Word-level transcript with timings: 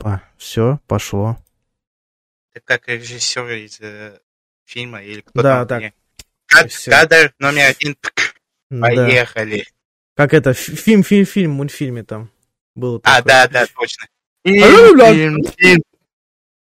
Опа, 0.00 0.22
все, 0.38 0.80
пошло. 0.86 1.36
Ты 2.54 2.60
как 2.60 2.88
режиссер 2.88 3.46
из 3.52 3.78
э, 3.82 4.18
фильма 4.64 5.02
или 5.02 5.20
кто 5.20 5.42
Да, 5.42 5.66
там? 5.66 5.82
так. 5.82 5.92
Кадр 6.86 7.34
номер 7.38 7.66
один. 7.68 7.94
пк, 7.96 8.34
Да. 8.70 8.80
Поехали. 8.86 9.66
Как 10.16 10.32
это, 10.32 10.54
фи- 10.54 10.74
фильм, 10.74 11.02
фильм, 11.04 11.26
фильм, 11.26 11.50
мультфильме 11.52 12.02
там 12.02 12.30
было 12.74 12.98
А, 13.04 13.18
такое. 13.18 13.32
да, 13.32 13.48
да, 13.48 13.66
точно. 13.66 14.06
Алло, 14.46 14.96
да. 14.96 15.12
Фильм, 15.12 15.44
фильм. 15.58 15.82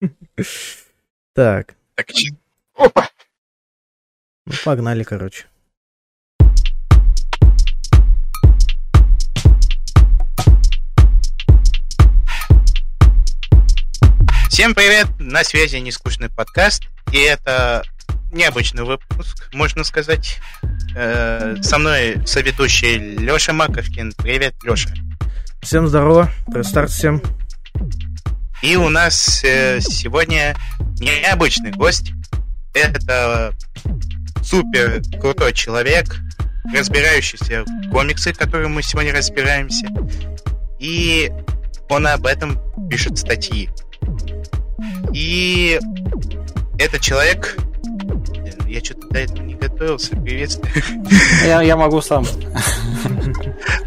Так, 1.34 1.76
Так, 1.94 2.12
чё? 2.12 2.34
Опа. 2.74 3.08
ну 4.48 4.54
погнали, 4.66 5.04
короче. 5.04 5.46
Всем 14.58 14.74
привет, 14.74 15.06
на 15.20 15.44
связи 15.44 15.76
нескучный 15.76 16.30
подкаст, 16.30 16.86
и 17.12 17.20
это 17.20 17.84
необычный 18.32 18.86
выпуск, 18.86 19.50
можно 19.54 19.84
сказать. 19.84 20.40
Э, 20.96 21.58
со 21.62 21.78
мной 21.78 22.26
соведущий 22.26 22.98
Леша 22.98 23.54
Маковкин. 23.54 24.14
Привет, 24.18 24.56
Леша. 24.64 24.90
Всем 25.62 25.88
здорово, 25.88 26.32
старт 26.64 26.90
всем. 26.90 27.22
И 28.64 28.76
у 28.76 28.90
нас 28.90 29.44
э, 29.44 29.80
сегодня 29.80 30.56
необычный 30.98 31.70
гость. 31.70 32.14
Это 32.74 33.54
супер 34.42 35.04
крутой 35.22 35.54
человек, 35.54 36.16
разбирающийся 36.74 37.64
в 37.64 37.92
комиксы, 37.92 38.34
которые 38.34 38.70
мы 38.70 38.82
сегодня 38.82 39.14
разбираемся. 39.14 39.86
И 40.80 41.32
он 41.90 42.08
об 42.08 42.26
этом 42.26 42.60
пишет 42.90 43.20
статьи. 43.20 43.70
И 45.14 45.80
этот 46.78 47.02
человек... 47.02 47.58
Я 48.68 48.84
что-то 48.84 49.08
до 49.08 49.20
этого 49.20 49.44
не 49.44 49.56
готовился. 49.56 50.16
Приветствую. 50.18 50.70
Я, 51.46 51.62
я 51.62 51.78
могу 51.78 52.02
сам. 52.02 52.26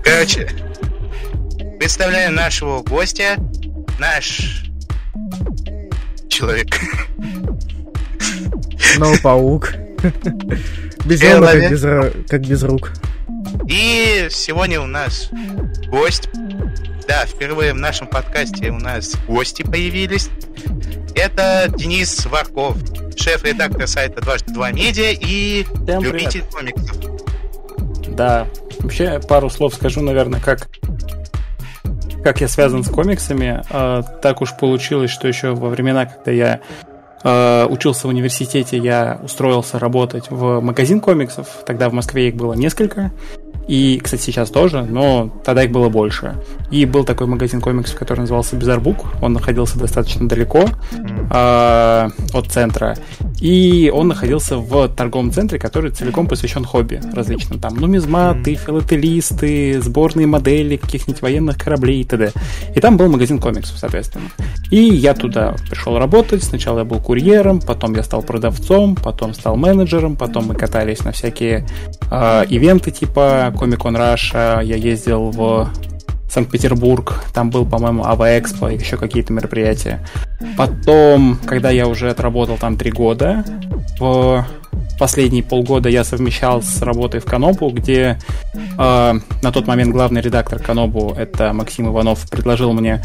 Короче, 0.02 0.48
представляю 1.78 2.32
нашего 2.32 2.82
гостя. 2.82 3.36
Наш 3.98 4.64
человек. 6.30 6.68
Ну, 8.96 9.14
паук. 9.22 9.74
Без 11.04 11.22
рук, 11.22 12.12
как 12.28 12.40
без 12.40 12.62
рук. 12.62 12.92
И 13.68 14.28
сегодня 14.30 14.80
у 14.80 14.86
нас 14.86 15.28
гость. 15.88 16.30
Да, 17.08 17.26
впервые 17.26 17.72
в 17.72 17.76
нашем 17.76 18.06
подкасте 18.06 18.70
у 18.70 18.78
нас 18.78 19.16
гости 19.26 19.62
появились. 19.62 20.30
Это 21.14 21.66
Денис 21.76 22.26
Варков, 22.26 22.76
шеф-редактор 23.16 23.86
сайта 23.88 24.20
«Дважды 24.20 24.52
два 24.52 24.70
медиа» 24.70 25.12
и 25.12 25.64
Всем 25.64 26.02
любитель 26.02 26.42
комиксов. 26.42 26.96
Да. 28.16 28.46
Вообще, 28.78 29.20
пару 29.28 29.50
слов 29.50 29.74
скажу, 29.74 30.00
наверное, 30.02 30.40
как 30.40 30.68
как 32.22 32.40
я 32.40 32.48
связан 32.48 32.84
с 32.84 32.88
комиксами. 32.88 33.62
А, 33.70 34.02
так 34.02 34.42
уж 34.42 34.54
получилось, 34.56 35.10
что 35.10 35.26
еще 35.26 35.54
во 35.54 35.68
времена, 35.68 36.06
когда 36.06 36.30
я 36.30 36.60
а, 37.22 37.66
учился 37.66 38.06
в 38.06 38.10
университете, 38.10 38.78
я 38.78 39.18
устроился 39.22 39.78
работать 39.78 40.30
в 40.30 40.60
магазин 40.60 41.00
комиксов. 41.00 41.48
Тогда 41.66 41.88
в 41.88 41.92
Москве 41.92 42.28
их 42.28 42.36
было 42.36 42.54
несколько. 42.54 43.10
И, 43.68 44.00
кстати, 44.02 44.22
сейчас 44.22 44.50
тоже, 44.50 44.82
но 44.82 45.30
тогда 45.44 45.62
их 45.62 45.70
было 45.70 45.88
больше. 45.88 46.34
И 46.70 46.86
был 46.86 47.04
такой 47.04 47.26
магазин 47.26 47.60
комиксов, 47.60 47.98
который 47.98 48.20
назывался 48.20 48.56
Безарбук. 48.56 49.06
Он 49.22 49.32
находился 49.32 49.78
достаточно 49.78 50.28
далеко 50.28 50.68
а, 51.30 52.10
от 52.32 52.46
центра. 52.46 52.96
И 53.40 53.90
он 53.94 54.08
находился 54.08 54.58
в 54.58 54.88
торговом 54.88 55.32
центре, 55.32 55.58
который 55.58 55.90
целиком 55.90 56.26
посвящен 56.26 56.64
хобби 56.64 57.00
различным. 57.12 57.58
Там 57.58 57.76
нумизматы, 57.76 58.54
филателисты, 58.54 59.80
сборные 59.80 60.26
модели 60.26 60.76
каких-нибудь 60.76 61.22
военных 61.22 61.56
кораблей 61.56 62.00
и 62.00 62.04
т.д. 62.04 62.32
И 62.74 62.80
там 62.80 62.96
был 62.96 63.08
магазин 63.08 63.38
комиксов, 63.38 63.78
соответственно. 63.78 64.26
И 64.70 64.76
я 64.76 65.14
туда 65.14 65.54
пришел 65.68 65.98
работать. 65.98 66.42
Сначала 66.42 66.80
я 66.80 66.84
был 66.84 67.00
курьером, 67.00 67.60
потом 67.60 67.94
я 67.94 68.02
стал 68.02 68.22
продавцом, 68.22 68.96
потом 68.96 69.34
стал 69.34 69.56
менеджером, 69.56 70.16
потом 70.16 70.46
мы 70.46 70.54
катались 70.54 71.04
на 71.04 71.12
всякие 71.12 71.66
э, 72.10 72.44
ивенты 72.48 72.90
типа 72.90 73.49
Comic 73.54 73.78
Con 73.78 73.96
Russia. 73.96 74.64
Я 74.64 74.76
ездил 74.76 75.30
в 75.30 75.70
Санкт-Петербург, 76.30 77.24
там 77.34 77.50
был, 77.50 77.66
по-моему, 77.66 78.04
Ава 78.04 78.38
Экспо 78.38 78.68
и 78.68 78.78
еще 78.78 78.96
какие-то 78.96 79.32
мероприятия. 79.32 80.06
Потом, 80.56 81.38
когда 81.44 81.70
я 81.70 81.88
уже 81.88 82.08
отработал 82.08 82.56
там 82.56 82.76
три 82.76 82.90
года, 82.92 83.44
в 83.98 84.46
последние 84.98 85.42
полгода 85.42 85.88
я 85.88 86.04
совмещал 86.04 86.62
с 86.62 86.82
работой 86.82 87.20
в 87.20 87.24
Канобу, 87.24 87.70
где 87.70 88.18
э, 88.54 89.14
на 89.42 89.52
тот 89.52 89.66
момент 89.66 89.92
главный 89.92 90.20
редактор 90.20 90.60
Канобу, 90.60 91.14
это 91.16 91.52
Максим 91.52 91.88
Иванов, 91.88 92.28
предложил 92.30 92.72
мне 92.74 93.02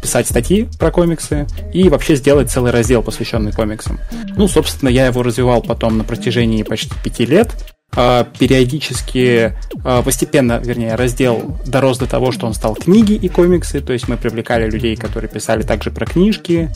писать 0.00 0.26
статьи 0.26 0.68
про 0.78 0.90
комиксы 0.90 1.46
и 1.72 1.88
вообще 1.88 2.16
сделать 2.16 2.50
целый 2.50 2.72
раздел, 2.72 3.02
посвященный 3.02 3.52
комиксам. 3.52 3.98
Ну, 4.36 4.48
собственно, 4.48 4.88
я 4.88 5.06
его 5.06 5.22
развивал 5.22 5.62
потом 5.62 5.98
на 5.98 6.04
протяжении 6.04 6.62
почти 6.62 6.94
пяти 7.04 7.26
лет. 7.26 7.71
А, 7.94 8.24
Периодически, 8.38 9.54
а, 9.84 10.02
постепенно, 10.02 10.58
вернее, 10.58 10.94
раздел 10.94 11.56
дорос 11.66 11.98
до 11.98 12.06
того, 12.06 12.32
что 12.32 12.46
он 12.46 12.54
стал 12.54 12.74
книги 12.74 13.12
и 13.12 13.28
комиксы, 13.28 13.80
то 13.80 13.92
есть 13.92 14.08
мы 14.08 14.16
привлекали 14.16 14.70
людей, 14.70 14.96
которые 14.96 15.28
писали 15.28 15.62
также 15.62 15.90
про 15.90 16.06
книжки. 16.06 16.70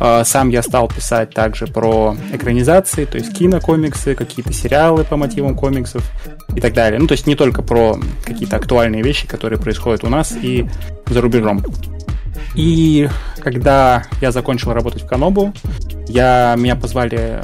А, 0.00 0.24
Сам 0.24 0.48
я 0.48 0.62
стал 0.62 0.88
писать 0.88 1.34
также 1.34 1.66
про 1.66 2.16
экранизации, 2.32 3.04
то 3.04 3.18
есть 3.18 3.34
кинокомиксы, 3.34 4.14
какие-то 4.14 4.52
сериалы 4.52 5.04
по 5.04 5.16
мотивам 5.16 5.56
комиксов 5.56 6.10
и 6.56 6.60
так 6.60 6.72
далее. 6.72 6.98
Ну, 6.98 7.06
то 7.06 7.12
есть 7.12 7.26
не 7.26 7.36
только 7.36 7.62
про 7.62 7.98
какие-то 8.24 8.56
актуальные 8.56 9.02
вещи, 9.02 9.26
которые 9.26 9.58
происходят 9.58 10.04
у 10.04 10.08
нас 10.08 10.32
и 10.32 10.66
за 11.06 11.20
рубежом. 11.20 11.62
И 12.54 13.08
когда 13.40 14.04
я 14.20 14.32
закончил 14.32 14.72
работать 14.72 15.02
в 15.02 15.06
Канобу, 15.06 15.52
я, 16.08 16.54
меня 16.58 16.76
позвали 16.76 17.40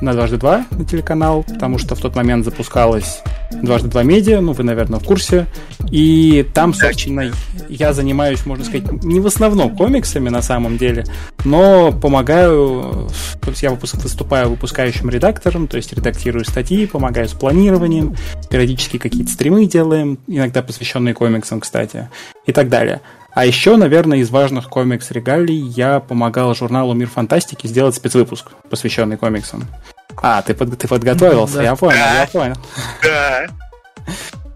на 0.00 0.12
дважды 0.12 0.36
два 0.36 0.66
на 0.70 0.84
телеканал, 0.84 1.42
потому 1.42 1.78
что 1.78 1.94
в 1.94 2.00
тот 2.00 2.14
момент 2.14 2.44
запускалась 2.44 3.22
дважды 3.62 3.88
два 3.88 4.02
медиа, 4.02 4.40
ну 4.40 4.52
вы, 4.52 4.62
наверное, 4.64 4.98
в 4.98 5.04
курсе. 5.04 5.46
И 5.90 6.46
там, 6.54 6.74
собственно, 6.74 7.30
я 7.68 7.92
занимаюсь, 7.92 8.46
можно 8.46 8.64
сказать, 8.64 9.04
не 9.04 9.20
в 9.20 9.26
основном 9.26 9.76
комиксами 9.76 10.28
на 10.28 10.42
самом 10.42 10.76
деле, 10.78 11.04
но 11.44 11.92
помогаю, 11.92 13.08
то 13.40 13.50
есть 13.50 13.62
я 13.62 13.70
выпуск, 13.70 13.96
выступаю 13.96 14.50
выпускающим 14.50 15.08
редактором, 15.10 15.68
то 15.68 15.76
есть 15.76 15.92
редактирую 15.92 16.44
статьи, 16.44 16.86
помогаю 16.86 17.28
с 17.28 17.32
планированием, 17.32 18.16
периодически 18.50 18.98
какие-то 18.98 19.30
стримы 19.30 19.66
делаем, 19.66 20.18
иногда 20.26 20.62
посвященные 20.62 21.14
комиксам, 21.14 21.60
кстати, 21.60 22.08
и 22.46 22.52
так 22.52 22.68
далее. 22.68 23.00
А 23.34 23.44
еще, 23.44 23.76
наверное, 23.76 24.18
из 24.18 24.30
важных 24.30 24.68
комикс-регалий 24.68 25.56
я 25.58 25.98
помогал 26.00 26.54
журналу 26.54 26.94
«Мир 26.94 27.08
фантастики» 27.08 27.66
сделать 27.66 27.94
спецвыпуск, 27.96 28.46
посвященный 28.70 29.16
комиксам. 29.16 29.64
А, 30.22 30.40
ты, 30.42 30.54
под, 30.54 30.78
ты 30.78 30.86
подготовился, 30.86 31.56
Да. 31.56 31.62
я 31.64 31.74
понял, 31.76 31.96
Да. 31.98 32.20
я 32.20 32.26
понял. 32.28 32.54
Да. 33.02 33.46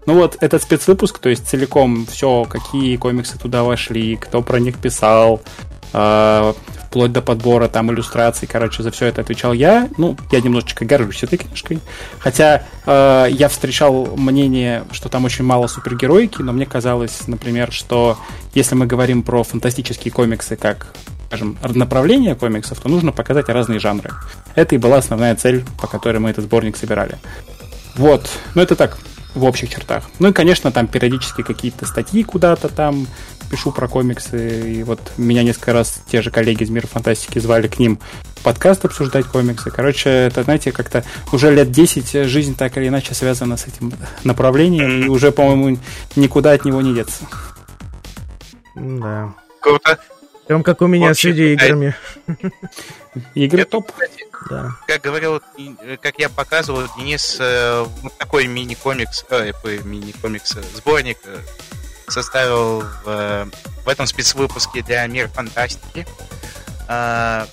Ну 0.05 0.13
вот, 0.13 0.37
этот 0.39 0.63
спецвыпуск, 0.63 1.19
то 1.19 1.27
есть 1.29 1.47
целиком 1.47 2.05
все, 2.05 2.45
какие 2.45 2.95
комиксы 2.95 3.37
туда 3.37 3.63
вошли, 3.63 4.15
кто 4.15 4.41
про 4.41 4.59
них 4.59 4.77
писал, 4.77 5.41
вплоть 5.91 7.11
до 7.11 7.21
подбора 7.21 7.67
там 7.67 7.91
иллюстраций, 7.91 8.47
короче, 8.47 8.83
за 8.83 8.91
все 8.91 9.05
это 9.05 9.21
отвечал 9.21 9.53
я. 9.53 9.89
Ну, 9.97 10.17
я 10.31 10.41
немножечко 10.41 10.85
горжусь 10.85 11.23
этой 11.23 11.37
книжкой. 11.37 11.79
Хотя 12.17 12.63
э, 12.85 13.27
я 13.29 13.47
встречал 13.47 14.15
мнение, 14.17 14.83
что 14.91 15.09
там 15.09 15.25
очень 15.25 15.45
мало 15.45 15.67
супергероики, 15.67 16.41
но 16.41 16.51
мне 16.51 16.65
казалось, 16.65 17.27
например, 17.27 17.71
что 17.71 18.17
если 18.53 18.75
мы 18.75 18.87
говорим 18.87 19.23
про 19.23 19.43
фантастические 19.43 20.11
комиксы 20.11 20.55
как 20.55 20.93
скажем, 21.27 21.57
направление 21.61 22.33
комиксов, 22.33 22.79
то 22.79 22.89
нужно 22.89 23.11
показать 23.11 23.49
разные 23.49 23.79
жанры. 23.79 24.09
Это 24.55 24.73
и 24.73 24.79
была 24.79 24.97
основная 24.97 25.35
цель, 25.35 25.63
по 25.79 25.85
которой 25.85 26.17
мы 26.17 26.31
этот 26.31 26.45
сборник 26.45 26.75
собирали. 26.75 27.19
Вот, 27.95 28.27
ну 28.55 28.63
это 28.63 28.75
так, 28.75 28.97
в 29.35 29.43
общих 29.43 29.69
чертах. 29.69 30.09
Ну 30.17 30.29
и, 30.29 30.33
конечно, 30.33 30.71
там 30.71 30.87
периодически 30.87 31.43
какие-то 31.43 31.85
статьи 31.85 32.23
куда-то 32.23 32.67
там 32.67 33.05
пишу 33.49 33.71
про 33.71 33.87
комиксы, 33.87 34.73
и 34.73 34.83
вот 34.83 34.99
меня 35.17 35.43
несколько 35.43 35.73
раз 35.73 36.01
те 36.07 36.21
же 36.21 36.31
коллеги 36.31 36.63
из 36.63 36.69
Мира 36.69 36.87
Фантастики 36.87 37.39
звали 37.39 37.67
к 37.67 37.79
ним 37.79 37.99
подкаст 38.43 38.85
обсуждать 38.85 39.25
комиксы. 39.25 39.71
Короче, 39.71 40.09
это, 40.09 40.43
знаете, 40.43 40.71
как-то 40.71 41.03
уже 41.31 41.53
лет 41.53 41.71
10 41.71 42.27
жизнь 42.27 42.55
так 42.55 42.77
или 42.77 42.87
иначе 42.87 43.13
связана 43.13 43.57
с 43.57 43.67
этим 43.67 43.93
направлением, 44.23 45.03
и 45.03 45.07
уже, 45.07 45.31
по-моему, 45.31 45.77
никуда 46.15 46.51
от 46.51 46.65
него 46.65 46.81
не 46.81 46.93
деться. 46.93 47.23
Да. 48.75 49.33
Круто. 49.61 49.99
Прям 50.47 50.63
как 50.63 50.81
у 50.81 50.87
меня 50.87 51.07
с 51.07 51.09
Вообще, 51.09 51.31
видеоиграми. 51.31 51.95
Игры 53.35 53.65
топ. 53.65 53.91
Да. 54.49 54.75
как 54.87 55.01
говорил, 55.01 55.41
как 56.01 56.17
я 56.17 56.29
показывал, 56.29 56.83
Денис 56.97 57.37
э, 57.39 57.85
вот 58.01 58.17
такой 58.17 58.47
мини-комикс, 58.47 59.25
э, 59.29 59.51
мини-комикс, 59.83 60.55
э, 60.55 60.63
сборник 60.75 61.17
э, 61.25 61.37
составил 62.09 62.83
в, 63.03 63.49
в 63.85 63.89
этом 63.89 64.05
спецвыпуске 64.05 64.81
для 64.81 65.05
Мир 65.07 65.29
Фантастики. 65.29 66.05
А, 66.87 67.47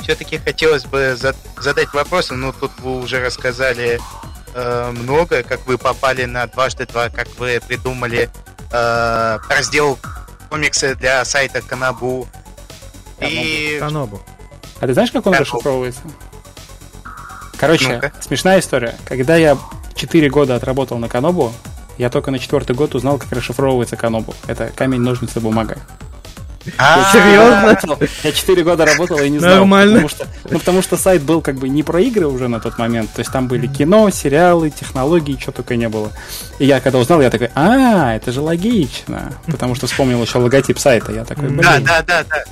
все-таки 0.00 0.38
хотелось 0.38 0.84
бы 0.84 1.16
задать 1.58 1.92
вопрос, 1.92 2.30
но 2.30 2.52
тут 2.52 2.72
вы 2.80 3.00
уже 3.00 3.24
рассказали 3.24 3.98
э, 4.54 4.90
много, 4.90 5.42
как 5.42 5.66
вы 5.66 5.78
попали 5.78 6.24
на 6.26 6.46
дважды 6.46 6.86
два, 6.86 7.08
как 7.08 7.26
вы 7.38 7.60
придумали 7.66 8.28
э, 8.70 9.38
раздел 9.48 9.98
комиксы 10.50 10.94
для 10.94 11.24
сайта 11.24 11.62
Канабу. 11.62 12.28
И... 13.20 13.78
Канобу. 13.80 14.20
А 14.80 14.86
ты 14.86 14.92
знаешь, 14.92 15.10
как 15.10 15.26
он 15.26 15.32
Канобу. 15.32 15.50
расшифровывается? 15.50 16.02
Короче, 17.56 18.00
ну 18.02 18.10
смешная 18.20 18.60
история. 18.60 18.96
Когда 19.06 19.36
я 19.36 19.56
4 19.94 20.28
года 20.28 20.54
отработал 20.56 20.98
на 20.98 21.08
Канобу, 21.08 21.52
я 21.98 22.10
только 22.10 22.30
на 22.30 22.38
четвертый 22.38 22.74
год 22.74 22.94
узнал, 22.94 23.18
как 23.18 23.32
расшифровывается 23.32 23.96
Канобу. 23.96 24.34
Это 24.46 24.70
камень, 24.74 25.00
ножницы, 25.00 25.40
бумага. 25.40 25.78
А, 26.78 27.12
серьезно? 27.12 27.98
Я 28.22 28.32
4 28.32 28.62
года 28.64 28.86
работал 28.86 29.18
и 29.18 29.28
не 29.28 29.38
знал. 29.38 29.58
Нормально. 29.58 29.94
Потому 29.94 30.08
что, 30.08 30.26
ну, 30.50 30.58
потому 30.58 30.82
что 30.82 30.96
сайт 30.96 31.22
был 31.22 31.40
как 31.42 31.56
бы 31.56 31.68
не 31.68 31.82
про 31.82 32.00
игры 32.00 32.26
уже 32.26 32.48
на 32.48 32.60
тот 32.60 32.78
момент. 32.78 33.12
То 33.12 33.20
есть 33.20 33.30
там 33.30 33.48
были 33.48 33.66
кино, 33.66 34.08
сериалы, 34.10 34.70
технологии, 34.70 35.36
что 35.38 35.52
только 35.52 35.76
не 35.76 35.88
было. 35.88 36.10
И 36.58 36.66
я 36.66 36.80
когда 36.80 36.98
узнал, 36.98 37.20
я 37.20 37.30
такой, 37.30 37.50
а, 37.54 38.14
это 38.14 38.32
же 38.32 38.40
логично. 38.40 39.34
Потому 39.46 39.74
что 39.74 39.86
вспомнил 39.86 40.22
еще 40.22 40.38
логотип 40.38 40.78
сайта. 40.78 41.12
Я 41.12 41.24
такой, 41.24 41.48
блин. 41.48 41.62
Да, 41.62 41.80
да, 41.80 42.02
да, 42.02 42.24
да. 42.24 42.44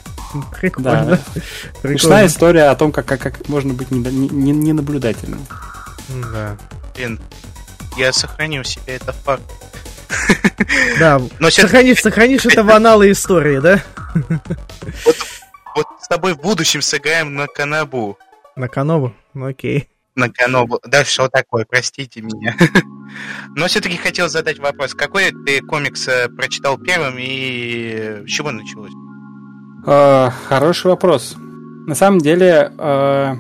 Прикольно. 0.61 1.19
Да. 1.35 1.89
Смешная 1.89 2.27
история 2.27 2.65
о 2.65 2.75
том, 2.75 2.93
как, 2.93 3.07
как, 3.07 3.21
как 3.21 3.49
можно 3.49 3.73
быть 3.73 3.91
ненаблюдательным. 3.91 5.41
Не, 6.09 6.17
не 6.17 6.23
да. 6.23 6.57
Блин, 6.95 7.21
я 7.97 8.13
сохранил 8.13 8.65
себе 8.65 8.97
это 8.97 9.13
факт. 9.13 9.43
Да, 10.99 11.21
но 11.41 11.51
сохранишь, 11.51 12.01
сохранишь 12.01 12.47
это 12.47 12.63
в 12.63 12.71
аналы 12.71 13.11
истории, 13.11 13.59
да? 13.59 13.83
Вот, 15.05 15.17
вот 15.75 15.87
с 16.01 16.09
тобой 16.09 16.35
в 16.35 16.41
будущем 16.41 16.83
сыграем 16.83 17.35
на 17.35 17.47
Канабу. 17.47 18.19
На 18.57 18.69
Канобу? 18.69 19.15
Ну 19.35 19.47
окей. 19.47 19.89
На 20.15 20.29
Канобу. 20.29 20.79
Да, 20.87 21.05
что 21.05 21.29
такое, 21.29 21.65
простите 21.69 22.21
меня. 22.21 22.55
Но 23.57 23.67
все-таки 23.67 23.97
хотел 23.97 24.29
задать 24.29 24.59
вопрос. 24.59 24.95
Какой 24.95 25.33
ты 25.47 25.61
комикс 25.61 26.07
э, 26.09 26.29
прочитал 26.29 26.79
первым 26.79 27.17
и 27.19 28.23
с 28.27 28.31
чего 28.31 28.51
началось? 28.51 28.93
А, 29.87 30.31
хороший 30.49 30.89
вопрос. 30.89 31.35
На 31.87 31.95
самом 31.95 32.21
деле, 32.21 32.73
а, 32.79 33.37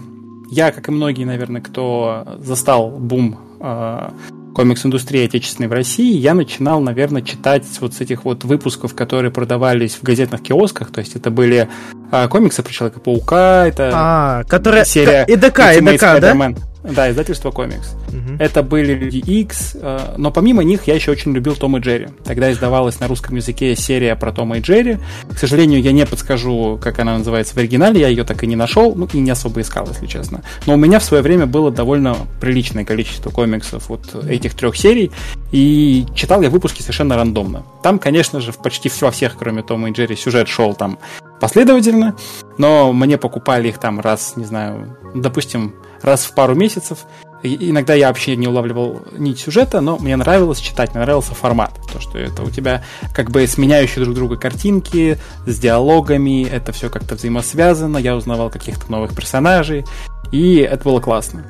я, 0.50 0.72
как 0.72 0.88
и 0.88 0.92
многие, 0.92 1.24
наверное, 1.24 1.60
кто 1.60 2.38
застал 2.40 2.90
бум 2.90 3.38
а, 3.60 4.14
комикс-индустрии 4.54 5.24
отечественной 5.24 5.68
в 5.68 5.72
России, 5.72 6.16
я 6.16 6.34
начинал, 6.34 6.80
наверное, 6.80 7.22
читать 7.22 7.64
вот 7.80 7.94
с 7.94 8.00
этих 8.00 8.24
вот 8.24 8.44
выпусков, 8.44 8.94
которые 8.94 9.30
продавались 9.30 9.94
в 9.94 10.02
газетных 10.02 10.42
киосках. 10.42 10.90
То 10.92 11.00
есть 11.00 11.16
это 11.16 11.30
были 11.30 11.68
а, 12.10 12.28
комиксы 12.28 12.62
про 12.62 12.72
Человека-паука, 12.72 13.66
это 13.66 13.90
а, 13.94 14.44
которая... 14.44 14.84
серия 14.84 15.24
ИДК, 15.26 15.76
ИДК, 15.76 16.20
да? 16.20 16.54
Да, 16.84 17.10
издательство 17.10 17.50
комикс. 17.50 17.94
Угу. 18.08 18.36
Это 18.38 18.62
были 18.62 18.94
Люди 18.94 19.18
X, 19.18 19.76
э, 19.80 20.14
но 20.16 20.30
помимо 20.30 20.64
них 20.64 20.86
я 20.86 20.94
еще 20.94 21.12
очень 21.12 21.32
любил 21.32 21.54
Том 21.54 21.76
и 21.76 21.80
Джерри. 21.80 22.08
Тогда 22.24 22.50
издавалась 22.50 22.98
на 23.00 23.08
русском 23.08 23.36
языке 23.36 23.76
серия 23.76 24.16
про 24.16 24.32
Тома 24.32 24.58
и 24.58 24.60
Джерри. 24.60 24.98
К 25.32 25.38
сожалению, 25.38 25.80
я 25.80 25.92
не 25.92 26.04
подскажу, 26.06 26.78
как 26.82 26.98
она 26.98 27.18
называется 27.18 27.54
в 27.54 27.58
оригинале, 27.58 28.00
я 28.00 28.08
ее 28.08 28.24
так 28.24 28.42
и 28.42 28.46
не 28.46 28.56
нашел, 28.56 28.94
ну 28.94 29.08
и 29.12 29.18
не 29.18 29.30
особо 29.30 29.60
искал, 29.60 29.86
если 29.88 30.06
честно. 30.06 30.42
Но 30.66 30.74
у 30.74 30.76
меня 30.76 30.98
в 30.98 31.04
свое 31.04 31.22
время 31.22 31.46
было 31.46 31.70
довольно 31.70 32.16
приличное 32.40 32.84
количество 32.84 33.30
комиксов 33.30 33.88
вот 33.88 34.14
этих 34.26 34.54
трех 34.54 34.76
серий, 34.76 35.10
и 35.52 36.04
читал 36.14 36.42
я 36.42 36.50
выпуски 36.50 36.82
совершенно 36.82 37.16
рандомно. 37.16 37.64
Там, 37.82 37.98
конечно 37.98 38.40
же, 38.40 38.52
почти 38.52 38.90
во 39.00 39.10
всех, 39.10 39.36
кроме 39.38 39.62
Тома 39.62 39.90
и 39.90 39.92
Джерри, 39.92 40.16
сюжет 40.16 40.48
шел 40.48 40.74
там 40.74 40.98
последовательно, 41.40 42.16
но 42.58 42.92
мне 42.92 43.18
покупали 43.18 43.68
их 43.68 43.78
там 43.78 44.00
раз, 44.00 44.34
не 44.36 44.44
знаю, 44.44 44.96
допустим, 45.14 45.74
раз 46.02 46.24
в 46.24 46.34
пару 46.34 46.54
месяцев. 46.54 47.00
И 47.42 47.70
иногда 47.70 47.94
я 47.94 48.06
вообще 48.06 48.36
не 48.36 48.46
улавливал 48.46 49.02
нить 49.18 49.40
сюжета, 49.40 49.80
но 49.80 49.98
мне 49.98 50.14
нравилось 50.16 50.60
читать, 50.60 50.94
мне 50.94 51.02
нравился 51.02 51.34
формат. 51.34 51.72
То, 51.92 52.00
что 52.00 52.18
это 52.18 52.42
у 52.42 52.50
тебя 52.50 52.84
как 53.12 53.30
бы 53.30 53.46
сменяющие 53.48 54.04
друг 54.04 54.14
друга 54.14 54.36
картинки 54.36 55.18
с 55.44 55.58
диалогами, 55.58 56.46
это 56.46 56.70
все 56.70 56.88
как-то 56.88 57.16
взаимосвязано, 57.16 57.98
я 57.98 58.14
узнавал 58.14 58.48
каких-то 58.48 58.90
новых 58.90 59.14
персонажей, 59.16 59.84
и 60.30 60.58
это 60.58 60.84
было 60.84 61.00
классно. 61.00 61.44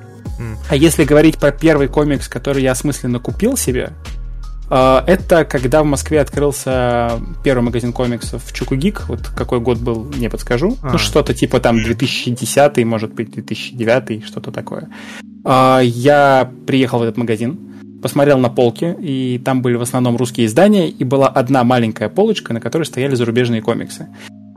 А 0.69 0.77
если 0.77 1.05
говорить 1.05 1.39
про 1.39 1.53
первый 1.53 1.89
комикс, 1.89 2.27
который 2.27 2.63
я 2.63 2.73
осмысленно 2.73 3.19
купил 3.19 3.57
себе, 3.57 3.93
это 4.73 5.45
когда 5.45 5.83
в 5.83 5.87
Москве 5.87 6.21
открылся 6.21 7.21
первый 7.45 7.63
магазин 7.63 7.93
комиксов 7.93 8.53
Чукугик. 8.53 9.09
Вот 9.09 9.29
какой 9.29 9.61
год 9.61 9.79
был, 9.79 10.07
не 10.17 10.31
подскажу. 10.31 10.77
А. 10.83 10.93
Ну, 10.93 10.99
что-то 10.99 11.35
типа 11.35 11.61
там 11.61 11.83
2010, 11.83 12.85
может 12.85 13.13
быть, 13.13 13.33
2009, 13.33 14.25
что-то 14.25 14.51
такое. 14.51 14.89
А, 15.45 15.81
я 15.81 16.51
приехал 16.67 17.01
в 17.01 17.03
этот 17.03 17.19
магазин, 17.19 17.59
посмотрел 18.03 18.39
на 18.39 18.49
полки, 18.49 18.97
и 18.99 19.39
там 19.45 19.61
были 19.61 19.77
в 19.77 19.83
основном 19.83 20.17
русские 20.17 20.47
издания, 20.47 20.89
и 20.89 21.05
была 21.05 21.29
одна 21.29 21.65
маленькая 21.65 22.09
полочка, 22.09 22.53
на 22.53 22.61
которой 22.61 22.85
стояли 22.85 23.15
зарубежные 23.15 23.63
комиксы. 23.63 24.09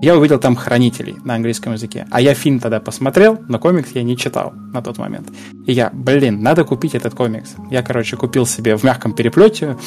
Я 0.06 0.16
увидел 0.16 0.38
там 0.38 0.56
хранителей 0.56 1.16
на 1.24 1.34
английском 1.34 1.74
языке. 1.74 2.06
А 2.12 2.22
я 2.22 2.36
фильм 2.36 2.60
тогда 2.60 2.80
посмотрел, 2.80 3.40
но 3.48 3.58
комикс 3.58 3.90
я 3.96 4.04
не 4.04 4.16
читал 4.16 4.54
на 4.72 4.84
тот 4.84 5.00
момент. 5.00 5.30
И 5.66 5.72
я, 5.72 5.90
блин, 5.92 6.44
надо 6.44 6.64
купить 6.64 6.94
этот 6.94 7.16
комикс. 7.16 7.56
Я, 7.72 7.82
короче, 7.82 8.16
купил 8.16 8.46
себе 8.46 8.78
в 8.78 8.84
мягком 8.84 9.14
переплете 9.14 9.78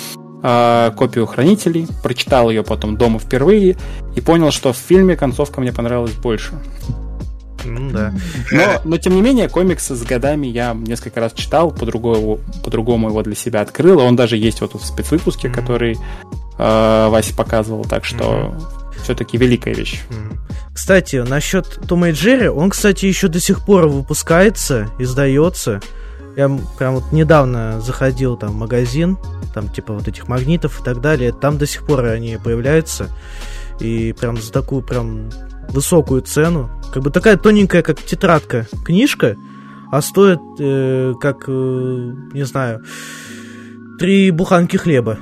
э, 0.42 0.90
копию 0.96 1.24
хранителей, 1.26 1.86
прочитал 2.02 2.50
ее 2.50 2.64
потом 2.64 2.96
дома 2.96 3.20
впервые 3.20 3.76
и 4.16 4.20
понял, 4.20 4.50
что 4.50 4.72
в 4.72 4.76
фильме 4.76 5.14
концовка 5.14 5.60
мне 5.60 5.72
понравилась 5.72 6.14
больше. 6.14 6.54
Ну 7.64 7.88
да. 7.92 8.12
Но, 8.50 8.80
но 8.82 8.98
тем 8.98 9.14
не 9.14 9.22
менее, 9.22 9.48
комиксы 9.48 9.94
с 9.94 10.02
годами 10.02 10.48
я 10.48 10.74
несколько 10.74 11.20
раз 11.20 11.32
читал, 11.32 11.70
по-другому, 11.70 12.40
по-другому 12.64 13.10
его 13.10 13.22
для 13.22 13.36
себя 13.36 13.60
открыл. 13.60 14.00
Он 14.00 14.16
даже 14.16 14.36
есть 14.36 14.62
вот 14.62 14.74
в 14.74 14.84
спецвыпуске, 14.84 15.46
mm-hmm. 15.46 15.54
который 15.54 15.96
э, 16.58 17.08
Вася 17.08 17.36
показывал. 17.36 17.84
Так 17.84 18.04
что 18.04 18.24
mm-hmm 18.24 18.77
все-таки 19.02 19.36
великая 19.36 19.74
вещь. 19.74 20.02
Кстати, 20.74 21.16
насчет 21.16 21.80
Тома 21.88 22.10
и 22.10 22.12
Джерри, 22.12 22.48
он, 22.48 22.70
кстати, 22.70 23.06
еще 23.06 23.28
до 23.28 23.40
сих 23.40 23.64
пор 23.64 23.88
выпускается, 23.88 24.88
издается. 24.98 25.80
Я 26.36 26.48
прям 26.78 26.94
вот 26.94 27.10
недавно 27.10 27.80
заходил 27.80 28.36
там 28.36 28.50
в 28.50 28.56
магазин, 28.56 29.18
там 29.54 29.68
типа 29.68 29.92
вот 29.92 30.06
этих 30.06 30.28
магнитов 30.28 30.80
и 30.80 30.84
так 30.84 31.00
далее. 31.00 31.32
Там 31.32 31.58
до 31.58 31.66
сих 31.66 31.84
пор 31.84 32.04
они 32.04 32.38
появляются. 32.42 33.08
И 33.80 34.14
прям 34.18 34.36
за 34.36 34.52
такую 34.52 34.82
прям 34.82 35.30
высокую 35.70 36.22
цену. 36.22 36.70
Как 36.92 37.02
бы 37.02 37.10
такая 37.10 37.36
тоненькая, 37.36 37.82
как 37.82 38.00
тетрадка, 38.00 38.66
книжка, 38.84 39.36
а 39.90 40.00
стоит 40.00 40.40
э, 40.60 41.14
как, 41.20 41.44
э, 41.48 42.12
не 42.32 42.44
знаю, 42.44 42.84
три 43.98 44.30
буханки 44.30 44.76
хлеба. 44.76 45.18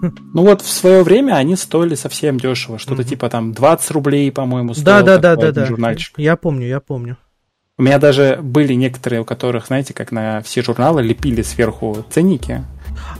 Ну 0.34 0.42
вот 0.42 0.62
в 0.62 0.70
свое 0.70 1.02
время 1.02 1.34
они 1.34 1.56
стоили 1.56 1.94
совсем 1.94 2.38
дешево. 2.38 2.78
Что-то 2.78 3.02
mm-hmm. 3.02 3.08
типа 3.08 3.28
там 3.28 3.52
20 3.52 3.90
рублей, 3.90 4.32
по-моему, 4.32 4.74
стоил 4.74 4.84
да, 4.84 5.02
да, 5.02 5.18
да, 5.18 5.36
да, 5.36 5.52
да. 5.52 5.66
журнальчик. 5.66 6.14
Я 6.18 6.36
помню, 6.36 6.66
я 6.66 6.80
помню. 6.80 7.16
У 7.78 7.82
меня 7.82 7.98
даже 7.98 8.38
были 8.42 8.74
некоторые, 8.74 9.22
у 9.22 9.24
которых, 9.24 9.68
знаете, 9.68 9.94
как 9.94 10.12
на 10.12 10.42
все 10.42 10.62
журналы 10.62 11.02
лепили 11.02 11.40
сверху 11.40 12.04
ценники. 12.10 12.62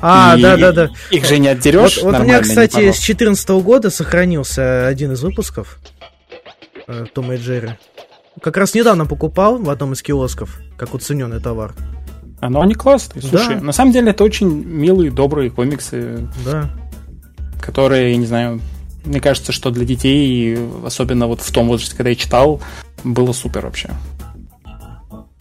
А, 0.03 0.35
и 0.37 0.43
да, 0.43 0.59
да, 0.59 0.73
да. 0.73 0.91
Их 1.11 1.25
же 1.25 1.39
не 1.39 1.49
отдерешь. 1.49 2.03
Вот, 2.03 2.13
вот 2.13 2.21
у 2.21 2.25
меня, 2.25 2.41
кстати, 2.41 2.73
с 2.73 3.01
2014 3.01 3.49
года 3.63 3.89
сохранился 3.89 4.87
один 4.87 5.13
из 5.13 5.23
выпусков 5.23 5.79
э, 6.87 7.07
Тома 7.15 7.37
и 7.37 7.39
Джерри. 7.39 7.71
Как 8.43 8.59
раз 8.59 8.75
недавно 8.75 9.07
покупал 9.07 9.57
в 9.57 9.71
одном 9.71 9.95
из 9.95 10.03
киосков, 10.03 10.61
как 10.77 10.93
уцененный 10.93 11.41
товар. 11.41 11.75
А, 12.41 12.49
ну 12.49 12.61
они 12.61 12.75
классные. 12.75 13.23
Слушай, 13.23 13.57
да. 13.57 13.61
на 13.61 13.73
самом 13.73 13.93
деле 13.93 14.11
это 14.11 14.25
очень 14.25 14.49
милые, 14.49 15.11
добрые 15.11 15.51
комиксы. 15.51 16.27
Да. 16.45 16.71
Которые, 17.61 18.13
я 18.13 18.17
не 18.17 18.27
знаю, 18.27 18.61
мне 19.05 19.21
кажется, 19.21 19.53
что 19.53 19.71
для 19.71 19.85
детей, 19.85 20.59
особенно 20.85 21.27
вот 21.27 21.41
в 21.41 21.53
том 21.53 21.69
возрасте, 21.69 21.97
когда 21.97 22.11
я 22.11 22.17
читал, 22.17 22.61
было 23.05 23.33
супер 23.33 23.67
вообще. 23.67 23.91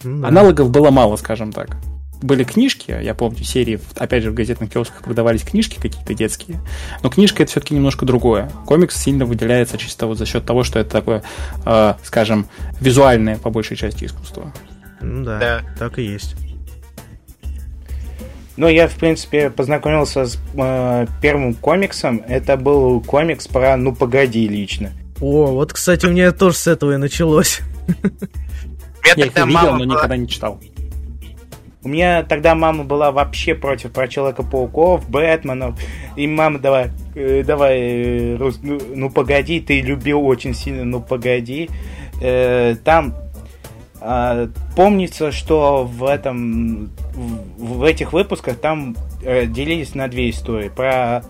Да. 0.04 0.28
Аналогов 0.28 0.70
было 0.70 0.90
мало, 0.90 1.16
скажем 1.16 1.52
так. 1.52 1.76
Были 2.22 2.44
книжки, 2.44 2.94
я 3.02 3.14
помню, 3.14 3.42
серии, 3.44 3.80
опять 3.96 4.22
же, 4.22 4.30
в 4.30 4.34
газетных 4.34 4.70
киосках 4.70 5.02
продавались 5.02 5.42
книжки 5.42 5.78
какие-то 5.80 6.12
детские, 6.12 6.60
но 7.02 7.08
книжка 7.08 7.42
это 7.42 7.50
все-таки 7.50 7.74
немножко 7.74 8.04
другое. 8.04 8.50
Комикс 8.66 8.94
сильно 8.94 9.24
выделяется 9.24 9.78
чисто 9.78 10.06
вот 10.06 10.18
за 10.18 10.26
счет 10.26 10.44
того, 10.44 10.62
что 10.62 10.78
это 10.78 10.90
такое, 10.90 11.22
э, 11.64 11.94
скажем, 12.02 12.46
визуальное 12.78 13.38
по 13.38 13.48
большей 13.48 13.78
части 13.78 14.04
искусство. 14.04 14.52
Ну 15.00 15.24
да, 15.24 15.38
да, 15.38 15.60
так 15.78 15.98
и 15.98 16.02
есть. 16.02 16.36
Ну, 18.60 18.68
я, 18.68 18.88
в 18.88 18.94
принципе, 18.96 19.48
познакомился 19.48 20.26
с 20.26 20.38
э, 20.54 21.06
первым 21.22 21.54
комиксом. 21.54 22.22
Это 22.28 22.58
был 22.58 23.00
комикс 23.00 23.48
про 23.48 23.74
«Ну, 23.78 23.94
погоди» 23.94 24.46
лично. 24.46 24.92
О, 25.18 25.46
вот, 25.46 25.72
кстати, 25.72 26.04
у 26.04 26.10
меня 26.10 26.30
тоже 26.30 26.56
с 26.58 26.66
этого 26.66 26.92
и 26.92 26.96
началось. 26.98 27.62
Я 29.16 29.24
их 29.24 29.34
видел, 29.34 29.78
но 29.78 29.84
никогда 29.84 30.14
не 30.14 30.28
читал. 30.28 30.60
У 31.82 31.88
меня 31.88 32.22
тогда 32.22 32.54
мама 32.54 32.84
была 32.84 33.12
вообще 33.12 33.54
против 33.54 33.92
про 33.92 34.06
Человека-пауков, 34.06 35.08
Бэтменов. 35.08 35.80
И 36.16 36.26
мама, 36.26 36.58
давай, 36.58 36.90
э, 37.14 37.42
давай, 37.42 37.78
э, 37.80 38.36
Рус, 38.36 38.60
ну, 38.62 38.78
ну 38.94 39.08
погоди, 39.08 39.60
ты 39.60 39.80
любил 39.80 40.26
очень 40.26 40.52
сильно, 40.52 40.84
ну 40.84 41.00
погоди. 41.00 41.70
Э, 42.20 42.76
там 42.84 43.14
э, 44.02 44.48
помнится, 44.76 45.32
что 45.32 45.84
в 45.84 46.04
этом 46.04 46.90
в, 47.14 47.78
в 47.78 47.84
этих 47.84 48.12
выпусках 48.12 48.56
там 48.56 48.96
э, 49.22 49.46
делились 49.46 49.94
на 49.94 50.08
две 50.08 50.30
истории. 50.30 50.68
Про 50.68 51.22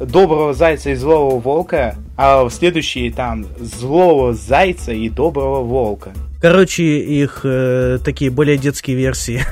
доброго 0.00 0.52
зайца 0.52 0.90
и 0.90 0.94
злого 0.94 1.38
волка, 1.38 1.96
а 2.16 2.44
в 2.44 2.50
следующие 2.50 3.12
там 3.12 3.46
злого 3.58 4.34
зайца 4.34 4.92
и 4.92 5.08
доброго 5.08 5.62
волка. 5.62 6.12
Короче, 6.40 6.84
их 6.84 7.40
э, 7.44 7.98
такие 8.04 8.30
более 8.30 8.58
детские 8.58 8.96
версии. 8.96 9.42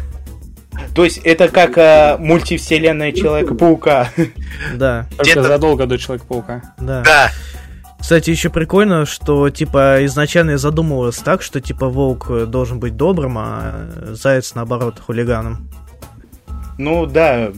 То 0.94 1.04
есть 1.04 1.18
это 1.18 1.48
как 1.48 1.78
э, 1.78 2.16
мультивселенная 2.18 3.12
Человека-паука. 3.12 4.10
Да, 4.74 5.06
Только 5.16 5.42
задолго 5.42 5.86
до 5.86 5.98
Человека-паука. 5.98 6.74
да. 6.78 7.02
Да, 7.04 7.30
Кстати, 8.04 8.28
еще 8.28 8.50
прикольно, 8.50 9.06
что, 9.06 9.48
типа, 9.48 10.04
изначально 10.04 10.50
я 10.50 10.58
задумывалось 10.58 11.16
так, 11.16 11.40
что, 11.40 11.62
типа, 11.62 11.88
волк 11.88 12.30
должен 12.48 12.78
быть 12.78 12.98
добрым, 12.98 13.38
а 13.38 13.88
заяц, 14.10 14.54
наоборот, 14.54 15.00
хулиганом. 15.00 15.70
Ну 16.76 17.06
да, 17.06 17.50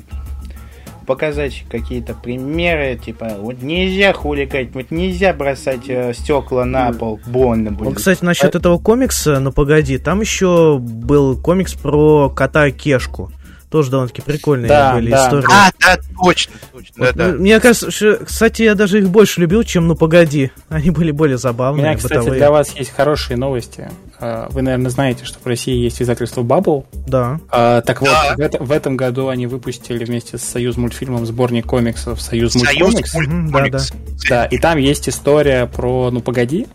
показать 1.05 1.65
какие-то 1.69 2.15
примеры, 2.15 2.97
типа, 2.97 3.33
вот 3.41 3.61
нельзя 3.61 4.12
хулигать, 4.12 4.73
вот 4.73 4.93
нельзя 4.93 5.33
бросать 5.33 5.88
э, 5.88 6.15
стекла 6.15 6.65
на 6.65 6.93
пол, 6.93 7.19
больно 7.26 7.71
Вот, 7.71 7.79
будет. 7.81 7.97
кстати, 7.97 8.25
насчет 8.25 8.55
этого 8.55 8.79
комикса, 8.79 9.41
ну 9.41 9.50
погоди, 9.50 9.99
там 9.99 10.21
еще 10.21 10.79
был 10.79 11.37
комикс 11.43 11.75
про 11.75 12.31
кота 12.31 12.71
Кешку. 12.71 13.33
Тоже 13.70 13.90
довольно-таки 13.90 14.23
прикольные 14.23 14.68
Да, 14.68 14.94
были 14.94 15.11
да. 15.11 15.25
истории. 15.26 15.46
а, 15.50 15.70
да, 15.80 15.99
точно, 16.23 16.54
точно, 16.73 16.94
да, 16.96 17.04
Вот, 17.06 17.14
да. 17.16 17.26
ну, 17.32 17.38
Мне 17.40 17.58
кажется, 17.61 17.90
что, 17.90 18.16
кстати, 18.25 18.62
я 18.62 18.75
даже 18.76 19.00
их 19.00 19.08
больше 19.11 19.40
любил, 19.40 19.64
чем 19.64 19.88
«Ну 19.88 19.96
погоди». 19.96 20.52
Они 20.68 20.90
были 20.90 21.11
более 21.11 21.35
У 21.35 21.38
забавные, 21.38 21.85
меня, 21.85 21.96
кстати, 21.96 22.14
бытовые. 22.18 22.38
для 22.38 22.50
вас 22.52 22.73
есть 22.76 22.92
хорошие 22.94 23.37
новости. 23.37 23.90
А, 24.20 24.49
Вы, 24.50 24.62
наверное, 24.62 24.90
знаете, 24.90 25.25
что 25.25 25.38
в 25.42 25.46
России 25.46 25.75
есть 25.76 26.00
издательство 26.00 26.42
Bubble. 26.42 26.85
Да. 27.08 27.40
А, 27.50 27.80
Так 27.82 28.00
вот, 28.02 28.08
Да. 28.11 28.35
в, 28.37 28.40
это- 28.40 28.62
в 28.62 28.70
этом 28.70 28.96
году 28.96 29.28
они 29.28 29.46
выпустили 29.49 30.04
вместе 30.04 30.38
с 30.38 30.42
Союз 30.42 30.76
мультфильмом 30.76 31.26
сборник 31.26 31.66
комиксов 31.66 32.20
Союз 32.23 32.52
Союз 32.52 32.64
мультикомикс. 32.94 33.14
мульт- 33.14 33.26
Мгм, 33.28 33.52
комикс. 33.52 33.92
Да, 34.28 34.44
и 34.46 34.58
там 34.58 34.78
есть 34.78 35.08
история 35.08 35.66
про 35.66 36.11
«Ну 36.12 36.20
погоди», 36.20 36.66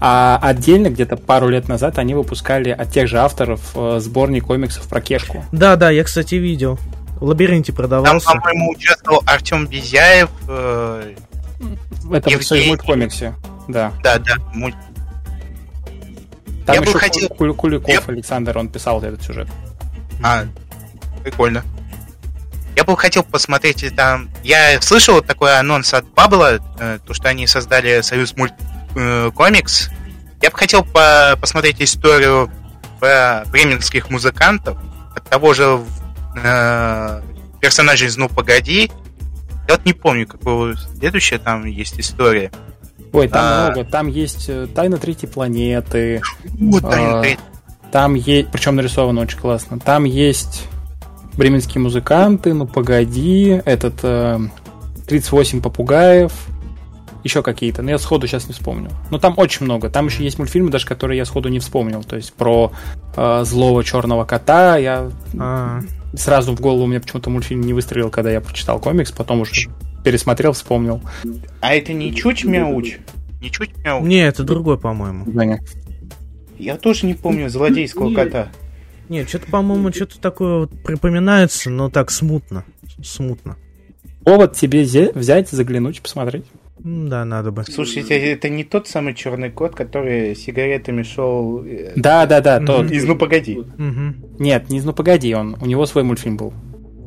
А 0.00 0.38
отдельно 0.42 0.88
где-то 0.90 1.16
пару 1.16 1.48
лет 1.48 1.68
назад 1.68 1.98
они 1.98 2.14
выпускали 2.14 2.70
от 2.70 2.90
тех 2.90 3.06
же 3.08 3.18
авторов 3.18 3.60
э, 3.74 3.98
сборник 4.00 4.46
комиксов 4.46 4.88
про 4.88 5.00
Кешку. 5.00 5.44
Да, 5.52 5.76
да, 5.76 5.90
я, 5.90 6.02
кстати, 6.04 6.34
видел. 6.36 6.78
В 7.20 7.24
лабиринте 7.26 7.72
Там, 7.72 7.76
продавался. 7.76 8.26
по-моему, 8.32 8.70
участвовал 8.72 9.22
Артем 9.26 9.66
Безяев. 9.66 10.30
э, 10.48 11.14
В 12.02 12.12
этом 12.12 12.32
Евгений. 12.32 12.42
Союз 12.42 12.66
мульткомиксе. 12.66 13.34
Да. 13.68 13.92
да, 14.02 14.18
да, 14.18 14.34
мульт- 14.54 14.74
Там 16.66 16.74
Я 16.74 16.80
бы 16.80 16.88
еще 16.88 16.98
хотел- 16.98 17.28
Куль- 17.28 17.54
Куликов 17.54 17.88
Я- 17.88 18.00
Александр, 18.06 18.58
он 18.58 18.68
писал 18.68 19.00
этот 19.02 19.22
сюжет. 19.22 19.48
А, 20.22 20.44
прикольно. 21.22 21.62
Я 22.76 22.84
бы 22.84 22.96
хотел 22.96 23.22
посмотреть 23.22 23.82
и 23.82 23.90
там. 23.90 24.28
Я 24.42 24.80
слышал 24.80 25.20
такой 25.22 25.58
анонс 25.58 25.92
от 25.94 26.06
Бабла, 26.14 26.58
э, 26.80 26.98
то 27.06 27.14
что 27.14 27.28
они 27.28 27.46
создали 27.46 28.00
Союз 28.00 28.36
мульт 28.36 28.54
э, 28.94 29.30
комикс. 29.34 29.90
Я 30.40 30.50
бы 30.50 30.56
хотел 30.58 30.84
по- 30.84 31.36
посмотреть 31.40 31.80
историю 31.80 32.50
про 33.00 33.44
бременских 33.50 34.10
музыкантов 34.10 34.78
от 35.14 35.24
того 35.28 35.54
же 35.54 35.80
э, 36.42 37.22
персонажа 37.60 38.06
из 38.06 38.16
Ну 38.16 38.28
погоди. 38.28 38.90
Я 39.68 39.74
вот 39.76 39.84
не 39.84 39.92
помню, 39.92 40.26
какого 40.26 40.74
следующая 40.76 41.38
там 41.38 41.64
есть 41.66 41.98
история. 42.00 42.50
Ой, 43.12 43.28
там 43.28 43.44
А. 43.44 43.64
много. 43.70 43.88
Там 43.88 44.08
есть 44.08 44.46
э, 44.48 44.66
Тайна 44.74 44.98
третьей 44.98 45.28
планеты. 45.28 46.22
Вот, 46.58 46.82
А, 46.84 47.20
блин, 47.20 47.38
Там 47.92 48.14
есть, 48.14 48.50
причем 48.50 48.76
нарисовано 48.76 49.20
очень 49.20 49.38
классно. 49.38 49.78
Там 49.78 50.04
есть 50.04 50.66
бременские 51.34 51.82
музыканты, 51.82 52.54
ну 52.54 52.66
погоди, 52.66 53.60
этот 53.64 53.94
э, 54.02 54.38
38 55.08 55.60
попугаев, 55.60 56.32
еще 57.24 57.42
какие-то, 57.42 57.82
но 57.82 57.90
я 57.90 57.98
сходу 57.98 58.26
сейчас 58.26 58.46
не 58.48 58.52
вспомню. 58.54 58.90
Но 59.10 59.18
там 59.18 59.34
очень 59.36 59.64
много. 59.64 59.88
Там 59.90 60.06
еще 60.06 60.24
есть 60.24 60.38
мультфильмы, 60.38 60.70
даже 60.70 60.86
которые 60.86 61.18
я 61.18 61.24
сходу 61.24 61.48
не 61.48 61.58
вспомнил. 61.60 62.02
То 62.02 62.16
есть 62.16 62.32
про 62.32 62.72
э, 63.16 63.44
злого 63.44 63.84
черного 63.84 64.24
кота. 64.24 64.76
Я 64.76 65.10
А, 65.38 65.80
сразу 66.14 66.54
в 66.54 66.60
голову 66.60 66.84
у 66.84 66.86
меня 66.86 67.00
почему-то 67.00 67.30
мультфильм 67.30 67.60
не 67.62 67.72
выстрелил, 67.72 68.10
когда 68.10 68.30
я 68.30 68.40
прочитал 68.40 68.78
комикс, 68.80 69.12
потом 69.12 69.40
уже 69.42 69.70
пересмотрел, 70.04 70.52
вспомнил. 70.52 71.00
А 71.60 71.74
это 71.74 71.92
не 71.92 72.14
чуть-мяуч? 72.14 72.98
ничуть 73.40 73.76
меня 73.76 73.98
не, 74.00 74.20
это 74.26 74.44
другой, 74.44 74.78
по-моему. 74.78 75.24
Женя. 75.32 75.60
Я 76.58 76.76
тоже 76.76 77.06
не 77.06 77.14
помню 77.14 77.48
злодейского 77.50 78.14
кота. 78.14 78.48
Нет, 79.08 79.28
что-то, 79.28 79.46
по-моему, 79.50 79.92
что-то 79.92 80.20
такое 80.20 80.60
вот 80.60 80.82
припоминается, 80.84 81.70
но 81.70 81.90
так 81.90 82.10
смутно. 82.10 82.64
Смутно. 83.02 83.56
Повод 84.24 84.54
тебе 84.54 84.82
зе- 84.84 85.16
взять, 85.18 85.50
заглянуть, 85.50 86.00
посмотреть. 86.00 86.44
Да, 86.84 87.24
надо 87.24 87.52
бы. 87.52 87.64
Слушайте, 87.64 88.18
это 88.18 88.48
не 88.48 88.64
тот 88.64 88.88
самый 88.88 89.14
черный 89.14 89.50
кот, 89.50 89.74
который 89.74 90.34
сигаретами 90.34 91.02
шел 91.04 91.62
э, 91.64 91.92
Да, 91.94 92.26
да, 92.26 92.40
да, 92.40 92.58
тот. 92.58 92.90
из 92.90 93.04
Ну 93.04 93.16
погоди. 93.16 93.58
Мгм. 93.76 94.16
Нет, 94.38 94.68
не, 94.68 94.80
ну 94.80 94.92
погоди, 94.92 95.32
он, 95.34 95.56
у 95.60 95.66
него 95.66 95.86
свой 95.86 96.02
мультфильм 96.02 96.36
был. 96.36 96.52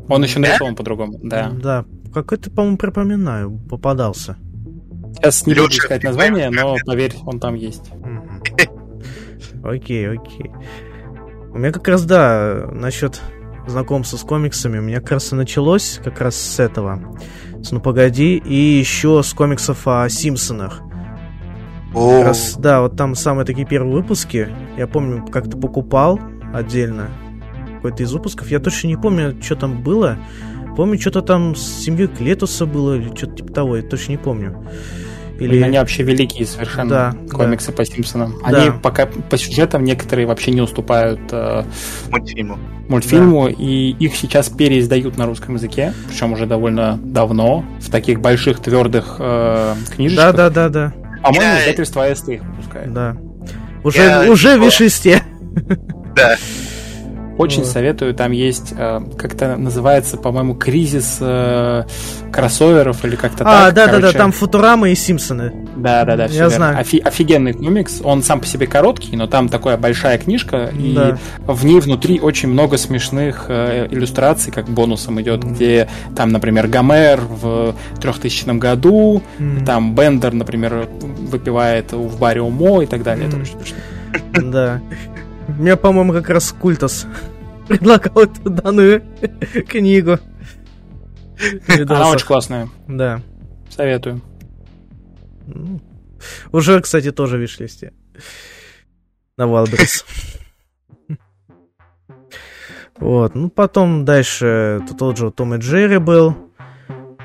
Он 0.07 0.23
еще 0.23 0.35
Да? 0.39 0.47
нарисован 0.47 0.75
по-другому, 0.75 1.19
да. 1.21 1.51
Да. 1.51 1.85
Какой-то, 2.13 2.49
по-моему, 2.51 2.77
припоминаю, 2.77 3.51
попадался. 3.69 4.37
Сейчас 5.15 5.45
не 5.45 5.53
буду 5.53 5.65
Лёша, 5.67 5.79
искать 5.79 6.03
название, 6.03 6.49
но 6.49 6.75
как 6.75 6.85
поверь, 6.85 7.13
он 7.25 7.39
там 7.39 7.55
есть. 7.55 7.91
Окей, 9.63 10.07
окей. 10.09 10.51
У 11.53 11.57
меня 11.57 11.71
как 11.71 11.87
раз, 11.87 12.05
да, 12.05 12.69
насчет 12.71 13.19
знакомства 13.67 14.17
с 14.17 14.21
комиксами, 14.21 14.77
у 14.77 14.81
меня 14.81 14.99
как 15.01 15.13
раз 15.13 15.31
и 15.31 15.35
началось 15.35 15.99
как 16.03 16.21
раз 16.21 16.35
с 16.35 16.59
этого. 16.59 17.17
С 17.65 17.71
«Ну 17.71 17.79
погоди», 17.79 18.37
и 18.37 18.53
еще 18.53 19.23
с 19.23 19.33
комиксов 19.33 19.87
о 19.87 20.07
Симпсонах. 20.07 20.81
О, 21.95 22.17
Как 22.17 22.27
раз, 22.27 22.55
да, 22.59 22.81
вот 22.81 22.95
там 22.95 23.15
самые 23.15 23.43
такие 23.43 23.65
первые 23.65 23.91
выпуски. 23.91 24.49
Я 24.77 24.85
помню, 24.85 25.25
как-то 25.25 25.57
покупал 25.57 26.19
отдельно 26.53 27.09
какой-то 27.77 28.03
из 28.03 28.13
выпусков. 28.13 28.51
Я 28.51 28.59
точно 28.59 28.89
не 28.89 28.97
помню, 28.97 29.35
что 29.41 29.55
там 29.55 29.81
было. 29.81 30.19
Помню, 30.77 30.99
что-то 30.99 31.23
там 31.23 31.55
с 31.55 31.61
семьей 31.61 32.07
Клетуса 32.07 32.67
было, 32.67 32.97
или 32.97 33.07
что-то 33.15 33.37
типа 33.37 33.51
того, 33.51 33.77
я 33.77 33.81
точно 33.81 34.11
не 34.11 34.17
помню. 34.19 34.63
Или... 35.39 35.61
Они 35.61 35.77
вообще 35.77 36.03
великие 36.03 36.45
совершенно 36.45 36.89
Да, 36.89 37.15
комиксы 37.31 37.71
по 37.71 37.83
Симпсонам. 37.85 38.35
Да. 38.41 38.47
Они 38.61 38.71
пока 38.81 39.05
по 39.05 39.37
сюжетам 39.37 39.83
некоторые 39.83 40.25
вообще 40.27 40.51
не 40.51 40.61
уступают 40.61 41.19
э, 41.31 41.63
мультфильму. 42.09 42.57
мультфильму, 42.87 43.47
и 43.47 43.89
их 43.99 44.15
сейчас 44.15 44.49
переиздают 44.49 45.17
на 45.17 45.25
русском 45.25 45.55
языке, 45.55 45.93
причем 46.07 46.33
уже 46.33 46.45
довольно 46.45 46.97
давно, 47.03 47.65
в 47.81 47.89
таких 47.91 48.21
больших 48.21 48.59
твердых 48.59 49.17
э, 49.19 49.73
Да, 49.87 49.93
книжечках. 49.93 50.35
да, 50.35 50.49
да, 50.49 50.69
да, 50.69 50.93
По-моему, 51.21 51.41
Я- 51.45 51.61
издательство 51.63 52.05
АСТ 52.05 52.29
их 52.29 52.41
выпускает. 52.43 52.93
да. 52.93 53.17
Уже, 53.83 53.99
Я- 54.01 54.31
уже 54.31 54.57
в 54.57 54.63
вишесте. 54.65 55.21
Да. 56.15 56.35
Очень 57.37 57.63
Вот. 57.63 57.67
советую, 57.67 58.13
там 58.13 58.31
есть, 58.31 58.73
э, 58.77 59.01
как-то 59.17 59.57
называется, 59.57 60.15
по-моему, 60.17 60.55
кризис 60.55 61.17
э, 61.19 61.83
кроссоверов 62.31 63.03
или 63.03 63.15
как-то 63.17 63.43
А, 63.45 63.65
так. 63.65 63.73
да, 63.73 63.85
да, 63.87 63.91
да, 63.93 63.99
короче. 63.99 64.17
там 64.17 64.31
Футурама 64.31 64.89
и 64.89 64.95
Симпсоны. 64.95 65.51
Да, 65.75 66.05
да, 66.05 66.15
да, 66.15 66.23
Я 66.23 66.29
все 66.29 66.37
верно. 66.37 66.55
знаю. 66.55 66.77
Офи- 66.79 66.99
офигенный 67.01 67.53
комикс. 67.53 67.99
Он 68.03 68.23
сам 68.23 68.39
по 68.39 68.45
себе 68.45 68.67
короткий, 68.67 69.15
но 69.17 69.27
там 69.27 69.49
такая 69.49 69.77
большая 69.77 70.17
книжка, 70.17 70.69
и 70.77 70.93
Да. 70.93 71.17
в 71.45 71.65
ней 71.65 71.79
внутри 71.81 72.19
очень 72.21 72.47
много 72.49 72.77
смешных 72.77 73.45
э, 73.49 73.87
иллюстраций, 73.91 74.53
как 74.53 74.69
бонусом 74.69 75.19
идет, 75.21 75.43
где 75.43 75.89
там, 76.15 76.29
например, 76.29 76.67
Гомер 76.67 77.19
в 77.19 77.75
3000 77.99 78.57
году, 78.59 79.21
М, 79.39 79.65
там 79.65 79.93
Бендер, 79.93 80.33
например, 80.33 80.87
выпивает 81.01 81.91
в 81.91 82.17
баре 82.17 82.41
Умо 82.41 82.81
и 82.81 82.85
так 82.85 83.03
далее. 83.03 83.27
Это 83.27 83.35
М. 83.35 83.41
очень 83.41 83.53
смешно. 83.59 84.51
Да. 84.51 84.81
Мне, 85.47 85.75
по-моему, 85.75 86.13
как 86.13 86.29
раз 86.29 86.51
Культас 86.51 87.07
предлагал 87.67 88.23
эту 88.23 88.49
данную 88.49 89.03
книгу. 89.67 90.19
Она 91.67 92.09
очень 92.09 92.25
классная. 92.25 92.69
Да. 92.87 93.21
Советую. 93.69 94.21
Ну, 95.47 95.79
Уже, 96.51 96.79
кстати, 96.81 97.11
тоже 97.11 97.37
в 97.37 97.41
виш-листе. 97.41 97.93
На 99.37 99.43
Wildberries. 99.43 100.05
Вот, 102.97 103.35
ну 103.35 103.49
потом 103.49 104.05
дальше 104.05 104.81
тут 104.87 104.97
тот 104.97 105.17
же 105.17 105.29
Том 105.29 105.55
и 105.55 105.57
Джерри 105.57 105.97
был. 105.97 106.33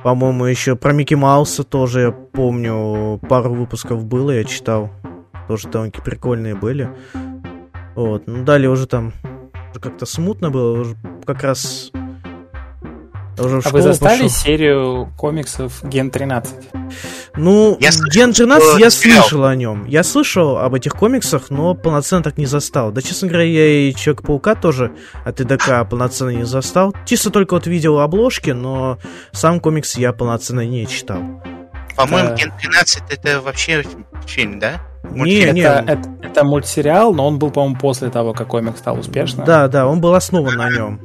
По-моему, 0.02 0.46
еще 0.46 0.74
про 0.74 0.92
Микки 0.92 1.14
Мауса 1.14 1.62
тоже, 1.62 2.00
я 2.00 2.10
помню, 2.10 3.20
пару 3.28 3.54
выпусков 3.54 4.04
было, 4.04 4.32
я 4.32 4.44
читал. 4.44 4.90
Тоже 5.46 5.68
довольно 5.68 5.92
прикольные 5.92 6.56
были. 6.56 6.90
Вот, 8.00 8.26
ну 8.26 8.44
далее 8.44 8.70
уже 8.70 8.86
там 8.86 9.12
как-то 9.80 10.06
смутно 10.06 10.50
было, 10.50 10.80
уже 10.80 10.96
как 11.26 11.42
раз 11.42 11.90
уже 13.38 13.60
в 13.60 13.66
А 13.66 13.70
вы 13.70 13.82
застали 13.82 14.22
пошел. 14.22 14.28
серию 14.28 15.12
комиксов 15.16 15.82
Ген 15.84 16.10
13? 16.10 16.54
Ну, 17.36 17.76
Я 17.80 17.92
слышал, 17.92 18.10
Ген 18.10 18.32
13 18.32 18.68
что 18.68 18.78
я 18.78 18.90
слышал 18.90 19.44
о 19.44 19.54
нем. 19.54 19.86
Я 19.86 20.02
слышал 20.02 20.58
об 20.58 20.74
этих 20.74 20.92
комиксах, 20.94 21.50
но 21.50 21.74
полноценно 21.74 22.22
так 22.22 22.38
не 22.38 22.46
застал. 22.46 22.90
Да, 22.90 23.00
честно 23.02 23.28
говоря, 23.28 23.44
я 23.44 23.88
и 23.88 23.94
Человека-паука 23.94 24.54
тоже 24.54 24.92
от 25.24 25.40
ИДК 25.40 25.88
полноценно 25.88 26.30
не 26.30 26.44
застал. 26.44 26.94
Чисто 27.06 27.30
только 27.30 27.54
вот 27.54 27.66
видел 27.66 28.00
обложки, 28.00 28.50
но 28.50 28.98
сам 29.32 29.60
комикс 29.60 29.96
я 29.96 30.12
полноценно 30.12 30.66
не 30.66 30.86
читал. 30.86 31.20
По-моему, 31.96 32.30
Да. 32.30 32.34
Ген 32.36 32.52
13 32.60 33.02
это 33.10 33.40
вообще 33.40 33.84
фильм, 34.26 34.58
да? 34.58 34.80
Не, 35.04 35.16
Мультфильм. 35.18 35.54
не, 35.54 35.60
это, 35.62 35.84
это, 35.92 36.08
это 36.22 36.44
мультсериал, 36.44 37.14
но 37.14 37.26
он 37.26 37.38
был, 37.38 37.50
по-моему, 37.50 37.76
после 37.76 38.10
того, 38.10 38.32
как 38.32 38.48
комикс 38.48 38.78
стал 38.78 38.98
успешным. 38.98 39.46
да, 39.46 39.66
да, 39.68 39.86
он 39.86 40.00
был 40.00 40.14
основан 40.14 40.54
на 40.56 40.70
нем. 40.70 41.00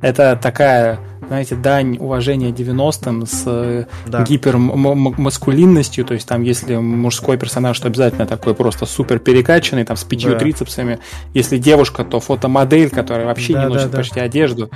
Это 0.00 0.38
такая, 0.40 0.98
знаете, 1.28 1.54
дань 1.54 1.96
уважения 1.98 2.50
90-м 2.50 3.26
с 3.26 3.42
э, 3.46 3.84
Да. 4.06 4.22
гипермаскулинностью, 4.24 6.04
то 6.04 6.14
есть 6.14 6.26
там, 6.28 6.42
если 6.42 6.76
мужской 6.76 7.36
персонаж, 7.38 7.78
то 7.78 7.88
обязательно 7.88 8.26
такой 8.26 8.54
просто 8.54 8.86
супер 8.86 9.18
перекачанный, 9.18 9.84
там 9.84 9.96
с 9.96 10.04
пятью 10.04 10.30
Да. 10.32 10.38
трицепсами. 10.38 10.98
Если 11.34 11.58
девушка, 11.58 12.04
то 12.04 12.20
фотомодель, 12.20 12.90
которая 12.90 13.26
вообще 13.26 13.54
Да, 13.54 13.64
не 13.64 13.68
да, 13.68 13.74
носит 13.74 13.90
да. 13.90 13.96
почти 13.98 14.20
одежду. 14.20 14.70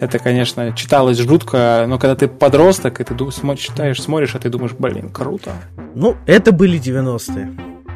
Это, 0.00 0.18
конечно, 0.18 0.72
читалось 0.76 1.18
жутко, 1.18 1.84
но 1.88 1.98
когда 1.98 2.14
ты 2.16 2.28
подросток, 2.28 3.00
и 3.00 3.04
ты 3.04 3.14
ду- 3.14 3.28
смо- 3.28 3.56
читаешь, 3.56 4.00
смотришь, 4.02 4.34
а 4.34 4.38
ты 4.38 4.48
думаешь, 4.50 4.72
блин, 4.78 5.08
круто. 5.10 5.52
Ну, 5.94 6.16
это 6.26 6.52
были 6.52 6.78
90-е. 6.78 7.50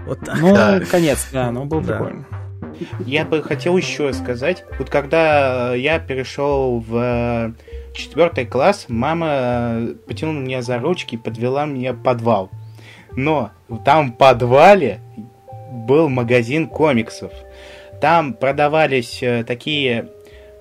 Вот 0.06 0.20
так. 0.20 0.40
Ну, 0.40 0.54
Да. 0.54 0.80
конец, 0.90 1.28
да, 1.32 1.50
ну 1.50 1.64
был 1.66 1.80
Да. 1.80 1.94
прикольно. 1.94 2.26
Я 3.04 3.24
бы 3.24 3.42
хотел 3.42 3.76
еще 3.76 4.12
сказать, 4.12 4.64
вот 4.78 4.88
когда 4.88 5.74
я 5.74 5.98
перешел 5.98 6.78
в 6.86 7.52
четвертый 7.98 8.46
класс, 8.46 8.86
мама 8.88 9.26
э, 9.30 9.94
потянула 10.06 10.38
меня 10.38 10.62
за 10.62 10.78
ручки 10.78 11.16
и 11.16 11.18
подвела 11.18 11.66
меня 11.66 11.92
в 11.92 12.02
подвал. 12.02 12.48
Но 13.16 13.50
там 13.84 14.12
в 14.12 14.16
подвале 14.16 15.00
был 15.70 16.08
магазин 16.08 16.68
комиксов. 16.68 17.32
Там 18.00 18.32
продавались 18.32 19.22
э, 19.22 19.44
такие 19.44 20.08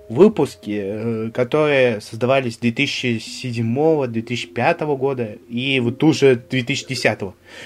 выпуски, 0.09 0.81
э, 0.83 1.31
которые 1.31 2.01
создавались 2.01 2.59
2007-2005 2.59 4.97
года 4.97 5.37
и 5.47 5.79
вот 5.79 6.03
уже 6.03 6.35
2010. 6.35 7.19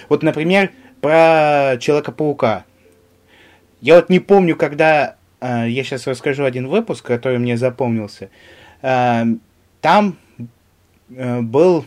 Вот, 0.10 0.24
например, 0.24 0.72
про 1.00 1.78
Человека-паука. 1.80 2.66
Я 3.80 3.96
вот 3.96 4.10
не 4.10 4.20
помню, 4.20 4.56
когда... 4.56 5.16
я 5.42 5.84
сейчас 5.84 6.06
расскажу 6.06 6.44
один 6.44 6.68
выпуск, 6.68 7.04
который 7.04 7.40
мне 7.40 7.58
запомнился. 7.58 8.30
Там 9.82 10.16
э, 11.16 11.42
был 11.42 11.86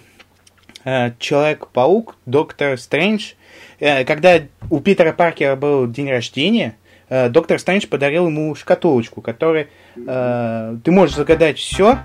э, 0.84 1.12
Человек-паук, 1.18 2.16
Доктор 2.26 2.76
Стрэндж. 2.78 3.32
Э, 3.80 4.04
когда 4.04 4.40
у 4.70 4.80
Питера 4.80 5.12
Паркера 5.12 5.56
был 5.56 5.86
день 5.86 6.10
рождения, 6.10 6.76
э, 7.08 7.28
Доктор 7.28 7.58
Стрэндж 7.58 7.86
подарил 7.86 8.26
ему 8.26 8.54
шкатулочку, 8.54 9.20
которой 9.22 9.68
э, 9.96 10.76
ты 10.82 10.90
можешь 10.90 11.16
загадать 11.16 11.58
все, 11.58 11.98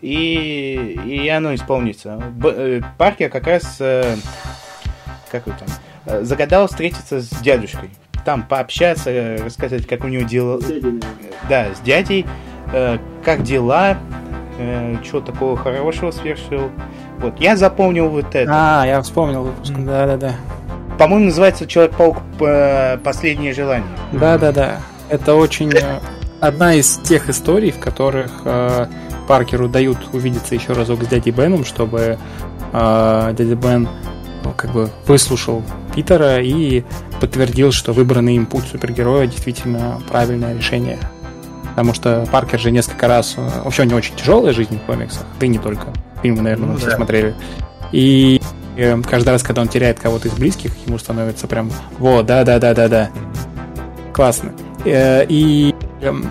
и, 0.00 0.98
и 1.04 1.28
оно 1.28 1.54
исполнится. 1.54 2.16
Б- 2.16 2.54
э, 2.56 2.80
Паркер 2.98 3.28
как 3.28 3.46
раз... 3.46 3.76
э, 3.80 4.16
как 5.30 5.46
его 5.46 5.56
там? 5.58 5.68
э, 6.06 6.22
Загадал 6.24 6.66
встретиться 6.68 7.20
с 7.20 7.28
дядюшкой. 7.42 7.90
Там 8.24 8.44
пообщаться, 8.44 9.10
э, 9.10 9.44
рассказать, 9.44 9.86
как 9.86 10.04
у 10.04 10.08
него 10.08 10.22
дела. 10.26 10.58
Да, 11.48 11.74
с 11.74 11.80
дядей. 11.80 12.24
э, 12.72 12.98
Как 13.24 13.42
дела. 13.42 13.98
Что 15.02 15.20
такого 15.20 15.56
хорошего 15.56 16.10
совершил. 16.10 16.70
Вот, 17.18 17.38
я 17.40 17.56
запомнил 17.56 18.08
вот 18.08 18.34
это. 18.34 18.50
А, 18.52 18.86
я 18.86 19.00
вспомнил 19.02 19.44
выпуск, 19.44 19.72
да-да-да. 19.76 20.34
По-моему, 20.98 21.26
называется 21.26 21.66
Человек-паук 21.66 22.18
э, 22.40 22.98
Последнее 22.98 23.52
желание. 23.52 23.88
Да-да-да. 24.12 24.80
Это 25.08 25.34
очень 25.34 25.72
э, 25.74 26.00
одна 26.40 26.74
из 26.74 26.98
тех 26.98 27.28
историй, 27.28 27.70
в 27.70 27.78
которых 27.78 28.42
э, 28.44 28.86
Паркеру 29.26 29.68
дают 29.68 29.98
увидеться 30.12 30.54
еще 30.54 30.72
разок 30.72 31.02
с 31.04 31.06
дядей 31.06 31.30
Беном, 31.30 31.64
чтобы 31.64 32.18
э, 32.72 33.34
дядя 33.36 33.54
Бен 33.54 33.88
ну, 34.44 34.52
как 34.56 34.72
бы 34.72 34.90
выслушал 35.06 35.62
Питера 35.94 36.40
и 36.40 36.84
подтвердил, 37.20 37.72
что 37.72 37.92
выбранный 37.92 38.36
им 38.36 38.46
путь 38.46 38.64
супергероя 38.64 39.26
действительно 39.26 40.00
правильное 40.10 40.56
решение. 40.56 40.98
Потому 41.76 41.94
что 41.94 42.26
Паркер 42.30 42.60
же 42.60 42.70
несколько 42.70 43.08
раз... 43.08 43.34
э, 43.36 43.48
Вообще 43.64 43.82
у 43.82 43.86
него 43.86 43.98
очень 43.98 44.14
тяжелая 44.14 44.52
жизнь 44.52 44.78
в 44.78 44.82
комиксах, 44.82 45.24
да 45.40 45.46
и 45.46 45.48
не 45.48 45.58
только. 45.58 45.86
Фильмы, 46.22 46.42
наверное, 46.42 46.66
Ну 46.66 46.72
мы 46.74 46.78
все 46.78 46.90
да. 46.90 46.96
смотрели. 46.96 47.34
И 47.92 48.40
э, 48.76 49.00
каждый 49.02 49.30
раз, 49.30 49.42
когда 49.42 49.62
он 49.62 49.68
теряет 49.68 49.98
кого-то 49.98 50.28
из 50.28 50.32
близких, 50.34 50.72
ему 50.86 50.98
становится 50.98 51.46
прям, 51.46 51.70
во, 51.98 52.22
да-да-да-да-да. 52.22 53.10
Классно. 54.12 54.52
Э, 54.84 55.24
И 55.28 55.74
эм, 56.02 56.26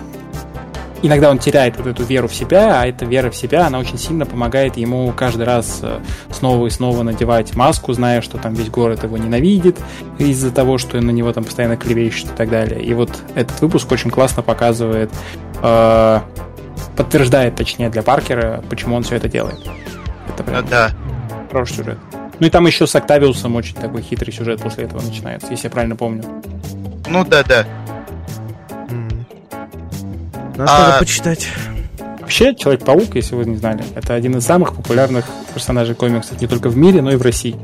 иногда 1.02 1.30
он 1.30 1.38
теряет 1.38 1.76
вот 1.76 1.86
эту 1.86 2.04
веру 2.04 2.28
в 2.28 2.34
себя, 2.34 2.80
а 2.80 2.86
эта 2.86 3.04
вера 3.04 3.30
в 3.30 3.36
себя, 3.36 3.66
она 3.66 3.78
очень 3.78 3.98
сильно 3.98 4.24
помогает 4.24 4.76
ему 4.76 5.12
каждый 5.14 5.44
раз 5.44 5.80
э, 5.82 5.98
снова 6.30 6.66
и 6.66 6.70
снова 6.70 7.02
надевать 7.02 7.54
маску, 7.54 7.92
зная, 7.92 8.22
что 8.22 8.38
там 8.38 8.54
весь 8.54 8.70
город 8.70 9.02
его 9.02 9.16
ненавидит 9.18 9.76
из-за 10.18 10.50
того, 10.50 10.78
что 10.78 11.00
на 11.00 11.10
него 11.10 11.32
там 11.32 11.44
постоянно 11.44 11.76
клевещут 11.76 12.30
и 12.30 12.34
так 12.34 12.50
далее. 12.50 12.82
И 12.82 12.94
вот 12.94 13.10
этот 13.34 13.60
выпуск 13.60 13.90
очень 13.92 14.10
классно 14.10 14.42
показывает, 14.42 15.10
э, 15.62 16.20
подтверждает, 16.96 17.56
точнее, 17.56 17.90
для 17.90 18.02
Паркера, 18.02 18.62
почему 18.70 18.96
он 18.96 19.02
все 19.02 19.16
это 19.16 19.28
делает. 19.28 19.58
Это 20.28 20.42
Ну 20.42 20.44
прям 20.44 20.66
да. 20.66 20.90
хороший 21.50 21.76
сюжет. 21.76 21.98
Ну 22.38 22.46
и 22.46 22.50
там 22.50 22.66
еще 22.66 22.86
с 22.86 22.94
Октавиусом 22.96 23.54
очень 23.56 23.74
такой 23.74 24.02
хитрый 24.02 24.32
сюжет 24.32 24.60
после 24.60 24.84
этого 24.84 25.00
начинается, 25.02 25.48
если 25.50 25.66
я 25.66 25.70
правильно 25.70 25.96
помню. 25.96 26.24
Ну 27.08 27.24
да, 27.24 27.42
да. 27.42 27.66
Надо 30.56 30.96
А- 30.96 30.98
почитать. 30.98 31.48
Вообще, 32.20 32.54
Человек-паук, 32.54 33.14
если 33.16 33.34
вы 33.34 33.44
не 33.44 33.56
знали, 33.56 33.84
это 33.94 34.14
один 34.14 34.36
из 34.38 34.44
самых 34.44 34.74
популярных 34.74 35.24
персонажей 35.52 35.94
комиксов 35.94 36.40
не 36.40 36.46
только 36.46 36.68
в 36.68 36.76
мире, 36.76 37.02
но 37.02 37.10
и 37.10 37.16
в 37.16 37.22
России. 37.22 37.56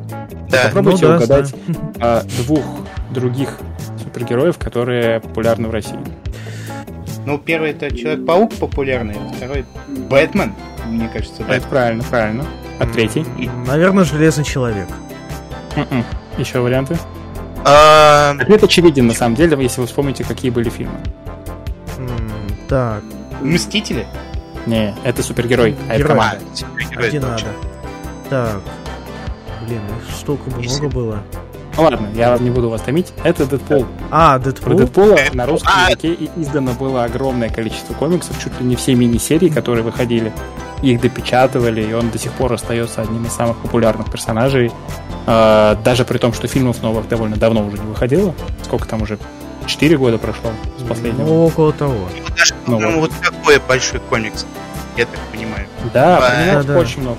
Да. 0.51 0.64
Попробуйте 0.64 1.07
Ну 1.07 1.11
да, 1.11 1.16
угадать 1.16 1.46
знаю. 1.48 1.92
а, 2.01 2.22
двух 2.42 2.64
других 3.11 3.59
супергероев, 4.03 4.59
которые 4.59 5.20
популярны 5.20 5.68
в 5.68 5.70
России. 5.70 5.98
Ну, 7.24 7.38
первый 7.38 7.70
это 7.70 7.94
Человек-паук 7.94 8.55
популярный, 8.55 9.14
а 9.14 9.33
второй 9.35 9.64
Бэтмен, 10.11 10.55
мне 10.87 11.09
кажется, 11.09 11.42
да. 11.46 11.55
Это 11.55 11.66
правильно, 11.68 12.03
правильно. 12.05 12.44
А 12.79 12.87
третий? 12.87 13.24
Наверное, 13.66 14.05
Железный 14.05 14.44
Человек. 14.44 14.88
М-м. 15.77 16.05
Еще 16.37 16.61
варианты? 16.61 16.96
А, 17.64 18.35
Ответ 18.38 18.62
очевиден, 18.64 19.07
на 19.07 19.14
самом 19.14 19.35
деле, 19.35 19.57
если 19.62 19.81
вы 19.81 19.87
вспомните, 19.87 20.24
какие 20.24 20.51
были 20.51 20.68
фильмы. 20.70 20.98
Так, 22.69 23.03
Мстители? 23.41 24.07
Не, 24.67 24.95
это 25.05 25.23
супергерой, 25.23 25.75
а 25.89 25.95
это 25.95 26.09
команда. 26.09 26.39
а, 26.53 26.57
супергерой, 26.57 27.09
один 27.09 27.23
точно. 27.23 27.49
надо. 27.49 27.55
Так. 28.29 28.61
Блин, 29.67 29.81
их 29.87 30.15
столько 30.17 30.51
Если- 30.61 30.81
много 30.81 30.95
было. 30.95 31.19
Ну 31.77 31.85
ладно, 31.85 32.09
я 32.15 32.37
не 32.39 32.51
буду 32.51 32.69
вас 32.69 32.81
томить. 32.83 33.13
Это 33.23 33.47
Дэдпул. 33.47 33.87
А, 34.11 34.39
Про 34.39 34.45
Дэдпул? 34.51 34.77
Дэдпула 34.79 35.17
на 35.33 35.47
русском 35.47 35.73
А. 35.75 35.89
языке 35.91 36.29
издано 36.37 36.73
было 36.73 37.05
огромное 37.05 37.49
количество 37.51 37.95
комиксов, 37.95 38.37
чуть 38.43 38.59
ли 38.61 38.67
не 38.67 38.75
все 38.77 38.95
мини-серии, 38.97 39.49
которые 39.49 39.85
выходили. 39.85 40.33
Их 40.83 41.01
допечатывали, 41.01 41.83
и 41.83 41.93
он 41.93 42.11
до 42.11 42.19
сих 42.19 42.33
пор 42.33 42.53
остается 42.53 43.03
одним 43.03 43.25
из 43.27 43.33
самых 43.33 43.57
популярных 43.59 44.11
персонажей. 44.11 44.73
А, 45.27 45.77
Даже 45.85 46.05
при 46.05 46.19
том, 46.19 46.33
что 46.33 46.49
фильмов 46.49 46.83
новых 46.83 47.09
довольно 47.09 47.37
давно 47.37 47.65
уже 47.65 47.79
не 47.79 47.87
выходило. 47.87 48.35
Сколько 48.65 48.89
там 48.89 49.03
уже? 49.03 49.19
Четыре 49.69 49.97
года 49.99 50.19
прошло 50.19 50.51
с 50.79 50.83
последнего. 50.83 51.27
Ну, 51.27 51.45
около 51.47 51.73
того. 51.73 51.95
Ну, 51.95 52.35
даже, 52.37 52.55
Ну 52.67 52.79
по-моему, 52.79 53.01
вот 53.03 53.13
такой 53.23 53.61
большой 53.69 54.01
комикс, 54.01 54.47
я 54.97 55.05
так 55.05 55.21
понимаю. 55.31 55.67
Да, 55.95 56.19
Да, 56.21 56.31
поменялось 56.31 56.67
да. 56.67 56.79
очень 56.79 57.03
много. 57.03 57.19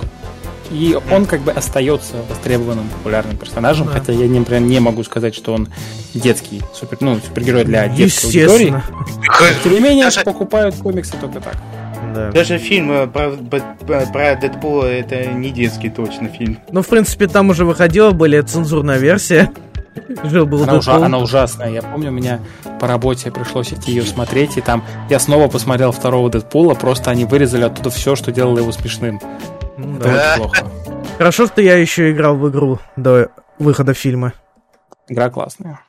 И 0.71 0.97
он 1.11 1.25
как 1.25 1.41
бы 1.41 1.51
остается 1.51 2.15
востребованным 2.29 2.89
популярным 2.89 3.37
персонажем, 3.37 3.87
Да. 3.87 3.93
хотя 3.93 4.13
я, 4.13 4.27
не, 4.27 4.39
например, 4.39 4.61
не 4.63 4.79
могу 4.79 5.03
сказать, 5.03 5.33
что 5.35 5.53
он 5.53 5.67
детский 6.13 6.61
супер, 6.73 6.97
ну, 7.01 7.19
супергерой 7.25 7.63
для 7.65 7.87
детской 7.87 8.27
аудитории. 8.45 8.83
Тем 9.63 9.73
не 9.73 9.79
менее, 9.79 10.05
Даже- 10.05 10.21
покупают 10.21 10.75
комиксы 10.75 11.15
только 11.17 11.39
так. 11.39 11.55
Да. 12.13 12.31
Даже 12.31 12.57
фильм 12.57 12.91
э, 12.91 13.07
про, 13.07 13.29
Бэт- 13.29 14.11
про 14.11 14.35
Дэдпула 14.35 14.85
это 14.85 15.25
не 15.27 15.51
детский 15.51 15.89
точно 15.91 16.27
фильм. 16.29 16.57
Ну, 16.71 16.81
в 16.81 16.87
принципе, 16.87 17.27
там 17.27 17.49
уже 17.51 17.65
выходила 17.65 18.09
более 18.11 18.41
цензурная 18.41 18.97
версия. 18.97 19.51
Жил 20.23 20.45
был 20.45 20.63
Она, 20.63 20.77
ужа- 20.77 21.05
она 21.05 21.17
ужасная. 21.19 21.69
Я 21.71 21.81
помню, 21.81 22.11
мне 22.11 22.39
по 22.79 22.87
работе 22.87 23.31
пришлось 23.31 23.73
идти 23.73 23.91
ее 23.91 24.03
смотреть, 24.03 24.57
и 24.57 24.61
там 24.61 24.83
я 25.09 25.19
снова 25.19 25.47
посмотрел 25.47 25.91
второго 25.91 26.29
Дэдпула, 26.29 26.73
просто 26.75 27.11
они 27.11 27.25
вырезали 27.25 27.63
оттуда 27.63 27.89
все, 27.89 28.15
что 28.15 28.31
делало 28.31 28.59
его 28.59 28.71
смешным. 28.71 29.19
Это 29.77 30.03
да. 30.03 30.33
Очень 30.35 30.41
плохо. 30.41 30.71
Хорошо, 31.17 31.47
что 31.47 31.61
я 31.61 31.75
еще 31.75 32.11
играл 32.11 32.35
в 32.35 32.49
игру 32.49 32.79
до 32.95 33.29
выхода 33.57 33.93
фильма. 33.93 34.33
Игра 35.07 35.29
классная. 35.29 35.81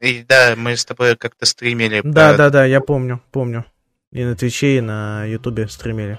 И 0.00 0.24
да, 0.28 0.54
мы 0.56 0.76
с 0.76 0.84
тобой 0.84 1.16
как-то 1.16 1.44
стримили. 1.44 2.00
Да, 2.04 2.36
да, 2.36 2.50
да, 2.50 2.64
я 2.64 2.80
помню, 2.80 3.20
помню. 3.32 3.64
И 4.12 4.24
на 4.24 4.36
Твиче, 4.36 4.78
и 4.78 4.80
на 4.80 5.24
Ютубе 5.24 5.68
стримили. 5.68 6.18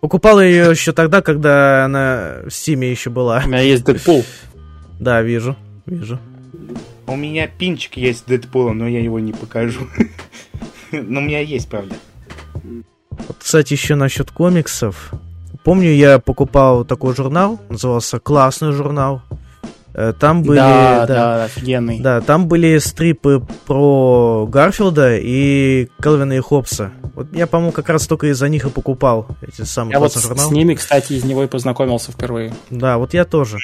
Покупал 0.00 0.40
ее 0.40 0.70
еще 0.70 0.92
тогда, 0.92 1.22
когда 1.22 1.84
она 1.84 2.38
в 2.44 2.50
Стиме 2.50 2.90
еще 2.90 3.10
была. 3.10 3.42
У 3.44 3.48
меня 3.48 3.60
есть 3.60 3.84
Дэдпул. 3.84 4.24
Да, 4.98 5.22
вижу, 5.22 5.56
вижу. 5.86 6.18
У 7.06 7.16
меня 7.16 7.46
пинчик 7.48 7.96
есть 7.96 8.26
Дэдпула, 8.26 8.72
но 8.72 8.86
я 8.88 9.00
его 9.00 9.18
не 9.18 9.32
покажу. 9.32 9.80
Но 10.92 11.20
у 11.20 11.22
меня 11.22 11.40
есть, 11.40 11.68
правда. 11.68 11.94
Вот, 13.10 13.36
кстати, 13.38 13.74
еще 13.74 13.94
насчет 13.94 14.30
комиксов. 14.30 15.12
Помню, 15.64 15.90
я 15.92 16.18
покупал 16.18 16.84
такой 16.84 17.14
журнал, 17.14 17.60
назывался 17.68 18.18
«Классный 18.18 18.72
журнал». 18.72 19.22
Э, 19.94 20.12
Там 20.18 20.42
были... 20.42 20.56
Да, 20.58 21.06
да, 21.06 21.44
офигенный. 21.44 22.00
Да, 22.00 22.20
там 22.20 22.48
были 22.48 22.78
стрипы 22.78 23.44
про 23.66 24.46
Гарфилда 24.50 25.18
и 25.18 25.88
Келвина 26.02 26.34
и 26.34 26.40
Хопса. 26.40 26.92
Вот 27.14 27.26
я, 27.34 27.46
по-моему, 27.46 27.72
как 27.72 27.88
раз 27.88 28.06
только 28.06 28.28
из-за 28.28 28.48
них 28.48 28.64
и 28.64 28.70
покупал 28.70 29.26
эти 29.42 29.62
самые 29.62 29.92
Я 29.92 29.98
вот 30.00 30.14
журналы. 30.14 30.48
с 30.48 30.50
ними, 30.52 30.74
кстати, 30.74 31.12
из 31.14 31.24
него 31.24 31.42
и 31.44 31.46
познакомился 31.48 32.12
впервые. 32.12 32.54
Да, 32.70 32.98
вот 32.98 33.14
я 33.14 33.24
тоже. 33.24 33.58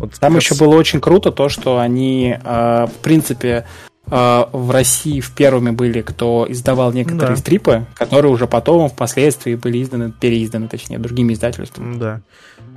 Вот 0.00 0.12
Там 0.18 0.36
еще 0.36 0.54
было 0.54 0.74
очень 0.76 1.00
круто 1.00 1.30
то, 1.30 1.48
что 1.48 1.78
они, 1.78 2.36
э, 2.42 2.86
в 2.86 3.02
принципе, 3.02 3.66
э, 4.10 4.44
в 4.52 4.70
России 4.70 5.20
в 5.20 5.30
первыми 5.34 5.70
были, 5.70 6.00
кто 6.00 6.46
издавал 6.48 6.92
некоторые 6.92 7.36
Да. 7.36 7.36
стрипы, 7.36 7.84
которые 7.94 8.32
уже 8.32 8.46
потом, 8.46 8.88
впоследствии, 8.88 9.54
были 9.54 9.82
изданы, 9.82 10.10
переизданы, 10.10 10.68
точнее, 10.68 10.98
другими 10.98 11.34
издательствами. 11.34 11.98
Да. 11.98 12.22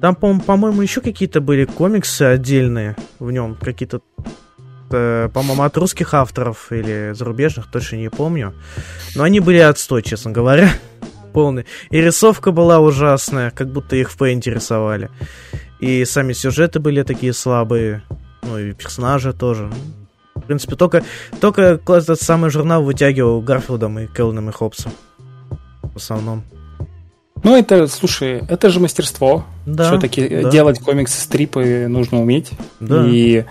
Там, 0.01 0.15
по- 0.15 0.37
по-моему, 0.39 0.81
еще 0.81 0.99
какие-то 1.01 1.39
были 1.39 1.63
комиксы 1.65 2.23
отдельные 2.23 2.95
в 3.19 3.31
нем, 3.31 3.55
какие-то, 3.55 4.01
э, 4.91 5.29
по-моему, 5.33 5.63
от 5.63 5.77
русских 5.77 6.13
авторов 6.13 6.71
или 6.71 7.13
зарубежных, 7.13 7.71
точно 7.71 7.95
не 7.95 8.09
помню. 8.09 8.53
Но 9.15 9.23
они 9.23 9.39
были 9.39 9.59
отстой, 9.59 10.03
честно 10.03 10.31
говоря. 10.31 10.69
Полный. 11.33 11.65
И 11.89 11.99
рисовка 11.99 12.51
была 12.51 12.79
ужасная, 12.79 13.49
как 13.49 13.71
будто 13.71 13.95
их 13.95 14.11
в 14.11 14.17
пейнте 14.17 14.51
рисовали. 14.53 15.09
И 15.83 16.05
сами 16.05 16.31
сюжеты 16.31 16.79
были 16.79 17.03
такие 17.03 17.33
слабые. 17.33 18.03
Ну 18.43 18.57
и 18.57 18.71
персонажи 18.71 19.33
тоже. 19.33 19.69
В 20.33 20.43
принципе, 20.43 20.77
только, 20.77 21.03
только 21.41 21.77
этот 21.89 22.21
самый 22.21 22.49
журнал 22.51 22.83
вытягивал 22.83 23.41
Гарфилдом 23.41 23.99
и 23.99 24.07
Келланом 24.07 24.47
и 24.47 24.53
Хопсом. 24.53 24.93
В 25.81 25.97
основном. 25.97 26.43
Ну, 27.43 27.57
это, 27.57 27.87
слушай, 27.87 28.45
это 28.47 28.69
же 28.69 28.79
мастерство. 28.79 29.43
Да, 29.65 29.89
Все-таки 29.89 30.25
да. 30.29 30.49
делать 30.49 30.79
комиксы, 30.79 31.19
стрипы 31.19 31.87
нужно 31.89 32.21
уметь. 32.21 32.51
Да. 32.79 33.05
И 33.05 33.43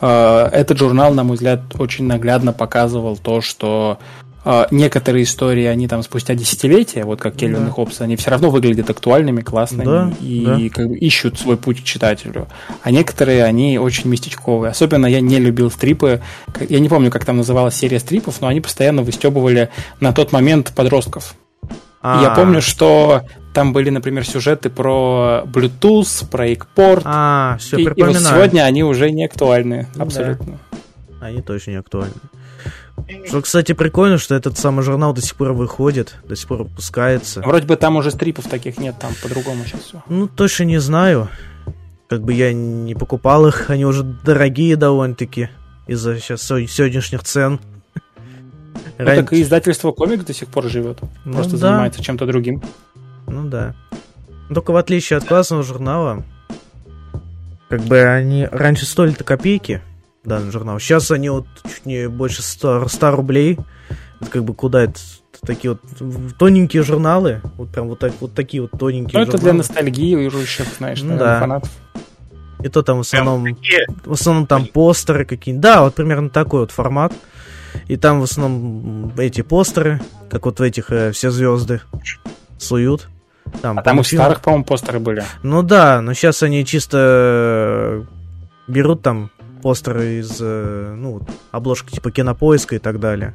э, 0.00 0.48
этот 0.52 0.78
журнал, 0.78 1.12
на 1.12 1.24
мой 1.24 1.34
взгляд, 1.34 1.60
очень 1.78 2.06
наглядно 2.06 2.54
показывал 2.54 3.18
то, 3.18 3.42
что 3.42 3.98
э, 4.00 4.25
некоторые 4.70 5.24
истории, 5.24 5.64
они 5.64 5.88
там 5.88 6.02
спустя 6.02 6.34
десятилетия, 6.34 7.04
вот 7.04 7.20
как 7.20 7.34
Кельвин 7.36 7.64
Да. 7.64 7.68
и 7.68 7.70
Хоббс, 7.70 8.00
они 8.00 8.14
все 8.16 8.30
равно 8.30 8.50
выглядят 8.50 8.88
актуальными, 8.90 9.40
классными 9.40 9.84
Да, 9.84 10.12
и 10.20 10.44
да. 10.44 10.74
как 10.74 10.88
бы 10.88 10.96
ищут 10.96 11.38
свой 11.38 11.56
путь 11.56 11.80
к 11.80 11.84
читателю. 11.84 12.46
А 12.82 12.90
некоторые, 12.90 13.44
они 13.44 13.78
очень 13.78 14.08
местечковые. 14.08 14.70
Особенно 14.70 15.06
я 15.06 15.20
не 15.20 15.38
любил 15.40 15.70
стрипы. 15.70 16.20
Я 16.68 16.78
не 16.78 16.88
помню, 16.88 17.10
как 17.10 17.24
там 17.24 17.38
называлась 17.38 17.74
серия 17.74 17.98
стрипов, 17.98 18.40
но 18.40 18.46
они 18.48 18.60
постоянно 18.60 19.02
выстебывали 19.02 19.70
на 20.00 20.12
тот 20.12 20.30
момент 20.32 20.72
подростков. 20.74 21.34
И 21.64 21.68
Я 22.06 22.32
А, 22.32 22.36
помню, 22.36 22.62
что 22.62 23.22
там 23.52 23.72
были, 23.72 23.90
например, 23.90 24.24
сюжеты 24.24 24.70
про 24.70 25.42
Bluetooth, 25.46 26.28
про 26.30 26.48
экпорт. 26.50 27.02
А, 27.04 27.56
все, 27.58 27.78
и, 27.78 27.82
и 27.82 28.02
вот 28.02 28.16
сегодня 28.16 28.62
они 28.62 28.84
уже 28.84 29.10
не 29.10 29.24
актуальны, 29.24 29.88
Да. 29.96 30.04
абсолютно. 30.04 30.58
Они 31.20 31.42
точно 31.42 31.72
не 31.72 31.76
актуальны. 31.78 32.12
Что, 33.26 33.40
кстати, 33.40 33.72
прикольно, 33.72 34.18
что 34.18 34.34
этот 34.34 34.58
самый 34.58 34.82
журнал 34.82 35.12
до 35.12 35.20
сих 35.20 35.36
пор 35.36 35.52
выходит, 35.52 36.16
до 36.24 36.34
сих 36.34 36.48
пор 36.48 36.64
выпускается. 36.64 37.40
Вроде 37.42 37.66
бы 37.66 37.76
там 37.76 37.96
уже 37.96 38.10
стрипов 38.10 38.46
таких 38.48 38.78
нет, 38.78 38.96
там 39.00 39.12
по-другому 39.22 39.64
сейчас 39.64 39.80
все. 39.82 40.02
Ну, 40.08 40.26
точно 40.26 40.64
не 40.64 40.78
знаю. 40.78 41.28
Как 42.08 42.22
бы 42.22 42.32
я 42.32 42.52
не 42.52 42.94
покупал 42.94 43.46
их, 43.46 43.70
они 43.70 43.84
уже 43.84 44.02
дорогие 44.02 44.76
довольно-таки 44.76 45.50
из-за 45.86 46.18
сейчас 46.18 46.42
сегодняшних 46.42 47.22
цен. 47.22 47.60
Ну, 48.98 49.04
Ран- 49.04 49.16
так 49.16 49.32
и 49.32 49.42
издательство 49.42 49.92
комикс 49.92 50.24
до 50.24 50.32
сих 50.32 50.48
пор 50.48 50.68
живет. 50.68 50.98
Ну 51.24 51.34
Просто 51.34 51.52
да. 51.52 51.58
занимается 51.58 52.02
чем-то 52.02 52.26
другим. 52.26 52.62
Ну 53.26 53.48
да. 53.48 53.74
Только 54.52 54.70
в 54.70 54.76
отличие 54.76 55.16
от 55.18 55.24
классного 55.24 55.62
журнала, 55.62 56.24
как 57.68 57.82
бы 57.82 58.00
они 58.02 58.46
раньше 58.50 58.86
стоили-то 58.86 59.24
копейки, 59.24 59.82
данный 60.26 60.50
журнал. 60.50 60.78
Сейчас 60.78 61.10
они 61.10 61.28
вот 61.30 61.46
чуть 61.64 61.86
не 61.86 62.08
больше 62.08 62.42
100, 62.42 62.88
100 62.88 63.10
рублей. 63.12 63.58
Это 64.20 64.30
как 64.30 64.44
бы 64.44 64.54
куда 64.54 64.82
это? 64.84 64.98
Такие 65.46 65.72
вот 65.74 65.80
тоненькие 66.38 66.82
журналы. 66.82 67.40
Вот 67.56 67.70
прям 67.70 67.88
вот, 67.88 67.98
так, 67.98 68.12
вот 68.20 68.34
такие 68.34 68.62
вот 68.62 68.70
тоненькие 68.78 69.18
Ну, 69.18 69.22
это 69.22 69.32
для 69.32 69.38
журналы. 69.52 69.58
ностальгирующих, 69.58 70.66
знаешь, 70.78 71.02
Ну 71.02 71.08
наверное, 71.10 71.28
да. 71.34 71.40
фанатов. 71.40 71.70
И 72.64 72.68
то 72.68 72.82
там 72.82 72.96
в 72.96 73.00
основном, 73.00 73.46
в 74.06 74.12
основном 74.12 74.46
там 74.46 74.66
постеры 74.66 75.24
какие-нибудь. 75.26 75.62
Да, 75.62 75.82
вот 75.82 75.94
примерно 75.94 76.30
такой 76.30 76.60
вот 76.60 76.70
формат. 76.70 77.12
И 77.86 77.96
там 77.96 78.20
в 78.20 78.24
основном 78.24 79.12
эти 79.18 79.42
постеры, 79.42 80.00
как 80.30 80.46
вот 80.46 80.58
в 80.58 80.62
этих 80.62 80.90
э, 80.90 81.12
все 81.12 81.30
звезды 81.30 81.82
суют. 82.58 83.08
Там, 83.60 83.78
А 83.78 83.82
там 83.82 84.02
фильм- 84.02 84.22
старых, 84.22 84.40
по-моему, 84.40 84.64
постеры 84.64 84.98
были. 84.98 85.22
Ну 85.42 85.62
да, 85.62 86.00
но 86.00 86.14
сейчас 86.14 86.42
они 86.42 86.64
чисто 86.64 86.96
э, 86.98 88.04
берут 88.66 89.02
там 89.02 89.30
постеры 89.66 90.20
из, 90.20 90.38
э, 90.40 90.94
ну, 90.96 91.22
обложки 91.50 91.90
типа 91.90 92.12
кинопоиска 92.12 92.76
и 92.76 92.78
так 92.78 93.00
далее. 93.00 93.34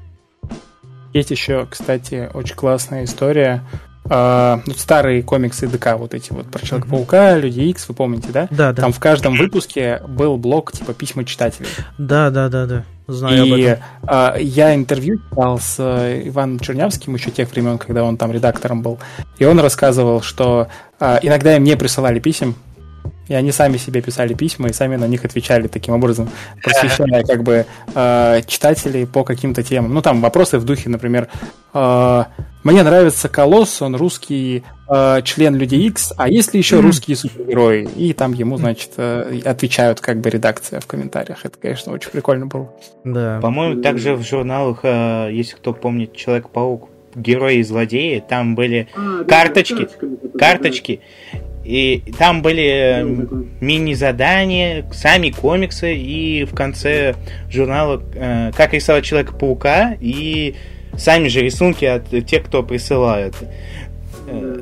Есть 1.11 1.29
еще, 1.29 1.67
кстати, 1.69 2.29
очень 2.33 2.55
классная 2.55 3.03
история. 3.03 3.65
Ну, 4.05 4.73
старые 4.77 5.23
комиксы 5.23 5.67
ДК, 5.67 5.95
вот 5.97 6.13
эти 6.13 6.31
вот 6.31 6.47
про 6.47 6.65
Человека-паука, 6.65 7.37
Люди 7.37 7.59
Икс, 7.61 7.87
вы 7.89 7.95
помните, 7.95 8.29
да? 8.31 8.47
Да, 8.49 8.71
да. 8.71 8.81
Там 8.81 8.93
в 8.93 8.99
каждом 8.99 9.35
выпуске 9.35 10.01
был 10.07 10.37
блок 10.37 10.71
типа 10.71 10.93
письма 10.93 11.25
читателей. 11.25 11.67
Да, 11.97 12.29
да, 12.29 12.47
да, 12.47 12.65
да. 12.65 12.85
Знаю 13.07 13.43
об 13.43 13.49
И 13.49 13.61
этом. 13.61 13.83
а, 14.03 14.35
я 14.37 14.73
интервью 14.73 15.19
читал 15.29 15.59
с 15.59 15.75
э, 15.79 16.27
Иваном 16.29 16.59
Чернявским 16.59 17.13
еще 17.13 17.29
тех 17.29 17.51
времен, 17.51 17.77
когда 17.77 18.03
он 18.05 18.15
там 18.17 18.31
редактором 18.31 18.81
был. 18.81 18.99
И 19.37 19.43
он 19.45 19.59
рассказывал, 19.59 20.21
что 20.21 20.67
а, 20.99 21.19
иногда 21.21 21.55
им 21.57 21.63
не 21.63 21.75
присылали 21.75 22.19
писем, 22.19 22.55
и 23.31 23.33
они 23.33 23.53
сами 23.53 23.77
себе 23.77 24.01
писали 24.01 24.33
письма 24.33 24.67
и 24.67 24.73
сами 24.73 24.97
на 24.97 25.07
них 25.07 25.23
отвечали 25.23 25.67
таким 25.67 25.93
образом, 25.93 26.29
просвещая 26.61 27.23
как 27.23 27.43
бы 27.43 27.65
э, 27.95 28.41
читателей 28.45 29.07
по 29.07 29.23
каким-то 29.23 29.63
темам. 29.63 29.93
Ну, 29.93 30.01
там 30.01 30.19
вопросы 30.19 30.57
в 30.57 30.65
духе, 30.65 30.89
например, 30.89 31.29
э, 31.73 32.23
мне 32.65 32.83
нравится 32.83 33.29
Колосс, 33.29 33.81
он 33.81 33.95
русский 33.95 34.63
э, 34.89 35.21
член 35.23 35.55
Людей 35.55 35.87
X, 35.87 36.11
а 36.17 36.27
есть 36.27 36.53
ли 36.53 36.59
еще 36.59 36.75
Мгм. 36.75 36.87
русские 36.87 37.15
супергерои? 37.15 37.87
И 37.95 38.11
там 38.11 38.33
ему, 38.33 38.57
значит, 38.57 38.91
э, 38.97 39.39
отвечают 39.45 40.01
как 40.01 40.19
бы 40.19 40.29
редакция 40.29 40.81
в 40.81 40.85
комментариях. 40.85 41.45
Это, 41.45 41.57
конечно, 41.57 41.93
очень 41.93 42.11
прикольно 42.11 42.47
было. 42.47 42.69
Да. 43.05 43.39
По-моему, 43.41 43.81
также 43.81 44.15
в 44.15 44.27
журналах, 44.27 44.79
э, 44.83 45.29
если 45.31 45.55
кто 45.55 45.71
помнит, 45.71 46.13
Человек-паук, 46.17 46.89
герои 47.15 47.59
и 47.59 47.63
злодеи, 47.63 48.21
там 48.27 48.55
были 48.55 48.89
карточки, 49.27 49.87
карточки, 50.37 50.99
и 51.63 52.03
там 52.17 52.41
были 52.41 52.67
э, 52.69 53.03
мини-задания, 53.59 54.85
сами 54.91 55.29
комиксы, 55.29 55.95
и 55.95 56.45
в 56.45 56.55
конце 56.55 57.15
журнала 57.49 58.01
э, 58.13 58.51
как 58.55 58.73
рисовать 58.73 59.05
Человека-паука, 59.05 59.95
и 59.99 60.55
сами 60.97 61.27
же 61.27 61.41
рисунки 61.41 61.85
от 61.85 62.09
тех, 62.25 62.43
кто 62.45 62.63
присылает. 62.63 63.35
Э, 64.27 64.61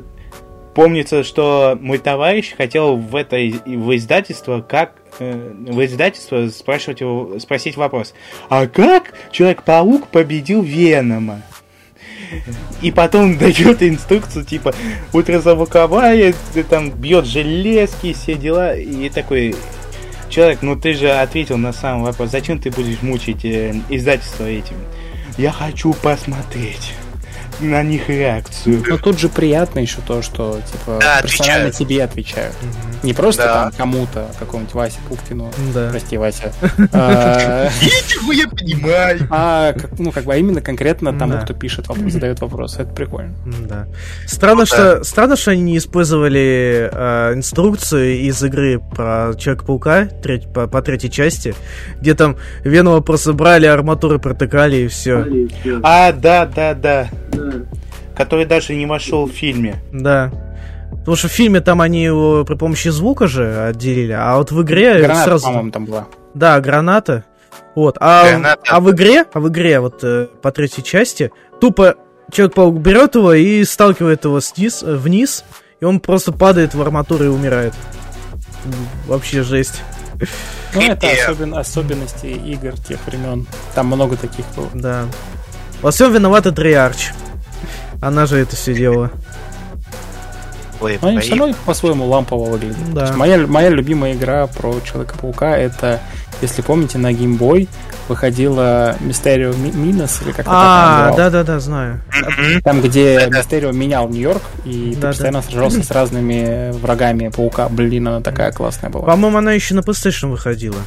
Помнится, 0.74 1.24
что 1.24 1.76
мой 1.80 1.98
товарищ 1.98 2.54
хотел 2.56 2.96
в 2.96 3.16
это 3.16 3.36
в 3.36 3.96
издательство, 3.96 4.60
как 4.60 4.94
э, 5.18 5.52
в 5.66 5.84
издательство 5.84 6.48
спрашивать 6.48 7.00
его, 7.00 7.38
спросить 7.40 7.76
вопрос, 7.76 8.14
а 8.48 8.68
как 8.68 9.12
Человек-паук 9.32 10.06
победил 10.08 10.62
Венома? 10.62 11.42
И 12.82 12.90
потом 12.90 13.36
дает 13.38 13.82
инструкцию, 13.82 14.44
типа, 14.44 14.74
ультразвуковая, 15.12 16.34
ты 16.54 16.62
там 16.64 16.90
бьет 16.90 17.26
железки, 17.26 18.12
все 18.12 18.34
дела, 18.34 18.74
и 18.76 19.08
такой, 19.08 19.54
человек, 20.28 20.62
ну 20.62 20.76
ты 20.76 20.94
же 20.94 21.10
ответил 21.10 21.58
на 21.58 21.72
сам 21.72 22.02
вопрос, 22.02 22.30
зачем 22.30 22.58
ты 22.58 22.70
будешь 22.70 23.02
мучить 23.02 23.44
э, 23.44 23.74
издательство 23.88 24.44
этим? 24.44 24.76
Я 25.36 25.52
хочу 25.52 25.92
посмотреть. 25.94 26.92
На 27.60 27.82
них 27.82 28.08
реакцию. 28.08 28.82
Но 28.88 28.96
тут 28.98 29.18
же 29.18 29.28
приятно 29.28 29.80
еще 29.80 29.98
то, 30.06 30.22
что 30.22 30.60
типа 30.70 30.98
Да, 31.00 31.20
персонально 31.22 31.68
отвечают. 31.68 31.76
тебе 31.76 32.04
отвечают. 32.04 32.54
Не 33.02 33.12
просто 33.12 33.42
Да. 33.44 33.54
там 33.64 33.72
кому-то, 33.72 34.26
какому-нибудь 34.38 34.74
Васе 34.74 34.98
Пупкину, 35.08 35.50
Да. 35.74 35.88
прости, 35.90 36.16
Вася, 36.16 36.52
а, 36.92 37.68
Ничего 37.82 38.32
я 38.32 38.48
понимаю. 38.48 39.26
а, 39.30 39.74
ну 39.98 40.12
как 40.12 40.24
бы 40.24 40.34
а 40.34 40.36
именно 40.36 40.60
конкретно 40.60 41.18
тому, 41.18 41.38
кто 41.38 41.54
пишет, 41.54 41.88
вопрос, 41.88 42.12
задает 42.12 42.40
вопрос. 42.40 42.76
Это 42.78 42.92
прикольно. 42.92 43.34
Да. 43.68 43.86
Странно, 44.26 44.66
что 44.66 45.02
странно, 45.04 45.36
что 45.36 45.50
они 45.50 45.62
не 45.62 45.78
использовали 45.78 46.88
инструкцию 47.34 48.20
из 48.20 48.42
игры 48.42 48.78
про 48.80 49.32
Человека-паука 49.38 50.08
по 50.68 50.82
третьей 50.82 51.10
части, 51.10 51.54
где 52.00 52.14
там 52.14 52.36
Венома 52.64 53.00
просто 53.00 53.32
брали, 53.32 53.66
арматуры 53.66 54.18
протыкали 54.18 54.76
и 54.76 54.88
все. 54.88 55.24
А, 55.82 56.12
да, 56.12 56.46
да, 56.46 56.74
да. 56.74 57.08
Который 58.16 58.44
даже 58.46 58.74
не 58.74 58.86
вошел 58.86 59.26
в 59.26 59.30
фильме. 59.30 59.76
Да. 59.92 60.30
Потому 60.90 61.16
что 61.16 61.28
в 61.28 61.32
фильме 61.32 61.60
там 61.60 61.80
они 61.80 62.02
его 62.02 62.44
при 62.44 62.56
помощи 62.56 62.88
звука 62.88 63.26
же 63.26 63.68
отделили, 63.68 64.12
а 64.12 64.36
вот 64.36 64.50
в 64.50 64.62
игре 64.62 64.98
Граната, 64.98 65.24
сразу... 65.24 65.46
по-моему, 65.46 65.70
там 65.70 65.86
была. 65.86 66.06
Да, 66.34 66.60
граната. 66.60 67.24
Вот. 67.74 67.96
А, 68.00 68.28
Граната. 68.28 68.62
а 68.68 68.80
в 68.80 68.90
игре, 68.90 69.24
а 69.32 69.40
в 69.40 69.48
игре 69.48 69.80
вот 69.80 70.02
э, 70.02 70.26
по 70.42 70.50
третьей 70.50 70.84
части 70.84 71.30
тупо 71.60 71.96
Человек-паук 72.30 72.78
берет 72.78 73.14
его 73.16 73.32
и 73.32 73.64
сталкивает 73.64 74.24
его 74.24 74.40
сниз, 74.40 74.82
э, 74.82 74.94
вниз, 74.94 75.44
и 75.80 75.84
он 75.84 76.00
просто 76.00 76.32
падает 76.32 76.74
в 76.74 76.80
арматуру 76.80 77.24
и 77.24 77.28
умирает. 77.28 77.74
Вообще 79.06 79.42
жесть. 79.42 79.82
Ну, 80.74 80.80
это 80.82 81.06
особен- 81.06 81.58
особенности 81.58 82.26
игр 82.26 82.78
тех 82.78 82.98
времен. 83.06 83.46
Там 83.74 83.86
много 83.86 84.16
таких 84.16 84.44
было. 84.54 84.68
Да. 84.74 85.06
Во 85.82 85.90
всем 85.90 86.12
виновата 86.12 86.52
Триарч. 86.52 87.10
Она 88.00 88.26
же 88.26 88.38
это 88.38 88.56
все 88.56 88.74
делала. 88.74 89.10
Но 90.80 91.08
они 91.08 91.18
все 91.20 91.34
равно 91.34 91.54
по-своему 91.66 92.06
лампово 92.06 92.50
выглядят. 92.50 92.94
Да. 92.94 93.12
Моя, 93.14 93.46
моя 93.46 93.68
любимая 93.68 94.14
игра 94.14 94.46
про 94.46 94.80
Человека-паука 94.80 95.56
это, 95.58 96.00
если 96.40 96.62
помните, 96.62 96.96
на 96.96 97.12
Game 97.12 97.38
Boy 97.38 97.68
выходила 98.08 98.96
Mi- 99.00 99.74
Minus, 99.74 100.22
или 100.24 100.30
как 100.32 100.40
это 100.40 100.50
А, 100.50 101.14
да-да-да, 101.16 101.60
знаю. 101.60 102.00
Там, 102.64 102.80
где 102.80 103.28
Мистерио 103.30 103.72
менял 103.72 104.08
Нью-Йорк, 104.08 104.42
и 104.64 104.94
ты 104.94 105.00
постоянно 105.08 105.42
сражался 105.42 105.82
с 105.82 105.90
разными 105.90 106.72
врагами 106.72 107.28
паука. 107.28 107.68
Блин, 107.68 108.08
она 108.08 108.20
такая 108.22 108.50
классная 108.50 108.88
была. 108.90 109.04
По-моему, 109.04 109.36
она 109.36 109.52
еще 109.52 109.74
на 109.74 109.80
PlayStation 109.80 110.30
выходила. 110.30 110.78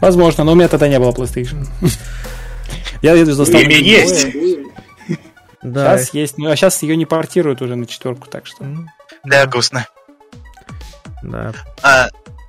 Возможно, 0.00 0.42
но 0.44 0.52
у 0.52 0.54
меня 0.54 0.68
тогда 0.68 0.88
не 0.88 0.98
было 0.98 1.12
PlayStation. 1.12 1.66
Я 3.02 3.12
ее 3.12 3.26
застал 3.26 3.60
есть. 3.60 4.26
Да. 5.62 5.96
Сейчас 5.96 6.14
есть, 6.14 6.38
ну 6.38 6.50
а 6.50 6.56
сейчас 6.56 6.82
ее 6.82 6.96
не 6.96 7.06
портируют 7.06 7.62
уже 7.62 7.76
на 7.76 7.86
четверку, 7.86 8.28
так 8.28 8.46
что. 8.46 8.64
Да, 9.24 9.46
грустно. 9.46 9.86
Да. 11.22 11.52
А, 11.82 12.08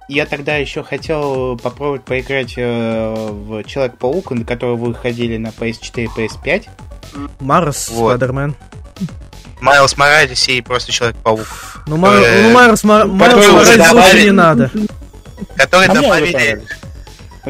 Я 0.09 0.25
тогда 0.25 0.55
еще 0.55 0.83
хотел 0.83 1.57
попробовать 1.57 2.03
поиграть 2.03 2.53
э, 2.57 3.13
в 3.29 3.63
Человек-паук, 3.65 4.31
на 4.31 4.43
который 4.45 4.75
выходили 4.75 5.37
на 5.37 5.47
PS4 5.49 6.03
и 6.05 6.07
PS5. 6.07 6.67
Марс, 7.39 7.89
Вот. 7.89 8.15
Спайдермен. 8.17 8.55
Майлз 9.61 9.95
Моралес 9.95 10.47
и 10.49 10.61
просто 10.61 10.91
Человек-паук. 10.91 11.83
Ну, 11.87 11.97
Мар... 11.97 12.15
Э, 12.15 12.41
ну 12.43 12.51
Марс, 12.53 12.83
Мар... 12.83 13.05
Майлз 13.07 13.35
уже 13.35 13.51
Моралес 13.51 13.69
лучше 13.69 13.77
добавили. 13.77 14.23
не 14.25 14.31
надо. 14.31 14.71
Который 15.55 15.87
А 15.87 15.93
добавили... 15.93 16.63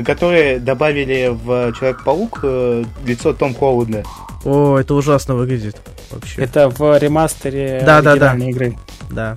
Которые 0.06 0.60
добавили 0.60 1.30
в 1.32 1.72
Человек-паук 1.74 2.40
э, 2.44 2.84
лицо 3.06 3.34
Том 3.34 3.56
Холланда. 3.56 4.04
О, 4.46 4.78
это 4.78 4.94
ужасно 4.94 5.36
выглядит. 5.36 5.78
Вообще. 6.12 6.42
Это 6.42 6.70
в 6.70 6.98
ремастере 6.98 7.82
Да, 7.86 8.02
да, 8.02 8.16
да. 8.16 8.36
игры. 8.36 8.78
Да. 9.10 9.36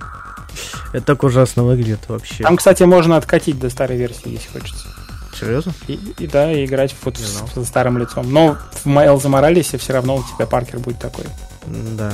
Это 0.93 1.05
так 1.05 1.23
ужасно 1.23 1.63
выглядит 1.63 1.99
вообще. 2.07 2.43
Там, 2.43 2.57
кстати, 2.57 2.83
можно 2.83 3.17
откатить 3.17 3.59
до 3.59 3.69
старой 3.69 3.97
версии, 3.97 4.29
если 4.29 4.47
хочется. 4.59 4.87
Серьезно? 5.39 5.73
И, 5.87 5.93
и 6.17 6.25
да, 6.27 6.51
и 6.51 6.65
играть 6.65 6.95
вот 7.03 7.17
с- 7.17 7.43
со 7.53 7.63
старым 7.63 7.97
лицом. 7.99 8.31
Но 8.33 8.57
в 8.71 8.85
Майлзе 8.87 9.27
Моралесе 9.27 9.77
все 9.77 9.93
равно 9.93 10.15
у 10.15 10.23
тебя 10.23 10.47
Паркер 10.47 10.79
будет 10.79 10.99
такой. 10.99 11.25
Да. 11.67 12.11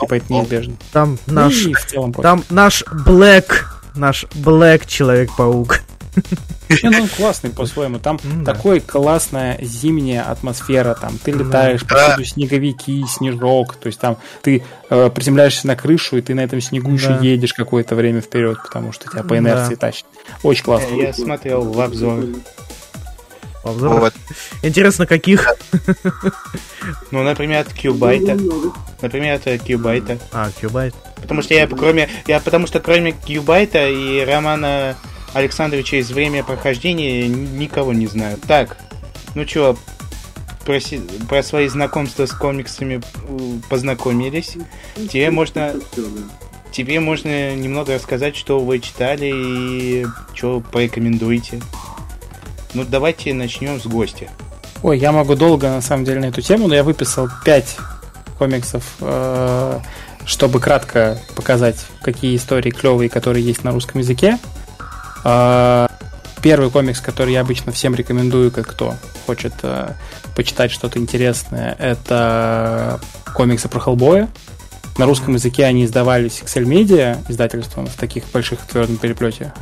Типа 0.00 0.14
это 0.14 0.32
неизбежно. 0.32 0.74
Там 0.92 1.18
Ну 1.26 1.34
наш... 1.34 1.54
и 1.66 1.72
в 1.72 1.86
целом. 1.86 2.12
Там 2.12 2.42
наш 2.50 2.82
Блэк... 3.06 3.66
Наш 3.94 4.24
Блэк 4.34 4.86
Человек-паук. 4.86 5.82
Не, 6.82 6.90
ну 6.90 7.02
он 7.02 7.08
классный 7.08 7.50
по-своему. 7.50 7.98
Там 7.98 8.18
да. 8.22 8.52
такой 8.54 8.80
классная 8.80 9.58
зимняя 9.62 10.22
атмосфера. 10.22 10.94
Там 10.94 11.18
ты 11.22 11.30
летаешь, 11.32 11.86
повсюду 11.86 12.24
снеговики, 12.24 13.04
снежок. 13.08 13.76
То 13.76 13.88
есть 13.88 14.00
там 14.00 14.16
ты 14.42 14.64
э, 14.90 15.10
приземляешься 15.10 15.66
на 15.66 15.76
крышу, 15.76 16.16
и 16.16 16.22
ты 16.22 16.34
на 16.34 16.40
этом 16.40 16.60
снегу 16.60 16.90
еще 16.92 17.08
Да. 17.08 17.18
едешь 17.20 17.52
какое-то 17.52 17.94
время 17.94 18.20
вперед, 18.20 18.58
потому 18.62 18.92
что 18.92 19.08
тебя 19.10 19.22
по 19.22 19.30
Да. 19.30 19.38
инерции 19.38 19.74
тащит. 19.74 20.06
Очень 20.42 20.64
классно. 20.64 20.94
Э, 20.94 21.02
Я 21.02 21.12
смотрел 21.12 21.62
в 21.62 21.80
обзор. 21.80 22.24
Обзор. 23.62 24.00
Вот. 24.00 24.14
Интересно, 24.62 25.06
каких? 25.06 25.48
Ну, 27.10 27.22
например, 27.22 27.60
от 27.60 27.72
Кьюбайта. 27.72 28.36
Например, 29.00 29.40
от 29.42 29.62
Кьюбайта. 29.62 30.18
А, 30.32 30.50
Кьюбайт. 30.50 30.94
Потому 31.16 31.40
что 31.40 31.54
я 31.54 31.66
кроме. 31.66 32.10
Я 32.26 32.40
потому 32.40 32.66
что 32.66 32.80
кроме 32.80 33.12
Кьюбайта 33.12 33.88
и 33.88 34.22
Романа 34.24 34.94
Александровича 35.34 35.98
из 35.98 36.10
время 36.10 36.42
прохождения 36.42 37.28
никого 37.28 37.92
не 37.92 38.06
знаю. 38.06 38.38
Так, 38.46 38.78
ну 39.34 39.44
чё, 39.44 39.76
про, 40.64 40.78
про 41.28 41.42
свои 41.42 41.68
знакомства 41.68 42.26
с 42.26 42.32
комиксами 42.32 43.02
э, 43.02 43.38
познакомились. 43.68 44.56
Тебе 44.96 45.30
можно. 45.30 45.74
Тебе 46.72 46.98
можно 46.98 47.54
немного 47.54 47.94
рассказать, 47.94 48.34
что 48.34 48.58
вы 48.58 48.80
читали 48.80 49.30
и 49.32 50.06
что 50.34 50.60
порекомендуете. 50.60 51.60
Ну, 52.72 52.84
давайте 52.84 53.32
начнем 53.32 53.80
с 53.80 53.86
гостя. 53.86 54.28
Ой, 54.82 54.98
я 54.98 55.12
могу 55.12 55.36
долго, 55.36 55.68
на 55.68 55.80
самом 55.80 56.04
деле, 56.04 56.20
на 56.20 56.26
эту 56.26 56.42
тему, 56.42 56.66
но 56.66 56.74
я 56.74 56.82
выписал 56.82 57.28
5 57.44 57.76
комиксов, 58.38 58.82
э, 59.00 59.80
чтобы 60.26 60.58
кратко 60.58 61.18
показать, 61.36 61.86
какие 62.02 62.36
истории 62.36 62.70
клевые, 62.70 63.08
которые 63.08 63.44
есть 63.44 63.62
на 63.62 63.70
русском 63.70 64.00
языке. 64.00 64.38
Э, 65.24 65.86
Первый 66.44 66.70
комикс, 66.70 67.00
который 67.00 67.32
я 67.32 67.40
обычно 67.40 67.72
всем 67.72 67.94
рекомендую, 67.94 68.50
как 68.50 68.66
кто 68.66 68.96
хочет 69.24 69.54
э, 69.62 69.92
почитать 70.36 70.70
что-то 70.70 70.98
интересное, 70.98 71.74
это 71.78 73.00
комиксы 73.34 73.66
про 73.70 73.80
Хеллбоя. 73.80 74.28
На 74.98 75.06
русском 75.06 75.32
языке 75.32 75.64
они 75.64 75.86
издавались 75.86 76.42
Excel 76.44 76.64
Media 76.64 77.16
издательством 77.30 77.86
в 77.86 77.94
таких 77.94 78.30
больших 78.30 78.60
твердом 78.66 78.98
переплете 78.98 79.54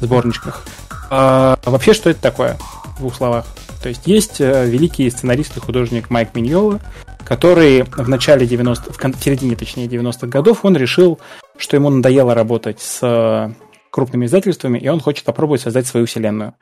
сборничках. 0.00 0.64
А, 1.08 1.56
вообще, 1.64 1.94
что 1.94 2.10
это 2.10 2.20
такое? 2.20 2.58
В 2.96 2.98
двух 2.98 3.14
словах. 3.14 3.46
То 3.80 3.88
есть 3.88 4.02
есть 4.06 4.40
э, 4.40 4.66
великий 4.66 5.08
сценарист 5.10 5.56
и 5.56 5.60
художник 5.60 6.10
Майк 6.10 6.34
Миньола, 6.34 6.80
который 7.24 7.84
в 7.84 8.08
начале 8.08 8.44
90 8.44 8.92
в, 8.92 9.22
середине, 9.22 9.54
точнее, 9.54 9.86
90-х 9.86 10.26
годов, 10.26 10.64
он 10.64 10.76
решил, 10.76 11.20
что 11.58 11.76
ему 11.76 11.90
надоело 11.90 12.34
работать 12.34 12.80
с 12.80 13.54
крупными 13.94 14.26
издательствами, 14.26 14.76
и 14.78 14.88
он 14.88 14.98
хочет 14.98 15.24
попробовать 15.24 15.60
создать 15.60 15.86
свою 15.86 16.06
вселенную. 16.06 16.54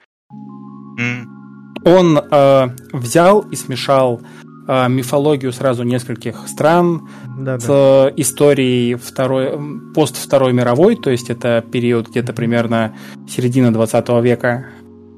Он 1.83 2.19
э, 2.19 2.69
взял 2.93 3.41
и 3.41 3.57
смешал 3.57 4.21
э, 4.69 4.89
мифологию 4.91 5.51
сразу 5.53 5.83
нескольких 5.83 6.47
стран, 6.47 7.09
Да, 7.39 7.59
с 7.59 7.67
да. 7.67 8.09
э, 8.09 8.13
историей 8.19 8.97
второй, 8.97 9.59
пост 9.95 10.17
Второй 10.17 10.53
мировой, 10.53 10.95
то 10.97 11.11
есть 11.11 11.31
это 11.31 11.65
период 11.73 12.11
где-то 12.11 12.35
примерно 12.35 12.95
середина 13.27 13.73
20 13.73 14.09
века, 14.23 14.67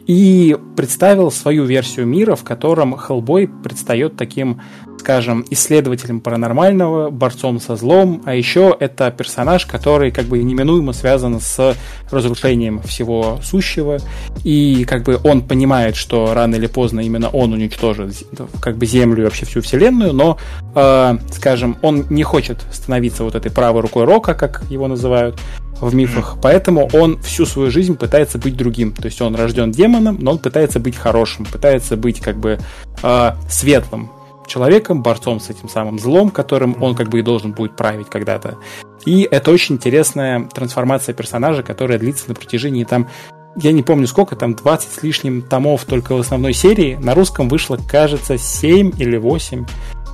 и 0.06 0.56
представил 0.76 1.32
свою 1.32 1.64
версию 1.64 2.06
мира, 2.06 2.36
в 2.36 2.44
котором 2.44 2.96
Хеллбой 2.96 3.48
предстает 3.48 4.16
таким, 4.16 4.60
скажем, 4.98 5.44
исследователем 5.50 6.20
паранормального, 6.20 7.10
борцом 7.10 7.60
со 7.60 7.76
злом, 7.76 8.22
а 8.24 8.34
еще 8.34 8.74
это 8.78 9.10
персонаж, 9.10 9.66
который 9.66 10.10
как 10.10 10.24
бы 10.26 10.42
неминуемо 10.42 10.92
связан 10.92 11.40
с 11.40 11.76
разрушением 12.10 12.80
всего 12.82 13.38
сущего, 13.42 13.98
и 14.44 14.84
как 14.88 15.02
бы 15.02 15.18
он 15.24 15.42
понимает, 15.42 15.96
что 15.96 16.32
рано 16.34 16.54
или 16.56 16.66
поздно 16.66 17.00
именно 17.00 17.28
он 17.28 17.52
уничтожит 17.52 18.14
з- 18.14 18.24
как 18.60 18.76
бы 18.76 18.86
Землю 18.86 19.22
и 19.22 19.24
вообще 19.24 19.44
всю 19.46 19.60
Вселенную, 19.60 20.12
но 20.12 20.38
э, 20.74 21.18
скажем, 21.32 21.76
он 21.82 22.06
не 22.10 22.22
хочет 22.22 22.58
становиться 22.72 23.24
вот 23.24 23.34
этой 23.34 23.50
правой 23.50 23.82
рукой 23.82 24.04
Рока, 24.04 24.34
как 24.34 24.62
его 24.70 24.88
называют 24.88 25.38
в 25.80 25.94
мифах, 25.94 26.38
поэтому 26.40 26.88
он 26.92 27.20
всю 27.20 27.46
свою 27.46 27.70
жизнь 27.70 27.96
пытается 27.96 28.38
быть 28.38 28.56
другим. 28.56 28.92
То 28.92 29.06
есть 29.06 29.20
он 29.20 29.34
рожден 29.34 29.70
демоном, 29.70 30.16
но 30.20 30.32
он 30.32 30.38
пытается 30.38 30.78
быть 30.80 30.96
хорошим, 30.96 31.44
пытается 31.44 31.96
быть 31.96 32.20
как 32.20 32.36
бы 32.36 32.58
э, 33.02 33.30
светлым 33.50 34.10
человеком, 34.46 35.02
борцом 35.02 35.40
с 35.40 35.50
этим 35.50 35.68
самым 35.68 35.98
злом, 35.98 36.30
которым 36.30 36.82
он 36.82 36.94
как 36.94 37.08
бы 37.08 37.20
и 37.20 37.22
должен 37.22 37.52
будет 37.52 37.76
править 37.76 38.08
когда-то. 38.08 38.58
И 39.04 39.22
это 39.22 39.50
очень 39.50 39.76
интересная 39.76 40.48
трансформация 40.52 41.14
персонажа, 41.14 41.62
которая 41.62 41.98
длится 41.98 42.28
на 42.28 42.34
протяжении 42.34 42.84
там 42.84 43.08
я 43.56 43.70
не 43.70 43.82
помню 43.84 44.08
сколько, 44.08 44.34
там 44.34 44.54
20 44.54 44.92
с 44.92 45.02
лишним 45.04 45.42
томов 45.42 45.84
только 45.84 46.14
в 46.14 46.18
основной 46.18 46.52
серии. 46.52 46.96
На 46.96 47.14
русском 47.14 47.48
вышло, 47.48 47.78
кажется, 47.88 48.36
7 48.36 48.94
или 48.98 49.16
8. 49.16 49.64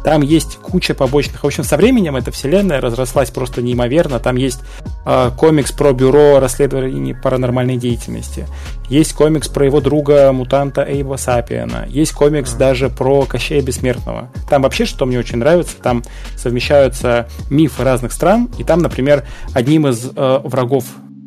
Там 0.05 0.23
есть 0.23 0.57
куча 0.57 0.95
побочных. 0.95 1.43
В 1.43 1.47
общем, 1.47 1.65
со 1.65 1.77
временем 1.77 2.17
эта 2.17 2.31
вселенная 2.31 2.81
разрослась 2.81 3.31
просто 3.31 3.63
неимоверно. 3.63 4.19
Там 4.19 4.37
есть 4.37 4.61
э, 5.05 5.31
комикс 5.37 5.73
про 5.73 5.93
бюро 5.93 6.41
расследований 6.41 7.15
паранормальной 7.15 7.77
деятельности. 7.77 8.47
Есть 8.89 9.13
комикс 9.13 9.49
про 9.49 9.67
его 9.67 9.81
друга 9.81 10.33
мутанта 10.33 10.83
Эйба 10.83 11.17
Сапиена. 11.17 11.87
Есть 11.89 12.13
комикс 12.13 12.53
даже 12.53 12.89
про 12.89 13.25
Кощея 13.25 13.63
Бессмертного. 13.63 14.31
Там 14.49 14.63
вообще, 14.63 14.87
что 14.87 15.07
мне 15.07 15.19
очень 15.19 15.39
нравится, 15.39 15.77
там 15.83 16.03
совмещаются 16.37 17.29
мифы 17.51 17.85
разных 17.85 18.13
стран. 18.13 18.49
И 18.59 18.65
там, 18.65 18.81
например, 18.81 19.27
одним 19.55 19.87
из 19.87 20.11
э, 20.15 20.41
врагов 20.45 20.85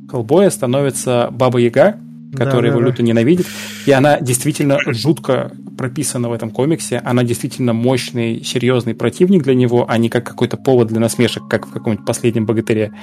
Хеллбоя 0.09 0.49
становится 0.49 1.29
Баба 1.31 1.59
Яга, 1.59 1.97
которая 2.33 2.63
да, 2.63 2.67
его 2.69 2.79
да, 2.79 2.85
люто 2.87 3.03
ненавидит. 3.03 3.47
И 3.85 3.91
она 3.91 4.19
действительно 4.19 4.77
жутко 4.85 5.51
прописана 5.77 6.29
в 6.29 6.33
этом 6.33 6.51
комиксе. 6.51 7.01
Она 7.03 7.23
действительно 7.23 7.73
мощный, 7.73 8.43
серьезный 8.43 8.95
противник 8.95 9.43
для 9.43 9.55
него, 9.55 9.85
а 9.87 9.97
не 9.97 10.09
как 10.09 10.25
какой-то 10.25 10.57
повод 10.57 10.87
для 10.87 10.99
насмешек, 10.99 11.47
как 11.47 11.67
в 11.67 11.71
каком-нибудь 11.71 12.05
последнем 12.05 12.45
богатыре. 12.45 12.93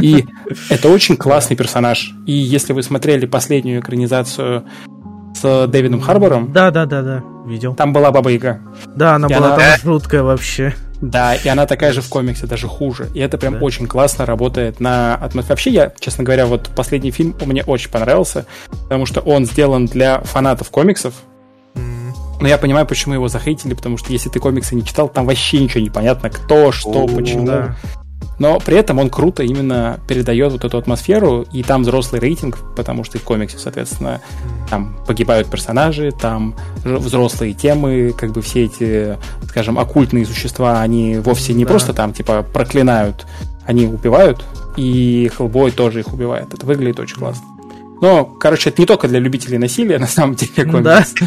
И 0.00 0.24
это 0.70 0.88
очень 0.88 1.16
классный 1.16 1.56
персонаж. 1.56 2.14
И 2.26 2.32
если 2.32 2.72
вы 2.72 2.82
смотрели 2.82 3.26
последнюю 3.26 3.80
экранизацию 3.80 4.64
с 5.34 5.66
Дэвидом 5.68 6.00
Харбором. 6.00 6.52
Да, 6.52 6.70
да, 6.70 6.86
да, 6.86 7.02
да, 7.02 7.22
видел. 7.46 7.74
Там 7.74 7.92
была 7.92 8.10
Баба 8.10 8.30
Яга. 8.30 8.60
Да, 8.94 9.16
она 9.16 9.28
и 9.28 9.34
была 9.34 9.54
она... 9.54 9.56
там 9.56 9.80
жуткая 9.82 10.22
вообще. 10.22 10.74
Да, 11.00 11.34
и 11.34 11.48
она 11.48 11.66
такая 11.66 11.92
же 11.92 12.00
в 12.00 12.08
комиксе, 12.08 12.46
даже 12.46 12.68
хуже. 12.68 13.10
И 13.14 13.20
это 13.20 13.38
прям 13.38 13.54
да. 13.54 13.60
очень 13.60 13.86
классно 13.86 14.26
работает 14.26 14.80
на 14.80 15.14
атмосфере. 15.14 15.50
Вообще, 15.50 15.70
я, 15.70 15.92
честно 15.98 16.24
говоря, 16.24 16.46
вот 16.46 16.70
последний 16.74 17.10
фильм 17.10 17.34
мне 17.44 17.62
очень 17.64 17.90
понравился, 17.90 18.46
потому 18.84 19.06
что 19.06 19.20
он 19.20 19.44
сделан 19.46 19.86
для 19.86 20.20
фанатов 20.20 20.70
комиксов. 20.70 21.14
Но 22.38 22.48
я 22.48 22.58
понимаю, 22.58 22.86
почему 22.86 23.14
его 23.14 23.28
захейтили, 23.28 23.74
потому 23.74 23.96
что 23.96 24.12
если 24.12 24.28
ты 24.28 24.40
комиксы 24.40 24.74
не 24.74 24.84
читал, 24.84 25.08
там 25.08 25.26
вообще 25.26 25.58
ничего 25.58 25.80
не 25.80 25.90
понятно, 25.90 26.28
кто, 26.28 26.70
что, 26.70 27.04
О, 27.04 27.08
почему. 27.08 27.46
Да. 27.46 27.76
Но 28.38 28.58
при 28.60 28.76
этом 28.76 28.98
он 28.98 29.08
круто 29.08 29.42
именно 29.42 29.98
передает 30.06 30.52
вот 30.52 30.64
эту 30.64 30.76
атмосферу, 30.76 31.46
и 31.52 31.62
там 31.62 31.82
взрослый 31.82 32.20
рейтинг, 32.20 32.58
потому 32.76 33.02
что 33.02 33.16
и 33.16 33.20
в 33.20 33.24
комиксе, 33.24 33.58
соответственно, 33.58 34.20
там 34.68 34.96
погибают 35.06 35.48
персонажи, 35.48 36.12
там 36.12 36.54
взрослые 36.84 37.54
темы, 37.54 38.14
как 38.16 38.32
бы 38.32 38.42
все 38.42 38.64
эти, 38.64 39.16
скажем, 39.48 39.78
оккультные 39.78 40.26
существа, 40.26 40.82
они 40.82 41.16
вовсе 41.16 41.54
не 41.54 41.64
да. 41.64 41.70
просто 41.70 41.94
там, 41.94 42.12
типа, 42.12 42.42
проклинают, 42.42 43.26
они 43.66 43.86
убивают, 43.86 44.44
и 44.76 45.30
Хеллбой 45.36 45.70
тоже 45.70 46.00
их 46.00 46.12
убивает. 46.12 46.52
Это 46.52 46.66
выглядит 46.66 47.00
очень 47.00 47.16
классно. 47.16 47.44
Но, 48.02 48.26
короче, 48.26 48.68
это 48.68 48.82
не 48.82 48.86
только 48.86 49.08
для 49.08 49.18
любителей 49.18 49.56
насилия, 49.56 49.98
на 49.98 50.06
самом 50.06 50.34
деле, 50.34 50.70
комикс. 50.70 51.14
Да. 51.14 51.26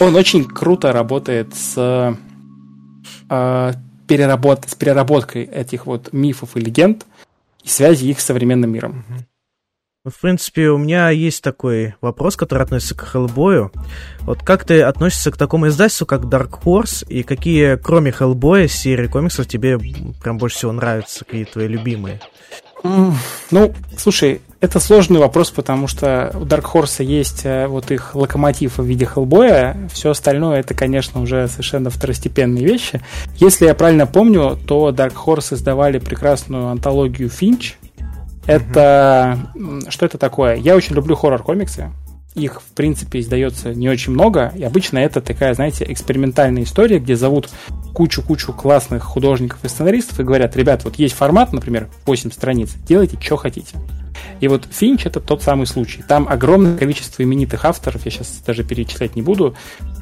Он 0.00 0.16
очень 0.16 0.44
круто 0.44 0.92
работает 0.92 1.54
с 1.54 2.16
э, 3.28 3.72
переработ... 4.08 4.64
с 4.66 4.74
переработкой 4.74 5.44
этих 5.44 5.86
вот 5.86 6.12
мифов 6.12 6.56
и 6.56 6.60
легенд 6.60 7.06
и 7.62 7.68
связи 7.68 8.06
их 8.06 8.20
с 8.20 8.24
современным 8.24 8.72
миром. 8.72 9.04
Ну, 10.04 10.10
в 10.10 10.20
принципе, 10.20 10.68
у 10.68 10.78
меня 10.78 11.10
есть 11.10 11.42
такой 11.42 11.94
вопрос, 12.00 12.36
который 12.36 12.62
относится 12.62 12.96
к 12.96 13.04
Хеллбою. 13.04 13.70
Вот 14.20 14.42
как 14.42 14.64
ты 14.64 14.80
относишься 14.80 15.30
к 15.30 15.36
такому 15.36 15.68
издательству, 15.68 16.06
как 16.06 16.22
Dark 16.22 16.62
Horse, 16.62 17.06
и 17.08 17.22
какие, 17.22 17.76
кроме 17.76 18.10
Хеллбоя, 18.10 18.68
серии 18.68 19.06
комиксов 19.06 19.46
тебе 19.46 19.78
прям 20.22 20.38
больше 20.38 20.56
всего 20.56 20.72
нравятся, 20.72 21.24
какие 21.24 21.44
твои 21.44 21.68
любимые? 21.68 22.20
Ну, 22.82 23.72
слушай, 23.96 24.40
это 24.60 24.80
сложный 24.80 25.20
вопрос, 25.20 25.50
потому 25.50 25.86
что 25.86 26.32
у 26.34 26.44
Dark 26.44 26.64
Horse 26.72 27.04
есть 27.04 27.42
э, 27.44 27.68
вот 27.68 27.90
их 27.90 28.14
локомотив 28.14 28.78
в 28.78 28.84
виде 28.84 29.06
Хеллбоя. 29.06 29.76
Все 29.92 30.10
остальное 30.10 30.60
это, 30.60 30.74
конечно, 30.74 31.20
уже 31.20 31.46
совершенно 31.48 31.90
второстепенные 31.90 32.64
вещи. 32.64 33.00
Если 33.36 33.66
я 33.66 33.74
правильно 33.74 34.06
помню, 34.06 34.58
то 34.66 34.90
Dark 34.90 35.14
Horse 35.14 35.54
издавали 35.54 35.98
прекрасную 35.98 36.68
антологию 36.68 37.28
Финч. 37.28 37.76
Это... 38.46 39.38
Mm-hmm. 39.54 39.90
Что 39.90 40.06
это 40.06 40.18
такое? 40.18 40.56
Я 40.56 40.74
очень 40.74 40.96
люблю 40.96 41.14
хоррор-комиксы 41.14 41.90
их, 42.38 42.62
в 42.62 42.74
принципе, 42.74 43.20
издается 43.20 43.74
не 43.74 43.88
очень 43.88 44.12
много, 44.12 44.52
и 44.56 44.62
обычно 44.62 44.98
это 44.98 45.20
такая, 45.20 45.54
знаете, 45.54 45.84
экспериментальная 45.88 46.62
история, 46.62 46.98
где 46.98 47.16
зовут 47.16 47.50
кучу-кучу 47.94 48.52
классных 48.52 49.02
художников 49.02 49.64
и 49.64 49.68
сценаристов 49.68 50.20
и 50.20 50.22
говорят, 50.22 50.56
ребят, 50.56 50.84
вот 50.84 50.96
есть 50.96 51.14
формат, 51.14 51.52
например, 51.52 51.88
8 52.06 52.30
страниц, 52.30 52.70
делайте, 52.86 53.18
что 53.20 53.36
хотите. 53.36 53.76
И 54.40 54.48
вот 54.48 54.66
Финч 54.70 55.06
это 55.06 55.20
тот 55.20 55.42
самый 55.42 55.66
случай. 55.66 56.02
Там 56.06 56.28
огромное 56.28 56.76
количество 56.76 57.22
именитых 57.22 57.64
авторов, 57.64 58.04
я 58.04 58.10
сейчас 58.10 58.40
даже 58.46 58.64
перечислять 58.64 59.16
не 59.16 59.22
буду, 59.22 59.54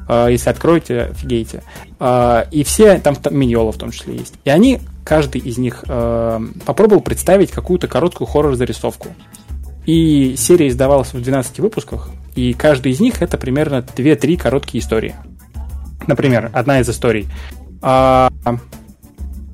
а, 0.07 0.27
если 0.27 0.49
откроете, 0.49 1.01
офигеете. 1.01 1.63
А, 1.99 2.47
и 2.51 2.63
все, 2.63 2.99
там, 2.99 3.15
там 3.15 3.35
Миньола 3.35 3.71
в 3.71 3.77
том 3.77 3.91
числе 3.91 4.15
есть. 4.15 4.35
И 4.43 4.49
они, 4.49 4.79
каждый 5.03 5.41
из 5.41 5.57
них 5.57 5.83
а, 5.87 6.41
попробовал 6.65 7.01
представить 7.01 7.51
какую-то 7.51 7.87
короткую 7.87 8.27
хоррор-зарисовку. 8.27 9.09
И 9.85 10.35
серия 10.37 10.67
издавалась 10.67 11.13
в 11.13 11.21
12 11.21 11.59
выпусках, 11.59 12.09
и 12.37 12.53
каждый 12.53 12.91
из 12.91 12.99
них 12.99 13.23
это 13.23 13.35
примерно 13.35 13.77
2-3 13.77 14.37
короткие 14.37 14.83
истории. 14.83 15.15
Например, 16.05 16.51
одна 16.53 16.79
из 16.79 16.87
историй. 16.87 17.27
А, 17.81 18.29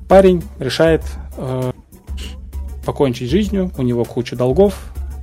парень 0.06 0.42
решает 0.58 1.02
а, 1.38 1.72
покончить 2.84 3.30
жизнью, 3.30 3.72
у 3.78 3.82
него 3.82 4.04
куча 4.04 4.36
долгов, 4.36 4.74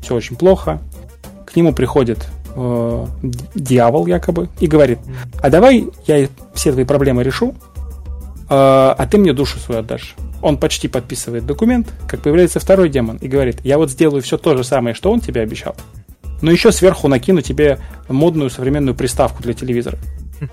все 0.02 0.16
очень 0.16 0.36
плохо. 0.36 0.82
К 1.46 1.56
нему 1.56 1.74
приходит 1.74 2.28
э, 2.56 3.06
дьявол 3.54 4.08
якобы 4.08 4.48
и 4.60 4.68
говорит, 4.68 5.00
а 5.44 5.50
давай 5.50 5.86
я 6.08 6.28
все 6.54 6.72
твои 6.72 6.86
проблемы 6.86 7.24
решу, 7.24 7.50
э, 7.50 7.54
а 8.50 9.08
ты 9.12 9.18
мне 9.18 9.34
душу 9.34 9.60
свою 9.60 9.82
отдашь 9.82 10.16
он 10.42 10.58
почти 10.58 10.88
подписывает 10.88 11.46
документ, 11.46 11.88
как 12.08 12.22
появляется 12.22 12.60
второй 12.60 12.90
демон 12.90 13.18
и 13.18 13.28
говорит, 13.28 13.60
я 13.64 13.78
вот 13.78 13.90
сделаю 13.92 14.22
все 14.22 14.38
то 14.38 14.58
же 14.58 14.64
самое, 14.64 14.96
что 14.96 15.12
он 15.12 15.22
тебе 15.22 15.42
обещал, 15.42 15.76
но 16.42 16.52
еще 16.52 16.72
сверху 16.72 17.08
накину 17.08 17.42
тебе 17.42 17.80
модную 18.08 18.50
современную 18.50 18.96
приставку 18.96 19.42
для 19.44 19.54
телевизора. 19.54 19.98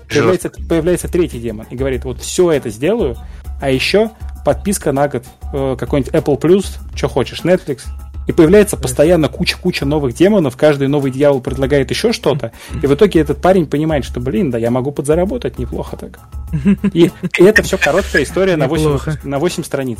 Появляется, 0.07 0.51
появляется 0.69 1.07
третий 1.07 1.39
демон 1.39 1.65
и 1.69 1.75
говорит, 1.75 2.05
вот 2.05 2.21
все 2.21 2.51
это 2.51 2.69
сделаю, 2.69 3.17
а 3.59 3.71
еще 3.71 4.11
подписка 4.45 4.91
на 4.91 5.07
год, 5.07 5.25
э, 5.51 5.75
какой-нибудь 5.77 6.13
Apple 6.13 6.39
Plus, 6.39 6.77
что 6.95 7.07
хочешь, 7.07 7.41
Netflix, 7.41 7.81
и 8.27 8.31
появляется 8.31 8.77
постоянно 8.77 9.27
куча-куча 9.27 9.85
новых 9.85 10.13
демонов, 10.13 10.55
каждый 10.55 10.87
новый 10.87 11.11
дьявол 11.11 11.41
предлагает 11.41 11.89
еще 11.89 12.13
что-то, 12.13 12.51
и 12.81 12.85
в 12.85 12.93
итоге 12.93 13.21
этот 13.21 13.41
парень 13.41 13.65
понимает, 13.65 14.05
что, 14.05 14.19
блин, 14.19 14.51
да 14.51 14.59
я 14.59 14.69
могу 14.69 14.91
подзаработать 14.91 15.57
неплохо 15.57 15.97
так. 15.97 16.19
И, 16.93 17.11
и 17.37 17.43
это 17.43 17.63
все 17.63 17.77
короткая 17.77 18.23
история 18.23 18.55
на 18.55 18.67
8, 18.67 18.99
на 19.23 19.39
8 19.39 19.63
страниц. 19.63 19.99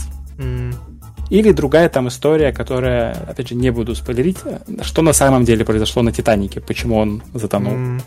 Или 1.30 1.52
другая 1.52 1.90
там 1.90 2.08
история, 2.08 2.52
которая, 2.52 3.14
опять 3.28 3.50
же, 3.50 3.56
не 3.56 3.70
буду 3.72 3.96
спойлерить, 3.96 4.38
что 4.82 5.02
на 5.02 5.14
самом 5.14 5.46
деле 5.46 5.64
произошло 5.66 6.02
на 6.02 6.12
Титанике, 6.12 6.62
почему 6.62 6.98
он 6.98 7.22
затонул. 7.34 7.74
Mm. 7.74 8.02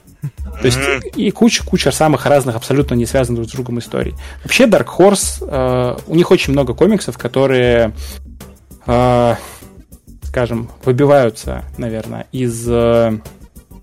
То 0.60 0.66
есть 0.66 0.78
и 1.16 1.30
куча-куча 1.30 1.90
самых 1.92 2.26
разных, 2.26 2.56
абсолютно 2.56 2.94
не 2.94 3.06
связанных 3.06 3.40
друг 3.40 3.50
с 3.50 3.52
другом 3.52 3.78
историй. 3.78 4.14
Вообще 4.42 4.64
Dark 4.64 4.88
Horse, 4.98 5.38
э, 5.40 5.98
у 6.06 6.14
них 6.14 6.30
очень 6.30 6.52
много 6.52 6.74
комиксов, 6.74 7.16
которые 7.16 7.92
э, 8.86 9.34
скажем, 10.32 10.70
выбиваются, 10.86 11.62
наверное, 11.76 12.26
из 12.32 12.66
э, 12.66 13.18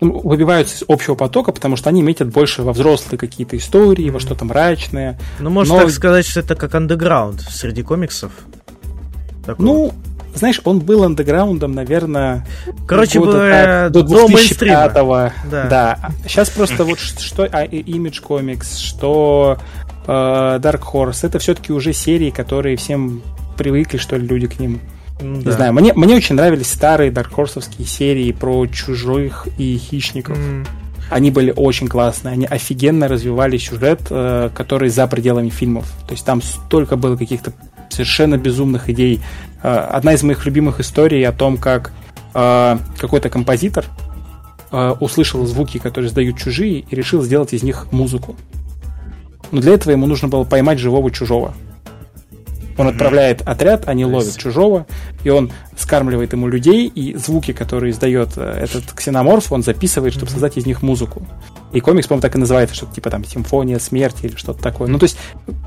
ну, 0.02 0.20
выбиваются 0.22 0.78
из 0.78 0.84
общего 0.88 1.14
потока, 1.14 1.52
потому 1.52 1.76
что 1.76 1.90
они 1.90 2.02
метят 2.02 2.30
больше 2.30 2.64
во 2.64 2.74
взрослые 2.74 3.20
какие-то 3.20 3.56
истории, 3.56 4.10
во 4.10 4.20
что-то 4.20 4.46
мрачное. 4.46 5.20
Ну, 5.40 5.52
можно 5.52 5.76
Но... 5.76 5.82
так 5.82 5.92
сказать, 5.92 6.26
что 6.26 6.40
это 6.40 6.56
как 6.56 6.74
андеграунд 6.74 7.42
среди 7.42 7.84
комиксов. 7.84 8.32
Такого. 9.50 9.66
Ну, 9.66 9.94
знаешь, 10.36 10.62
он 10.64 10.80
был 10.80 11.04
андеграундом, 11.04 11.74
наверное, 11.74 12.46
Короче, 12.88 13.20
года, 13.20 13.50
так, 13.50 13.92
до 13.92 14.02
2005-го. 14.02 15.32
Да. 15.50 15.68
да. 15.68 16.00
Сейчас 16.28 16.50
просто 16.50 16.84
вот 16.84 17.00
что 17.00 17.44
а, 17.44 17.66
Image 17.66 18.22
Comics, 18.24 18.78
что 18.78 19.58
э, 20.06 20.12
Dark 20.12 20.84
Horse, 20.94 21.20
это 21.24 21.40
все-таки 21.40 21.74
уже 21.74 21.94
серии, 21.94 22.30
которые 22.30 22.78
всем 22.78 23.24
привыкли, 23.58 23.98
что 23.98 24.18
ли, 24.18 24.28
люди 24.28 24.48
к 24.48 24.60
ним. 24.60 24.80
Ну, 25.20 25.38
Не 25.38 25.52
знаю, 25.52 25.74
мне, 25.74 25.94
мне 25.94 26.16
очень 26.16 26.36
нравились 26.36 26.72
старые 26.72 27.12
даркхорсовские 27.12 27.86
серии 27.88 28.32
про 28.32 28.68
чужих 28.68 29.48
и 29.58 29.78
хищников. 29.78 30.38
Mm. 30.38 30.68
Они 31.10 31.32
были 31.32 31.52
очень 31.54 31.88
классные, 31.88 32.34
они 32.34 32.46
офигенно 32.46 33.08
развивали 33.08 33.58
сюжет, 33.58 34.02
э, 34.12 34.50
который 34.54 34.90
за 34.90 35.08
пределами 35.08 35.50
фильмов. 35.50 35.92
То 36.08 36.14
есть 36.14 36.24
там 36.24 36.42
столько 36.42 36.96
было 36.96 37.18
каких-то 37.18 37.52
совершенно 37.90 38.38
безумных 38.38 38.90
идей. 38.90 39.22
Э, 39.64 39.76
одна 39.78 40.14
из 40.14 40.24
моих 40.24 40.46
любимых 40.46 40.80
историй 40.80 41.26
о 41.28 41.32
том, 41.32 41.58
как 41.58 41.92
э, 42.34 42.78
какой-то 42.98 43.30
композитор 43.30 43.86
э, 44.72 44.96
услышал 45.00 45.46
звуки, 45.46 45.78
которые 45.78 46.10
издают 46.10 46.38
чужие, 46.38 46.80
и 46.80 46.96
решил 46.96 47.22
сделать 47.22 47.54
из 47.54 47.64
них 47.64 47.88
музыку. 47.92 48.36
Но 49.52 49.62
для 49.62 49.74
этого 49.74 49.92
ему 49.92 50.06
нужно 50.06 50.28
было 50.28 50.44
поймать 50.44 50.80
живого 50.80 51.12
чужого. 51.12 51.54
Он 52.80 52.88
отправляет 52.88 53.42
отряд, 53.42 53.90
они 53.90 54.06
ловят 54.06 54.38
чужого, 54.38 54.88
и 55.26 55.30
он 55.30 55.52
скармливает 55.78 56.32
ему 56.32 56.48
людей, 56.48 56.88
и 56.88 57.14
звуки, 57.14 57.52
которые 57.52 57.92
издает 57.92 58.38
э, 58.38 58.42
этот 58.42 58.94
ксеноморф, 58.94 59.52
он 59.52 59.64
записывает, 59.64 60.14
чтобы 60.14 60.32
создать 60.32 60.56
из 60.56 60.66
них 60.66 60.82
музыку. 60.82 61.28
И 61.74 61.82
комикс, 61.82 62.08
по-моему, 62.08 62.22
так 62.22 62.36
и 62.36 62.38
называется, 62.38 62.74
что-то 62.76 62.96
типа 62.96 63.10
там 63.10 63.26
«Симфония 63.26 63.80
смерти» 63.80 64.28
или 64.28 64.36
что-то 64.38 64.64
такое. 64.64 64.88
Ну, 64.88 64.98
то 64.98 65.04
есть 65.04 65.18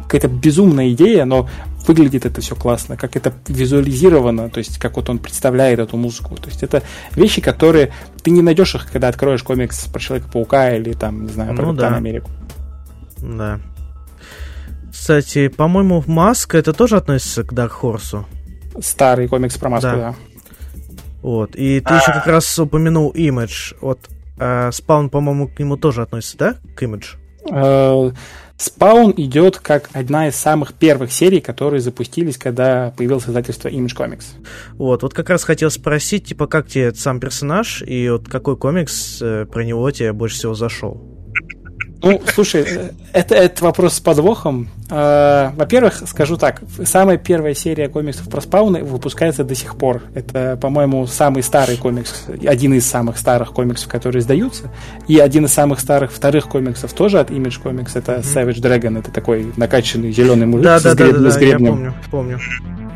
какая-то 0.05 0.29
безумная 0.29 0.91
идея, 0.93 1.27
но 1.27 1.51
выглядит 1.87 2.25
это 2.25 2.41
все 2.41 2.57
классно, 2.57 2.97
как 2.97 3.15
это 3.15 3.35
визуализировано, 3.47 4.49
то 4.49 4.59
есть 4.59 4.79
как 4.79 4.97
вот 4.97 5.11
он 5.11 5.19
представляет 5.19 5.81
эту 5.81 5.99
музыку. 5.99 6.37
То 6.37 6.49
есть 6.49 6.63
это 6.63 6.83
вещи, 7.15 7.43
которые 7.43 7.93
ты 8.23 8.31
не 8.31 8.41
найдешь 8.41 8.75
их, 8.75 8.91
когда 8.91 9.09
откроешь 9.09 9.43
комикс 9.43 9.85
про 9.85 10.01
Человека-паука 10.01 10.77
или 10.77 10.95
там, 10.95 11.27
не 11.27 11.33
знаю, 11.33 11.55
про 11.55 11.67
ну, 11.67 11.73
да. 11.75 11.95
Америку. 11.95 12.31
Да. 13.19 13.61
Кстати, 15.03 15.49
по-моему, 15.49 16.05
Маска 16.07 16.59
это 16.59 16.73
тоже 16.73 16.97
относится 16.97 17.43
к 17.43 17.53
Dark 17.53 17.73
Horse. 17.83 18.25
Старый 18.81 19.27
комикс 19.27 19.59
про 19.59 19.69
Маску, 19.69 19.91
да. 19.91 19.97
да. 19.97 20.15
Вот. 21.23 21.57
И 21.57 21.81
ты 21.81 21.95
еще 21.95 22.13
как 22.13 22.29
раз 22.29 22.57
упомянул 22.57 23.11
Image. 23.11 23.75
Вот 23.81 23.99
а, 24.39 24.71
Спаун, 24.71 25.11
по-моему, 25.11 25.49
к 25.49 25.59
нему 25.59 25.77
тоже 25.77 26.03
относится, 26.03 26.39
да? 26.39 26.55
К 26.77 26.85
Image? 26.85 27.17
Э, 27.51 28.13
Спаун 28.57 29.13
идет 29.17 29.59
как 29.59 29.91
одна 29.93 30.29
из 30.29 30.37
самых 30.37 30.73
первых 30.73 31.13
серий, 31.13 31.41
которые 31.41 31.81
запустились, 31.81 32.39
когда 32.39 32.95
появилось 32.97 33.25
издательство 33.25 33.67
Image 33.67 33.97
Comics. 33.97 34.27
Вот, 34.75 35.03
вот 35.03 35.15
как 35.15 35.31
раз 35.31 35.43
хотел 35.43 35.73
спросить, 35.73 36.29
типа, 36.29 36.47
как 36.47 36.69
тебе 36.69 36.95
сам 36.95 37.19
персонаж 37.19 37.83
и 37.83 38.09
вот 38.09 38.29
какой 38.29 38.57
комикс 38.57 39.19
э, 39.21 39.47
про 39.47 39.65
него 39.65 39.91
тебе 39.91 40.13
больше 40.13 40.37
всего 40.37 40.55
зашел? 40.55 41.12
Ну, 42.03 42.21
слушай, 42.27 42.67
это, 43.13 43.35
это 43.35 43.65
вопрос 43.65 43.95
с 43.95 44.01
подвохом. 44.01 44.69
А, 44.91 45.53
во-первых, 45.57 46.03
скажу 46.07 46.37
так, 46.37 46.63
самая 46.85 47.17
первая 47.17 47.55
серия 47.55 47.89
комиксов 47.89 48.29
про 48.29 48.41
спауны 48.41 48.83
выпускается 48.83 49.45
до 49.45 49.55
сих 49.55 49.77
пор. 49.77 50.03
Это, 50.15 50.59
по-моему, 50.61 51.07
самый 51.07 51.43
старый 51.45 51.77
комикс, 51.77 52.25
один 52.45 52.75
из 52.75 52.87
самых 52.87 53.19
старых 53.19 53.53
комиксов, 53.53 53.89
которые 53.89 54.21
издаются. 54.21 54.71
И 55.07 55.19
один 55.19 55.45
из 55.45 55.53
самых 55.53 55.79
старых 55.79 56.13
вторых 56.13 56.49
комиксов 56.49 56.93
тоже 56.93 57.21
от 57.21 57.31
Image 57.31 57.63
Comics, 57.63 57.93
это 57.95 58.17
Savage 58.17 58.61
Dragon, 58.61 58.99
это 58.99 59.13
такой 59.13 59.53
накачанный 59.57 60.13
зеленый 60.13 60.47
мужик 60.47 60.65
да, 60.65 60.81
с, 60.81 60.83
да, 60.83 60.95
греб... 60.95 61.13
да, 61.13 61.19
да, 61.21 61.31
с 61.31 61.37
гребнем. 61.37 61.65
Я 61.65 61.71
помню, 61.71 61.95
помню. 62.11 62.39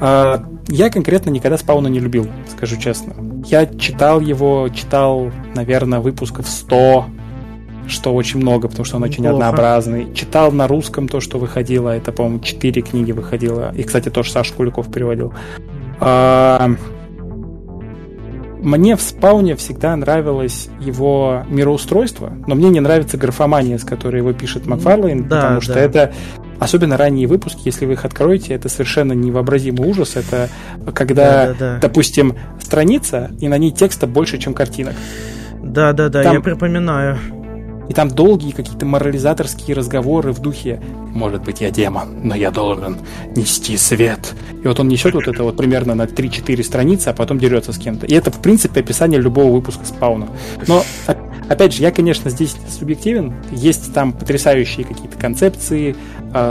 А, 0.00 0.44
я 0.68 0.90
конкретно 0.90 1.30
никогда 1.30 1.56
спауна 1.56 1.86
не 1.86 2.00
любил, 2.00 2.28
скажу 2.50 2.76
честно. 2.76 3.14
Я 3.46 3.66
читал 3.66 4.20
его, 4.20 4.68
читал, 4.74 5.30
наверное, 5.54 6.00
выпусков 6.00 6.48
100, 6.48 7.06
что 7.88 8.14
очень 8.14 8.40
много, 8.40 8.68
потому 8.68 8.84
что 8.84 8.96
он 8.96 9.02
очень 9.04 9.22
Плохо. 9.22 9.34
однообразный. 9.34 10.12
Читал 10.14 10.52
на 10.52 10.66
русском 10.66 11.08
то, 11.08 11.20
что 11.20 11.38
выходило. 11.38 11.90
Это, 11.90 12.12
по-моему, 12.12 12.40
четыре 12.40 12.82
книги 12.82 13.12
выходило. 13.12 13.72
И, 13.76 13.82
кстати, 13.82 14.08
тоже 14.08 14.30
Саша 14.30 14.52
Куликов 14.54 14.90
переводил. 14.90 15.32
А, 16.00 16.70
мне 18.60 18.96
в 18.96 19.00
спауне 19.00 19.54
всегда 19.56 19.94
нравилось 19.96 20.68
его 20.80 21.44
мироустройство, 21.48 22.32
но 22.46 22.54
мне 22.54 22.68
не 22.68 22.80
нравится 22.80 23.16
графомания, 23.16 23.78
с 23.78 23.84
которой 23.84 24.16
его 24.16 24.32
пишет 24.32 24.66
Макфарлейн, 24.66 25.28
да, 25.28 25.36
потому 25.36 25.54
да. 25.56 25.60
что 25.60 25.72
это 25.74 26.12
особенно 26.58 26.96
ранние 26.96 27.26
выпуски, 27.26 27.60
если 27.64 27.86
вы 27.86 27.92
их 27.92 28.04
откроете, 28.04 28.54
это 28.54 28.68
совершенно 28.68 29.12
невообразимый 29.12 29.88
ужас. 29.88 30.16
Это 30.16 30.48
когда, 30.94 31.46
да, 31.46 31.46
да, 31.46 31.54
да. 31.58 31.78
допустим, 31.80 32.34
страница, 32.60 33.30
и 33.40 33.48
на 33.48 33.58
ней 33.58 33.70
текста 33.70 34.06
больше, 34.06 34.38
чем 34.38 34.54
картинок. 34.54 34.94
Да, 35.62 35.92
да, 35.92 36.08
да, 36.08 36.22
Там... 36.22 36.34
я 36.34 36.40
припоминаю. 36.40 37.18
И 37.88 37.92
там 37.92 38.08
долгие 38.08 38.50
какие-то 38.50 38.86
морализаторские 38.86 39.76
разговоры 39.76 40.32
в 40.32 40.40
духе 40.40 40.80
«Может 41.12 41.42
быть, 41.44 41.60
я 41.60 41.70
демон, 41.70 42.20
но 42.22 42.34
я 42.34 42.50
должен 42.50 42.98
нести 43.34 43.76
свет». 43.76 44.34
И 44.62 44.66
вот 44.66 44.80
он 44.80 44.88
несет 44.88 45.14
вот 45.14 45.28
это 45.28 45.42
вот 45.42 45.56
примерно 45.56 45.94
на 45.94 46.02
3-4 46.02 46.62
страницы, 46.62 47.08
а 47.08 47.12
потом 47.12 47.38
дерется 47.38 47.72
с 47.72 47.78
кем-то. 47.78 48.06
И 48.06 48.14
это, 48.14 48.30
в 48.30 48.40
принципе, 48.40 48.80
описание 48.80 49.20
любого 49.20 49.52
выпуска 49.52 49.84
спауна. 49.86 50.28
Но, 50.66 50.82
опять 51.48 51.74
же, 51.74 51.82
я, 51.82 51.90
конечно, 51.90 52.30
здесь 52.30 52.56
субъективен. 52.68 53.34
Есть 53.52 53.94
там 53.94 54.12
потрясающие 54.12 54.84
какие-то 54.84 55.16
концепции. 55.16 55.94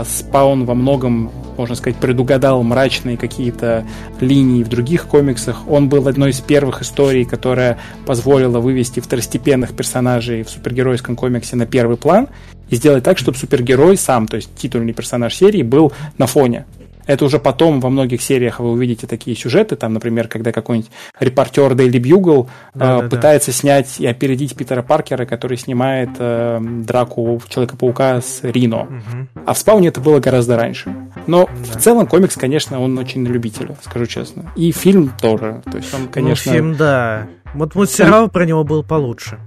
Спаун 0.04 0.64
во 0.64 0.74
многом 0.74 1.30
можно 1.56 1.74
сказать, 1.74 1.98
предугадал 1.98 2.62
мрачные 2.62 3.16
какие-то 3.16 3.86
линии 4.20 4.62
в 4.62 4.68
других 4.68 5.06
комиксах. 5.06 5.68
Он 5.68 5.88
был 5.88 6.06
одной 6.08 6.30
из 6.30 6.40
первых 6.40 6.82
историй, 6.82 7.24
которая 7.24 7.78
позволила 8.04 8.60
вывести 8.60 9.00
второстепенных 9.00 9.74
персонажей 9.74 10.42
в 10.42 10.50
супергеройском 10.50 11.16
комиксе 11.16 11.56
на 11.56 11.66
первый 11.66 11.96
план 11.96 12.28
и 12.68 12.76
сделать 12.76 13.04
так, 13.04 13.18
чтобы 13.18 13.38
супергерой 13.38 13.96
сам, 13.96 14.26
то 14.26 14.36
есть 14.36 14.50
титульный 14.56 14.92
персонаж 14.92 15.34
серии, 15.34 15.62
был 15.62 15.92
на 16.18 16.26
фоне. 16.26 16.66
Это 17.06 17.24
уже 17.24 17.38
потом 17.38 17.80
во 17.80 17.88
многих 17.88 18.20
сериях 18.22 18.60
вы 18.60 18.72
увидите 18.72 19.06
такие 19.06 19.36
сюжеты, 19.36 19.76
там, 19.76 19.94
например, 19.94 20.28
когда 20.28 20.52
какой-нибудь 20.52 20.90
репортер 21.18 21.72
Daily 21.72 22.00
Bugle 22.00 22.48
да, 22.74 22.98
э, 22.98 23.02
да, 23.02 23.08
пытается 23.08 23.50
да. 23.50 23.56
снять 23.56 24.00
и 24.00 24.06
опередить 24.06 24.56
Питера 24.56 24.82
Паркера, 24.82 25.24
который 25.24 25.56
снимает 25.56 26.10
э, 26.18 26.58
драку 26.60 27.40
Человека-паука 27.48 28.20
с 28.20 28.40
Рино. 28.42 28.82
Угу. 28.82 29.42
А 29.46 29.54
в 29.54 29.58
спауне 29.58 29.88
это 29.88 30.00
было 30.00 30.20
гораздо 30.20 30.56
раньше. 30.56 30.94
Но 31.26 31.46
да. 31.46 31.78
в 31.78 31.82
целом 31.82 32.06
комикс, 32.06 32.36
конечно, 32.36 32.80
он 32.80 32.98
очень 32.98 33.22
на 33.22 33.28
любителя, 33.28 33.76
скажу 33.82 34.06
честно. 34.06 34.52
И 34.56 34.72
фильм 34.72 35.12
тоже. 35.20 35.62
То 35.70 35.78
есть 35.78 35.92
он, 35.94 36.02
ну, 36.02 36.08
конечно... 36.10 36.52
Ну, 36.52 36.58
фильм, 36.58 36.76
да. 36.76 37.26
Вот, 37.54 37.74
вот 37.74 37.90
сериал 37.90 38.28
про 38.28 38.44
него 38.44 38.64
был 38.64 38.82
получше. 38.82 39.38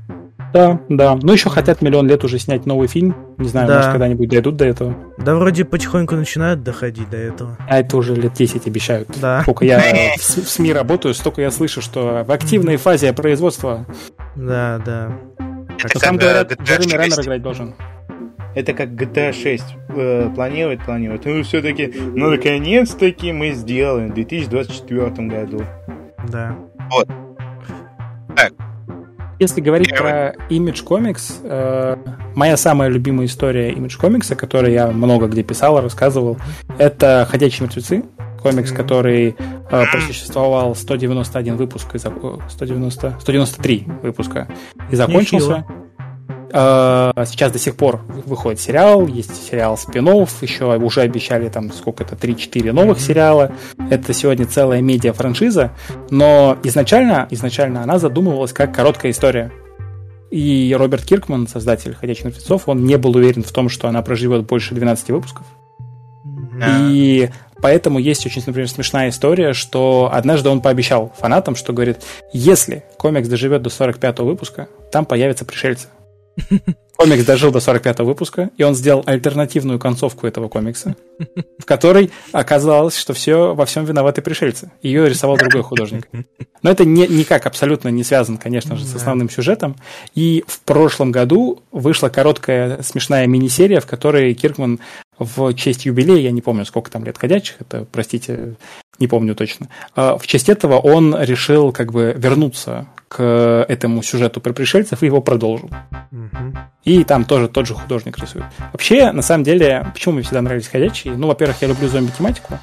Да, 0.54 0.80
да. 0.89 1.18
Ну, 1.22 1.34
еще 1.34 1.50
хотят 1.50 1.82
миллион 1.82 2.08
лет 2.08 2.24
уже 2.24 2.39
снять 2.39 2.66
новый 2.66 2.88
фильм. 2.88 3.16
Не 3.38 3.47
знаю, 3.47 3.68
да. 3.68 3.76
может, 3.76 3.91
когда-нибудь 3.91 4.30
дойдут 4.30 4.56
до 4.58 4.66
этого. 4.66 4.95
Да, 5.18 5.36
вроде 5.36 5.66
потихоньку 5.66 6.16
начинают 6.16 6.64
доходить 6.64 7.10
до 7.10 7.18
этого. 7.18 7.58
А 7.68 7.80
это 7.80 7.97
уже 7.97 8.16
лет 8.16 8.34
10 8.34 8.68
обещают. 8.68 9.10
Да. 9.22 9.41
Сколько 9.43 9.66
я 9.66 9.82
в, 10.18 10.22
СМИ 10.22 10.74
работаю, 10.74 11.14
столько 11.14 11.41
я 11.41 11.52
слышу, 11.52 11.82
что 11.82 12.24
в 12.28 12.32
активной 12.32 12.78
фазе 12.78 13.14
производства. 13.14 13.86
Да, 14.36 14.82
да. 14.86 15.12
Что 15.78 16.00
там 16.00 16.18
говорят, 16.18 16.52
Джереми 16.62 16.91
Реннер 16.91 17.22
играть 17.22 17.41
должен. 17.41 17.76
Это 18.56 18.74
как 18.74 18.89
GTA 18.89 19.32
6 19.32 19.64
э, 19.89 20.30
планировать, 20.34 20.84
планировать. 20.84 21.24
Ну, 21.24 21.43
все-таки, 21.43 21.93
ну, 22.16 22.32
наконец-таки 22.32 23.32
мы 23.32 23.52
сделаем 23.52 24.12
в 24.12 24.16
2024 24.16 25.28
году. 25.28 25.64
Да. 26.28 26.56
Вот. 26.91 27.08
Так, 28.36 28.54
если 29.39 29.61
говорить 29.61 29.95
про 29.95 30.33
Image 30.49 30.85
Comics, 30.85 31.39
э, 31.43 31.95
моя 32.35 32.57
самая 32.57 32.89
любимая 32.89 33.25
история 33.25 33.71
Image 33.71 33.99
Comics, 33.99 34.33
о 34.33 34.35
которой 34.35 34.73
я 34.73 34.87
много 34.87 35.27
где 35.27 35.43
писал, 35.43 35.81
рассказывал, 35.81 36.37
это 36.77 37.27
«Ходячие 37.29 37.65
мертвецы», 37.65 38.03
комикс, 38.41 38.71
который 38.71 39.35
э, 39.69 39.85
просуществовал 39.91 40.75
191 40.75 41.57
выпуск, 41.57 41.95
и 41.95 41.99
190, 41.99 43.15
193 43.19 43.87
выпуска 44.03 44.47
и 44.91 44.95
закончился. 44.95 45.65
Ничего. 45.67 45.88
Э, 46.52 47.12
сейчас 47.26 47.52
до 47.52 47.60
сих 47.60 47.76
пор 47.76 48.02
выходит 48.26 48.60
сериал, 48.60 49.08
есть 49.08 49.50
сериал 49.50 49.78
спин 49.78 50.08
еще 50.08 50.78
уже 50.78 51.02
обещали 51.02 51.50
там 51.50 51.72
сколько 51.72 52.04
то 52.06 52.16
3-4 52.16 52.72
новых 52.72 53.00
сериала. 53.00 53.52
Это 53.89 54.14
сегодня 54.14 54.45
целая 54.45 54.82
медиа-франшиза, 54.82 55.72
но 56.10 56.58
изначально, 56.64 57.28
изначально 57.30 57.84
она 57.84 58.00
задумывалась 58.00 58.54
как 58.54 58.74
короткая 58.74 59.12
история. 59.12 59.52
И 60.32 60.76
Роберт 60.78 61.06
Киркман, 61.06 61.47
создатель 61.47 61.95
«Ходячих 61.95 62.26
мертвецов», 62.26 62.68
он 62.68 62.84
не 62.84 62.97
был 62.97 63.16
уверен 63.16 63.43
в 63.43 63.52
том, 63.52 63.68
что 63.68 63.88
она 63.88 64.02
проживет 64.02 64.45
больше 64.45 64.76
12 64.76 65.10
выпусков. 65.10 65.45
И 66.91 67.30
поэтому 67.62 68.00
есть 68.00 68.26
очень, 68.26 68.43
например, 68.45 68.70
смешная 68.70 69.10
история, 69.10 69.54
что 69.54 70.10
однажды 70.12 70.50
он 70.50 70.62
пообещал 70.62 71.14
фанатам, 71.18 71.56
что 71.56 71.74
говорит, 71.74 72.04
если 72.32 72.84
комикс 72.97 73.28
доживет 73.28 73.62
до 73.62 73.70
45 73.70 74.20
выпуска, 74.20 74.68
там 74.91 75.06
появятся 75.06 75.45
пришельцы. 75.45 75.88
呵 76.39 76.57
呵 76.65 76.88
Комикс 77.00 77.24
дожил 77.24 77.50
до 77.54 77.62
45 77.62 78.00
выпуска, 78.00 78.50
и 78.58 78.64
он 78.64 78.76
сделал 78.76 79.04
альтернативную 79.06 79.80
концовку 79.80 80.28
этого 80.28 80.50
комикса, 80.50 80.97
в 81.58 81.64
которой 81.64 82.12
оказалось, 82.34 82.97
что 82.97 83.14
все 83.14 83.56
во 83.56 83.66
всем 83.66 83.86
виноваты 83.86 84.22
пришельцы. 84.22 84.74
Ее 84.82 85.08
рисовал 85.08 85.38
другой 85.38 85.64
художник. 85.64 86.10
Но 86.62 86.70
это 86.70 86.84
не, 86.84 87.08
никак 87.08 87.45
абсолютно 87.45 87.88
не 87.88 88.04
связано, 88.04 88.38
конечно 88.38 88.76
же, 88.76 88.84
с 88.84 88.93
основным 88.93 89.30
сюжетом. 89.30 89.78
И 90.14 90.43
в 90.45 90.60
прошлом 90.60 91.14
году 91.14 91.64
вышла 91.72 92.10
короткая 92.10 92.82
смешная 92.82 93.28
мини-серия, 93.28 93.80
в 93.80 93.86
которой 93.86 94.34
Киркман 94.34 94.82
в 95.18 95.54
честь 95.54 95.86
юбилея, 95.86 96.20
я 96.20 96.32
не 96.32 96.41
помню, 96.41 96.66
сколько 96.66 96.91
там 96.91 97.06
лет 97.06 97.18
ходячих, 97.18 97.56
это, 97.62 97.86
простите, 97.89 98.56
не 99.00 99.08
помню 99.08 99.36
точно. 99.36 99.70
А 99.95 100.18
в 100.18 100.28
честь 100.28 100.50
этого 100.50 100.80
он 100.80 101.16
решил 101.18 101.72
как 101.72 101.93
бы 101.93 102.14
вернуться 102.18 102.88
к 103.08 103.66
этому 103.68 104.04
сюжету 104.04 104.39
про 104.39 104.54
пришельцев 104.54 105.02
и 105.02 105.08
его 105.08 105.22
продолжил. 105.22 105.70
Угу. 106.12 106.58
И 106.89 107.03
там 107.03 107.23
тоже 107.23 107.47
тот 107.47 107.67
же 107.67 107.75
художник 107.75 108.17
рисует. 108.17 108.45
Вообще, 108.73 109.11
на 109.11 109.21
самом 109.21 109.43
деле, 109.43 109.85
почему 109.93 110.15
мне 110.15 110.23
всегда 110.23 110.41
нравились 110.41 110.67
ходячие? 110.67 111.13
Ну, 111.15 111.27
во-первых, 111.27 111.57
я 111.61 111.67
люблю 111.67 111.87
зомби-тематику, 111.87 112.57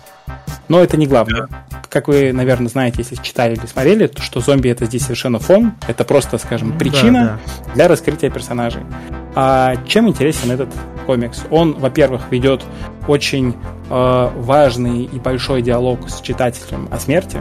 но 0.67 0.83
это 0.83 0.97
не 0.97 1.07
главное. 1.07 1.47
Как 1.89 2.09
вы, 2.09 2.33
наверное, 2.33 2.67
знаете, 2.67 2.97
если 2.99 3.15
читали 3.23 3.55
или 3.55 3.67
смотрели, 3.67 4.09
то 4.09 4.21
что 4.21 4.41
зомби 4.41 4.69
это 4.69 4.87
здесь 4.87 5.03
совершенно 5.03 5.39
фон, 5.39 5.75
это 5.87 6.03
просто, 6.03 6.39
скажем, 6.39 6.77
причина 6.77 7.39
да, 7.47 7.65
да. 7.67 7.73
для 7.75 7.87
раскрытия 7.87 8.29
персонажей. 8.29 8.83
А 9.37 9.77
чем 9.87 10.09
интересен 10.09 10.51
этот 10.51 10.71
комикс? 11.07 11.45
Он, 11.51 11.75
во-первых, 11.75 12.23
ведет 12.33 12.65
очень 13.07 13.55
э, 13.89 14.31
важный 14.35 15.05
и 15.05 15.21
большой 15.21 15.63
диалог 15.63 16.11
с 16.11 16.21
читателем 16.21 16.89
о 16.91 16.99
смерти, 16.99 17.41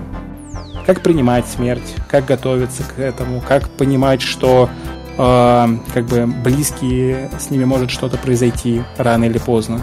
как 0.86 1.02
принимать 1.02 1.48
смерть, 1.48 1.96
как 2.08 2.26
готовиться 2.26 2.84
к 2.84 3.00
этому, 3.00 3.42
как 3.42 3.72
понимать, 3.72 4.22
что 4.22 4.70
э, 5.18 5.68
как 5.94 6.06
бы 6.06 6.28
близкие 6.28 7.30
с 7.40 7.50
ними 7.50 7.66
может 7.66 7.92
что-то 7.92 8.18
произойти 8.18 8.82
рано 8.98 9.26
или 9.26 9.38
поздно. 9.38 9.82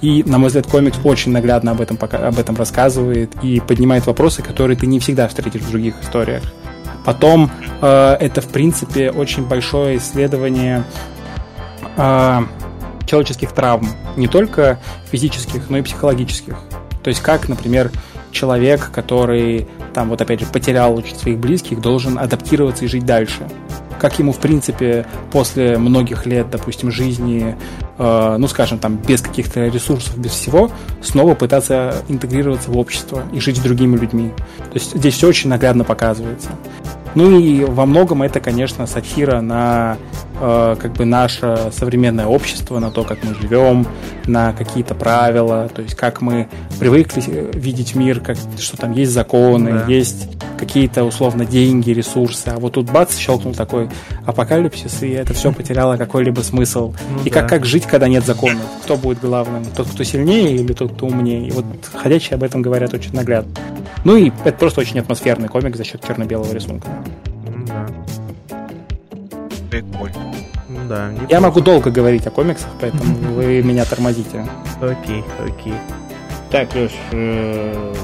И, 0.00 0.24
на 0.24 0.38
мой 0.38 0.48
взгляд, 0.48 0.66
комикс 0.66 0.98
очень 1.04 1.32
наглядно 1.32 1.72
об 1.72 1.80
этом, 1.80 1.96
об 2.00 2.38
этом 2.38 2.56
рассказывает 2.56 3.32
и 3.42 3.60
поднимает 3.60 4.06
вопросы, 4.06 4.42
которые 4.42 4.76
ты 4.76 4.86
не 4.86 4.98
всегда 4.98 5.28
встретишь 5.28 5.62
в 5.62 5.70
других 5.70 5.94
историях. 6.02 6.42
Потом 7.04 7.50
э, 7.80 8.16
это, 8.20 8.40
в 8.40 8.48
принципе, 8.48 9.10
очень 9.10 9.44
большое 9.44 9.98
исследование 9.98 10.84
э, 11.96 12.40
человеческих 13.06 13.52
травм, 13.52 13.88
не 14.16 14.28
только 14.28 14.78
физических, 15.10 15.68
но 15.68 15.78
и 15.78 15.82
психологических. 15.82 16.56
То 17.02 17.08
есть 17.08 17.20
как, 17.20 17.48
например, 17.48 17.90
человек, 18.30 18.90
который 18.92 19.68
там 19.92 20.08
вот 20.08 20.20
опять 20.20 20.40
же 20.40 20.46
потерял 20.46 21.02
своих 21.04 21.38
близких, 21.38 21.80
должен 21.80 22.18
адаптироваться 22.18 22.84
и 22.84 22.88
жить 22.88 23.04
дальше. 23.04 23.48
Как 24.02 24.18
ему, 24.18 24.32
в 24.32 24.38
принципе, 24.38 25.06
после 25.30 25.78
многих 25.78 26.26
лет, 26.26 26.50
допустим, 26.50 26.90
жизни, 26.90 27.56
э, 27.98 28.36
ну, 28.36 28.48
скажем, 28.48 28.80
там, 28.80 28.96
без 28.96 29.22
каких-то 29.22 29.68
ресурсов, 29.68 30.18
без 30.18 30.32
всего, 30.32 30.72
снова 31.00 31.36
пытаться 31.36 31.94
интегрироваться 32.08 32.72
в 32.72 32.78
общество 32.78 33.22
и 33.32 33.38
жить 33.38 33.58
с 33.58 33.60
другими 33.60 33.96
людьми. 33.96 34.32
То 34.58 34.74
есть 34.74 34.96
здесь 34.96 35.14
все 35.14 35.28
очень 35.28 35.50
наглядно 35.50 35.84
показывается. 35.84 36.48
Ну 37.14 37.38
и 37.38 37.64
во 37.64 37.86
многом 37.86 38.22
это, 38.22 38.40
конечно, 38.40 38.86
сатира 38.86 39.40
на 39.40 39.98
э, 40.40 40.76
как 40.80 40.92
бы 40.92 41.04
наше 41.04 41.70
современное 41.72 42.26
общество, 42.26 42.78
на 42.78 42.90
то, 42.90 43.04
как 43.04 43.22
мы 43.22 43.34
живем, 43.34 43.86
на 44.26 44.52
какие-то 44.52 44.94
правила, 44.94 45.68
то 45.74 45.82
есть 45.82 45.94
как 45.94 46.20
мы 46.20 46.48
привыкли 46.78 47.22
видеть 47.54 47.94
мир, 47.94 48.20
как, 48.20 48.36
что 48.58 48.76
там 48.76 48.92
есть 48.92 49.12
законы, 49.12 49.72
да. 49.72 49.86
есть 49.86 50.28
какие-то 50.58 51.04
условно 51.04 51.44
деньги, 51.44 51.90
ресурсы, 51.90 52.48
а 52.48 52.58
вот 52.58 52.74
тут 52.74 52.90
бац, 52.90 53.16
щелкнул 53.16 53.52
такой 53.52 53.88
апокалипсис, 54.24 55.02
и 55.02 55.10
это 55.10 55.34
все 55.34 55.52
потеряло 55.52 55.96
какой-либо 55.96 56.40
смысл. 56.40 56.94
Ну, 57.10 57.24
и 57.24 57.30
да. 57.30 57.40
как, 57.40 57.48
как 57.48 57.64
жить, 57.64 57.84
когда 57.84 58.06
нет 58.06 58.24
законов? 58.24 58.62
Кто 58.84 58.96
будет 58.96 59.20
главным? 59.20 59.64
Тот, 59.76 59.88
кто 59.88 60.04
сильнее 60.04 60.54
или 60.54 60.72
тот, 60.72 60.92
кто 60.92 61.06
умнее? 61.06 61.48
И 61.48 61.50
вот 61.50 61.64
ходячие 61.92 62.36
об 62.36 62.44
этом 62.44 62.62
говорят 62.62 62.94
очень 62.94 63.12
наглядно. 63.12 63.52
Ну 64.04 64.16
и 64.16 64.30
это 64.44 64.56
просто 64.56 64.80
очень 64.80 65.00
атмосферный 65.00 65.48
комик 65.48 65.76
за 65.76 65.82
счет 65.82 66.04
черно-белого 66.06 66.52
рисунка. 66.52 66.88
Да. 67.66 67.86
Прикольно. 69.70 70.34
Да, 70.88 71.10
Я 71.28 71.40
могу 71.40 71.60
долго 71.60 71.90
говорить 71.90 72.26
о 72.26 72.30
комиксах, 72.30 72.70
поэтому 72.80 73.14
вы 73.34 73.62
меня 73.62 73.84
тормозите. 73.84 74.46
Окей, 74.80 75.24
окей. 75.38 75.74
Так, 76.50 76.74
Леш, 76.74 76.92
э, 77.12 77.94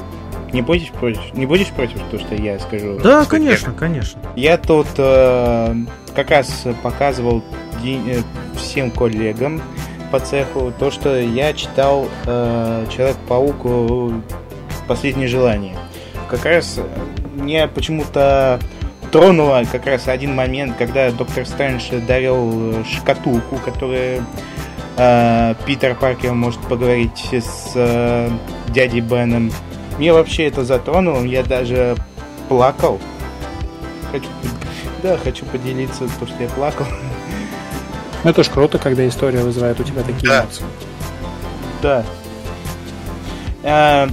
не 0.53 0.61
будешь 0.61 0.89
против? 0.91 1.21
Не 1.33 1.45
будешь 1.45 1.67
против 1.67 1.99
то, 2.09 2.17
что 2.17 2.33
я 2.35 2.57
скажу? 2.59 2.99
Да, 3.03 3.25
конечно, 3.25 3.73
конечно. 3.73 4.19
Я 4.35 4.57
тут 4.57 4.87
э, 4.97 5.75
как 6.15 6.31
раз 6.31 6.65
показывал 6.81 7.43
э, 7.83 8.21
всем 8.55 8.89
коллегам 8.89 9.61
по 10.11 10.19
цеху 10.19 10.73
то, 10.79 10.89
что 10.89 11.19
я 11.19 11.53
читал 11.53 12.07
Человек-паук 12.25 14.13
Последнее 14.87 15.27
желание. 15.27 15.75
Как 16.27 16.45
раз 16.45 16.79
мне 17.35 17.67
почему-то 17.67 18.59
тронуло 19.11 19.63
как 19.71 19.85
раз 19.85 20.07
один 20.07 20.35
момент, 20.35 20.77
когда 20.77 21.11
доктор 21.11 21.45
Стрэндж 21.45 21.91
дарил 22.07 22.83
шкатулку, 22.85 23.57
которая 23.57 24.23
э, 24.97 25.55
Питер 25.65 25.95
Паркер 25.95 26.33
может 26.33 26.61
поговорить 26.61 27.29
с 27.31 27.71
э, 27.75 28.29
дядей 28.69 29.01
Беном. 29.01 29.51
Мне 29.97 30.13
вообще 30.13 30.47
это 30.47 30.63
затронуло, 30.63 31.23
я 31.23 31.43
даже 31.43 31.95
плакал. 32.47 32.99
Хочу, 34.11 34.27
да, 35.03 35.17
хочу 35.17 35.45
поделиться, 35.45 36.07
то, 36.19 36.27
что 36.27 36.43
я 36.43 36.49
плакал. 36.49 36.85
Ну, 38.23 38.29
это 38.29 38.43
ж 38.43 38.49
круто, 38.49 38.77
когда 38.77 39.07
история 39.07 39.43
вызывает 39.43 39.79
у 39.79 39.83
тебя 39.83 40.03
такие 40.03 40.29
да. 40.29 40.41
эмоции. 40.41 40.65
Да. 41.81 42.05
А, 43.63 44.09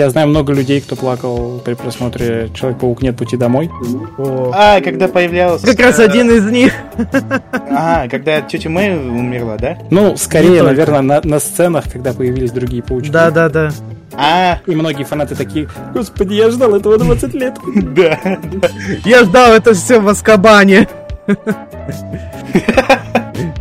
я 0.00 0.08
знаю 0.08 0.28
много 0.28 0.54
людей, 0.54 0.80
кто 0.80 0.96
плакал 0.96 1.60
при 1.62 1.74
просмотре 1.74 2.50
Человек-паук 2.54 3.02
нет 3.02 3.18
пути 3.18 3.36
домой. 3.36 3.70
О. 4.16 4.50
А, 4.54 4.80
когда 4.80 5.08
появлялся... 5.08 5.66
Как 5.66 5.78
раз 5.78 5.98
один 5.98 6.30
из 6.30 6.50
них. 6.50 6.72
А, 7.52 8.08
когда 8.08 8.40
тетя 8.40 8.70
Мэй 8.70 8.96
умерла, 8.96 9.58
да? 9.58 9.76
Ну, 9.90 10.16
скорее, 10.16 10.62
наверное, 10.62 11.02
на, 11.02 11.20
на 11.22 11.38
сценах, 11.38 11.84
когда 11.92 12.14
появились 12.14 12.50
другие 12.50 12.82
паучки. 12.82 13.10
Да, 13.10 13.30
да, 13.30 13.50
да. 13.50 13.70
А. 14.14 14.58
И 14.66 14.74
многие 14.74 15.04
фанаты 15.04 15.34
такие, 15.34 15.68
господи, 15.92 16.32
я 16.32 16.50
ждал 16.50 16.74
этого 16.74 16.96
20 16.96 17.34
лет. 17.34 17.58
Да. 17.94 18.18
Я 19.04 19.24
ждал 19.24 19.52
это 19.52 19.74
все 19.74 20.00
в 20.00 20.08
Аскабане. 20.08 20.88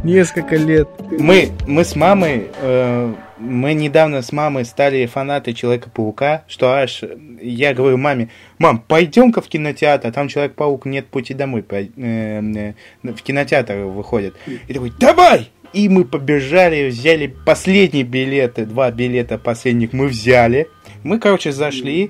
Несколько 0.09 0.55
лет. 0.55 0.89
Мы, 1.11 1.51
мы 1.67 1.85
с 1.85 1.95
мамой 1.95 2.47
э, 2.61 3.13
мы 3.37 3.75
недавно 3.75 4.23
с 4.23 4.31
мамой 4.31 4.65
стали 4.65 5.05
фанаты 5.05 5.53
Человека-паука, 5.53 6.45
что 6.47 6.71
аж 6.71 7.03
я 7.39 7.75
говорю 7.75 7.97
маме, 7.97 8.31
мам, 8.57 8.79
пойдем-ка 8.79 9.41
в 9.41 9.47
кинотеатр, 9.47 10.11
там 10.11 10.27
Человек-паук 10.27 10.87
нет 10.87 11.05
пути 11.05 11.35
домой, 11.35 11.63
э, 11.69 11.85
э, 11.95 12.73
в 13.03 13.21
кинотеатр 13.21 13.75
выходит. 13.75 14.35
И 14.67 14.73
такой, 14.73 14.91
давай! 14.99 15.51
И 15.73 15.87
мы 15.89 16.05
побежали, 16.05 16.89
взяли 16.89 17.27
последние 17.27 18.03
билеты, 18.03 18.65
два 18.65 18.89
билета 18.89 19.37
последних 19.37 19.93
мы 19.93 20.07
взяли. 20.07 20.67
Мы, 21.03 21.19
короче, 21.19 21.51
зашли, 21.51 22.09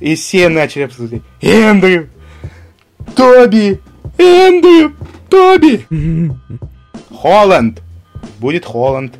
и 0.00 0.14
все 0.14 0.48
начали 0.48 0.84
обсуждать. 0.84 1.20
Эндрю! 1.42 2.08
Тоби! 3.14 3.78
Эндрю! 4.16 4.94
Тоби! 5.28 5.84
Холланд! 7.10 7.82
Будет 8.38 8.64
Холланд. 8.64 9.14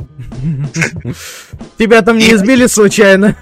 Тебя 1.79 2.03
там 2.03 2.19
не 2.19 2.33
избили 2.33 2.67
случайно? 2.67 3.37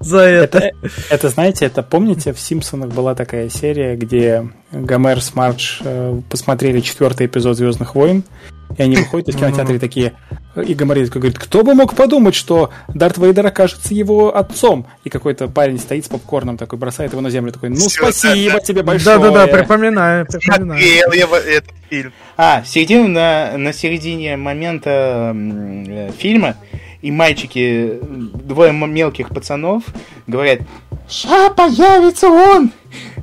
За 0.00 0.20
это. 0.20 0.58
это. 0.58 0.90
Это, 1.10 1.28
знаете, 1.28 1.66
это 1.66 1.82
помните, 1.82 2.32
в 2.32 2.40
Симпсонах 2.40 2.90
была 2.90 3.14
такая 3.14 3.48
серия, 3.48 3.96
где 3.96 4.48
Гомер 4.72 5.20
с 5.20 5.34
Мардж 5.34 5.80
э, 5.84 6.20
посмотрели 6.30 6.80
четвертый 6.80 7.26
эпизод 7.26 7.56
Звездных 7.56 7.94
войн, 7.94 8.24
и 8.76 8.82
они 8.82 8.96
выходят 8.96 9.28
из 9.28 9.36
кинотеатра 9.36 9.74
и 9.74 9.78
такие, 9.78 10.14
и 10.56 10.74
Гоморит 10.74 11.10
говорит, 11.10 11.38
кто 11.38 11.62
бы 11.62 11.74
мог 11.74 11.94
подумать, 11.94 12.34
что 12.34 12.70
Дарт 12.88 13.18
Вейдер 13.18 13.46
окажется 13.46 13.94
его 13.94 14.36
отцом. 14.36 14.86
И 15.04 15.10
какой-то 15.10 15.48
парень 15.48 15.78
стоит 15.78 16.04
с 16.04 16.08
попкорном 16.08 16.56
такой, 16.56 16.78
бросает 16.78 17.12
его 17.12 17.20
на 17.20 17.30
землю, 17.30 17.52
такой, 17.52 17.70
ну 17.70 17.76
Все, 17.76 18.10
спасибо 18.10 18.54
да, 18.54 18.60
тебе 18.60 18.82
большое. 18.82 19.18
Да-да-да, 19.18 19.46
припоминаю, 19.46 20.26
припоминаю. 20.26 20.80
я 21.12 21.26
этот 21.38 21.72
фильм. 21.88 22.12
А, 22.36 22.64
середину 22.64 23.08
на, 23.08 23.56
на 23.56 23.72
середине 23.72 24.36
момента 24.36 25.32
э, 25.34 26.10
фильма 26.18 26.56
и 27.02 27.10
мальчики, 27.10 27.98
двое 28.02 28.72
мелких 28.72 29.28
пацанов, 29.28 29.84
говорят, 30.26 30.60
«Ща 31.08 31.50
появится 31.50 32.28
он! 32.28 32.72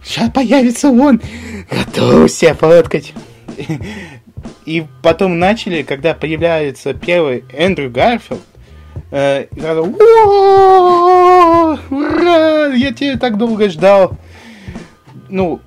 Ща 0.05 0.29
появится 0.29 0.89
он! 0.89 1.21
Готовься 1.69 2.53
фоткать!» 2.53 3.13
И 4.66 4.86
потом 5.01 5.39
начали, 5.39 5.84
когда 5.84 6.14
появляется 6.14 6.93
первый 6.93 7.43
Эндрю 7.51 7.89
Гарфилд, 7.89 8.41
э, 9.11 9.47
ура, 11.89 12.74
я 12.74 12.93
тебя 12.93 13.18
так 13.18 13.38
долго 13.38 13.70
ждал. 13.70 14.18
Ну, 15.30 15.59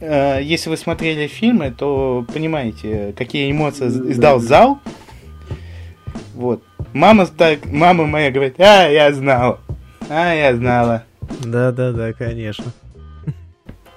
э, 0.00 0.40
если 0.42 0.70
вы 0.70 0.76
смотрели 0.76 1.26
фильмы, 1.26 1.74
то 1.76 2.24
понимаете, 2.32 3.14
какие 3.16 3.50
эмоции 3.50 3.86
издал 3.86 4.38
зал. 4.38 4.78
Вот. 6.34 6.62
Мама 6.92 7.26
так, 7.26 7.66
мама 7.66 8.06
моя 8.06 8.30
говорит, 8.30 8.58
а, 8.58 8.88
я 8.88 9.12
знала. 9.12 9.60
А, 10.08 10.34
я 10.34 10.54
знала. 10.56 11.04
Да, 11.44 11.72
да, 11.72 11.92
да, 11.92 12.12
конечно. 12.12 12.66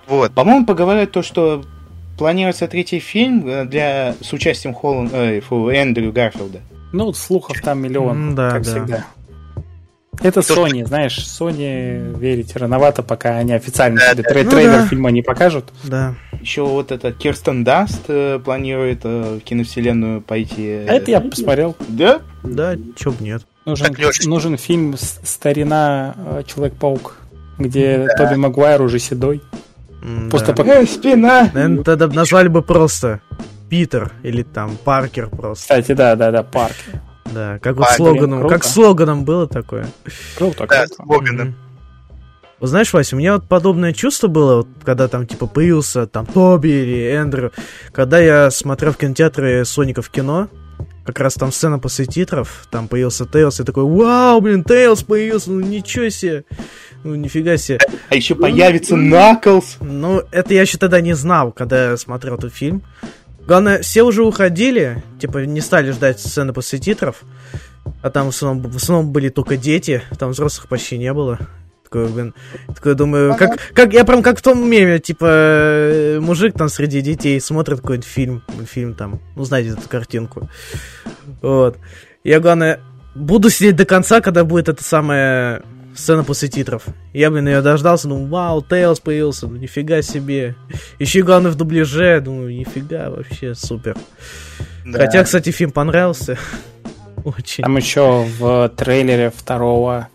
Вот. 0.07 0.33
По-моему, 0.33 0.65
поговорят 0.65 1.11
то, 1.11 1.21
что 1.23 1.63
планируется 2.17 2.67
третий 2.67 2.99
фильм 2.99 3.47
э, 3.47 3.65
для 3.65 4.15
с 4.21 4.33
участием 4.33 4.73
Холланд, 4.73 5.11
э, 5.13 5.41
фу, 5.41 5.69
Эндрю 5.69 6.11
Гарфилда. 6.11 6.61
Ну, 6.91 7.11
слухов 7.13 7.59
там 7.61 7.81
миллион, 7.81 8.35
да, 8.35 8.51
как 8.51 8.63
да. 8.63 8.71
всегда. 8.71 9.05
Это 10.21 10.41
Sony, 10.41 10.85
знаешь, 10.85 11.17
Sony 11.17 12.17
верить 12.17 12.55
рановато, 12.55 13.01
пока 13.01 13.37
они 13.37 13.53
официально 13.53 13.99
да, 13.99 14.11
себе 14.11 14.23
да. 14.23 14.29
Трей- 14.29 14.43
ну, 14.43 14.51
трейлер 14.51 14.77
да. 14.77 14.87
фильма 14.87 15.09
не 15.09 15.21
покажут. 15.21 15.65
Да. 15.83 16.15
Еще 16.39 16.63
вот 16.63 16.91
это 16.91 17.11
Кирстен 17.11 17.63
Данст 17.63 18.03
э, 18.07 18.39
планирует 18.43 19.01
э, 19.03 19.39
в 19.39 19.43
киновселенную 19.43 20.21
пойти. 20.21 20.69
А 20.87 20.93
это 20.93 21.11
я 21.11 21.19
посмотрел. 21.19 21.75
Да? 21.87 22.21
Да, 22.43 22.75
чё 22.95 23.11
бы 23.11 23.23
нет. 23.23 23.43
Нужен, 23.65 23.95
нужен 24.25 24.57
фильм 24.57 24.95
«Старина 24.97 26.15
э, 26.17 26.43
Человек-паук», 26.45 27.17
где 27.57 28.05
да. 28.05 28.25
Тоби 28.25 28.35
Магуайр 28.35 28.81
уже 28.81 28.99
седой. 28.99 29.41
Просто 30.29 30.53
да. 30.53 30.63
пока... 30.63 30.85
Спина! 30.85 31.49
Наверное, 31.53 31.83
тогда 31.83 32.07
назвали 32.07 32.47
бы 32.47 32.61
просто 32.61 33.21
Питер 33.69 34.11
или 34.23 34.43
там 34.43 34.77
Паркер 34.83 35.29
просто. 35.29 35.63
Кстати, 35.63 35.93
да, 35.93 36.15
да, 36.15 36.31
да, 36.31 36.43
Паркер. 36.43 37.01
Да, 37.33 37.57
как 37.59 37.77
вот 37.77 37.87
А, 37.89 37.93
с 37.95 38.00
Логаном, 38.00 38.39
блин, 38.39 38.49
как 38.49 38.61
круто. 38.61 38.73
с 38.73 38.80
Логаном 38.80 39.25
было 39.25 39.47
такое. 39.47 39.87
Круто, 40.37 40.67
Да, 40.67 40.85
круто. 40.85 40.93
с 40.93 40.99
Логаном. 40.99 41.47
Мгм. 41.47 41.55
Вот 42.59 42.69
знаешь, 42.69 42.93
Вася, 42.93 43.15
у 43.15 43.19
меня 43.19 43.33
вот 43.33 43.47
подобное 43.47 43.91
чувство 43.93 44.27
было, 44.27 44.57
вот, 44.57 44.67
когда 44.83 45.07
там, 45.07 45.25
типа, 45.27 45.47
появился 45.47 46.05
там 46.07 46.25
Тоби 46.25 46.69
или 46.69 47.11
Эндрю, 47.11 47.51
когда 47.91 48.19
я 48.19 48.51
смотрел 48.51 48.93
в 48.93 48.97
кинотеатре 48.97 49.65
Соника 49.65 50.01
в 50.01 50.09
кино, 50.09 50.47
как 51.05 51.19
раз 51.19 51.33
там 51.33 51.51
сцена 51.51 51.79
после 51.79 52.05
титров, 52.05 52.67
там 52.71 52.87
появился 52.87 53.25
Тейлс, 53.25 53.59
и 53.59 53.63
такой, 53.65 53.83
вау, 53.83 54.39
блин, 54.39 54.63
Тейлс 54.63 55.03
появился, 55.03 55.51
ну 55.51 55.59
ничего 55.59 56.07
себе, 56.09 56.45
ну 57.03 57.15
нифига 57.15 57.57
себе. 57.57 57.79
А 58.09 58.15
еще 58.15 58.35
появится 58.35 58.95
Наклз. 58.95 59.77
Ну, 59.81 60.23
это 60.31 60.53
я 60.53 60.61
еще 60.61 60.77
тогда 60.77 61.01
не 61.01 61.13
знал, 61.13 61.51
когда 61.51 61.91
я 61.91 61.97
смотрел 61.97 62.35
этот 62.35 62.53
фильм. 62.53 62.83
Главное, 63.45 63.81
все 63.81 64.03
уже 64.03 64.23
уходили, 64.23 65.03
типа, 65.19 65.39
не 65.39 65.59
стали 65.59 65.91
ждать 65.91 66.19
сцены 66.19 66.53
после 66.53 66.79
титров, 66.79 67.23
а 68.01 68.09
там 68.09 68.27
в 68.27 68.29
основном, 68.29 68.71
в 68.71 68.75
основном 68.77 69.11
были 69.11 69.27
только 69.29 69.57
дети, 69.57 70.01
там 70.17 70.31
взрослых 70.31 70.69
почти 70.69 70.97
не 70.97 71.11
было. 71.11 71.39
Такой, 71.83 72.07
блин, 72.07 72.33
такой 72.73 72.95
думаю, 72.95 73.35
как, 73.35 73.59
как, 73.73 73.93
я 73.93 74.05
прям 74.05 74.23
как 74.23 74.39
в 74.39 74.41
том 74.41 74.67
меме, 74.67 74.99
типа, 74.99 75.25
э, 75.27 76.19
мужик 76.21 76.57
там 76.57 76.69
среди 76.69 77.01
детей 77.01 77.39
смотрит 77.41 77.81
какой-нибудь 77.81 78.07
фильм, 78.07 78.43
фильм 78.65 78.95
там, 78.95 79.19
ну, 79.35 79.43
знаете 79.43 79.71
эту 79.71 79.89
картинку. 79.89 80.49
Вот. 81.41 81.77
Я, 82.23 82.39
главное, 82.39 82.79
буду 83.13 83.49
сидеть 83.49 83.75
до 83.75 83.85
конца, 83.85 84.21
когда 84.21 84.45
будет 84.45 84.69
эта 84.69 84.83
самая 84.83 85.63
сцена 85.95 86.23
после 86.23 86.47
титров. 86.49 86.83
Я, 87.13 87.29
блин, 87.31 87.47
ее 87.47 87.61
дождался, 87.61 88.07
ну, 88.07 88.25
вау, 88.27 88.61
Тейлс 88.61 88.99
появился, 88.99 89.47
ну, 89.47 89.55
нифига 89.57 90.01
себе. 90.01 90.55
Еще 90.99 91.19
и 91.19 91.21
главное 91.21 91.51
в 91.51 91.55
дубляже, 91.55 92.19
думаю, 92.21 92.55
нифига, 92.55 93.09
вообще 93.09 93.55
супер. 93.55 93.95
Да. 94.85 94.99
Хотя, 94.99 95.23
кстати, 95.23 95.49
фильм 95.51 95.71
понравился. 95.71 96.37
Очень. 97.23 97.63
Там 97.63 97.77
еще 97.77 98.25
в 98.37 98.69
трейлере 98.75 99.31
второго 99.35 100.09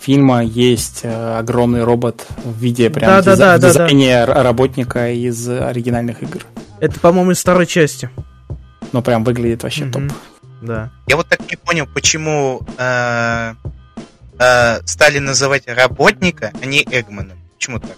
фильма 0.00 0.42
есть 0.42 1.00
э, 1.02 1.38
огромный 1.38 1.84
робот 1.84 2.26
в 2.42 2.58
виде 2.58 2.88
прям 2.88 3.10
Да, 3.10 3.22
да, 3.22 3.32
диза- 3.32 3.36
да, 3.38 3.58
да, 3.58 3.68
дизайне 3.68 4.10
р- 4.12 4.30
работника 4.42 5.10
из 5.10 5.46
оригинальных 5.48 6.22
игр. 6.22 6.40
Это, 6.80 6.98
по-моему, 7.00 7.32
из 7.32 7.40
второй 7.40 7.66
части. 7.66 8.08
Ну, 8.92 9.02
прям 9.02 9.24
выглядит 9.24 9.62
вообще 9.62 9.84
Мгм. 9.84 9.92
топ. 10.08 10.16
Да. 10.62 10.90
Я 11.06 11.16
вот 11.16 11.28
так 11.28 11.40
не 11.50 11.56
понял, 11.56 11.86
почему 11.92 12.62
э, 12.78 13.54
э, 14.38 14.80
стали 14.86 15.18
называть 15.18 15.64
работника, 15.68 16.52
а 16.62 16.66
не 16.66 16.82
Эгманом. 16.82 17.38
Почему 17.54 17.78
так? 17.78 17.90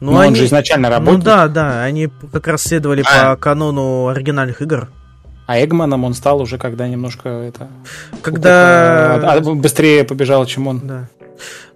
Ну, 0.00 0.12
он 0.12 0.34
же 0.34 0.44
изначально 0.46 0.88
Ну 0.88 0.94
работник, 0.96 1.24
да, 1.24 1.46
да, 1.48 1.84
они 1.84 2.08
как 2.32 2.48
раз 2.48 2.62
следовали 2.62 3.04
А. 3.06 3.34
по 3.34 3.40
канону 3.40 4.08
оригинальных 4.08 4.60
игр. 4.60 4.88
а 5.46 5.62
Эгманом 5.64 6.04
он 6.04 6.14
стал 6.14 6.40
уже, 6.40 6.58
когда 6.58 6.88
немножко 6.88 7.28
это... 7.28 7.68
Когда... 8.22 9.14
а, 9.34 9.40
быстрее 9.40 10.04
побежал, 10.04 10.46
чем 10.46 10.66
он. 10.66 10.80
Да. 10.80 11.08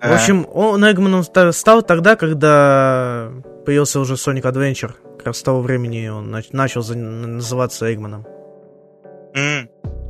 А, 0.01 0.09
В 0.09 0.15
общем, 0.15 0.47
он 0.53 0.85
Эгманом 0.91 1.23
ста- 1.23 1.53
стал 1.53 1.83
тогда, 1.83 2.17
когда 2.17 3.31
появился 3.65 4.01
уже 4.01 4.15
Sonic 4.15 4.43
Adventure. 4.43 4.93
Как 5.19 5.27
раз 5.29 5.39
с 5.39 5.43
того 5.43 5.61
времени 5.61 6.09
он 6.09 6.35
нач- 6.35 6.49
начал 6.53 6.83
называться 6.95 7.93
Эгманом. 7.93 8.25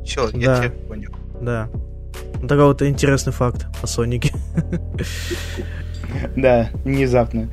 все, 0.04 0.28
я 0.30 0.46
Да. 0.46 0.56
тебя 0.62 0.70
понял. 0.88 1.10
Да. 1.40 1.68
Ну, 2.40 2.48
такой 2.48 2.66
вот 2.66 2.82
интересный 2.82 3.32
факт 3.32 3.66
о 3.82 3.86
Сонике. 3.86 4.32
Да, 6.36 6.70
внезапно. 6.84 7.48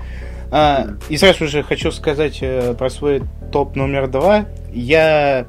А, 0.51 0.89
и 1.09 1.17
сразу 1.17 1.47
же 1.47 1.63
хочу 1.63 1.91
сказать 1.91 2.37
э, 2.41 2.75
про 2.75 2.89
свой 2.89 3.23
топ 3.51 3.75
номер 3.75 4.07
два. 4.07 4.45
Я 4.71 5.47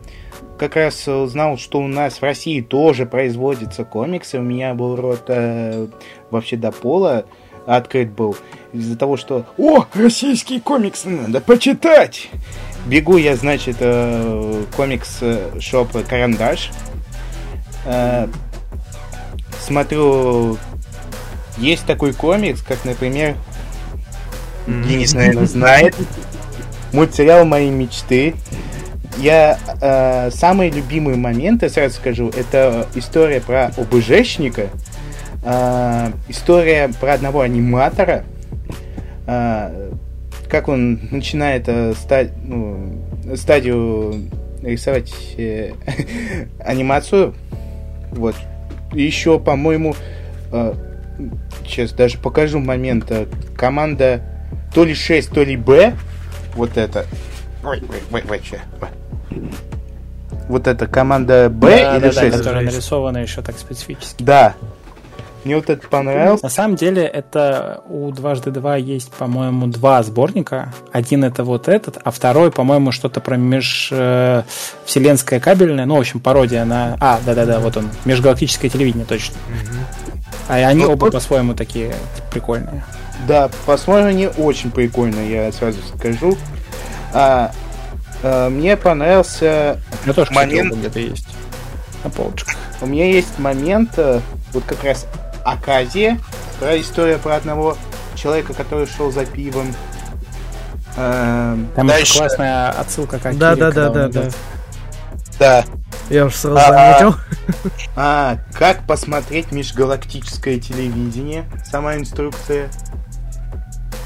как 0.58 0.76
раз 0.76 1.06
узнал, 1.06 1.58
что 1.58 1.78
у 1.80 1.86
нас 1.86 2.14
в 2.14 2.22
России 2.22 2.60
тоже 2.60 3.06
производятся 3.06 3.84
комиксы. 3.84 4.38
У 4.38 4.42
меня 4.42 4.74
был 4.74 4.96
рот 4.96 5.24
э, 5.28 5.88
вообще 6.30 6.56
до 6.56 6.72
пола 6.72 7.26
открыт 7.66 8.10
был. 8.12 8.36
Из-за 8.72 8.96
того, 8.96 9.16
что 9.16 9.44
«О, 9.58 9.84
российские 9.94 10.60
комиксы 10.60 11.08
надо 11.08 11.40
почитать!» 11.40 12.30
Бегу 12.86 13.16
я, 13.16 13.36
значит, 13.36 13.76
э, 13.80 14.62
комикс-шоп 14.76 15.88
«Карандаш». 16.08 16.70
Э, 17.86 18.28
смотрю, 19.64 20.58
есть 21.58 21.86
такой 21.86 22.12
комикс, 22.12 22.62
как, 22.62 22.84
например, 22.84 23.36
Денис, 24.66 25.12
наверное, 25.12 25.46
знает. 25.46 25.94
Мультсериал 26.92 27.44
«Мои 27.44 27.70
мечты». 27.70 28.34
Я 29.18 29.58
э, 29.80 30.30
самые 30.32 30.70
любимые 30.70 31.16
моменты, 31.16 31.68
сразу 31.68 31.94
скажу, 31.94 32.30
это 32.30 32.88
история 32.96 33.40
про 33.40 33.66
ОБЖшника, 33.76 34.68
э, 35.44 36.10
история 36.28 36.90
про 37.00 37.14
одного 37.14 37.42
аниматора, 37.42 38.24
э, 39.26 39.90
как 40.48 40.68
он 40.68 40.98
начинает 41.12 41.64
э, 41.68 41.94
ста- 41.94 42.26
ну, 42.44 42.98
стадию 43.36 44.30
рисовать 44.62 45.12
э, 45.36 45.74
анимацию. 46.58 47.34
Вот. 48.10 48.34
Еще, 48.94 49.38
по-моему, 49.38 49.94
э, 50.52 50.74
сейчас 51.66 51.92
даже 51.92 52.18
покажу 52.18 52.60
момент. 52.60 53.10
э, 53.10 53.26
Команда 53.56 54.22
то 54.74 54.84
ли 54.84 54.94
6, 54.94 55.30
то 55.30 55.42
ли 55.42 55.56
Б. 55.56 55.94
Вот 56.54 56.76
это. 56.76 57.06
Ой, 57.64 57.82
ой, 57.88 58.02
ой, 58.12 58.22
ой, 58.30 58.40
ой. 58.80 59.38
Вот 60.48 60.66
это 60.66 60.86
команда 60.86 61.48
Б 61.48 61.68
Да, 61.70 61.96
или 61.96 62.02
да, 62.08 62.12
да, 62.12 62.20
6? 62.20 62.36
которая 62.38 62.64
нарисована 62.64 63.18
еще 63.18 63.42
так 63.42 63.58
специфически. 63.58 64.22
Да. 64.22 64.54
Мне 65.44 65.56
вот 65.56 65.68
это 65.68 65.86
понравилось. 65.86 66.42
На 66.42 66.48
самом 66.48 66.76
деле, 66.76 67.04
это 67.04 67.82
у 67.88 68.10
дважды 68.10 68.50
два 68.50 68.76
есть, 68.76 69.12
по-моему, 69.12 69.66
два 69.66 70.02
сборника. 70.02 70.72
Один 70.90 71.24
это 71.24 71.44
вот 71.44 71.68
этот, 71.68 71.98
а 72.02 72.10
второй, 72.10 72.50
по-моему, 72.50 72.92
что-то 72.92 73.20
про 73.20 73.36
межвселенское 73.36 75.40
кабельное. 75.40 75.84
Ну, 75.84 75.96
в 75.96 76.00
общем, 76.00 76.20
пародия 76.20 76.64
на... 76.64 76.96
А, 76.98 77.20
да-да-да, 77.24 77.60
вот 77.60 77.76
он. 77.76 77.90
Межгалактическое 78.06 78.70
телевидение, 78.70 79.06
точно. 79.06 79.36
А 80.48 80.54
они 80.54 80.84
Ну, 80.84 80.92
оба 80.92 81.10
по-своему 81.10 81.54
такие 81.54 81.94
прикольные. 82.30 82.82
Да, 83.28 83.50
посмотрим, 83.66 84.06
они 84.06 84.28
очень 84.28 84.70
прикольно, 84.70 85.20
я 85.20 85.52
сразу 85.52 85.78
скажу. 85.96 86.36
А, 87.12 87.52
а, 88.22 88.48
мне 88.48 88.76
понравился... 88.76 89.78
У 90.02 90.04
меня 90.04 90.14
тоже, 90.14 90.32
Момент. 90.32 90.74
где-то 90.74 91.00
есть. 91.00 91.28
На 92.02 92.10
полочках. 92.10 92.54
У 92.80 92.86
меня 92.86 93.06
есть 93.06 93.38
момент, 93.38 93.92
э, 93.96 94.20
вот 94.52 94.64
как 94.64 94.84
раз 94.84 95.06
Аказия, 95.44 96.18
про 96.58 96.80
историю 96.80 97.18
про 97.18 97.36
одного 97.36 97.76
человека, 98.14 98.54
который 98.54 98.86
шел 98.86 99.10
за 99.12 99.26
пивом. 99.26 99.74
Эм, 100.96 101.68
Там 101.74 101.86
Дальше. 101.86 102.18
классная 102.18 102.70
отсылка 102.70 103.18
как 103.18 103.36
Да, 103.36 103.56
да, 103.56 103.70
да, 103.72 103.90
да, 103.90 104.08
да. 104.08 104.30
Да. 105.38 105.64
Я 106.10 106.26
уже 106.26 106.36
сразу 106.36 106.58
А, 106.58 106.68
заметил. 106.98 107.18
А, 107.96 108.38
как 108.52 108.86
посмотреть 108.86 109.52
межгалактическое 109.52 110.58
телевидение? 110.58 111.44
Сама 111.64 111.96
инструкция. 111.96 112.70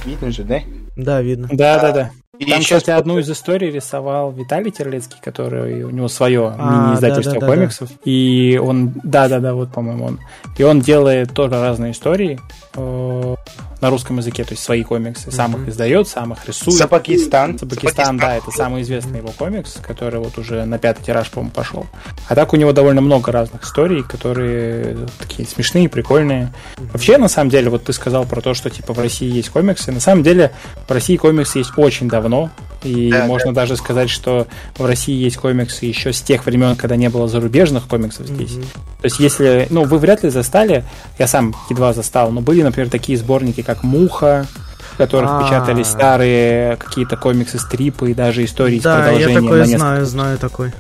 Видно 0.04 0.30
же, 0.30 0.44
да? 0.44 0.60
Да, 0.96 1.20
видно. 1.20 1.48
Да, 1.50 1.78
да, 1.80 1.92
да. 1.92 2.10
И 2.38 2.44
Там, 2.44 2.62
щас 2.62 2.80
кстати, 2.80 2.98
одну 2.98 3.18
из 3.18 3.28
историй 3.30 3.70
рисовал 3.70 4.30
Виталий 4.30 4.70
Терлецкий, 4.70 5.18
который 5.20 5.82
у 5.82 5.90
него 5.90 6.08
свое 6.08 6.54
А, 6.56 6.86
мини-издательство 6.86 7.34
да-да-да-да. 7.34 7.56
комиксов. 7.56 7.90
И 8.04 8.60
он, 8.62 8.92
да-да-да, 9.02 9.54
вот, 9.54 9.72
по-моему, 9.72 10.04
он. 10.06 10.20
И 10.56 10.62
он 10.62 10.80
делает 10.80 11.32
тоже 11.32 11.60
разные 11.60 11.92
истории 11.92 12.38
э, 12.76 13.34
на 13.80 13.90
русском 13.90 14.16
языке, 14.18 14.44
то 14.44 14.52
есть 14.52 14.62
свои 14.62 14.82
комиксы. 14.82 15.30
Сам 15.30 15.52
Мгм. 15.52 15.62
их 15.62 15.68
издает, 15.70 16.08
сам 16.08 16.32
их 16.32 16.46
рисует. 16.46 16.76
Сапакистан. 16.76 17.58
Сабакистан, 17.58 18.16
да, 18.18 18.36
это 18.36 18.50
самый 18.50 18.82
известный 18.82 19.18
его 19.18 19.30
комикс, 19.30 19.74
который 19.82 20.20
вот 20.20 20.36
уже 20.38 20.64
на 20.64 20.78
пятый 20.78 21.04
тираж, 21.04 21.30
по-моему, 21.30 21.52
пошел. 21.52 21.86
А 22.28 22.34
так 22.34 22.52
у 22.52 22.56
него 22.56 22.72
довольно 22.72 23.00
много 23.00 23.30
разных 23.32 23.62
историй, 23.64 24.02
которые 24.02 24.96
такие 25.18 25.48
смешные, 25.48 25.88
прикольные. 25.88 26.52
Вообще, 26.92 27.18
на 27.18 27.28
самом 27.28 27.50
деле, 27.50 27.70
вот 27.70 27.84
ты 27.84 27.92
сказал 27.92 28.24
про 28.24 28.40
то, 28.40 28.54
что 28.54 28.70
типа 28.70 28.92
в 28.92 28.98
России 28.98 29.30
есть 29.30 29.50
комиксы. 29.50 29.92
На 29.92 30.00
самом 30.00 30.22
деле, 30.22 30.52
в 30.86 30.90
России 30.92 31.16
комиксы 31.16 31.58
есть 31.58 31.72
очень 31.76 32.08
давно. 32.08 32.50
И 32.82 33.10
Да, 33.10 33.26
можно 33.26 33.52
даже 33.52 33.76
сказать, 33.76 34.08
что 34.08 34.46
в 34.76 34.84
России 34.84 35.14
есть 35.14 35.36
комиксы 35.36 35.84
еще 35.86 36.12
с 36.12 36.20
тех 36.20 36.46
времен, 36.46 36.76
когда 36.76 36.96
не 36.96 37.08
было 37.08 37.26
зарубежных 37.28 37.88
комиксов 37.88 38.26
здесь. 38.28 38.52
Мгм. 38.52 38.62
То 38.62 39.04
есть, 39.04 39.18
если, 39.18 39.66
ну, 39.70 39.84
вы 39.84 39.98
вряд 39.98 40.22
ли 40.22 40.30
застали, 40.30 40.84
я 41.18 41.26
сам 41.26 41.54
едва 41.70 41.92
застал, 41.92 42.30
но 42.30 42.40
были, 42.40 42.62
например, 42.62 42.88
такие 42.90 43.18
сборники, 43.18 43.62
как 43.62 43.82
«Муха», 43.82 44.46
в 44.94 44.96
которых 44.96 45.30
А. 45.32 45.44
печатали 45.44 45.82
старые 45.82 46.76
какие-то 46.76 47.16
комиксы, 47.16 47.58
стрипы 47.58 48.10
и 48.10 48.14
даже 48.14 48.44
истории 48.44 48.78
с 48.78 48.82
Да, 48.82 48.96
я 48.98 49.02
продолжением 49.04 49.42
такой 49.44 49.58
на 49.58 49.62
несколько. 49.64 49.78
знаю, 49.78 50.06
знаю 50.06 50.38
такой. 50.38 50.72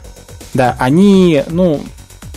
Да, 0.54 0.76
они, 0.78 1.42
ну, 1.50 1.82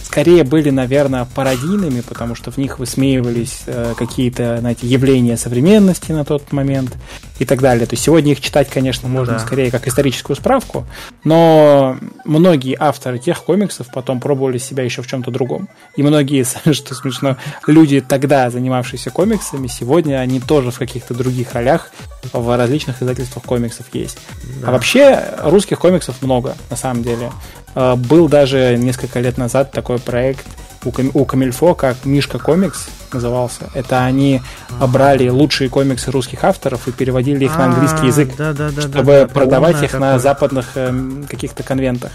скорее 0.04 0.44
были, 0.44 0.70
наверное, 0.70 1.26
пародийными, 1.34 2.02
потому 2.02 2.36
что 2.36 2.52
в 2.52 2.58
них 2.58 2.78
высмеивались 2.80 3.62
э, 3.66 3.94
какие-то, 3.98 4.58
знаете, 4.60 4.86
явления 4.88 5.38
современности 5.38 6.12
на 6.12 6.26
тот 6.26 6.52
момент. 6.52 6.98
И 7.42 7.46
так 7.46 7.60
далее. 7.60 7.88
То 7.88 7.94
есть 7.94 8.04
сегодня 8.04 8.34
их 8.34 8.40
читать, 8.40 8.70
конечно, 8.70 9.10
можно 9.10 9.34
да. 9.34 9.40
скорее 9.40 9.72
как 9.72 9.88
историческую 9.88 10.36
справку, 10.36 10.86
но 11.24 11.98
многие 12.24 12.78
авторы 12.80 13.18
тех 13.18 13.44
комиксов 13.44 13.88
потом 13.92 14.20
пробовали 14.20 14.60
себя 14.60 14.84
еще 14.84 15.02
в 15.02 15.08
чем-то 15.08 15.32
другом. 15.32 15.68
И 15.96 16.04
многие, 16.04 16.44
что 16.72 16.94
смешно, 16.94 17.38
люди 17.66 18.00
тогда, 18.00 18.52
занимавшиеся 18.52 19.10
комиксами, 19.10 19.66
сегодня 19.66 20.18
они 20.18 20.40
тоже 20.40 20.70
в 20.70 20.78
каких-то 20.78 21.16
других 21.16 21.54
ролях 21.54 21.90
в 22.32 22.56
различных 22.56 23.02
издательствах 23.02 23.44
комиксов 23.44 23.88
есть. 23.92 24.20
Да. 24.62 24.68
А 24.68 24.72
вообще 24.74 25.20
русских 25.40 25.80
комиксов 25.80 26.22
много, 26.22 26.56
на 26.70 26.76
самом 26.76 27.02
деле. 27.02 27.32
А, 27.74 27.96
был 27.96 28.30
даже 28.30 28.78
несколько 28.78 29.20
лет 29.20 29.40
назад 29.40 29.72
такой 29.72 29.98
проект 29.98 30.46
у 30.84 31.26
Камильфо, 31.26 31.76
как 31.76 32.06
Мишка 32.06 32.40
Комикс 32.40 32.88
назывался. 33.14 33.70
Это 33.74 34.04
они 34.04 34.42
брали 34.88 35.30
лучшие 35.30 35.70
комиксы 35.70 36.12
русских 36.12 36.44
авторов 36.44 36.88
и 36.88 36.92
переводили 36.92 37.46
их 37.46 37.58
на 37.58 37.66
английский 37.66 38.08
язык, 38.08 38.34
чтобы 38.80 39.30
продавать 39.32 39.84
их 39.84 39.94
на 39.94 40.18
западных 40.20 40.72
эм, 40.76 41.26
каких-то 41.30 41.64
конвентах. 41.64 42.12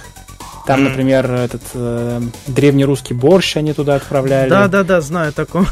Там, 0.66 0.82
например, 0.82 1.30
этот 1.30 1.62
э, 1.74 2.20
древнерусский 2.48 3.14
борщ 3.14 3.56
они 3.56 3.72
туда 3.72 3.94
отправляли. 3.94 4.50
Да, 4.50 4.66
да, 4.66 4.82
да, 4.82 5.00
знаю 5.00 5.32
такого. 5.32 5.66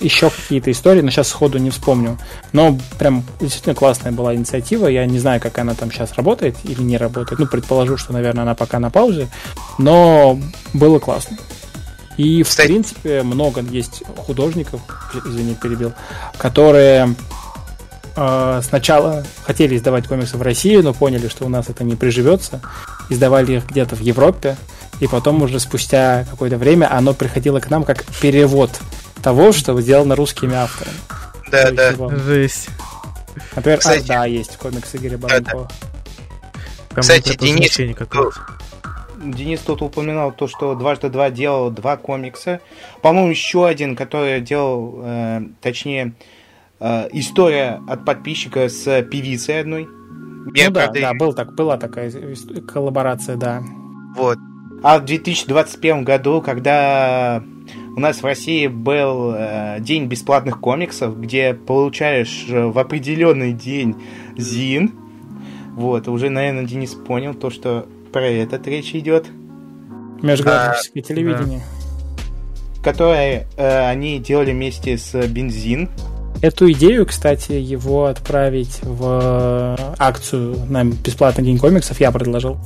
Еще 0.00 0.28
какие-то 0.28 0.72
истории, 0.72 1.02
но 1.02 1.10
сейчас 1.10 1.28
сходу 1.28 1.58
не 1.58 1.70
вспомню. 1.70 2.18
Но 2.52 2.76
прям 2.98 3.22
действительно 3.38 3.76
классная 3.76 4.10
была 4.10 4.34
инициатива. 4.34 4.88
Я 4.88 5.06
не 5.06 5.20
знаю, 5.20 5.40
как 5.40 5.56
она 5.58 5.74
там 5.74 5.92
сейчас 5.92 6.14
работает 6.14 6.56
или 6.64 6.82
не 6.82 6.96
работает. 6.96 7.38
Ну, 7.38 7.46
предположу, 7.46 7.96
что, 7.96 8.12
наверное, 8.12 8.42
она 8.42 8.56
пока 8.56 8.80
на 8.80 8.90
паузе. 8.90 9.28
Но 9.78 10.40
было 10.72 10.98
классно. 10.98 11.36
И, 12.16 12.42
в 12.42 12.48
Кстати... 12.48 12.68
принципе, 12.68 13.22
много 13.22 13.60
есть 13.60 14.02
художников, 14.16 14.80
извини, 15.24 15.54
перебил, 15.54 15.92
которые 16.38 17.14
э, 18.16 18.60
сначала 18.62 19.24
хотели 19.44 19.76
издавать 19.76 20.06
комиксы 20.06 20.36
в 20.36 20.42
России, 20.42 20.76
но 20.76 20.92
поняли, 20.92 21.28
что 21.28 21.44
у 21.44 21.48
нас 21.48 21.68
это 21.68 21.82
не 21.84 21.96
приживется. 21.96 22.60
Издавали 23.08 23.56
их 23.56 23.66
где-то 23.66 23.96
в 23.96 24.00
Европе, 24.00 24.56
и 25.00 25.06
потом 25.06 25.42
уже 25.42 25.58
спустя 25.58 26.24
какое-то 26.30 26.56
время 26.56 26.94
оно 26.94 27.14
приходило 27.14 27.60
к 27.60 27.68
нам 27.68 27.84
как 27.84 28.04
перевод 28.20 28.70
того, 29.22 29.52
что 29.52 29.78
сделано 29.80 30.14
русскими 30.14 30.54
авторами. 30.54 30.96
Да, 31.50 31.70
да. 31.70 32.16
Жесть. 32.16 32.68
Например, 33.56 33.78
Кстати, 33.78 34.04
а, 34.04 34.20
да, 34.20 34.24
есть 34.26 34.56
комикс 34.56 34.94
Игоря 34.94 35.18
Баранкова. 35.18 35.64
Да, 35.64 35.68
да. 36.94 37.00
Кстати, 37.00 37.36
Денис, 37.36 37.76
Денис 39.32 39.60
тут 39.60 39.82
упоминал 39.82 40.32
то, 40.32 40.46
что 40.46 40.74
дважды 40.74 41.08
два 41.08 41.30
делал 41.30 41.70
два 41.70 41.96
комикса. 41.96 42.60
По-моему, 43.02 43.30
еще 43.30 43.66
один, 43.66 43.96
который 43.96 44.40
делал, 44.40 45.00
э, 45.02 45.42
точнее, 45.60 46.14
э, 46.80 47.08
история 47.12 47.80
от 47.88 48.04
подписчика 48.04 48.68
с 48.68 49.02
певицей 49.02 49.60
одной. 49.60 49.86
Ну 49.86 50.70
да, 50.70 50.88
да, 50.88 51.14
был 51.14 51.32
так, 51.32 51.54
была 51.54 51.76
такая 51.76 52.12
коллаборация, 52.66 53.36
да. 53.36 53.62
Вот. 54.16 54.38
А 54.82 54.98
в 54.98 55.06
2021 55.06 56.04
году, 56.04 56.42
когда 56.42 57.42
у 57.96 58.00
нас 58.00 58.18
в 58.18 58.24
России 58.24 58.66
был 58.66 59.32
э, 59.34 59.78
день 59.80 60.06
бесплатных 60.06 60.60
комиксов, 60.60 61.18
где 61.18 61.54
получаешь 61.54 62.46
э, 62.48 62.66
в 62.66 62.78
определенный 62.78 63.52
день 63.52 63.96
ЗИН, 64.36 64.92
вот, 65.74 66.06
уже, 66.08 66.28
наверное, 66.28 66.64
Денис 66.64 66.94
понял 66.94 67.34
то, 67.34 67.50
что 67.50 67.86
про 68.14 68.28
этот 68.28 68.64
речь 68.68 68.94
идет. 68.94 69.26
Межгалактическое 70.22 71.02
а, 71.02 71.06
телевидение. 71.06 71.60
Да. 72.76 72.82
Которое 72.84 73.48
э, 73.56 73.88
они 73.88 74.20
делали 74.20 74.52
вместе 74.52 74.96
с 74.96 75.20
Бензин. 75.26 75.90
Эту 76.40 76.70
идею, 76.70 77.06
кстати, 77.06 77.52
его 77.52 78.04
отправить 78.04 78.78
в 78.82 79.76
акцию 79.98 80.56
на 80.68 80.84
бесплатный 80.84 81.42
день 81.44 81.58
комиксов 81.58 81.98
я 81.98 82.12
предложил. 82.12 82.56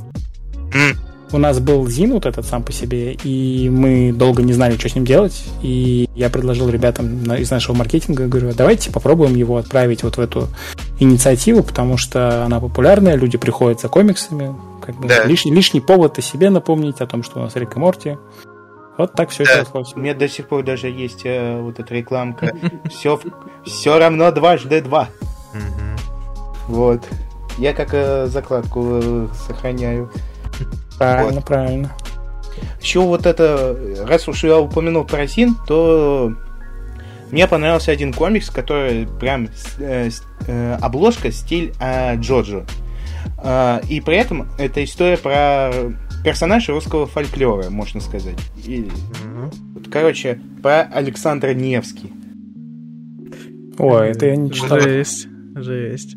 Mm. 0.74 1.07
У 1.30 1.38
нас 1.38 1.60
был 1.60 1.86
Зин 1.88 2.12
вот 2.14 2.24
этот 2.24 2.46
сам 2.46 2.62
по 2.62 2.72
себе, 2.72 3.12
и 3.12 3.68
мы 3.68 4.12
долго 4.12 4.42
не 4.42 4.54
знали, 4.54 4.78
что 4.78 4.88
с 4.88 4.94
ним 4.94 5.04
делать. 5.04 5.44
И 5.62 6.08
я 6.14 6.30
предложил 6.30 6.70
ребятам 6.70 7.22
из 7.34 7.50
нашего 7.50 7.76
маркетинга, 7.76 8.26
говорю, 8.26 8.52
давайте 8.54 8.90
попробуем 8.90 9.34
его 9.34 9.58
отправить 9.58 10.02
вот 10.02 10.16
в 10.16 10.20
эту 10.20 10.48
инициативу, 10.98 11.62
потому 11.62 11.98
что 11.98 12.44
она 12.44 12.60
популярная, 12.60 13.14
люди 13.14 13.36
приходят 13.36 13.80
за 13.80 13.88
комиксами, 13.88 14.54
как 14.80 14.96
бы 14.96 15.08
да. 15.08 15.24
лишний, 15.24 15.52
лишний 15.52 15.80
повод 15.80 16.18
о 16.18 16.22
себе 16.22 16.48
напомнить, 16.48 17.00
о 17.00 17.06
том, 17.06 17.22
что 17.22 17.40
у 17.40 17.42
нас 17.42 17.56
Рик 17.56 17.76
и 17.76 17.78
Морти. 17.78 18.16
Вот 18.96 19.12
так 19.12 19.30
все 19.30 19.44
да. 19.44 19.64
сейчас. 19.64 19.94
У 19.94 20.00
меня 20.00 20.14
до 20.14 20.28
сих 20.28 20.48
пор 20.48 20.64
даже 20.64 20.88
есть 20.88 21.20
э, 21.24 21.60
вот 21.60 21.78
эта 21.78 21.94
рекламка. 21.94 22.52
Все, 22.90 23.20
все 23.64 23.98
равно 23.98 24.32
дважды 24.32 24.80
два. 24.80 25.08
Вот. 26.66 27.02
Я 27.58 27.74
как 27.74 27.90
э, 27.92 28.26
закладку 28.26 29.00
э, 29.02 29.28
сохраняю. 29.46 30.10
Правильно, 30.98 31.34
вот. 31.36 31.44
правильно. 31.44 31.92
Еще 32.80 33.00
вот 33.00 33.26
это, 33.26 33.76
раз 34.06 34.28
уж 34.28 34.44
я 34.44 34.58
упомянул 34.58 35.04
про 35.04 35.26
Син, 35.26 35.56
то 35.66 36.32
мне 37.30 37.46
понравился 37.46 37.92
один 37.92 38.12
комикс, 38.12 38.50
который 38.50 39.06
прям 39.20 39.48
э, 39.78 40.10
э, 40.46 40.78
обложка 40.80 41.30
стиль 41.30 41.72
э, 41.80 42.16
Джоджо. 42.16 42.64
А, 43.38 43.80
и 43.88 44.00
при 44.00 44.16
этом 44.16 44.48
это 44.58 44.82
история 44.82 45.16
про 45.16 45.70
персонажа 46.24 46.72
русского 46.72 47.06
фольклора, 47.06 47.70
можно 47.70 48.00
сказать. 48.00 48.38
И, 48.64 48.80
mm-hmm. 48.80 49.54
вот, 49.74 49.88
короче, 49.88 50.40
про 50.62 50.82
Александра 50.82 51.54
Невский. 51.54 52.12
Ой, 53.78 54.10
это 54.10 54.26
я 54.26 54.36
не 54.36 54.50
читал. 54.50 54.80
Жесть, 54.80 55.28
жесть. 55.54 56.16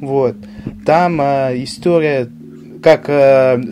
Вот. 0.00 0.36
Там 0.84 1.20
э, 1.20 1.62
история, 1.62 2.28
как 2.82 3.08
э, 3.08 3.62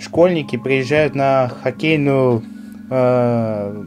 школьники 0.00 0.56
приезжают 0.56 1.14
на 1.14 1.50
хоккейную... 1.62 2.42
Э, 2.90 3.84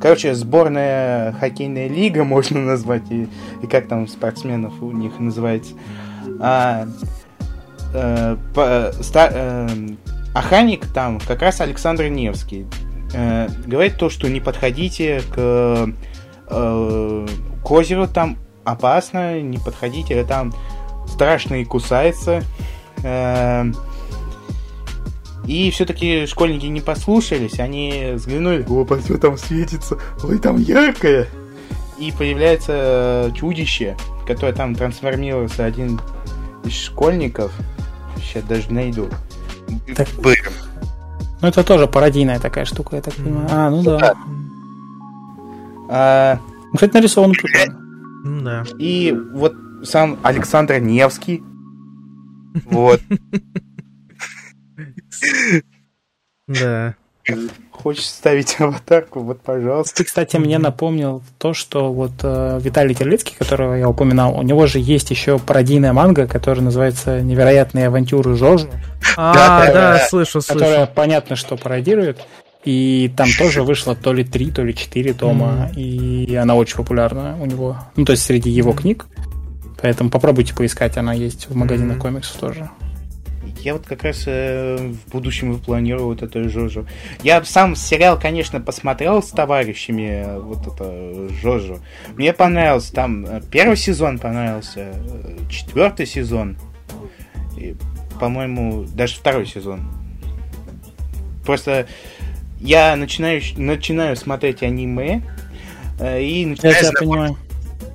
короче, 0.00 0.34
сборная 0.34 1.32
хоккейная 1.32 1.88
лига, 1.88 2.24
можно 2.24 2.60
назвать, 2.60 3.10
и, 3.10 3.28
и 3.62 3.66
как 3.66 3.88
там 3.88 4.06
спортсменов 4.08 4.82
у 4.82 4.90
них 4.92 5.18
называется 5.18 5.74
а, 6.40 6.86
э, 7.94 8.36
по, 8.54 8.92
ста, 9.00 9.30
э, 9.32 9.68
охранник 10.34 10.86
там 10.86 11.20
как 11.20 11.42
раз 11.42 11.60
Александр 11.60 12.08
Невский. 12.08 12.66
Э, 13.14 13.48
говорит 13.66 13.96
то, 13.96 14.10
что 14.10 14.28
не 14.28 14.40
подходите 14.40 15.22
к, 15.34 15.88
э, 16.48 17.26
к 17.64 17.70
озеру, 17.70 18.08
там 18.08 18.36
опасно, 18.64 19.40
не 19.40 19.58
подходите, 19.58 20.22
там 20.24 20.52
страшно 21.06 21.54
и 21.54 21.64
кусается. 21.64 22.42
Э, 23.02 23.64
и 25.46 25.70
все-таки 25.70 26.26
школьники 26.26 26.66
не 26.66 26.80
послушались, 26.80 27.60
они 27.60 28.12
взглянули, 28.14 28.64
о, 28.68 28.84
посмотри, 28.84 29.16
там 29.18 29.38
светится, 29.38 29.98
ой, 30.22 30.38
там 30.38 30.58
яркое. 30.58 31.28
И 31.98 32.12
появляется 32.12 33.32
чудище, 33.34 33.96
которое 34.26 34.52
там 34.52 34.74
трансформировался 34.74 35.64
один 35.64 36.00
из 36.64 36.72
школьников. 36.72 37.52
Сейчас 38.18 38.44
даже 38.44 38.72
найду. 38.72 39.08
Так, 39.94 40.08
ну 41.42 41.48
это 41.48 41.62
тоже 41.62 41.86
пародийная 41.86 42.40
такая 42.40 42.64
штука, 42.64 42.96
я 42.96 43.02
так 43.02 43.14
понимаю. 43.14 43.48
А, 43.50 43.70
ну 43.70 43.82
да. 43.82 44.14
А, 45.88 46.40
ну, 46.64 46.74
кстати, 46.74 46.94
нарисован 46.94 47.32
прикольно. 47.32 48.42
Да. 48.42 48.64
И 48.78 49.16
вот 49.32 49.54
сам 49.84 50.18
Александр 50.22 50.78
Невский. 50.80 51.42
Вот. 52.64 53.00
Да. 56.48 56.94
Хочешь 57.72 58.06
ставить 58.06 58.56
аватарку, 58.60 59.20
вот, 59.20 59.40
пожалуйста. 59.40 59.96
Ты, 59.96 60.04
кстати, 60.04 60.36
мне 60.36 60.58
напомнил 60.58 61.22
то, 61.38 61.54
что 61.54 61.92
вот 61.92 62.12
э, 62.22 62.60
Виталий 62.62 62.94
Терлицкий, 62.94 63.34
которого 63.36 63.74
я 63.74 63.88
упоминал, 63.88 64.38
у 64.38 64.42
него 64.42 64.66
же 64.66 64.78
есть 64.78 65.10
еще 65.10 65.38
пародийная 65.38 65.92
манга, 65.92 66.26
которая 66.26 66.64
называется 66.64 67.20
«Невероятные 67.20 67.88
авантюры 67.88 68.36
Жожи». 68.36 68.68
А, 69.16 69.34
да, 69.66 69.72
да, 69.72 70.06
слышу, 70.08 70.40
слышу. 70.40 70.58
Которая 70.58 70.86
понятно, 70.86 71.36
что 71.36 71.56
пародирует. 71.56 72.24
И 72.64 73.12
там 73.16 73.28
тоже 73.38 73.62
вышло 73.62 73.94
то 73.94 74.12
ли 74.12 74.24
три, 74.24 74.50
то 74.50 74.62
ли 74.62 74.74
четыре 74.74 75.12
тома, 75.12 75.70
и 75.76 76.34
она 76.34 76.56
очень 76.56 76.76
популярна 76.76 77.36
у 77.40 77.46
него. 77.46 77.76
Ну, 77.94 78.04
то 78.04 78.12
есть 78.12 78.24
среди 78.24 78.50
его 78.50 78.72
книг. 78.72 79.06
Поэтому 79.80 80.10
попробуйте 80.10 80.54
поискать, 80.54 80.96
она 80.96 81.12
есть 81.12 81.48
в 81.48 81.54
магазинах 81.54 81.98
комиксов 81.98 82.36
тоже. 82.38 82.70
Я 83.66 83.72
вот 83.72 83.84
как 83.84 84.04
раз 84.04 84.22
э, 84.28 84.76
в 84.76 85.10
будущем 85.10 85.58
планирую 85.58 86.06
вот 86.06 86.22
это 86.22 86.48
Жожу. 86.48 86.86
Я 87.24 87.42
сам 87.42 87.74
сериал, 87.74 88.16
конечно, 88.16 88.60
посмотрел 88.60 89.20
с 89.20 89.30
товарищами, 89.30 90.22
э, 90.24 90.38
вот 90.38 90.68
это 90.68 91.28
Жожу. 91.42 91.80
Мне 92.14 92.32
понравился 92.32 92.92
там 92.92 93.26
э, 93.26 93.42
первый 93.50 93.76
сезон 93.76 94.20
понравился, 94.20 94.92
э, 94.94 95.36
четвертый 95.50 96.06
сезон, 96.06 96.56
и, 97.56 97.74
по-моему, 98.20 98.84
даже 98.84 99.16
второй 99.16 99.46
сезон. 99.46 99.80
Просто 101.44 101.88
я 102.60 102.94
начинаю, 102.94 103.42
начинаю 103.56 104.14
смотреть 104.14 104.62
аниме, 104.62 105.22
и 106.00 106.46
начинаю... 106.46 106.72
Я 106.72 106.80
тебя 106.82 106.92
понимаю 107.00 107.36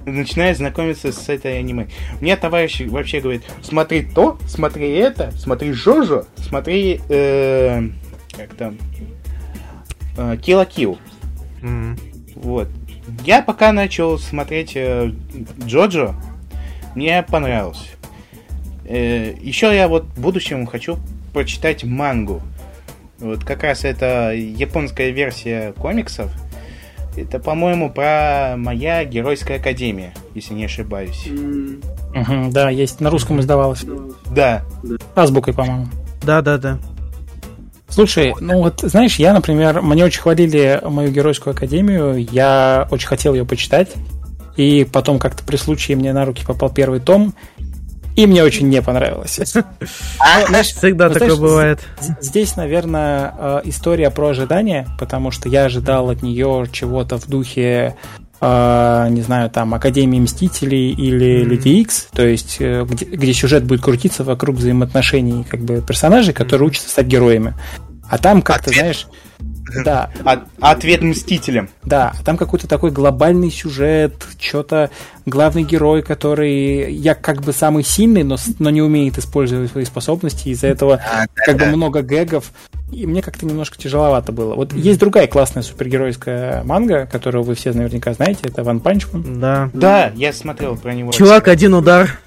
начинаю 0.05 0.55
знакомиться 0.55 1.11
с 1.11 1.29
этой 1.29 1.59
аниме. 1.59 1.87
Мне 2.19 2.35
товарищ 2.35 2.81
вообще 2.81 3.19
говорит, 3.19 3.43
смотри 3.61 4.03
то, 4.03 4.37
смотри 4.47 4.91
это, 4.91 5.31
смотри 5.31 5.71
Жожо, 5.73 6.25
смотри, 6.37 7.01
э, 7.09 7.89
как 8.35 8.53
там, 8.55 8.77
э, 10.17 10.35
Kill 10.35 10.67
Kill. 10.67 10.97
Mm. 11.61 11.99
Вот. 12.35 12.67
Я 13.23 13.41
пока 13.41 13.71
начал 13.71 14.17
смотреть 14.17 14.73
э, 14.75 15.11
Джоджо, 15.65 16.15
мне 16.95 17.23
понравилось. 17.23 17.91
Э, 18.85 19.33
еще 19.41 19.75
я 19.75 19.87
вот 19.87 20.05
в 20.05 20.21
будущем 20.21 20.65
хочу 20.65 20.97
прочитать 21.33 21.83
мангу. 21.83 22.41
Вот 23.19 23.43
как 23.43 23.63
раз 23.63 23.85
это 23.85 24.33
японская 24.33 25.11
версия 25.11 25.73
комиксов. 25.73 26.31
Это, 27.15 27.39
по-моему, 27.39 27.91
про 27.91 28.55
моя 28.57 29.03
геройская 29.03 29.57
академия, 29.59 30.13
если 30.33 30.53
не 30.53 30.65
ошибаюсь. 30.65 31.27
Mm. 31.27 31.83
Угу, 32.15 32.51
да, 32.51 32.69
есть. 32.69 33.01
На 33.01 33.09
русском 33.09 33.39
издавалось. 33.39 33.83
Да. 34.29 34.63
Азбукой, 35.15 35.53
по-моему. 35.53 35.87
Да, 36.23 36.41
да, 36.41 36.57
да. 36.57 36.79
Слушай, 37.89 38.33
ну 38.39 38.59
вот, 38.59 38.79
знаешь, 38.81 39.17
я, 39.17 39.33
например, 39.33 39.81
мне 39.81 40.05
очень 40.05 40.21
хвалили 40.21 40.79
мою 40.81 41.11
геройскую 41.11 41.53
академию, 41.53 42.25
я 42.31 42.87
очень 42.89 43.07
хотел 43.07 43.33
ее 43.33 43.45
почитать, 43.45 43.89
и 44.55 44.87
потом 44.89 45.19
как-то 45.19 45.43
при 45.43 45.57
случае 45.57 45.97
мне 45.97 46.13
на 46.13 46.23
руки 46.23 46.45
попал 46.45 46.69
первый 46.69 47.01
том, 47.01 47.33
и 48.15 48.27
мне 48.27 48.43
очень 48.43 48.69
не 48.69 48.81
понравилось. 48.81 49.39
А, 50.19 50.45
знаешь, 50.47 50.67
Всегда 50.67 51.07
ну, 51.07 51.13
такое 51.13 51.35
бывает. 51.35 51.79
Здесь, 52.19 52.55
наверное, 52.55 53.33
э, 53.37 53.61
история 53.65 54.09
про 54.11 54.29
ожидание, 54.29 54.87
потому 54.99 55.31
что 55.31 55.49
я 55.49 55.65
ожидал 55.65 56.09
от 56.09 56.21
нее 56.21 56.67
чего-то 56.71 57.17
в 57.17 57.27
духе 57.27 57.95
э, 58.39 59.07
не 59.09 59.21
знаю, 59.21 59.49
там, 59.49 59.73
Академии 59.73 60.19
Мстителей 60.19 60.91
или 60.91 61.41
mm-hmm. 61.41 61.45
Люди 61.45 61.69
Икс, 61.69 62.07
то 62.13 62.25
есть 62.25 62.57
э, 62.59 62.85
где, 62.87 63.05
где 63.05 63.33
сюжет 63.33 63.63
будет 63.63 63.81
крутиться 63.81 64.23
вокруг 64.23 64.57
взаимоотношений 64.57 65.45
как 65.49 65.61
бы 65.61 65.81
персонажей, 65.81 66.33
которые 66.33 66.65
mm-hmm. 66.65 66.71
учатся 66.71 66.89
стать 66.89 67.07
героями. 67.07 67.53
А 68.09 68.17
там 68.17 68.41
как-то, 68.41 68.71
знаешь, 68.71 69.07
да. 69.83 70.09
От, 70.23 70.41
ответ 70.59 71.01
Мстителям. 71.01 71.69
Да, 71.83 72.13
там 72.25 72.37
какой-то 72.37 72.67
такой 72.67 72.91
глобальный 72.91 73.51
сюжет, 73.51 74.13
что-то 74.39 74.89
главный 75.25 75.63
герой, 75.63 76.01
который 76.01 76.93
я 76.93 77.15
как 77.15 77.41
бы 77.41 77.53
самый 77.53 77.83
сильный, 77.83 78.23
но, 78.23 78.37
но 78.59 78.69
не 78.69 78.81
умеет 78.81 79.17
использовать 79.17 79.71
свои 79.71 79.85
способности, 79.85 80.49
из-за 80.49 80.67
этого 80.67 80.95
а, 80.95 81.25
как 81.33 81.57
да, 81.57 81.65
бы 81.65 81.75
много 81.75 82.01
гэгов, 82.01 82.51
и 82.91 83.05
мне 83.05 83.21
как-то 83.21 83.45
немножко 83.45 83.77
тяжеловато 83.77 84.31
было. 84.31 84.55
Вот 84.55 84.73
mm-hmm. 84.73 84.79
есть 84.79 84.99
другая 84.99 85.27
классная 85.27 85.63
супергеройская 85.63 86.63
манга, 86.63 87.07
которую 87.11 87.43
вы 87.43 87.55
все 87.55 87.71
наверняка 87.73 88.13
знаете, 88.13 88.41
это 88.43 88.63
One 88.63 88.79
Punch 88.79 89.12
Man. 89.12 89.39
Да. 89.39 89.69
Да, 89.73 90.11
я 90.15 90.33
смотрел 90.33 90.75
про 90.75 90.93
него. 90.93 91.11
Чувак, 91.11 91.47
один 91.47 91.73
удар. 91.73 92.19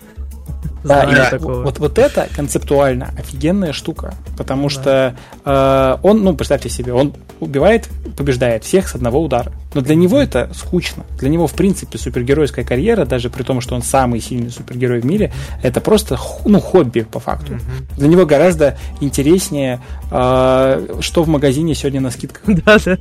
Да, 0.85 1.05
и 1.05 1.31
такого. 1.31 1.63
Вот, 1.63 1.79
вот 1.79 1.99
это 1.99 2.29
концептуально 2.37 3.11
офигенная 3.19 3.73
штука, 3.73 4.15
потому 4.37 4.65
да. 4.65 4.69
что 4.69 5.17
э, 5.45 5.97
он, 6.03 6.23
ну, 6.23 6.37
представьте 6.37 6.69
себе, 6.69 6.93
он 6.93 7.15
убивает, 7.41 7.89
побеждает 8.17 8.65
всех 8.65 8.89
с 8.89 8.95
одного 8.95 9.23
удара. 9.23 9.53
Но 9.73 9.81
для 9.81 9.95
него 9.95 10.19
это 10.19 10.51
скучно. 10.55 11.05
Для 11.19 11.31
него, 11.31 11.47
в 11.47 11.55
принципе, 11.55 11.97
супергеройская 11.97 12.65
карьера, 12.65 13.07
даже 13.07 13.31
при 13.31 13.43
том, 13.43 13.63
что 13.63 13.75
он 13.75 13.83
самый 13.83 14.21
сильный 14.21 14.51
супергерой 14.51 15.01
в 15.01 15.07
мире, 15.07 15.33
это 15.63 15.81
просто 15.81 16.19
ну, 16.45 16.61
хобби 16.61 17.01
по 17.01 17.19
факту. 17.19 17.55
Mm-hmm. 17.55 17.99
Для 17.99 18.09
него 18.09 18.27
гораздо 18.27 18.77
интереснее, 19.01 19.81
э, 20.11 20.97
что 21.01 21.23
в 21.23 21.29
магазине 21.29 21.75
сегодня 21.75 22.01
на 22.01 22.11
скидках. 22.11 22.43
Да, 22.65 22.79
да. 22.85 22.97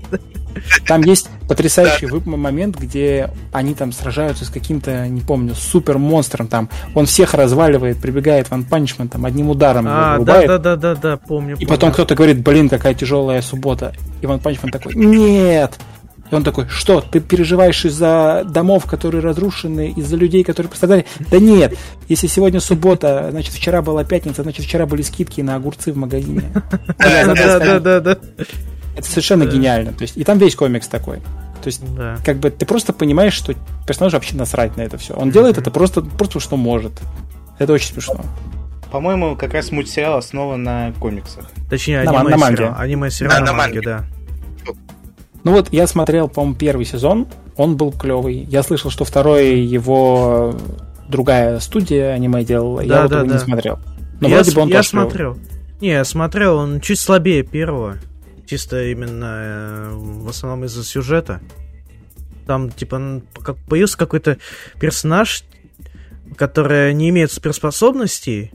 Там 0.85 1.01
есть 1.01 1.29
потрясающий 1.47 2.07
момент, 2.25 2.77
где 2.79 3.29
они 3.51 3.73
там 3.73 3.91
сражаются 3.91 4.45
с 4.45 4.49
каким-то, 4.49 5.07
не 5.07 5.21
помню, 5.21 5.55
супер 5.55 5.97
монстром 5.97 6.47
там. 6.47 6.69
Он 6.95 7.05
всех 7.05 7.33
разваливает, 7.33 7.99
прибегает 7.99 8.49
One 8.49 8.63
Punch 8.63 8.91
Man 8.91 9.07
там 9.09 9.25
одним 9.25 9.49
ударом 9.49 9.85
а, 9.87 10.19
да, 10.19 10.45
да, 10.45 10.57
да, 10.57 10.75
да, 10.75 10.95
да, 10.95 11.17
помню. 11.17 11.57
И 11.59 11.65
потом 11.65 11.91
кто-то 11.91 12.15
говорит, 12.15 12.41
блин, 12.41 12.69
какая 12.69 12.93
тяжелая 12.93 13.41
суббота. 13.41 13.93
И 14.21 14.25
One 14.25 14.39
Punch 14.39 14.59
Man 14.59 14.71
такой, 14.71 14.95
нет, 14.95 15.79
и 16.33 16.35
он 16.35 16.43
такой, 16.43 16.67
что, 16.67 16.99
ты 16.99 17.19
переживаешь 17.19 17.85
из-за 17.85 18.43
домов, 18.43 18.85
которые 18.85 19.21
разрушены, 19.21 19.93
из-за 19.95 20.15
людей, 20.15 20.43
которые 20.43 20.71
пострадали? 20.71 21.05
Да 21.29 21.37
нет, 21.37 21.77
если 22.09 22.25
сегодня 22.25 22.59
суббота, 22.59 23.27
значит, 23.29 23.53
вчера 23.53 23.83
была 23.83 24.03
пятница, 24.03 24.41
значит, 24.41 24.65
вчера 24.65 24.87
были 24.87 25.03
скидки 25.03 25.41
на 25.41 25.55
огурцы 25.55 25.93
в 25.93 25.97
магазине. 25.97 26.43
Да, 26.97 27.59
да, 27.59 27.79
да, 27.79 27.99
да. 27.99 28.17
Это 28.95 29.07
совершенно 29.07 29.45
гениально. 29.45 29.93
То 29.93 30.03
есть, 30.03 30.17
и 30.17 30.23
там 30.23 30.37
весь 30.37 30.55
комикс 30.55 30.87
такой. 30.87 31.17
То 31.61 31.67
есть, 31.67 31.81
да. 31.95 32.17
как 32.25 32.37
бы 32.37 32.51
ты 32.51 32.65
просто 32.65 32.93
понимаешь, 32.93 33.33
что 33.33 33.55
персонаж 33.87 34.13
вообще 34.13 34.35
насрать 34.35 34.75
на 34.77 34.81
это 34.81 34.97
все. 34.97 35.13
Он 35.13 35.31
делает 35.31 35.57
это 35.57 35.71
просто, 35.71 36.01
просто 36.01 36.39
что 36.39 36.57
может. 36.57 36.91
Это 37.57 37.73
очень 37.73 37.93
смешно. 37.93 38.21
По-моему, 38.91 39.35
как 39.35 39.53
раз 39.53 39.71
мультсериал 39.71 40.17
основан 40.17 40.61
на 40.61 40.93
комиксах. 40.99 41.45
Точнее, 41.69 42.03
на, 42.03 42.19
аниме 42.19 42.29
на 42.31 42.37
манге. 42.37 42.67
Аниме 42.77 43.09
сериал 43.09 43.39
на, 43.39 43.45
на 43.45 43.53
манге, 43.53 43.81
да. 43.81 44.05
Ну 45.43 45.51
вот 45.51 45.73
я 45.73 45.87
смотрел, 45.87 46.29
по-моему, 46.29 46.55
первый 46.55 46.85
сезон, 46.85 47.27
он 47.57 47.75
был 47.75 47.91
клевый. 47.91 48.45
Я 48.49 48.63
слышал, 48.63 48.91
что 48.91 49.03
второй 49.03 49.59
его 49.59 50.55
другая 51.07 51.59
студия 51.59 52.11
аниме 52.11 52.43
делала. 52.43 52.83
Да, 52.83 52.95
я 52.95 53.01
вот 53.01 53.11
да, 53.11 53.17
его 53.19 53.27
да. 53.27 53.33
не 53.33 53.39
смотрел. 53.39 53.79
Но 54.21 54.27
я 54.27 54.35
вроде 54.35 54.51
бы 54.55 54.61
он 54.61 54.69
я 54.69 54.83
смотрел. 54.83 55.33
Клевый. 55.33 55.53
Не, 55.81 55.89
я 55.89 56.05
смотрел, 56.05 56.57
он 56.57 56.79
чуть 56.79 56.99
слабее 56.99 57.43
первого. 57.43 57.97
Чисто 58.45 58.83
именно 58.85 59.25
э, 59.25 59.93
в 59.93 60.29
основном 60.29 60.65
из-за 60.65 60.83
сюжета. 60.83 61.41
Там, 62.45 62.71
типа, 62.71 63.21
появился 63.69 63.97
какой-то 63.97 64.37
персонаж, 64.79 65.43
который 66.35 66.93
не 66.93 67.09
имеет 67.09 67.31
суперспособностей, 67.31 68.51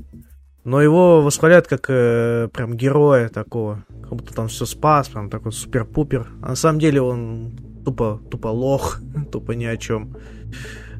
но 0.65 0.83
его 0.83 1.23
восхваляют 1.23 1.67
как 1.67 1.87
э, 1.89 2.49
прям 2.53 2.77
героя 2.77 3.29
такого. 3.29 3.85
Как 4.03 4.11
будто 4.11 4.35
там 4.35 4.49
все 4.49 4.67
спас, 4.67 5.09
прям 5.09 5.31
такой 5.31 5.53
супер-пупер. 5.53 6.29
А 6.43 6.51
на 6.51 6.57
самом 6.57 6.79
деле 6.79 7.01
он 7.01 7.59
тупо, 7.85 8.21
тупо 8.31 8.49
лох, 8.49 9.01
тупо 9.33 9.53
ни 9.53 9.65
о 9.65 9.77
чем. 9.79 10.17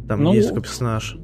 Там 0.09 0.23
ну, 0.23 0.33
есть 0.33 0.49
такой 0.49 0.63
персонаж. 0.63 1.19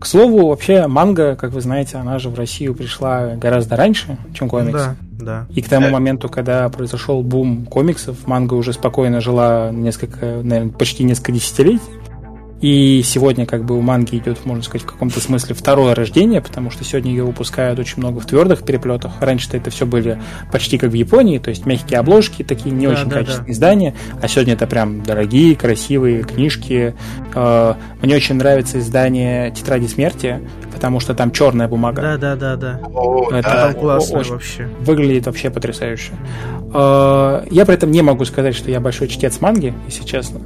К 0.00 0.06
слову, 0.06 0.48
вообще 0.48 0.86
манга, 0.86 1.36
как 1.36 1.52
вы 1.52 1.60
знаете, 1.60 1.98
она 1.98 2.18
же 2.18 2.30
в 2.30 2.34
Россию 2.34 2.74
пришла 2.74 3.34
гораздо 3.34 3.76
раньше, 3.76 4.16
чем 4.32 4.48
комикс. 4.48 4.72
Да, 4.72 4.96
да. 5.18 5.46
И 5.54 5.62
к 5.62 5.68
тому 5.68 5.90
моменту, 5.90 6.28
когда 6.28 6.68
произошел 6.68 7.22
бум 7.22 7.66
комиксов, 7.66 8.26
манга 8.26 8.54
уже 8.54 8.72
спокойно 8.72 9.20
жила 9.20 9.70
несколько, 9.72 10.40
наверное, 10.42 10.72
почти 10.72 11.04
несколько 11.04 11.32
десятилетий. 11.32 11.82
И 12.60 13.02
сегодня 13.04 13.46
как 13.46 13.64
бы 13.64 13.76
у 13.76 13.80
манги 13.80 14.16
идет, 14.16 14.44
можно 14.44 14.64
сказать, 14.64 14.82
в 14.82 14.90
каком-то 14.90 15.20
смысле 15.20 15.54
второе 15.54 15.94
рождение, 15.94 16.40
потому 16.40 16.70
что 16.70 16.82
сегодня 16.82 17.12
ее 17.12 17.24
выпускают 17.24 17.78
очень 17.78 17.98
много 17.98 18.18
в 18.20 18.26
твердых 18.26 18.64
переплетах. 18.64 19.12
Раньше-то 19.20 19.56
это 19.56 19.70
все 19.70 19.86
были 19.86 20.20
почти 20.50 20.76
как 20.76 20.90
в 20.90 20.94
Японии, 20.94 21.38
то 21.38 21.50
есть 21.50 21.66
мягкие 21.66 22.00
обложки, 22.00 22.42
такие 22.42 22.74
не 22.74 22.86
да, 22.86 22.92
очень 22.92 23.08
да, 23.08 23.16
качественные 23.16 23.46
да. 23.46 23.52
издания, 23.52 23.94
а 24.20 24.28
сегодня 24.28 24.54
это 24.54 24.66
прям 24.66 25.02
дорогие, 25.02 25.54
красивые 25.54 26.24
книжки. 26.24 26.94
Э, 27.34 27.74
мне 28.02 28.16
очень 28.16 28.34
нравится 28.34 28.80
издание 28.80 29.52
«Тетради 29.52 29.86
смерти», 29.86 30.40
потому 30.74 30.98
что 30.98 31.14
там 31.14 31.30
черная 31.30 31.68
бумага. 31.68 32.02
Да, 32.02 32.16
да, 32.16 32.36
да, 32.36 32.56
да. 32.56 32.80
это 33.38 33.42
да, 33.42 33.72
классно 33.72 34.22
вообще. 34.24 34.68
Выглядит 34.80 35.26
вообще 35.26 35.50
потрясающе. 35.50 36.12
Э, 36.74 37.44
я 37.50 37.64
при 37.64 37.74
этом 37.74 37.92
не 37.92 38.02
могу 38.02 38.24
сказать, 38.24 38.56
что 38.56 38.70
я 38.70 38.80
большой 38.80 39.06
чтец 39.06 39.40
манги, 39.40 39.74
если 39.86 40.04
честно. 40.04 40.40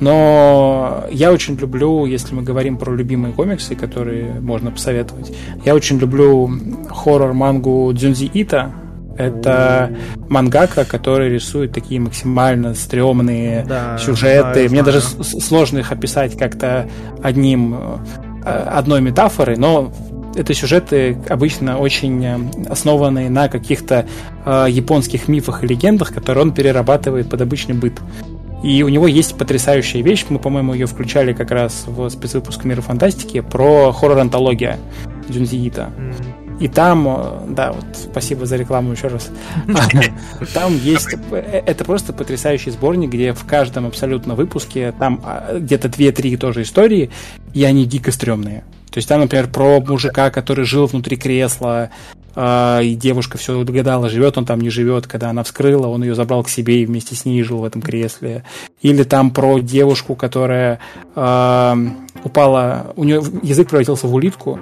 Но 0.00 1.04
я 1.10 1.32
очень 1.32 1.56
люблю, 1.56 2.04
если 2.06 2.34
мы 2.34 2.42
говорим 2.42 2.76
про 2.76 2.94
любимые 2.94 3.32
комиксы, 3.32 3.74
которые 3.74 4.40
можно 4.40 4.70
посоветовать, 4.70 5.32
я 5.64 5.74
очень 5.74 5.98
люблю 5.98 6.50
хоррор-мангу 6.90 7.92
Дзюнзи 7.92 8.30
Ита. 8.32 8.72
Это 9.16 9.96
мангака, 10.28 10.84
который 10.84 11.30
рисует 11.30 11.72
такие 11.72 11.98
максимально 11.98 12.74
стрёмные 12.74 13.64
да, 13.66 13.96
сюжеты. 13.96 14.68
Знаю, 14.68 14.70
Мне 14.70 14.82
знаю. 14.82 14.84
даже 14.84 15.00
сложно 15.00 15.78
их 15.78 15.90
описать 15.90 16.36
как-то 16.36 16.86
одним 17.22 17.74
э, 18.44 18.50
одной 18.50 19.00
метафорой, 19.00 19.56
но 19.56 19.90
это 20.36 20.52
сюжеты 20.52 21.16
обычно 21.28 21.78
очень 21.78 22.24
э, 22.24 22.38
основанные 22.68 23.30
на 23.30 23.48
каких-то 23.48 24.06
э, 24.44 24.66
японских 24.68 25.28
мифах 25.28 25.64
и 25.64 25.66
легендах, 25.66 26.12
которые 26.12 26.42
он 26.42 26.52
перерабатывает 26.52 27.30
под 27.30 27.40
обычный 27.40 27.74
быт. 27.74 27.94
И 28.66 28.82
у 28.82 28.88
него 28.88 29.06
есть 29.06 29.38
потрясающая 29.38 30.02
вещь, 30.02 30.26
мы, 30.28 30.40
по-моему, 30.40 30.74
ее 30.74 30.86
включали 30.86 31.32
как 31.32 31.52
раз 31.52 31.84
в 31.86 32.08
спецвыпуск 32.08 32.64
Мира 32.64 32.80
Фантастики 32.80 33.38
про 33.40 33.92
хоррор-антология 33.92 34.80
Дзюнзиита. 35.28 35.92
И 36.58 36.66
там, 36.66 37.06
э, 37.06 37.46
да, 37.50 37.70
вот 37.70 37.84
спасибо 37.94 38.44
за 38.44 38.56
рекламу 38.56 38.90
еще 38.90 39.06
раз. 39.06 39.30
Там 40.54 40.76
есть, 40.78 41.14
э, 41.30 41.62
это 41.64 41.84
просто 41.84 42.12
потрясающий 42.12 42.70
сборник, 42.70 43.10
где 43.10 43.34
в 43.34 43.44
каждом 43.44 43.86
абсолютно 43.86 44.34
выпуске 44.34 44.92
там 44.98 45.20
а, 45.22 45.58
где-то 45.58 45.86
2-3 45.86 46.36
тоже 46.36 46.62
истории, 46.62 47.10
и 47.54 47.62
они 47.62 47.84
дико 47.84 48.10
стрёмные. 48.10 48.64
То 48.90 48.98
есть 48.98 49.08
там, 49.08 49.20
например, 49.20 49.48
про 49.48 49.80
мужика, 49.80 50.30
который 50.30 50.64
жил 50.64 50.86
внутри 50.86 51.16
кресла, 51.16 51.90
и 52.36 52.94
девушка 52.94 53.38
все 53.38 53.64
гадала, 53.64 54.08
живет 54.08 54.36
он 54.38 54.44
там, 54.44 54.60
не 54.60 54.70
живет. 54.70 55.06
Когда 55.06 55.30
она 55.30 55.42
вскрыла, 55.42 55.86
он 55.86 56.02
ее 56.02 56.14
забрал 56.14 56.44
к 56.44 56.48
себе 56.48 56.82
и 56.82 56.86
вместе 56.86 57.14
с 57.14 57.24
ней 57.24 57.42
жил 57.42 57.58
в 57.58 57.64
этом 57.64 57.80
кресле. 57.80 58.44
Или 58.82 59.04
там 59.04 59.30
про 59.30 59.58
девушку, 59.58 60.14
которая 60.14 60.80
упала, 62.26 62.92
у 62.96 63.04
нее 63.04 63.22
язык 63.42 63.68
превратился 63.68 64.06
в 64.08 64.14
улитку, 64.14 64.58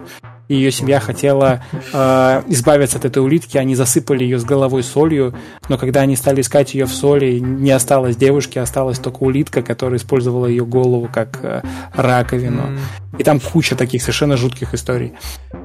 и 0.49 0.55
ее 0.55 0.71
семья 0.71 1.01
хотела 1.01 1.62
э, 1.73 2.43
избавиться 2.49 2.99
от 2.99 3.07
этой 3.07 3.23
улитки, 3.23 3.57
они 3.57 3.75
засыпали 3.75 4.25
ее 4.25 4.39
с 4.39 4.45
головой 4.45 4.83
солью, 4.83 5.35
но 5.71 5.79
когда 5.79 6.03
они 6.03 6.17
стали 6.17 6.43
искать 6.43 6.75
ее 6.75 6.85
в 6.85 6.93
соли, 6.93 7.39
не 7.39 7.71
осталось 7.71 8.17
девушки, 8.17 8.59
осталась 8.59 8.99
только 8.99 9.23
улитка, 9.23 9.62
которая 9.62 9.99
использовала 9.99 10.47
ее 10.47 10.67
голову 10.67 11.09
как 11.12 11.39
э, 11.43 11.62
раковину. 11.95 12.62
Mm. 12.62 12.79
И 13.21 13.25
там 13.25 13.41
куча 13.41 13.75
таких 13.75 14.03
совершенно 14.03 14.37
жутких 14.37 14.75
историй. 14.75 15.15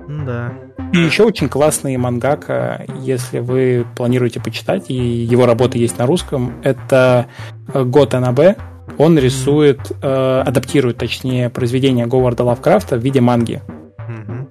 Да. 0.08 0.54
И 0.93 0.97
еще 0.97 1.24
очень 1.24 1.50
классный 1.50 1.97
мангака, 1.97 2.86
если 3.02 3.39
вы 3.39 3.86
планируете 3.97 4.39
почитать, 4.39 4.86
и 4.89 4.93
его 4.93 5.45
работы 5.45 5.78
есть 5.78 5.97
на 5.97 6.06
русском, 6.06 6.54
это 6.64 7.28
Гота 7.68 8.20
Набе. 8.22 8.56
Он 8.98 9.18
рисует, 9.18 9.80
э, 10.02 10.44
адаптирует, 10.46 10.98
точнее, 10.98 11.50
произведение 11.50 12.06
Говарда 12.06 12.44
Лавкрафта 12.44 12.98
в 12.98 13.00
виде 13.02 13.22
манги. 13.22 13.62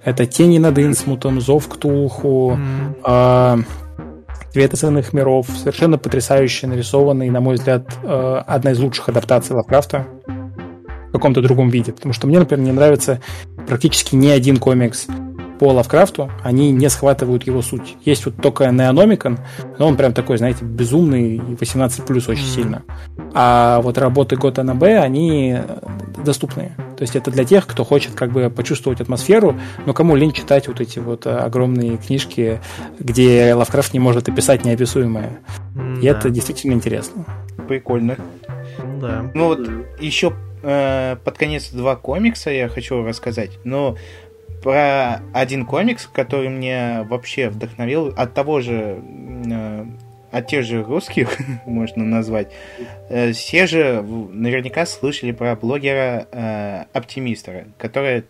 Это 0.03 0.25
«Тени 0.25 0.57
над 0.57 0.79
Инсмутом», 0.79 1.41
«Зов 1.41 1.67
Ктулху», 1.67 2.57
mm-hmm. 2.57 3.59
э, 3.59 3.63
«Цвет 4.53 4.73
ценных 4.73 5.13
миров». 5.13 5.47
Совершенно 5.49 5.97
потрясающе 5.97 6.67
нарисованный, 6.67 7.29
на 7.29 7.41
мой 7.41 7.55
взгляд, 7.55 7.83
э, 8.03 8.41
одна 8.47 8.71
из 8.71 8.79
лучших 8.79 9.09
адаптаций 9.09 9.55
Лавкрафта 9.55 10.07
в 11.09 11.11
каком-то 11.11 11.41
другом 11.41 11.69
виде. 11.69 11.91
Потому 11.91 12.13
что 12.13 12.27
мне, 12.27 12.39
например, 12.39 12.65
не 12.65 12.71
нравится 12.71 13.19
практически 13.67 14.15
ни 14.15 14.27
один 14.27 14.57
комикс 14.57 15.07
по 15.59 15.73
Лавкрафту, 15.73 16.31
они 16.41 16.71
не 16.71 16.89
схватывают 16.89 17.43
его 17.45 17.61
суть. 17.61 17.97
Есть 18.05 18.25
вот 18.25 18.37
только 18.41 18.65
Неономикон, 18.71 19.39
но 19.77 19.87
он 19.87 19.97
прям 19.97 20.13
такой, 20.13 20.37
знаете, 20.37 20.63
безумный, 20.63 21.39
18 21.39 22.05
плюс 22.05 22.29
очень 22.29 22.43
mm-hmm. 22.43 22.55
сильно. 22.55 22.83
А 23.33 23.81
вот 23.81 23.97
работы 23.97 24.37
Готана 24.37 24.73
Б, 24.73 24.97
они 24.97 25.57
доступные. 26.23 26.75
То 26.97 27.03
есть 27.03 27.15
это 27.15 27.29
для 27.29 27.43
тех, 27.43 27.67
кто 27.67 27.83
хочет 27.83 28.13
как 28.13 28.31
бы 28.31 28.49
почувствовать 28.49 29.01
атмосферу, 29.01 29.55
но 29.85 29.93
кому 29.93 30.15
лень 30.15 30.31
читать 30.31 30.67
вот 30.67 30.79
эти 30.81 30.99
вот 30.99 31.25
э, 31.25 31.29
огромные 31.29 31.97
книжки, 31.97 32.59
где 32.99 33.53
Лавкрафт 33.53 33.93
не 33.93 33.99
может 33.99 34.29
описать 34.29 34.63
неописуемое. 34.65 35.39
Mm, 35.75 35.99
И 35.99 36.03
да. 36.03 36.09
это 36.09 36.29
действительно 36.29 36.73
интересно. 36.73 37.25
Прикольно. 37.67 38.15
Да. 39.01 39.29
Ну 39.33 39.47
вот 39.47 39.69
еще 39.99 40.33
э, 40.63 41.17
под 41.23 41.37
конец 41.37 41.69
два 41.69 41.95
комикса 41.95 42.49
я 42.49 42.69
хочу 42.69 43.03
рассказать. 43.03 43.59
Но 43.63 43.97
про 44.61 45.21
один 45.33 45.65
комикс, 45.65 46.07
который 46.11 46.49
мне 46.49 47.05
вообще 47.09 47.49
вдохновил 47.49 48.13
от 48.15 48.33
того 48.33 48.61
же 48.61 49.01
э, 49.49 49.85
от 50.31 50.47
тех 50.47 50.65
же 50.65 50.83
русских, 50.83 51.37
можно 51.65 52.03
назвать, 52.05 52.51
э, 53.09 53.31
все 53.31 53.67
же 53.67 54.01
наверняка 54.01 54.85
слышали 54.85 55.31
про 55.31 55.55
блогера 55.55 56.27
э, 56.31 56.83
Оптимистера, 56.93 57.67
который 57.77 58.25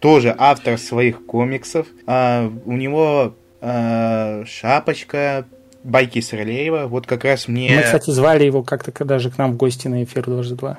тоже 0.00 0.34
автор 0.36 0.78
своих 0.78 1.24
комиксов. 1.26 1.86
Э, 2.06 2.50
у 2.64 2.72
него 2.72 3.34
э, 3.60 4.44
шапочка, 4.46 5.46
байки 5.82 6.20
Сырлеева. 6.20 6.86
Вот 6.86 7.06
как 7.06 7.24
раз 7.24 7.46
мне... 7.46 7.76
Мы, 7.76 7.82
кстати, 7.82 8.10
звали 8.10 8.44
его 8.44 8.62
как-то 8.62 9.04
даже 9.04 9.30
к 9.30 9.38
нам 9.38 9.52
в 9.52 9.56
гости 9.56 9.88
на 9.88 10.02
эфир 10.02 10.24
даже 10.26 10.54
два. 10.54 10.78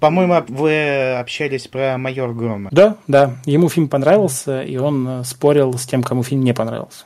По-моему, 0.00 0.44
вы 0.48 1.14
общались 1.14 1.66
про 1.66 1.96
майор 1.98 2.32
Грома. 2.34 2.70
Да, 2.72 2.96
да. 3.06 3.36
Ему 3.44 3.68
фильм 3.68 3.88
понравился, 3.88 4.62
и 4.62 4.76
он 4.76 5.08
э, 5.08 5.24
спорил 5.24 5.74
с 5.74 5.86
тем, 5.86 6.02
кому 6.02 6.22
фильм 6.22 6.42
не 6.42 6.54
понравился. 6.54 7.04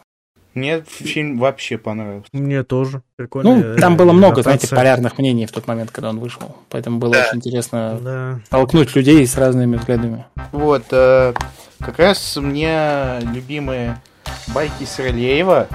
Мне 0.55 0.82
фильм 0.82 1.38
вообще 1.38 1.78
понравился. 1.78 2.28
Мне 2.32 2.64
тоже. 2.64 3.03
Прикольно. 3.16 3.55
Ну, 3.57 3.76
там 3.76 3.96
было 3.96 4.12
много, 4.12 4.42
знаете, 4.42 4.68
полярных 4.68 5.16
мнений 5.18 5.46
в 5.46 5.53
тот 5.53 5.68
момент, 5.68 5.92
когда 5.92 6.11
он 6.11 6.18
вышел. 6.18 6.57
Поэтому 6.70 6.98
было 6.98 7.12
да. 7.12 7.26
очень 7.26 7.38
интересно 7.38 7.98
да. 8.03 8.40
столкнуть 8.46 8.94
людей 8.96 9.24
с 9.26 9.36
разными 9.36 9.76
взглядами. 9.76 10.24
Вот, 10.51 10.84
э, 10.90 11.34
как 11.78 11.98
раз 11.98 12.36
мне 12.36 13.20
любимые 13.32 14.01
байки 14.48 14.84
Сырлеева. 14.84 15.68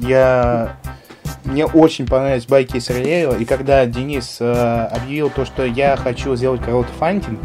Я... 0.00 0.76
Мне 1.44 1.64
очень 1.64 2.06
понравились 2.06 2.46
байки 2.46 2.78
Сырлеева. 2.78 3.36
И 3.38 3.44
когда 3.44 3.86
Денис 3.86 4.38
э, 4.40 4.88
объявил 4.92 5.30
то, 5.30 5.44
что 5.44 5.64
я 5.64 5.96
хочу 5.96 6.36
сделать 6.36 6.62
краудфандинг, 6.62 7.40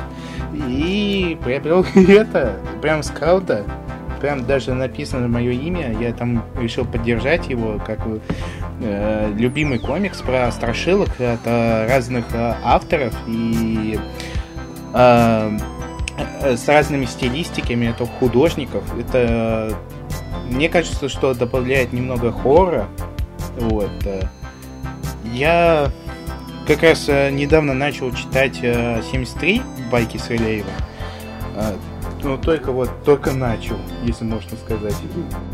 и 0.54 1.38
приобрел 1.44 1.86
это 1.96 2.60
прям 2.82 3.04
с 3.04 3.10
крауда, 3.10 3.64
прям 4.20 4.46
даже 4.46 4.74
написано 4.74 5.28
мое 5.28 5.52
имя, 5.52 5.96
я 6.00 6.14
там 6.14 6.44
решил 6.60 6.86
поддержать 6.86 7.48
его, 7.48 7.80
как 7.86 8.00
э, 8.82 9.32
любимый 9.38 9.80
комикс 9.80 10.22
про 10.22 10.52
страшилок 10.52 11.10
от 11.20 11.40
э, 11.46 11.88
разных 11.88 12.26
э, 12.34 12.54
авторов 12.64 13.14
и 13.28 14.00
э, 14.94 15.58
э, 16.42 16.58
с 16.58 16.68
разными 16.68 17.06
стилистиками, 17.06 17.88
это 17.88 18.06
художников. 18.06 18.84
Это 19.00 19.76
мне 20.50 20.70
кажется, 20.70 21.10
что 21.10 21.34
добавляет 21.34 21.94
немного 21.94 22.32
хоррора. 22.32 22.88
Вот. 23.58 23.92
Э. 24.06 24.24
Я 25.34 25.92
как 26.68 26.84
раз 26.84 27.06
э, 27.08 27.30
недавно 27.32 27.74
начал 27.74 28.12
читать 28.14 28.56
73 28.56 29.62
байки 29.92 30.18
Срелеева 30.18 30.70
ну, 32.26 32.38
только 32.38 32.72
вот, 32.72 32.90
только 33.06 33.32
начал, 33.32 33.78
если 34.04 34.26
можно 34.26 34.58
сказать. 34.58 34.96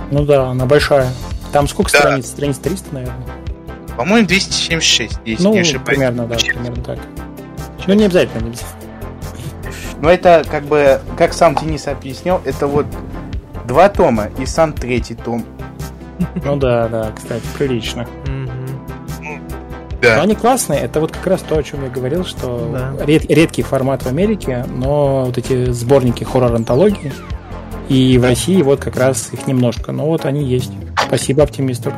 Ну 0.10 0.26
да, 0.26 0.50
она 0.50 0.66
большая. 0.66 1.12
Там 1.52 1.68
сколько 1.68 1.92
да. 1.92 2.00
страниц? 2.00 2.28
Страниц 2.28 2.58
300, 2.60 2.94
наверное? 2.94 3.28
По-моему, 3.98 4.28
276, 4.28 5.20
если 5.26 5.44
ну, 5.44 5.54
не 5.54 5.60
ошибаюсь. 5.60 5.86
примерно, 5.86 6.26
да, 6.26 6.38
примерно 6.38 6.84
так. 6.84 7.00
Ну, 7.88 7.94
не 7.94 8.06
обязательно, 8.06 8.44
не 8.44 8.50
обязательно. 8.50 8.82
Но 10.02 10.10
это, 10.10 10.44
как 10.50 10.64
бы, 10.64 11.02
как 11.18 11.34
сам 11.34 11.56
Денис 11.56 11.88
объяснил, 11.88 12.42
это 12.46 12.68
вот 12.68 12.86
два 13.68 13.90
тома 13.90 14.30
и 14.40 14.46
сам 14.46 14.74
третий 14.74 15.16
том. 15.16 15.46
Ну 16.44 16.56
да, 16.56 16.88
да, 16.88 17.12
кстати, 17.16 17.44
прилично. 17.58 18.08
Да. 20.02 20.18
Но 20.18 20.24
они 20.24 20.36
классные. 20.36 20.80
Это 20.80 21.00
вот 21.00 21.12
как 21.12 21.28
раз 21.28 21.42
то, 21.42 21.58
о 21.58 21.64
чем 21.64 21.84
я 21.84 21.90
говорил, 21.90 22.26
что 22.26 22.70
да. 22.74 23.06
ред, 23.06 23.30
редкий 23.30 23.62
формат 23.62 24.02
в 24.02 24.08
Америке, 24.08 24.66
но 24.68 25.26
вот 25.26 25.38
эти 25.38 25.72
сборники 25.72 26.24
хоррор-антологии, 26.24 27.14
и 27.88 28.18
в 28.18 28.24
России 28.24 28.62
вот 28.64 28.80
как 28.80 28.96
раз 28.96 29.30
их 29.32 29.46
немножко. 29.48 29.92
Но 29.92 30.08
вот 30.08 30.26
они 30.26 30.44
есть. 30.44 30.72
Спасибо 31.06 31.44
оптимисту. 31.44 31.94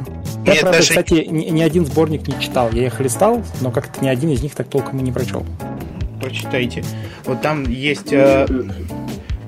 Я, 0.46 0.56
правда, 0.56 0.80
даже... 0.80 0.90
кстати, 0.90 1.26
ни, 1.30 1.46
ни 1.46 1.62
один 1.62 1.86
сборник 1.86 2.28
не 2.28 2.38
читал. 2.40 2.70
Я 2.72 2.88
их 2.88 3.00
листал, 3.00 3.42
но 3.62 3.72
как-то 3.72 4.04
ни 4.04 4.10
один 4.10 4.32
из 4.32 4.42
них 4.42 4.54
так 4.56 4.68
толком 4.68 5.00
и 5.00 5.04
не 5.04 5.12
прочел. 5.12 5.46
Прочитайте. 6.20 6.84
Вот 7.26 7.42
там 7.42 7.64
есть 7.64 8.12
э, 8.12 8.48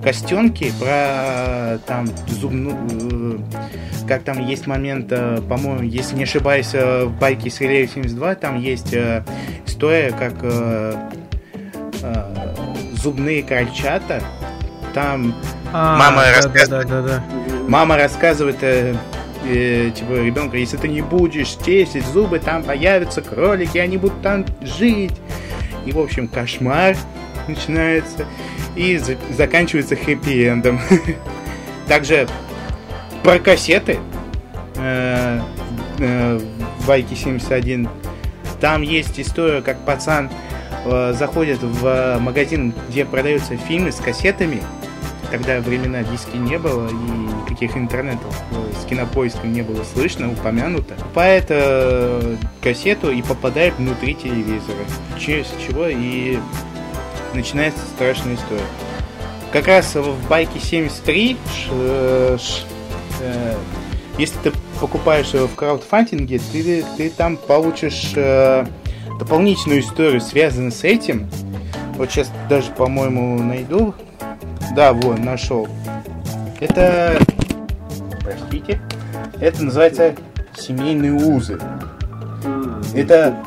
костенки 0.05 0.71
про 0.79 1.79
там 1.85 2.07
зубную 2.27 3.43
как 4.07 4.23
там 4.23 4.39
есть 4.39 4.67
момент, 4.67 5.07
э, 5.09 5.41
по-моему, 5.49 5.81
если 5.81 6.15
не 6.15 6.23
ошибаюсь, 6.23 6.69
э, 6.73 7.05
в 7.05 7.17
байке 7.17 7.49
с 7.49 7.55
72 7.55 8.35
там 8.35 8.59
есть 8.59 8.93
э, 8.93 9.23
история, 9.65 10.11
как 10.11 10.35
зубные 12.93 13.41
крольчата, 13.41 14.21
там 14.93 15.33
а, 15.73 15.97
мама 15.97 16.21
да, 16.21 16.35
рассказывает, 16.35 16.87
да, 16.87 17.01
да, 17.01 17.07
да, 17.07 17.23
мама 17.67 17.97
рассказывает 17.97 18.57
э, 18.61 18.95
э, 19.43 19.91
типа 19.93 20.13
ребенка, 20.13 20.57
если 20.57 20.77
ты 20.77 20.87
не 20.87 21.01
будешь 21.01 21.57
чистить 21.65 22.05
зубы, 22.07 22.39
там 22.39 22.63
появятся 22.63 23.21
кролики, 23.21 23.77
они 23.77 23.97
будут 23.97 24.21
там 24.21 24.45
жить. 24.61 25.13
И 25.85 25.91
в 25.91 25.99
общем 25.99 26.27
кошмар 26.27 26.95
начинается 27.47 28.25
и 28.75 28.97
за- 28.97 29.17
заканчивается 29.35 29.95
хэппи-эндом. 29.95 30.79
Также 31.87 32.27
про 33.23 33.39
кассеты 33.39 33.99
э, 34.75 35.41
э, 35.99 36.39
Байки 36.87 37.13
71. 37.13 37.89
Там 38.59 38.81
есть 38.81 39.19
история, 39.19 39.61
как 39.61 39.79
пацан 39.85 40.29
э, 40.85 41.13
заходит 41.17 41.59
в 41.61 42.17
магазин, 42.19 42.73
где 42.89 43.05
продаются 43.05 43.57
фильмы 43.57 43.91
с 43.91 43.95
кассетами. 43.95 44.61
Тогда 45.31 45.59
времена 45.59 46.03
диски 46.03 46.37
не 46.37 46.57
было 46.57 46.87
и 46.87 46.93
никаких 46.93 47.75
интернетов 47.75 48.35
с 48.79 48.85
кинопоиском 48.85 49.51
не 49.51 49.63
было 49.63 49.83
слышно, 49.83 50.31
упомянуто. 50.31 50.93
Покупает 50.95 51.45
э, 51.49 52.35
кассету 52.61 53.11
и 53.11 53.21
попадает 53.21 53.73
внутри 53.77 54.13
телевизора. 54.13 54.77
Через 55.19 55.47
чего 55.65 55.87
и 55.87 56.37
начинается 57.35 57.79
страшная 57.95 58.35
история. 58.35 58.65
Как 59.51 59.67
раз 59.67 59.95
в 59.95 60.27
байке 60.27 60.59
73 60.59 61.37
ш, 61.47 62.37
ш, 62.37 62.63
э, 63.21 63.55
если 64.17 64.37
ты 64.39 64.51
покупаешь 64.79 65.33
его 65.33 65.47
в 65.47 65.55
краудфандинге, 65.55 66.39
ты, 66.51 66.85
ты 66.97 67.09
там 67.09 67.37
получишь 67.37 68.13
э, 68.15 68.65
дополнительную 69.19 69.81
историю, 69.81 70.21
связанную 70.21 70.71
с 70.71 70.83
этим. 70.83 71.29
Вот 71.95 72.11
сейчас 72.11 72.31
даже, 72.49 72.71
по-моему, 72.71 73.41
найду. 73.41 73.93
Да, 74.75 74.93
вот, 74.93 75.19
нашел. 75.19 75.67
Это... 76.59 77.17
Простите. 78.21 78.81
это 79.39 79.63
называется 79.63 80.15
«Семейные 80.57 81.13
узы». 81.13 81.59
Это 82.93 83.37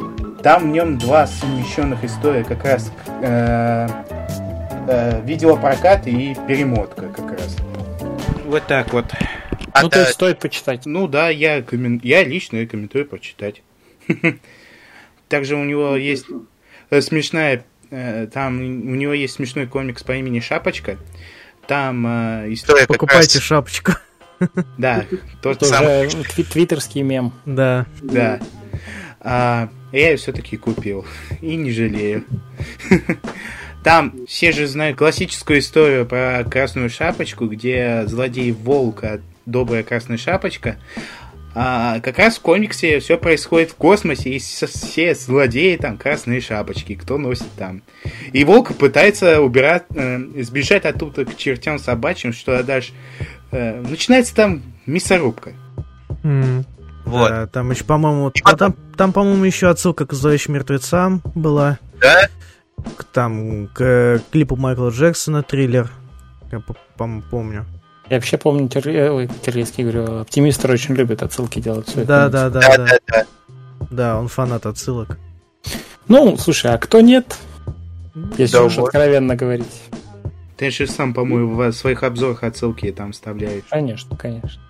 там 0.42 0.70
в 0.70 0.72
нем 0.72 0.98
два 0.98 1.26
совмещенных 1.26 2.04
истории, 2.04 2.42
как 2.42 2.64
раз 2.64 2.92
э, 3.22 3.88
э, 4.88 5.22
видеопрокат 5.24 6.06
и 6.06 6.36
перемотка 6.46 7.08
как 7.08 7.32
раз. 7.32 7.56
Вот 8.44 8.66
так 8.66 8.92
вот. 8.92 9.06
А 9.72 9.82
ну, 9.82 9.90
то 9.90 10.00
есть 10.00 10.12
стоит 10.12 10.38
почитать. 10.38 10.86
Ну 10.86 11.06
да, 11.06 11.28
я, 11.28 11.62
коммен... 11.62 12.00
я 12.02 12.24
лично 12.24 12.56
рекомендую 12.56 13.06
почитать. 13.06 13.62
Также 15.28 15.56
у 15.56 15.64
него 15.64 15.96
есть 15.96 16.26
э, 16.90 17.00
смешная, 17.00 17.64
э, 17.90 18.26
там 18.32 18.58
у 18.58 18.94
него 18.94 19.12
есть 19.12 19.34
смешной 19.34 19.66
комикс 19.66 20.02
по 20.02 20.12
имени 20.12 20.40
Шапочка. 20.40 20.96
Там 21.66 22.06
э, 22.06 22.52
история 22.54 22.86
Покупайте 22.86 23.40
шапочку. 23.40 23.92
Да, 24.78 25.04
тот 25.42 25.62
самый. 25.64 26.08
Твиттерский 26.08 27.02
мем. 27.02 27.32
Да. 27.44 27.86
Да. 28.00 28.40
Я 29.92 30.10
ее 30.10 30.16
все-таки 30.16 30.56
купил. 30.56 31.06
И 31.40 31.56
не 31.56 31.72
жалею. 31.72 32.24
Там 33.84 34.26
все 34.26 34.52
же 34.52 34.66
знают 34.66 34.98
классическую 34.98 35.60
историю 35.60 36.04
про 36.04 36.44
Красную 36.44 36.90
Шапочку, 36.90 37.46
где 37.46 38.04
злодей 38.06 38.52
Волка, 38.52 39.20
добрая 39.46 39.82
Красная 39.82 40.18
Шапочка, 40.18 40.76
а 41.60 41.98
как 42.00 42.18
раз 42.18 42.38
в 42.38 42.40
комиксе 42.42 43.00
все 43.00 43.16
происходит 43.18 43.70
в 43.70 43.74
космосе, 43.74 44.30
и 44.30 44.38
все 44.38 45.14
злодеи 45.14 45.76
там 45.76 45.96
красные 45.96 46.40
шапочки, 46.40 46.94
кто 46.94 47.18
носит 47.18 47.50
там. 47.56 47.82
И 48.32 48.44
Волк 48.44 48.76
пытается 48.76 49.40
убирать, 49.40 49.84
э, 49.94 50.20
сбежать 50.42 50.84
оттуда 50.84 51.24
к 51.24 51.36
чертям 51.36 51.80
собачьим, 51.80 52.32
что 52.32 52.62
дальше 52.62 52.92
э, 53.50 53.80
начинается 53.80 54.36
там 54.36 54.62
мясорубка. 54.86 55.54
Mm. 56.22 56.64
Вот. 57.08 57.30
Да, 57.30 57.46
там 57.46 57.70
еще, 57.70 57.84
по-моему, 57.84 58.32
а 58.44 58.56
там, 58.56 58.74
там, 58.96 59.12
по-моему, 59.12 59.44
еще 59.44 59.68
отсылка 59.68 60.06
к 60.06 60.12
зловещим 60.12 60.54
мертвецам 60.54 61.22
была. 61.34 61.78
Да? 62.00 62.28
К, 62.96 63.04
там, 63.04 63.68
к 63.68 64.20
клипу 64.30 64.56
Майкла 64.56 64.90
Джексона, 64.90 65.42
триллер. 65.42 65.90
Я, 66.52 66.62
по-моему, 66.96 67.22
помню. 67.30 67.66
Я 68.10 68.16
вообще 68.16 68.38
помню, 68.38 68.68
террористский, 68.68 69.84
говорю, 69.84 70.20
оптимисты 70.20 70.70
очень 70.70 70.94
любят 70.94 71.22
отсылки 71.22 71.60
делать. 71.60 71.92
Да, 71.94 72.28
да, 72.28 72.50
да, 72.50 72.60
да, 72.60 72.76
да, 72.76 72.98
да. 73.06 73.26
Да, 73.90 74.18
он 74.18 74.28
фанат 74.28 74.66
отсылок. 74.66 75.18
Ну, 76.08 76.36
слушай, 76.36 76.72
а 76.72 76.78
кто 76.78 77.00
нет? 77.00 77.38
Если 78.36 78.54
да, 78.54 78.64
уж 78.64 78.76
вот. 78.76 78.86
откровенно 78.86 79.36
говорить. 79.36 79.82
Ты 80.56 80.70
же 80.70 80.86
сам, 80.86 81.14
по-моему, 81.14 81.54
в 81.54 81.72
своих 81.72 82.02
обзорах 82.02 82.42
отсылки 82.42 82.90
там 82.92 83.12
вставляешь. 83.12 83.64
Конечно, 83.70 84.16
конечно. 84.16 84.60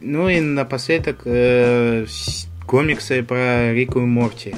Ну 0.00 0.28
и 0.28 0.40
напоследок 0.40 1.22
э, 1.24 2.06
комиксы 2.66 3.22
про 3.22 3.72
Рику 3.72 4.00
и 4.00 4.04
Морти. 4.04 4.54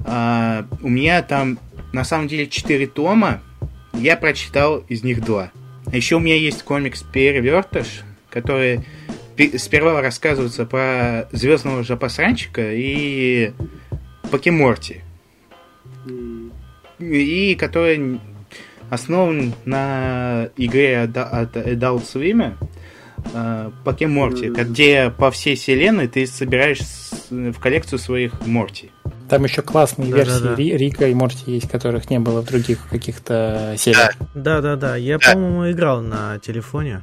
А, 0.00 0.66
у 0.82 0.88
меня 0.88 1.22
там 1.22 1.58
на 1.92 2.04
самом 2.04 2.28
деле 2.28 2.46
4 2.46 2.86
тома. 2.86 3.42
Я 3.94 4.16
прочитал 4.16 4.78
из 4.88 5.02
них 5.02 5.24
два. 5.24 5.50
А 5.86 5.96
еще 5.96 6.16
у 6.16 6.20
меня 6.20 6.36
есть 6.36 6.62
комикс 6.62 7.02
Перевертыш, 7.02 8.02
который 8.30 8.80
сперва 9.56 10.00
рассказывается 10.00 10.64
про 10.64 11.28
звездного 11.32 11.82
жопосранчика 11.82 12.72
и 12.72 13.52
Покеморти. 14.30 15.02
И 16.98 17.56
который 17.58 18.20
основан 18.90 19.54
на 19.64 20.48
игре 20.56 21.00
от 21.00 21.56
Adult 21.56 22.04
Swim 22.04 22.54
Покеморти, 23.84 24.46
где 24.46 25.12
по 25.16 25.30
всей 25.30 25.56
вселенной 25.56 26.08
ты 26.08 26.26
собираешь 26.26 26.80
в 27.30 27.58
коллекцию 27.58 27.98
своих 27.98 28.32
Морти. 28.46 28.90
Там 29.28 29.44
еще 29.44 29.62
классные 29.62 30.10
да, 30.10 30.18
версии 30.18 30.42
да, 30.42 30.54
да. 30.54 30.62
Рика 30.62 31.08
и 31.08 31.14
Морти 31.14 31.52
есть, 31.52 31.68
которых 31.68 32.10
не 32.10 32.18
было 32.20 32.42
в 32.42 32.46
других 32.46 32.88
каких-то 32.88 33.74
сериях. 33.76 34.12
Да, 34.34 34.60
да, 34.60 34.76
да. 34.76 34.96
Я, 34.96 35.18
по-моему, 35.18 35.70
играл 35.70 36.00
на 36.00 36.38
телефоне. 36.38 37.02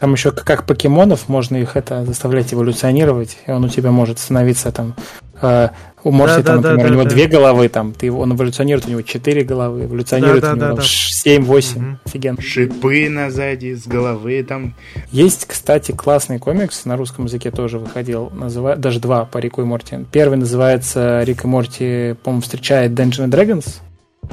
Там 0.00 0.12
еще 0.12 0.30
как 0.30 0.64
покемонов 0.66 1.28
можно 1.28 1.56
их 1.56 1.76
это 1.76 2.04
заставлять 2.04 2.52
эволюционировать, 2.52 3.38
и 3.46 3.50
он 3.50 3.64
у 3.64 3.68
тебя 3.68 3.90
может 3.90 4.18
становиться 4.18 4.72
там 4.72 4.94
э, 5.40 5.68
у 6.06 6.12
Морси, 6.12 6.36
да, 6.36 6.42
там, 6.42 6.62
да, 6.62 6.70
например, 6.70 6.86
да, 6.86 6.88
у 6.88 6.92
него 6.92 7.04
да. 7.04 7.10
две 7.10 7.26
головы, 7.26 7.68
там, 7.68 7.92
ты, 7.92 8.12
он 8.12 8.32
эволюционирует, 8.32 8.86
у 8.86 8.90
него 8.90 9.02
четыре 9.02 9.42
головы, 9.42 9.86
эволюционирует 9.86 10.40
да, 10.40 10.54
да, 10.54 10.66
у 10.68 10.72
него 10.74 10.82
семь-восемь. 10.82 11.80
Угу. 11.80 11.98
Офигенно. 12.04 12.40
Шипы 12.40 13.08
на 13.10 13.28
сзади, 13.30 13.74
с 13.74 13.88
головы 13.88 14.44
там. 14.44 14.74
Есть, 15.10 15.46
кстати, 15.46 15.90
классный 15.90 16.38
комикс, 16.38 16.84
на 16.84 16.96
русском 16.96 17.24
языке 17.24 17.50
тоже 17.50 17.80
выходил, 17.80 18.30
называет, 18.30 18.78
даже 18.78 19.00
два 19.00 19.24
по 19.24 19.38
Рику 19.38 19.62
и 19.62 19.64
Морти. 19.64 20.06
Первый 20.12 20.38
называется 20.38 21.24
Рик 21.24 21.44
и 21.44 21.48
Морти, 21.48 22.14
по-моему, 22.22 22.42
встречает 22.42 22.92
Dungeons 22.92 23.28
Dragons. 23.28 23.80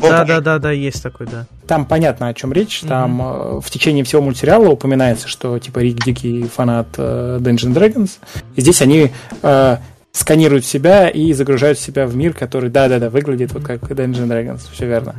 Да, 0.02 0.26
да, 0.26 0.42
да, 0.42 0.60
да, 0.60 0.72
есть 0.72 1.02
такой, 1.02 1.28
да. 1.28 1.46
Там 1.68 1.86
понятно, 1.86 2.28
о 2.28 2.34
чем 2.34 2.52
речь. 2.54 2.82
Там 2.82 3.22
mm 3.22 3.62
в 3.62 3.70
течение 3.70 4.04
всего 4.04 4.22
мультсериала 4.22 4.70
упоминается, 4.70 5.28
что 5.28 5.58
типа 5.60 5.80
Рик 5.80 6.04
дикий 6.04 6.44
фанат 6.44 6.88
э, 6.98 7.38
Dungeons 7.40 7.74
Dragons. 7.74 8.12
И 8.56 8.62
здесь 8.62 8.82
они 8.82 9.12
э, 9.42 9.78
сканируют 10.14 10.64
себя 10.64 11.10
и 11.10 11.34
загружают 11.34 11.80
себя 11.80 12.06
в 12.08 12.16
мир, 12.16 12.34
который, 12.34 12.70
да-да-да, 12.70 13.10
выглядит 13.10 13.52
вот 13.52 13.64
как 13.64 13.82
Dungeons 13.82 14.28
Dragons, 14.28 14.62
все 14.72 14.86
верно. 14.86 15.16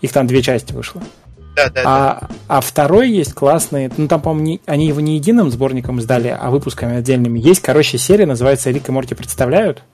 Их 0.00 0.12
там 0.12 0.26
две 0.26 0.42
части 0.42 0.72
вышло. 0.72 1.00
Да, 1.54 1.68
да, 1.68 1.82
а, 1.84 2.18
да. 2.20 2.28
а 2.48 2.60
второй 2.60 3.10
есть 3.10 3.34
классный, 3.34 3.90
ну 3.96 4.08
там, 4.08 4.20
по-моему, 4.20 4.46
не, 4.46 4.60
они 4.66 4.88
его 4.88 5.00
не 5.00 5.16
единым 5.16 5.50
сборником 5.50 5.98
издали, 5.98 6.36
а 6.38 6.50
выпусками 6.50 6.96
отдельными. 6.96 7.38
Есть, 7.38 7.60
короче, 7.60 7.98
серия, 7.98 8.26
называется 8.26 8.70
«Рик 8.70 8.88
и 8.88 8.92
Морти 8.92 9.14
представляют». 9.14 9.84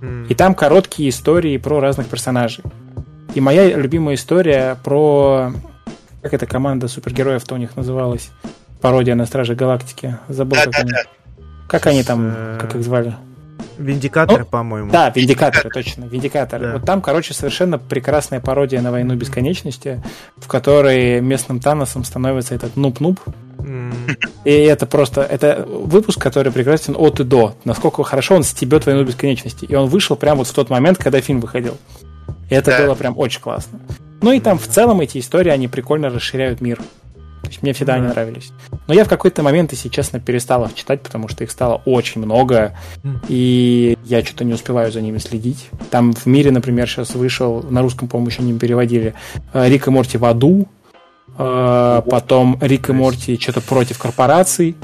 Mm. 0.00 0.28
И 0.28 0.34
там 0.34 0.54
короткие 0.54 1.08
истории 1.08 1.56
про 1.56 1.80
разных 1.80 2.08
персонажей. 2.08 2.62
И 3.34 3.40
моя 3.40 3.74
любимая 3.74 4.16
история 4.16 4.76
про... 4.84 5.52
Как 6.20 6.34
эта 6.34 6.46
команда 6.46 6.88
супергероев-то 6.88 7.54
у 7.54 7.58
них 7.58 7.74
называлась? 7.74 8.30
Пародия 8.80 9.14
на 9.14 9.26
Страже 9.26 9.54
Галактики. 9.54 10.18
Забыл, 10.28 10.56
да, 10.56 10.64
как 10.64 10.72
да, 10.72 10.80
они... 10.80 10.90
Да. 10.90 11.02
Как 11.68 11.86
они 11.86 12.02
там, 12.02 12.34
как 12.60 12.76
их 12.76 12.82
звали? 12.82 13.14
Виндикатор, 13.78 14.40
ну, 14.40 14.46
по-моему. 14.46 14.90
Да, 14.90 15.10
Виндикаторы, 15.10 15.70
точно. 15.70 16.04
Виндикаторы. 16.04 16.66
Да. 16.66 16.72
Вот 16.74 16.84
там, 16.84 17.00
короче, 17.00 17.34
совершенно 17.34 17.78
прекрасная 17.78 18.40
пародия 18.40 18.80
на 18.80 18.90
войну 18.90 19.14
бесконечности, 19.14 20.02
в 20.36 20.48
которой 20.48 21.20
местным 21.20 21.60
Таносом 21.60 22.04
становится 22.04 22.54
этот 22.54 22.76
нуб-нуб. 22.76 23.20
И 24.44 24.50
это 24.50 24.86
просто, 24.86 25.22
это 25.22 25.64
выпуск, 25.66 26.20
который 26.20 26.52
прекрасен 26.52 26.94
от 26.96 27.20
и 27.20 27.24
до. 27.24 27.54
Насколько 27.64 28.02
хорошо 28.02 28.34
он 28.34 28.42
стебет 28.42 28.86
войну 28.86 29.04
бесконечности. 29.04 29.64
И 29.64 29.74
он 29.74 29.88
вышел 29.88 30.16
прямо 30.16 30.38
вот 30.38 30.48
в 30.48 30.52
тот 30.52 30.68
момент, 30.68 30.98
когда 30.98 31.20
фильм 31.20 31.40
выходил. 31.40 31.76
И 32.50 32.54
это 32.54 32.72
да. 32.72 32.84
было 32.84 32.94
прям 32.94 33.16
очень 33.16 33.40
классно. 33.40 33.78
Ну 34.20 34.32
и 34.32 34.40
там 34.40 34.58
в 34.58 34.66
целом 34.66 35.00
эти 35.00 35.18
истории, 35.18 35.50
они 35.50 35.68
прикольно 35.68 36.10
расширяют 36.10 36.60
мир. 36.60 36.78
Есть 37.52 37.62
мне 37.62 37.74
всегда 37.74 37.94
они 37.94 38.08
нравились. 38.08 38.50
Но 38.88 38.94
я 38.94 39.04
в 39.04 39.08
какой-то 39.08 39.42
момент, 39.42 39.72
если 39.72 39.90
честно, 39.90 40.18
перестал 40.18 40.64
их 40.64 40.74
читать, 40.74 41.02
потому 41.02 41.28
что 41.28 41.44
их 41.44 41.50
стало 41.50 41.82
очень 41.84 42.22
много, 42.22 42.74
и 43.28 43.98
я 44.04 44.24
что-то 44.24 44.44
не 44.44 44.54
успеваю 44.54 44.90
за 44.90 45.02
ними 45.02 45.18
следить. 45.18 45.68
Там 45.90 46.14
в 46.14 46.24
мире, 46.24 46.50
например, 46.50 46.88
сейчас 46.88 47.14
вышел, 47.14 47.62
на 47.62 47.82
русском, 47.82 48.08
по-моему, 48.08 48.30
еще 48.30 48.42
не 48.42 48.58
переводили, 48.58 49.14
э, 49.52 49.68
Рик 49.68 49.86
и 49.86 49.90
Морти 49.90 50.16
в 50.16 50.24
аду, 50.24 50.66
э, 51.36 52.02
потом 52.10 52.58
Рик 52.62 52.88
и 52.88 52.92
Морти 52.92 53.38
что-то 53.38 53.60
против 53.60 53.98
корпораций, 53.98 54.74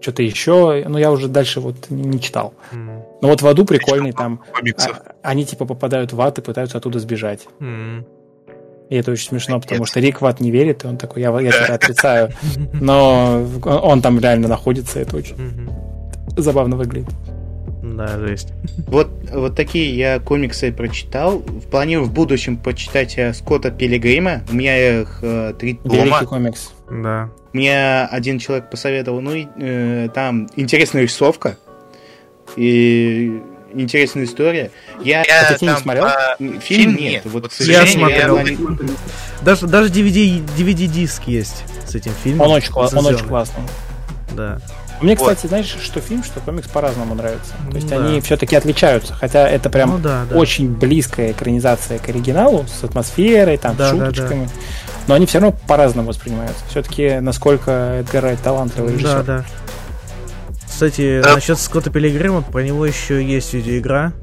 что-то 0.00 0.22
еще, 0.22 0.84
но 0.88 0.98
я 0.98 1.12
уже 1.12 1.28
дальше 1.28 1.60
вот 1.60 1.88
не 1.88 2.20
читал. 2.20 2.54
Но 2.72 3.28
вот 3.28 3.42
в 3.42 3.46
аду 3.46 3.64
прикольный 3.64 4.12
там. 4.12 4.40
А, 4.52 5.12
они 5.22 5.44
типа 5.44 5.66
попадают 5.66 6.12
в 6.12 6.20
ад 6.20 6.38
и 6.38 6.42
пытаются 6.42 6.78
оттуда 6.78 6.98
сбежать. 6.98 7.46
И 8.90 8.96
это 8.96 9.12
очень 9.12 9.28
смешно, 9.28 9.60
потому 9.60 9.86
что 9.86 10.00
Рик 10.00 10.20
в 10.20 10.26
ад 10.26 10.40
не 10.40 10.50
верит, 10.50 10.84
и 10.84 10.88
он 10.88 10.96
такой, 10.96 11.22
я, 11.22 11.30
я 11.40 11.50
это 11.50 11.74
отрицаю. 11.74 12.32
Но 12.72 13.46
он 13.64 14.02
там 14.02 14.18
реально 14.18 14.48
находится, 14.48 14.98
это 14.98 15.16
очень 15.16 15.36
забавно 16.36 16.76
выглядит. 16.76 17.14
Да, 17.82 18.18
жесть. 18.18 18.52
Вот, 18.88 19.08
вот 19.32 19.54
такие 19.54 19.96
я 19.96 20.18
комиксы 20.18 20.72
прочитал. 20.72 21.40
Планирую 21.70 22.08
в 22.08 22.12
будущем 22.12 22.56
почитать 22.56 23.16
Скотта 23.36 23.70
Пилигрима. 23.70 24.42
У 24.50 24.56
меня 24.56 25.00
их 25.00 25.20
э, 25.22 25.54
три 25.56 25.74
тома. 25.74 26.24
Комикс. 26.24 26.72
Да. 26.90 27.30
Мне 27.52 28.02
один 28.02 28.40
человек 28.40 28.70
посоветовал, 28.70 29.20
ну, 29.20 29.32
э, 29.34 30.08
там 30.12 30.48
интересная 30.56 31.02
рисовка. 31.02 31.56
И 32.56 33.40
интересная 33.74 34.24
история. 34.24 34.70
Я, 35.02 35.24
я 35.24 35.48
а 35.48 35.52
ты 35.52 35.58
фильм 35.58 35.76
смотрел? 35.76 36.04
А, 36.04 36.36
фильм, 36.38 36.60
фильм 36.60 36.96
нет. 36.96 37.12
нет. 37.12 37.22
Вот, 37.26 37.52
я 37.60 37.86
смотрел. 37.86 38.38
Я... 38.38 38.56
Даже, 39.42 39.66
даже 39.66 39.90
DVD, 39.90 40.42
DVD-диск 40.56 41.24
есть 41.26 41.64
с 41.86 41.94
этим 41.94 42.12
фильмом. 42.22 42.48
Он 42.48 42.52
очень, 42.52 42.72
он 42.72 43.06
очень 43.06 43.26
классный. 43.26 43.62
Да. 44.32 44.60
Мне, 45.00 45.16
кстати, 45.16 45.42
вот. 45.42 45.48
знаешь, 45.48 45.76
что 45.80 46.00
фильм, 46.00 46.22
что 46.22 46.40
комикс 46.40 46.68
по-разному 46.68 47.14
нравится. 47.14 47.54
То 47.70 47.76
есть 47.76 47.88
да. 47.88 47.96
они 47.96 48.20
все-таки 48.20 48.54
отличаются, 48.54 49.14
хотя 49.14 49.48
это 49.48 49.70
прям 49.70 49.90
ну, 49.90 49.98
да, 49.98 50.26
да. 50.28 50.36
очень 50.36 50.74
близкая 50.74 51.32
экранизация 51.32 51.98
к 51.98 52.08
оригиналу, 52.08 52.66
с 52.66 52.84
атмосферой, 52.84 53.56
там, 53.56 53.76
да, 53.76 53.90
шуточками. 53.90 54.44
Да, 54.44 54.50
да. 54.50 54.60
Но 55.06 55.14
они 55.14 55.26
все 55.26 55.40
равно 55.40 55.56
по-разному 55.66 56.08
воспринимаются. 56.08 56.62
Все-таки 56.68 57.18
насколько 57.20 58.00
Эдгар 58.00 58.24
Райт 58.24 58.40
талантливый 58.42 58.92
режиссер. 58.92 59.24
Да, 59.24 59.38
да. 59.38 59.44
Кстати, 60.80 61.20
Да. 61.22 61.34
насчет 61.34 61.58
Скотта 61.58 61.90
Пилигрима, 61.90 62.40
про 62.40 62.62
него 62.62 62.86
еще 62.86 63.22
есть 63.22 63.52
видеоигра. 63.52 64.14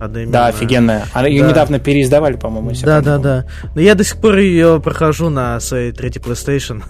одноименная. 0.00 0.32
Да, 0.32 0.46
офигенная. 0.46 1.04
А 1.12 1.28
Ее 1.28 1.42
Да. 1.42 1.50
недавно 1.50 1.78
переиздавали, 1.78 2.36
по-моему. 2.36 2.70
Да, 2.82 3.02
да, 3.02 3.18
да. 3.18 3.44
Но 3.74 3.82
я 3.82 3.94
до 3.94 4.02
сих 4.02 4.16
пор 4.16 4.38
ее 4.38 4.80
прохожу 4.82 5.28
на 5.28 5.60
своей 5.60 5.92
третьей 5.92 6.22
PlayStation. 6.22 6.82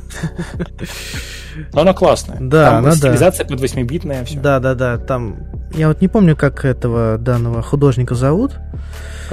Но 1.73 1.81
она 1.81 1.93
классная. 1.93 2.39
Да, 2.41 2.71
Там 2.71 2.79
она 2.79 2.91
да. 2.91 2.97
стилизация 2.97 3.47
под 3.47 3.61
8-битная, 3.61 4.25
все. 4.25 4.39
Да, 4.39 4.61
да, 4.61 4.75
да. 4.77 4.97
Там. 4.97 5.39
Я 5.75 5.89
вот 5.89 6.01
не 6.01 6.07
помню, 6.07 6.37
как 6.37 6.65
этого 6.65 7.19
данного 7.19 7.63
художника 7.63 8.15
зовут. 8.15 8.53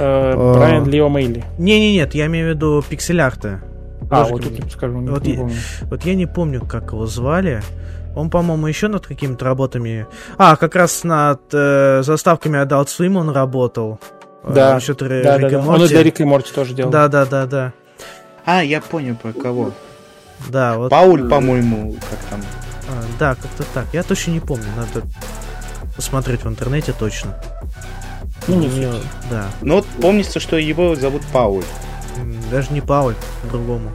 А. 0.00 0.54
Брайан 0.56 0.88
Лио 0.88 1.08
Мейли. 1.08 1.44
Не-не, 1.58 1.92
нет, 1.94 2.16
я 2.16 2.26
имею 2.26 2.46
в 2.48 2.50
виду 2.56 2.82
пиксель-арты. 2.88 3.60
А, 4.10 4.24
вот 4.24 4.42
тут 4.42 4.62
не 4.64 4.70
скажу, 4.70 4.98
не, 5.00 5.08
Вот 5.08 5.24
не 5.24 5.34
я- 5.34 5.38
помню. 5.38 5.54
Вот 5.82 6.04
я 6.04 6.14
не 6.16 6.26
помню, 6.26 6.60
как 6.62 6.90
его 6.92 7.06
звали. 7.06 7.62
Он, 8.14 8.30
по-моему, 8.30 8.66
еще 8.66 8.88
над 8.88 9.06
какими-то 9.06 9.44
работами... 9.44 10.06
А, 10.38 10.56
как 10.56 10.74
раз 10.76 11.02
над 11.04 11.40
э, 11.52 12.02
заставками 12.02 12.62
Adult 12.64 12.86
Swim 12.86 13.18
он 13.18 13.30
работал. 13.30 13.98
Да, 14.48 14.78
Ри- 14.78 15.22
Да, 15.22 15.38
да, 15.38 15.38
Рика 15.38 15.46
и 15.48 15.50
да. 15.50 15.58
Он 15.58 15.64
и 15.64 15.68
Морти. 15.78 15.88
для 15.88 16.02
Рика 16.02 16.22
и 16.22 16.26
Морти 16.26 16.52
тоже 16.52 16.74
делал. 16.74 16.90
Да, 16.90 17.08
да, 17.08 17.24
да, 17.26 17.46
да. 17.46 17.72
А, 18.44 18.62
я 18.62 18.80
понял 18.80 19.16
про 19.16 19.32
кого. 19.32 19.72
Да, 20.48 20.76
вот. 20.76 20.90
Пауль, 20.90 21.28
по-моему, 21.28 21.94
как 22.10 22.18
там. 22.30 22.40
а, 22.88 23.02
да, 23.18 23.34
как-то 23.34 23.64
так. 23.72 23.86
Я 23.92 24.02
точно 24.02 24.32
не 24.32 24.40
помню. 24.40 24.66
Надо 24.76 25.06
посмотреть 25.96 26.44
в 26.44 26.48
интернете 26.48 26.92
точно. 26.98 27.34
Ну, 28.46 28.60
не. 28.60 28.88
Да. 29.30 29.46
Ну 29.62 29.76
вот 29.76 29.86
помнится, 30.02 30.38
что 30.40 30.56
его 30.56 30.94
зовут 30.94 31.22
Пауль. 31.32 31.64
Даже 32.50 32.72
не 32.72 32.80
Пауль, 32.82 33.14
по-другому. 33.42 33.90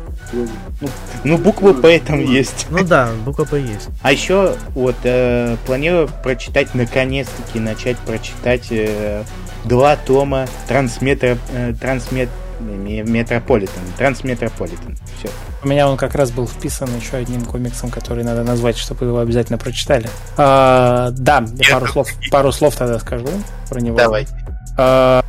Ну, 1.23 1.37
буква 1.37 1.73
П 1.73 1.99
там 1.99 2.19
есть. 2.19 2.67
Ну 2.69 2.83
да, 2.83 3.09
буква 3.25 3.45
П 3.45 3.59
есть. 3.59 3.89
А 4.01 4.11
еще 4.11 4.55
вот 4.75 4.95
э, 5.03 5.57
планирую 5.65 6.09
прочитать 6.23 6.73
наконец-таки 6.75 7.59
начать 7.59 7.97
прочитать 7.97 8.67
э, 8.71 9.23
два 9.65 9.95
тома 9.95 10.47
Трансметро 10.67 11.37
э, 11.51 11.73
Трансмет 11.79 12.29
Метрополитен 12.59 13.81
Трансметрополитен. 13.97 14.97
Все. 15.17 15.29
У 15.63 15.67
меня 15.67 15.89
он 15.89 15.97
как 15.97 16.15
раз 16.15 16.31
был 16.31 16.47
вписан 16.47 16.89
еще 16.95 17.17
одним 17.17 17.45
комиксом, 17.45 17.89
который 17.89 18.23
надо 18.23 18.43
назвать, 18.43 18.77
чтобы 18.77 19.05
его 19.05 19.19
обязательно 19.19 19.57
прочитали. 19.57 20.09
А, 20.37 21.11
да, 21.11 21.45
я 21.55 21.75
пару 21.75 21.87
слов, 21.87 22.07
пару 22.31 22.51
слов 22.51 22.75
тогда 22.75 22.99
скажу 22.99 23.27
про 23.69 23.79
него. 23.79 23.97
Давай. 23.97 24.27
А, 24.77 25.23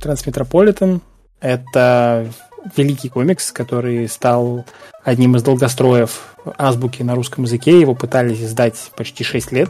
Трансметрополитен— 0.00 1.00
это 1.40 2.26
великий 2.76 3.08
комикс, 3.08 3.52
который 3.52 4.08
стал 4.08 4.64
одним 5.04 5.36
из 5.36 5.42
долгостроев 5.42 6.34
азбуки 6.58 7.02
на 7.02 7.14
русском 7.14 7.44
языке. 7.44 7.80
Его 7.80 7.94
пытались 7.94 8.42
издать 8.42 8.90
почти 8.96 9.24
6 9.24 9.52
лет. 9.52 9.68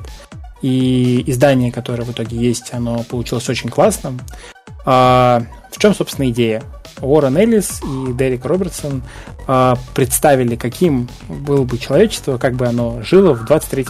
И 0.62 1.24
издание, 1.26 1.72
которое 1.72 2.02
в 2.02 2.12
итоге 2.12 2.36
есть, 2.36 2.74
оно 2.74 3.02
получилось 3.04 3.48
очень 3.48 3.70
классным. 3.70 4.20
А, 4.84 5.42
в 5.70 5.78
чем, 5.78 5.94
собственно, 5.94 6.28
идея? 6.30 6.62
Уоррен 7.00 7.36
Эллис 7.36 7.80
и 7.82 8.12
Дерек 8.12 8.44
Робертсон 8.44 9.02
а, 9.46 9.76
представили, 9.94 10.56
каким 10.56 11.08
было 11.28 11.64
бы 11.64 11.78
человечество, 11.78 12.36
как 12.36 12.54
бы 12.54 12.66
оно 12.66 13.02
жило 13.02 13.32
в 13.32 13.44
23 13.46 13.86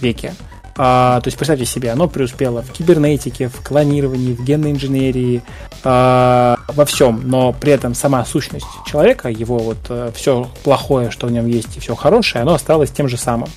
веке. 0.00 0.34
А, 0.76 1.20
то 1.20 1.28
есть, 1.28 1.36
представьте 1.36 1.66
себе, 1.66 1.90
оно 1.90 2.08
преуспело 2.08 2.62
в 2.62 2.72
кибернетике, 2.72 3.48
в 3.48 3.62
клонировании, 3.62 4.34
в 4.34 4.44
генной 4.44 4.72
инженерии, 4.72 5.42
а, 5.84 6.56
во 6.68 6.84
всем, 6.84 7.22
но 7.24 7.52
при 7.52 7.72
этом 7.72 7.94
сама 7.94 8.24
сущность 8.24 8.66
человека, 8.86 9.28
его 9.28 9.58
вот 9.58 10.14
все 10.14 10.48
плохое, 10.64 11.10
что 11.10 11.26
в 11.26 11.30
нем 11.32 11.46
есть, 11.46 11.76
и 11.76 11.80
все 11.80 11.94
хорошее, 11.94 12.42
оно 12.42 12.54
осталось 12.54 12.90
тем 12.90 13.08
же 13.08 13.16
самым. 13.16 13.48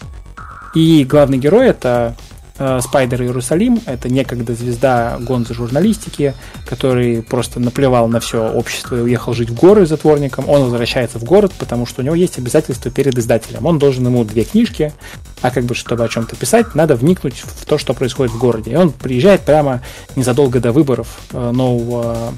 И 0.75 1.05
главный 1.05 1.37
герой 1.37 1.69
это 1.69 2.15
э, 2.19 2.34
Спайдер 2.55 3.21
Иерусалим, 3.21 3.81
это 3.85 4.07
некогда 4.07 4.55
звезда 4.55 5.17
гонза 5.19 5.53
журналистики, 5.53 6.33
который 6.65 7.21
просто 7.21 7.59
наплевал 7.59 8.07
на 8.07 8.21
все 8.21 8.49
общество 8.49 8.95
и 8.95 9.01
уехал 9.01 9.33
жить 9.33 9.49
в 9.49 9.55
горы 9.55 9.85
затворником. 9.85 10.47
Он 10.47 10.63
возвращается 10.63 11.19
в 11.19 11.23
город, 11.25 11.51
потому 11.57 11.85
что 11.85 12.01
у 12.01 12.05
него 12.05 12.15
есть 12.15 12.37
обязательства 12.37 12.89
перед 12.91 13.17
издателем. 13.17 13.65
Он 13.65 13.77
должен 13.77 14.05
ему 14.05 14.23
две 14.23 14.45
книжки, 14.45 14.93
а 15.41 15.51
как 15.51 15.65
бы 15.65 15.75
чтобы 15.75 16.05
о 16.05 16.07
чем-то 16.07 16.35
писать, 16.37 16.75
надо 16.75 16.95
вникнуть 16.95 17.43
в 17.43 17.65
то, 17.65 17.77
что 17.77 17.93
происходит 17.93 18.33
в 18.33 18.39
городе. 18.39 18.71
И 18.71 18.75
он 18.75 18.91
приезжает 18.91 19.41
прямо 19.41 19.81
незадолго 20.15 20.61
до 20.61 20.71
выборов 20.71 21.07
э, 21.33 21.51
нового 21.51 22.15
э, 22.15 22.31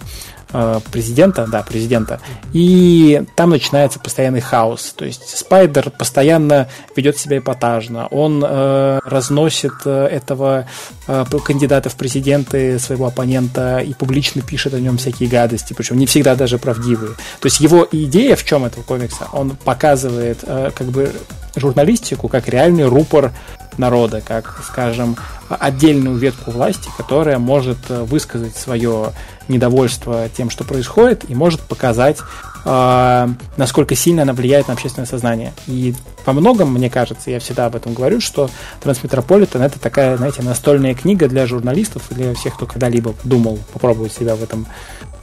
президента, 0.92 1.46
да, 1.48 1.62
президента, 1.64 2.20
и 2.54 3.24
там 3.36 3.50
начинается 3.50 4.00
постоянный 4.00 4.42
хаос. 4.42 4.94
То 4.96 5.06
есть 5.06 5.38
Спайдер 5.38 5.90
постоянно 5.90 6.68
ведет 6.96 7.18
себя 7.18 7.40
эпатажно, 7.40 8.08
он 8.08 8.44
э, 8.46 9.00
разносит 9.04 9.74
э, 9.86 10.08
этого 10.08 10.66
э, 11.08 11.26
кандидата 11.44 11.90
в 11.90 11.96
президенты 11.96 12.80
своего 12.80 13.08
оппонента 13.08 13.80
и 13.80 13.94
публично 13.94 14.42
пишет 14.42 14.74
о 14.74 14.80
нем 14.80 14.98
всякие 14.98 15.30
гадости, 15.30 15.74
причем 15.74 15.98
не 15.98 16.06
всегда 16.06 16.36
даже 16.36 16.58
правдивые. 16.58 17.12
То 17.40 17.46
есть 17.48 17.60
его 17.60 17.88
идея 17.92 18.36
в 18.36 18.44
чем 18.44 18.66
этого 18.66 18.84
комикса? 18.84 19.28
Он 19.34 19.52
показывает 19.52 20.40
э, 20.44 20.72
как 20.74 20.88
бы 20.88 21.12
журналистику 21.56 22.28
как 22.28 22.48
реальный 22.48 22.86
рупор 22.86 23.34
народа, 23.78 24.22
как, 24.26 24.62
скажем, 24.66 25.18
отдельную 25.50 26.18
ветку 26.18 26.52
власти, 26.52 26.90
которая 26.98 27.40
может 27.40 27.78
э, 27.90 28.04
высказать 28.04 28.56
свое 28.56 29.14
недовольство 29.48 30.30
тем, 30.30 30.50
что 30.50 30.64
происходит, 30.64 31.30
и 31.30 31.36
может 31.36 31.62
показать, 31.62 32.18
э, 32.66 33.28
насколько 33.58 33.96
сильно 33.96 34.24
она 34.24 34.34
влияет 34.34 34.68
на 34.68 34.74
общественное 34.74 35.08
сознание. 35.08 35.54
И 35.68 35.94
во 36.26 36.34
многом, 36.34 36.74
мне 36.74 36.90
кажется, 36.90 37.32
я 37.32 37.40
всегда 37.40 37.68
об 37.68 37.76
этом 37.76 37.94
говорю, 37.94 38.20
что 38.20 38.50
Трансметрополитен 38.82 39.62
это 39.62 39.80
такая, 39.80 40.18
знаете, 40.18 40.42
настольная 40.42 40.94
книга 40.94 41.28
для 41.28 41.46
журналистов 41.46 42.04
для 42.10 42.34
всех, 42.34 42.56
кто 42.56 42.66
когда-либо 42.66 43.14
думал 43.24 43.60
попробовать 43.74 44.14
себя 44.14 44.36
в 44.36 44.44
этом 44.44 44.68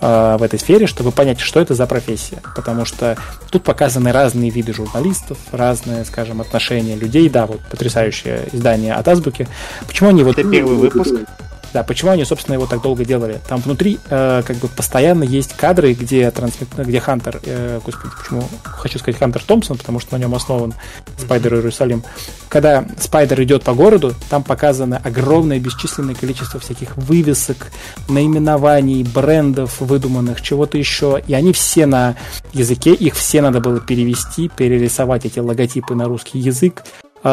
э, 0.01 0.37
в 0.39 0.43
этой 0.43 0.59
сфере, 0.59 0.87
чтобы 0.87 1.13
понять, 1.13 1.41
что 1.41 1.61
это 1.61 1.75
за 1.75 1.87
профессия. 1.87 2.39
Потому 2.57 2.85
что 2.85 3.17
тут 3.51 3.65
показаны 3.65 4.13
разные 4.13 4.51
виды 4.51 4.73
журналистов, 4.73 5.39
разные, 5.53 6.05
скажем, 6.05 6.41
отношения 6.41 6.97
людей. 6.97 7.29
Да, 7.29 7.47
вот 7.47 7.61
потрясающее 7.71 8.49
издание 8.53 8.95
от 8.95 9.07
Азбуки. 9.07 9.49
Почему 9.87 10.09
они 10.11 10.23
вот... 10.23 10.39
Это 10.39 10.51
первый 10.51 10.77
выпуск. 10.77 11.15
Да, 11.75 11.83
почему 11.83 12.13
они, 12.13 12.25
собственно, 12.25 12.55
его 12.55 12.67
так 12.67 12.81
долго 12.81 13.05
делали? 13.05 13.41
Там 13.49 13.61
внутри 13.61 13.99
э, 14.09 14.43
как 14.47 14.57
бы 14.59 14.69
постоянно 14.69 15.25
есть 15.25 15.55
кадры, 15.55 15.93
где, 15.93 16.31
трансмит... 16.31 16.69
где 16.77 17.01
Хантер, 17.01 17.41
э, 17.43 17.81
господи, 17.85 18.15
почему 18.17 18.49
хочу 18.63 19.01
сказать 19.01 19.19
Хантер 19.19 19.43
Томпсон, 19.43 19.77
потому 19.77 19.99
что 19.99 20.17
на 20.17 20.21
нем 20.21 20.37
основан 20.37 20.73
Спайдер 21.19 21.55
Иерусалим. 21.55 22.05
Когда 22.49 22.85
Спайдер 23.01 23.43
идет 23.43 23.65
по 23.65 23.75
городу, 23.75 24.15
там 24.31 24.45
показано 24.45 25.01
огромное 25.03 25.59
бесчисленное 25.59 26.15
количество 26.15 26.61
всяких 26.61 26.97
вывесок, 26.97 27.73
наименований, 28.09 29.03
брендов 29.03 29.81
выдуманных, 29.81 30.43
чего-то 30.43 30.79
еще. 30.79 31.21
И 31.27 31.35
они 31.35 31.53
все 31.53 31.87
на 31.87 32.15
языке, 32.53 32.95
их 32.95 33.15
все 33.15 33.43
надо 33.43 33.59
было 33.59 33.81
перевести, 33.81 34.49
перерисовать 34.49 35.25
эти 35.25 35.41
логотипы 35.41 35.97
на 35.97 36.05
русский 36.05 36.39
язык, 36.39 36.85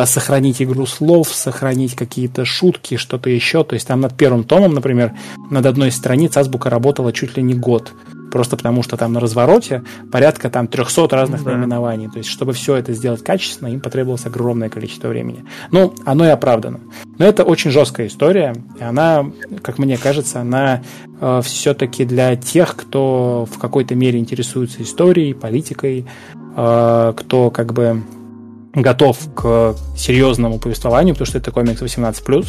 сохранить 0.05 0.61
игру 0.61 0.85
слов, 0.85 1.27
сохранить 1.29 1.95
какие-то 1.95 2.45
шутки, 2.45 2.95
что-то 2.97 3.29
еще. 3.29 3.63
То 3.63 3.73
есть 3.73 3.87
там 3.87 4.01
над 4.01 4.15
первым 4.15 4.43
томом, 4.43 4.73
например, 4.73 5.11
над 5.49 5.65
одной 5.65 5.89
из 5.89 5.95
страниц 5.97 6.35
азбука 6.37 6.69
работала 6.69 7.11
чуть 7.11 7.35
ли 7.37 7.43
не 7.43 7.53
год. 7.53 7.91
Просто 8.31 8.55
потому, 8.55 8.81
что 8.81 8.95
там 8.95 9.11
на 9.11 9.19
развороте 9.19 9.83
порядка 10.09 10.49
там 10.49 10.67
300 10.67 11.09
разных 11.13 11.43
Да. 11.43 11.51
наименований. 11.51 12.09
То 12.09 12.19
есть, 12.19 12.29
чтобы 12.29 12.53
все 12.53 12.77
это 12.77 12.93
сделать 12.93 13.21
качественно, 13.21 13.67
им 13.67 13.81
потребовалось 13.81 14.25
огромное 14.25 14.69
количество 14.69 15.09
времени. 15.09 15.43
Ну, 15.71 15.93
оно 16.05 16.25
и 16.25 16.29
оправдано. 16.29 16.79
Но 17.17 17.25
это 17.25 17.43
очень 17.43 17.71
жесткая 17.71 18.07
история, 18.07 18.55
и 18.79 18.83
она, 18.83 19.29
как 19.61 19.79
мне 19.79 19.97
кажется, 19.97 20.39
она 20.39 20.81
э, 21.19 21.41
все-таки 21.43 22.05
для 22.05 22.37
тех, 22.37 22.77
кто 22.77 23.45
в 23.51 23.59
какой-то 23.59 23.95
мере 23.95 24.17
интересуется 24.17 24.81
историей, 24.81 25.33
политикой, 25.33 26.05
э, 26.55 27.13
кто 27.17 27.51
как 27.51 27.73
бы 27.73 28.01
готов 28.73 29.17
к 29.35 29.75
серьезному 29.97 30.59
повествованию, 30.59 31.15
потому 31.15 31.27
что 31.27 31.37
это 31.37 31.51
комикс 31.51 31.81
18+, 31.81 32.45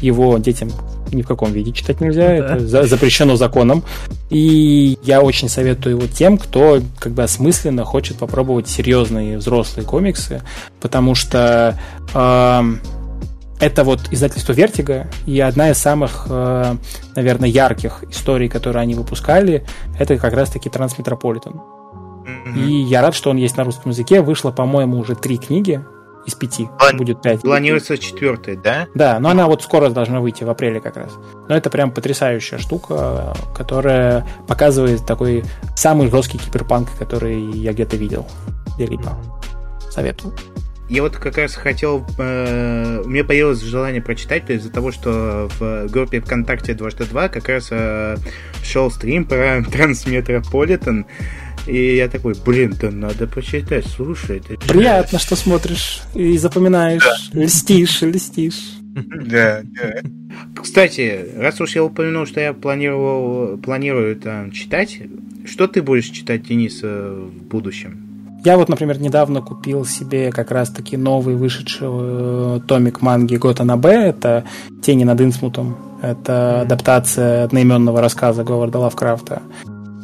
его 0.00 0.36
детям 0.38 0.70
ни 1.12 1.22
в 1.22 1.26
каком 1.26 1.52
виде 1.52 1.72
читать 1.72 2.00
нельзя, 2.00 2.26
Да. 2.28 2.34
это 2.34 2.66
за- 2.66 2.82
запрещено 2.86 3.36
законом. 3.36 3.82
И 4.28 4.98
я 5.04 5.22
очень 5.22 5.48
советую 5.48 5.96
его 5.98 6.06
тем, 6.08 6.36
кто 6.36 6.80
как 6.98 7.12
бы 7.12 7.22
осмысленно 7.22 7.84
хочет 7.84 8.18
попробовать 8.18 8.68
серьезные 8.68 9.38
взрослые 9.38 9.86
комиксы, 9.86 10.42
потому 10.80 11.14
что 11.14 11.78
эм, 12.12 12.80
это 13.60 13.84
вот 13.84 14.00
издательство 14.10 14.52
Вертиго, 14.52 15.06
и 15.26 15.40
одна 15.40 15.70
из 15.70 15.78
самых, 15.78 16.26
э, 16.28 16.74
наверное, 17.14 17.48
ярких 17.48 18.04
историй, 18.10 18.48
которые 18.48 18.82
они 18.82 18.94
выпускали, 18.94 19.64
это 19.98 20.18
как 20.18 20.34
раз-таки 20.34 20.68
Трансметрополитен. 20.68 21.60
Мгм. 22.26 22.58
И 22.58 22.72
я 22.82 23.02
рад, 23.02 23.14
что 23.14 23.30
он 23.30 23.36
есть 23.36 23.56
на 23.56 23.64
русском 23.64 23.90
языке. 23.92 24.20
Вышло, 24.20 24.50
по-моему, 24.50 24.98
уже 24.98 25.14
три 25.14 25.38
книги 25.38 25.80
из 26.26 26.34
пяти. 26.34 26.68
План- 26.78 26.96
Будет 26.96 27.22
пять. 27.22 27.40
Планируется 27.42 27.96
четвертый, 27.98 28.56
да? 28.56 28.88
Да? 28.96 29.20
Но 29.20 29.28
она 29.28 29.46
вот 29.46 29.62
скоро 29.62 29.90
должна 29.90 30.20
выйти, 30.20 30.42
в 30.42 30.50
апреле 30.50 30.80
как 30.80 30.96
раз. 30.96 31.12
Но 31.48 31.56
это 31.56 31.70
прям 31.70 31.92
потрясающая 31.92 32.58
штука, 32.58 33.32
которая 33.54 34.26
показывает 34.48 35.06
такой 35.06 35.44
самый 35.76 36.10
жесткий 36.10 36.38
киберпанк, 36.38 36.88
который 36.98 37.40
я 37.52 37.72
где-то 37.72 37.96
видел. 37.96 38.26
Где-либо. 38.74 39.16
Советую. 39.90 40.34
я 40.88 41.02
вот 41.02 41.16
как 41.16 41.38
раз 41.38 41.54
хотел... 41.54 42.04
Э, 42.18 43.02
у 43.04 43.08
меня 43.08 43.22
появилось 43.24 43.60
желание 43.62 44.02
прочитать, 44.02 44.46
то 44.46 44.52
есть 44.52 44.64
из-за 44.64 44.74
того, 44.74 44.90
что 44.92 45.48
в 45.58 45.86
группе 45.88 46.20
ВКонтакте 46.20 46.74
2 46.74 47.28
как 47.28 47.48
раз 47.48 47.68
э, 47.70 48.16
шел 48.64 48.90
стрим 48.90 49.24
про 49.26 49.62
Трансметрополитен, 49.72 51.06
и 51.66 51.96
я 51.96 52.08
такой, 52.08 52.34
блин, 52.44 52.74
да 52.80 52.90
надо 52.90 53.26
почитать, 53.26 53.86
слушай. 53.86 54.38
Это 54.38 54.56
Приятно, 54.66 55.18
что 55.18 55.36
смотришь 55.36 56.02
и 56.14 56.36
запоминаешь, 56.38 57.30
да. 57.32 57.40
льстишь, 57.44 58.02
льстишь. 58.02 58.72
Да, 58.96 59.60
да. 59.62 60.00
Кстати, 60.62 61.26
раз 61.36 61.60
уж 61.60 61.74
я 61.74 61.84
упомянул, 61.84 62.24
что 62.24 62.40
я 62.40 62.54
планировал, 62.54 63.58
планирую 63.58 64.16
там 64.16 64.50
читать, 64.52 64.98
что 65.44 65.68
ты 65.68 65.82
будешь 65.82 66.06
читать, 66.06 66.44
Денис, 66.44 66.82
в 66.82 67.28
будущем? 67.50 68.06
Я 68.44 68.56
вот, 68.56 68.68
например, 68.68 69.00
недавно 69.00 69.42
купил 69.42 69.84
себе 69.84 70.30
как 70.30 70.50
раз-таки 70.50 70.96
новый 70.96 71.34
вышедший 71.34 71.88
э, 71.90 72.60
томик 72.66 73.02
манги 73.02 73.36
Гота 73.36 73.64
на 73.64 73.76
Б. 73.76 73.90
Это 73.90 74.44
«Тени 74.82 75.04
над 75.04 75.20
Инсмутом». 75.20 75.76
Это 76.00 76.60
адаптация 76.60 77.44
одноименного 77.44 78.00
рассказа 78.00 78.44
Говарда 78.44 78.78
Лавкрафта. 78.78 79.42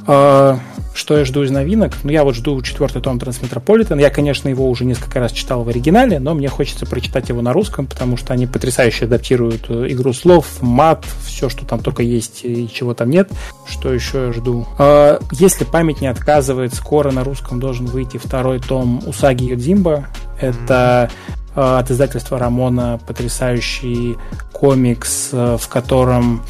А, 0.06 0.58
что 0.94 1.16
я 1.16 1.24
жду 1.24 1.42
из 1.42 1.50
новинок? 1.50 1.92
Ну, 2.02 2.10
я 2.10 2.24
вот 2.24 2.34
жду 2.34 2.60
четвертый 2.62 3.00
том 3.00 3.18
Трансметрополитен. 3.18 3.98
Я, 3.98 4.10
конечно, 4.10 4.48
его 4.48 4.68
уже 4.68 4.84
несколько 4.84 5.20
раз 5.20 5.32
читал 5.32 5.64
в 5.64 5.68
оригинале, 5.68 6.18
но 6.18 6.34
мне 6.34 6.48
хочется 6.48 6.86
прочитать 6.86 7.28
его 7.28 7.40
на 7.40 7.52
русском, 7.52 7.86
потому 7.86 8.16
что 8.16 8.32
они 8.32 8.46
потрясающе 8.46 9.06
адаптируют 9.06 9.66
э, 9.68 9.86
игру 9.90 10.12
слов, 10.12 10.46
мат, 10.60 11.04
все, 11.24 11.48
что 11.48 11.64
там 11.64 11.80
только 11.80 12.02
есть 12.02 12.44
и 12.44 12.68
чего 12.70 12.94
там 12.94 13.10
нет. 13.10 13.30
Что 13.66 13.92
еще 13.92 14.26
я 14.26 14.32
жду? 14.32 14.66
А, 14.78 15.18
если 15.30 15.64
память 15.64 16.00
не 16.00 16.08
отказывает, 16.08 16.74
скоро 16.74 17.10
на 17.10 17.24
русском 17.24 17.58
должен 17.60 17.86
выйти 17.86 18.18
второй 18.18 18.60
том 18.60 19.02
Усаги 19.06 19.44
Йодзимба. 19.44 20.06
Это 20.40 21.10
а, 21.54 21.78
от 21.78 21.90
издательства 21.90 22.38
Рамона 22.38 23.00
потрясающий 23.06 24.16
комикс, 24.52 25.30
э, 25.32 25.56
в 25.60 25.68
котором 25.68 26.42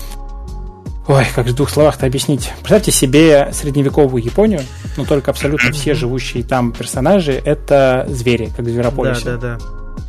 Ой, 1.09 1.25
как 1.35 1.47
в 1.47 1.55
двух 1.55 1.69
словах-то 1.69 2.07
объяснить. 2.07 2.53
Представьте 2.59 2.93
себе 2.93 3.51
средневековую 3.53 4.23
Японию, 4.23 4.61
но 4.97 5.05
только 5.05 5.31
абсолютно 5.31 5.73
все 5.73 5.95
живущие 5.95 6.45
там 6.45 6.73
персонажи— 6.73 7.33
это 7.45 8.07
звери, 8.09 8.51
как 8.57 8.65
в 8.65 8.69
Зверополисе. 8.69 9.25
Да, 9.25 9.37
да, 9.37 9.59
да. 9.59 9.65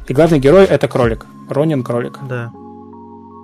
И 0.07 0.13
главный 0.13 0.39
герой— 0.39 0.65
это 0.69 0.87
кролик. 0.87 1.25
Ронин 1.49 1.83
кролик. 1.83 2.19
Да. 2.29 2.51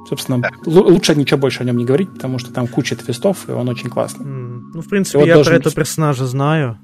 Собственно, 0.08 0.42
лучше 0.66 1.16
ничего 1.16 1.40
больше 1.40 1.62
о 1.62 1.66
нем 1.66 1.78
не 1.78 1.86
говорить, 1.86 2.12
потому 2.14 2.40
что 2.40 2.52
там 2.52 2.68
куча 2.68 2.96
твистов, 2.96 3.48
и 3.48 3.52
он 3.52 3.68
очень 3.70 3.90
классный. 3.90 4.26
Ну, 4.26 4.82
в 4.82 4.88
принципе, 4.88 5.26
я 5.26 5.40
про 5.40 5.56
этого 5.56 5.74
персонажа 5.74 6.26
знаю. 6.26 6.80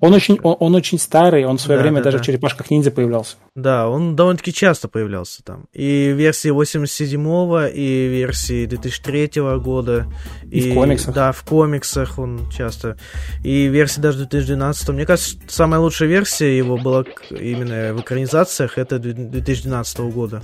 Он 0.00 0.12
очень, 0.12 0.38
он, 0.42 0.56
он 0.60 0.74
очень 0.74 0.98
старый, 0.98 1.44
он 1.46 1.56
в 1.56 1.60
свое 1.60 1.78
да, 1.78 1.82
время 1.82 1.98
да, 1.98 2.04
даже 2.04 2.18
да. 2.18 2.22
в 2.22 2.26
черепашках 2.26 2.70
ниндзя 2.70 2.90
появлялся. 2.90 3.36
Да, 3.54 3.88
он 3.88 4.14
довольно-таки 4.14 4.52
часто 4.52 4.88
появлялся 4.88 5.42
там. 5.42 5.66
И 5.72 6.12
версии 6.12 6.50
87-го, 6.50 7.66
и 7.66 8.08
версии 8.08 8.66
2003 8.66 9.30
года. 9.58 10.06
И, 10.50 10.58
и 10.58 10.70
в 10.70 10.74
комиксах. 10.74 11.14
Да, 11.14 11.32
в 11.32 11.42
комиксах 11.44 12.18
он 12.18 12.50
часто. 12.50 12.98
И 13.42 13.66
версии 13.66 14.00
даже 14.00 14.18
2012 14.18 14.88
Мне 14.90 15.06
кажется, 15.06 15.36
самая 15.48 15.80
лучшая 15.80 16.08
версия 16.08 16.56
его 16.56 16.76
была 16.76 17.04
именно 17.30 17.94
в 17.94 18.00
экранизациях, 18.00 18.76
это 18.76 18.98
2012 18.98 19.98
года. 20.00 20.42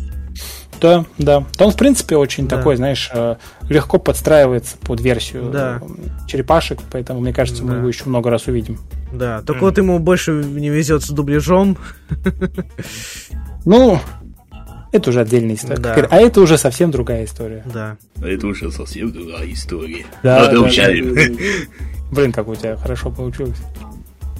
Да, 0.80 1.04
да. 1.18 1.44
Он, 1.58 1.70
в 1.70 1.76
принципе, 1.76 2.16
очень 2.16 2.48
да. 2.48 2.56
такой, 2.56 2.76
знаешь, 2.76 3.10
э, 3.12 3.36
легко 3.68 3.98
подстраивается 3.98 4.76
под 4.78 5.00
версию 5.00 5.50
да. 5.50 5.80
Э, 5.80 6.26
черепашек, 6.28 6.80
поэтому, 6.90 7.20
мне 7.20 7.32
кажется, 7.32 7.62
да. 7.62 7.70
мы 7.70 7.78
его 7.78 7.88
еще 7.88 8.04
много 8.06 8.30
раз 8.30 8.46
увидим. 8.48 8.78
Да, 9.12 9.42
только 9.42 9.60
mm. 9.60 9.64
вот 9.64 9.78
ему 9.78 9.98
больше 9.98 10.32
не 10.32 10.70
везет 10.70 11.04
с 11.04 11.10
дубляжом. 11.10 11.76
Ну, 13.64 14.00
это 14.92 15.10
уже 15.10 15.20
отдельная 15.20 15.54
история. 15.54 15.80
Да. 15.80 15.94
А 16.10 16.16
это 16.16 16.40
уже 16.40 16.58
совсем 16.58 16.90
другая 16.90 17.24
история. 17.24 17.64
Да. 17.72 17.96
А 18.20 18.26
это 18.26 18.46
уже 18.46 18.70
совсем 18.70 19.12
другая 19.12 19.50
история. 19.52 20.04
Да, 20.22 20.50
да, 20.50 20.52
да, 20.52 20.68
Блин, 22.10 22.32
как 22.32 22.48
у 22.48 22.54
тебя 22.54 22.76
хорошо 22.76 23.10
получилось. 23.10 23.56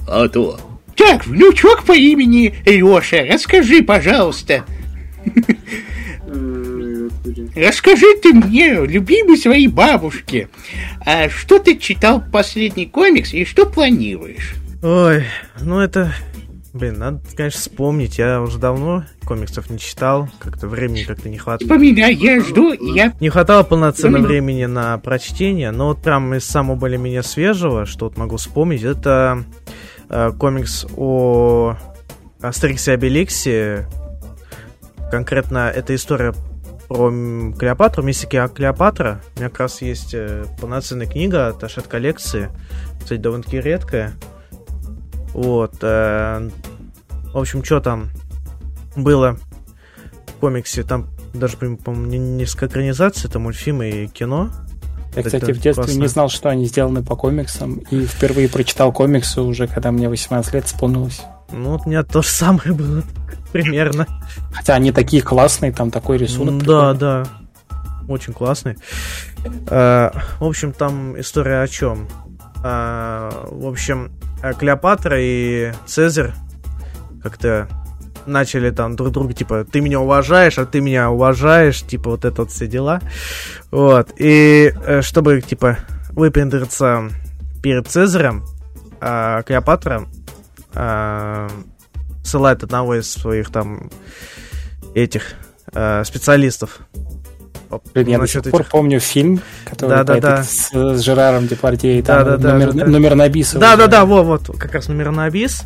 А 0.07 0.27
то. 0.27 0.59
Так, 0.95 1.25
внучок 1.25 1.83
по 1.85 1.93
имени 1.93 2.53
Леша, 2.65 3.25
расскажи, 3.33 3.81
пожалуйста. 3.81 4.63
Расскажи 7.55 8.17
ты 8.21 8.33
мне, 8.33 8.85
любимой 8.85 9.37
своей 9.37 9.67
бабушке, 9.67 10.49
а 11.05 11.29
что 11.29 11.59
ты 11.59 11.77
читал 11.77 12.21
последний 12.31 12.85
комикс 12.85 13.33
и 13.33 13.45
что 13.45 13.65
планируешь? 13.65 14.55
Ой, 14.81 15.23
ну 15.61 15.79
это... 15.79 16.13
Блин, 16.73 16.97
надо, 16.97 17.21
конечно, 17.37 17.59
вспомнить. 17.59 18.17
Я 18.17 18.41
уже 18.41 18.57
давно 18.57 19.05
комиксов 19.25 19.69
не 19.69 19.77
читал. 19.77 20.27
Как-то 20.39 20.67
времени 20.67 21.03
как-то 21.03 21.29
не 21.29 21.37
хватает. 21.37 21.69
Вспоминай, 21.69 22.15
я 22.15 22.41
жду, 22.41 22.73
я... 22.73 23.13
Не 23.19 23.29
хватало 23.29 23.61
полноценно 23.61 24.17
времени 24.17 24.65
на 24.65 24.97
прочтение, 24.97 25.69
но 25.69 25.89
вот 25.89 26.01
прям 26.01 26.33
из 26.33 26.45
самого 26.45 26.75
более-менее 26.75 27.21
свежего, 27.21 27.85
что 27.85 28.05
вот 28.05 28.17
могу 28.17 28.37
вспомнить, 28.37 28.81
это 28.81 29.45
э, 30.09 30.31
комикс 30.37 30.87
о 30.97 31.77
Астериксе 32.41 32.91
и 32.91 32.93
Обеликсе. 32.95 33.87
Конкретно 35.11 35.71
эта 35.73 35.93
история 35.93 36.33
про 36.93 37.09
Клеопатру, 37.57 38.03
мистики 38.03 38.39
Клеопатра. 38.53 39.19
У 39.35 39.39
меня 39.39 39.49
как 39.49 39.61
раз 39.61 39.81
есть 39.81 40.13
э, 40.13 40.45
полноценная 40.61 41.07
книга 41.07 41.47
от 41.47 41.63
Ашет 41.63 41.87
коллекции. 41.87 42.49
Кстати, 43.01 43.19
довольно-таки 43.19 43.59
редкая. 43.59 44.13
Вот. 45.33 45.73
Э, 45.81 46.49
в 47.33 47.37
общем, 47.37 47.63
что 47.63 47.79
там 47.79 48.09
было 48.95 49.39
в 50.27 50.39
комиксе? 50.39 50.83
Там 50.83 51.07
даже, 51.33 51.57
по-моему, 51.57 52.05
несколько 52.05 52.67
экранизаций, 52.67 53.27
это 53.27 53.39
мультфильмы 53.39 53.89
и 53.89 54.07
кино. 54.07 54.51
Я, 55.15 55.21
это 55.21 55.29
кстати, 55.31 55.51
в 55.51 55.59
детстве 55.59 55.73
классно. 55.73 55.99
не 55.99 56.07
знал, 56.07 56.29
что 56.29 56.49
они 56.49 56.65
сделаны 56.65 57.03
по 57.03 57.15
комиксам, 57.15 57.77
и 57.89 58.05
впервые 58.05 58.49
прочитал 58.49 58.91
комиксы 58.93 59.41
уже, 59.41 59.67
когда 59.67 59.91
мне 59.91 60.09
18 60.09 60.53
лет 60.53 60.65
исполнилось. 60.65 61.21
Ну, 61.51 61.71
вот 61.71 61.81
у 61.85 61.89
меня 61.89 62.03
то 62.03 62.21
же 62.21 62.29
самое 62.29 62.71
было 62.71 63.03
примерно. 63.53 64.05
Хотя 64.51 64.73
они 64.73 64.91
такие 64.91 65.21
классные, 65.21 65.71
там 65.71 65.91
такой 65.91 66.17
рисунок. 66.17 66.61
Да, 66.63 66.93
да. 66.93 67.23
Очень 68.09 68.33
классный. 68.33 68.75
А, 69.67 70.11
в 70.39 70.43
общем, 70.43 70.73
там 70.73 71.17
история 71.19 71.61
о 71.61 71.67
чем? 71.69 72.09
А, 72.63 73.47
в 73.49 73.65
общем, 73.65 74.11
Клеопатра 74.59 75.17
и 75.19 75.71
Цезарь 75.85 76.33
как-то 77.21 77.69
начали 78.25 78.71
там 78.71 78.95
друг 78.95 79.11
друга, 79.11 79.33
типа, 79.33 79.65
ты 79.65 79.79
меня 79.81 79.99
уважаешь, 79.99 80.57
а 80.57 80.65
ты 80.65 80.81
меня 80.81 81.09
уважаешь, 81.11 81.81
типа, 81.81 82.11
вот 82.11 82.25
это 82.25 82.41
вот 82.41 82.51
все 82.51 82.67
дела. 82.67 83.01
Вот. 83.71 84.09
И 84.17 84.73
э, 84.85 85.01
чтобы, 85.01 85.41
типа, 85.41 85.77
выпендриться 86.11 87.09
перед 87.61 87.87
Цезарем, 87.87 88.43
Клеопатра 88.99 90.07
ссылает 92.23 92.63
одного 92.63 92.95
из 92.95 93.11
своих 93.11 93.51
там 93.51 93.89
этих 94.95 95.33
э, 95.73 96.03
специалистов. 96.05 96.79
Блин, 97.93 98.07
я 98.07 98.19
до 98.19 98.27
сих 98.27 98.43
пор 98.43 98.61
этих... 98.61 98.69
помню 98.71 98.99
фильм, 98.99 99.41
который 99.65 99.89
да, 99.89 100.03
да, 100.03 100.19
да. 100.19 100.43
С, 100.43 100.69
с 100.71 101.01
Жераром 101.01 101.47
Депардье, 101.47 101.99
и 101.99 102.01
там 102.01 102.23
да, 102.23 102.37
да, 102.37 102.53
номер, 102.53 102.73
да, 102.73 102.85
да. 102.85 102.91
номер 102.91 103.15
на 103.15 103.29
бис. 103.29 103.53
Да, 103.53 103.75
да, 103.75 103.87
да, 103.87 104.05
вот, 104.05 104.47
вот, 104.47 104.57
как 104.57 104.73
раз 104.73 104.87
номер 104.87 105.11
на 105.11 105.29
бис 105.29 105.63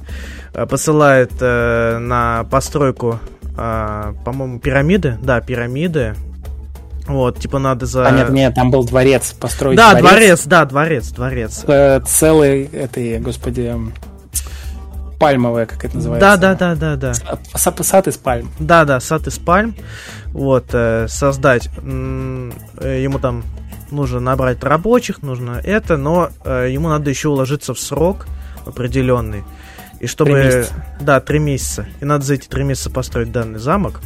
э, 0.54 0.66
посылает 0.66 1.32
э, 1.42 1.98
на 1.98 2.46
постройку, 2.46 3.20
э, 3.58 4.14
по-моему, 4.24 4.60
пирамиды, 4.60 5.18
да, 5.22 5.42
пирамиды, 5.42 6.16
вот, 7.08 7.40
типа 7.40 7.60
надо 7.60 7.86
за... 7.86 8.06
А 8.06 8.12
нет, 8.12 8.30
нет, 8.30 8.56
там 8.56 8.70
был 8.70 8.84
дворец, 8.84 9.34
построить 9.34 9.78
Да, 9.78 9.92
дворец, 9.92 10.10
дворец 10.10 10.46
да, 10.46 10.66
дворец, 10.66 11.10
дворец. 11.10 11.64
Э, 11.68 12.02
целый, 12.06 12.66
этой, 12.66 13.20
господи, 13.20 13.74
пальмовая, 15.18 15.66
как 15.66 15.86
это 15.86 15.96
называется. 15.96 16.38
Да, 16.38 16.56
да, 16.56 16.76
да, 16.76 16.96
да, 16.96 16.96
да. 16.96 17.40
Сад, 17.56 17.86
сад 17.86 18.08
из 18.08 18.18
пальм. 18.18 18.52
Да, 18.60 18.86
да, 18.86 19.00
сад 19.00 19.28
из 19.28 19.38
пальм. 19.38 19.76
Вот, 20.28 20.68
э, 20.74 21.08
создать. 21.08 21.70
Э, 21.78 23.02
ему 23.02 23.20
там 23.20 23.44
нужно 23.92 24.20
набрать 24.20 24.64
рабочих, 24.64 25.22
нужно 25.22 25.62
это, 25.64 25.98
но 25.98 26.30
э, 26.44 26.68
ему 26.72 26.90
надо 26.90 27.10
еще 27.10 27.30
уложиться 27.30 27.74
в 27.74 27.80
срок 27.80 28.28
определенный. 28.66 29.44
И 30.00 30.08
чтобы... 30.08 30.32
Три 30.32 30.44
месяца. 30.44 30.74
Да, 31.02 31.20
три 31.20 31.40
месяца. 31.40 31.88
И 32.02 32.06
надо 32.06 32.24
за 32.24 32.36
эти 32.36 32.48
три 32.48 32.64
месяца 32.64 32.90
построить 32.90 33.32
данный 33.32 33.60
замок. 33.60 34.02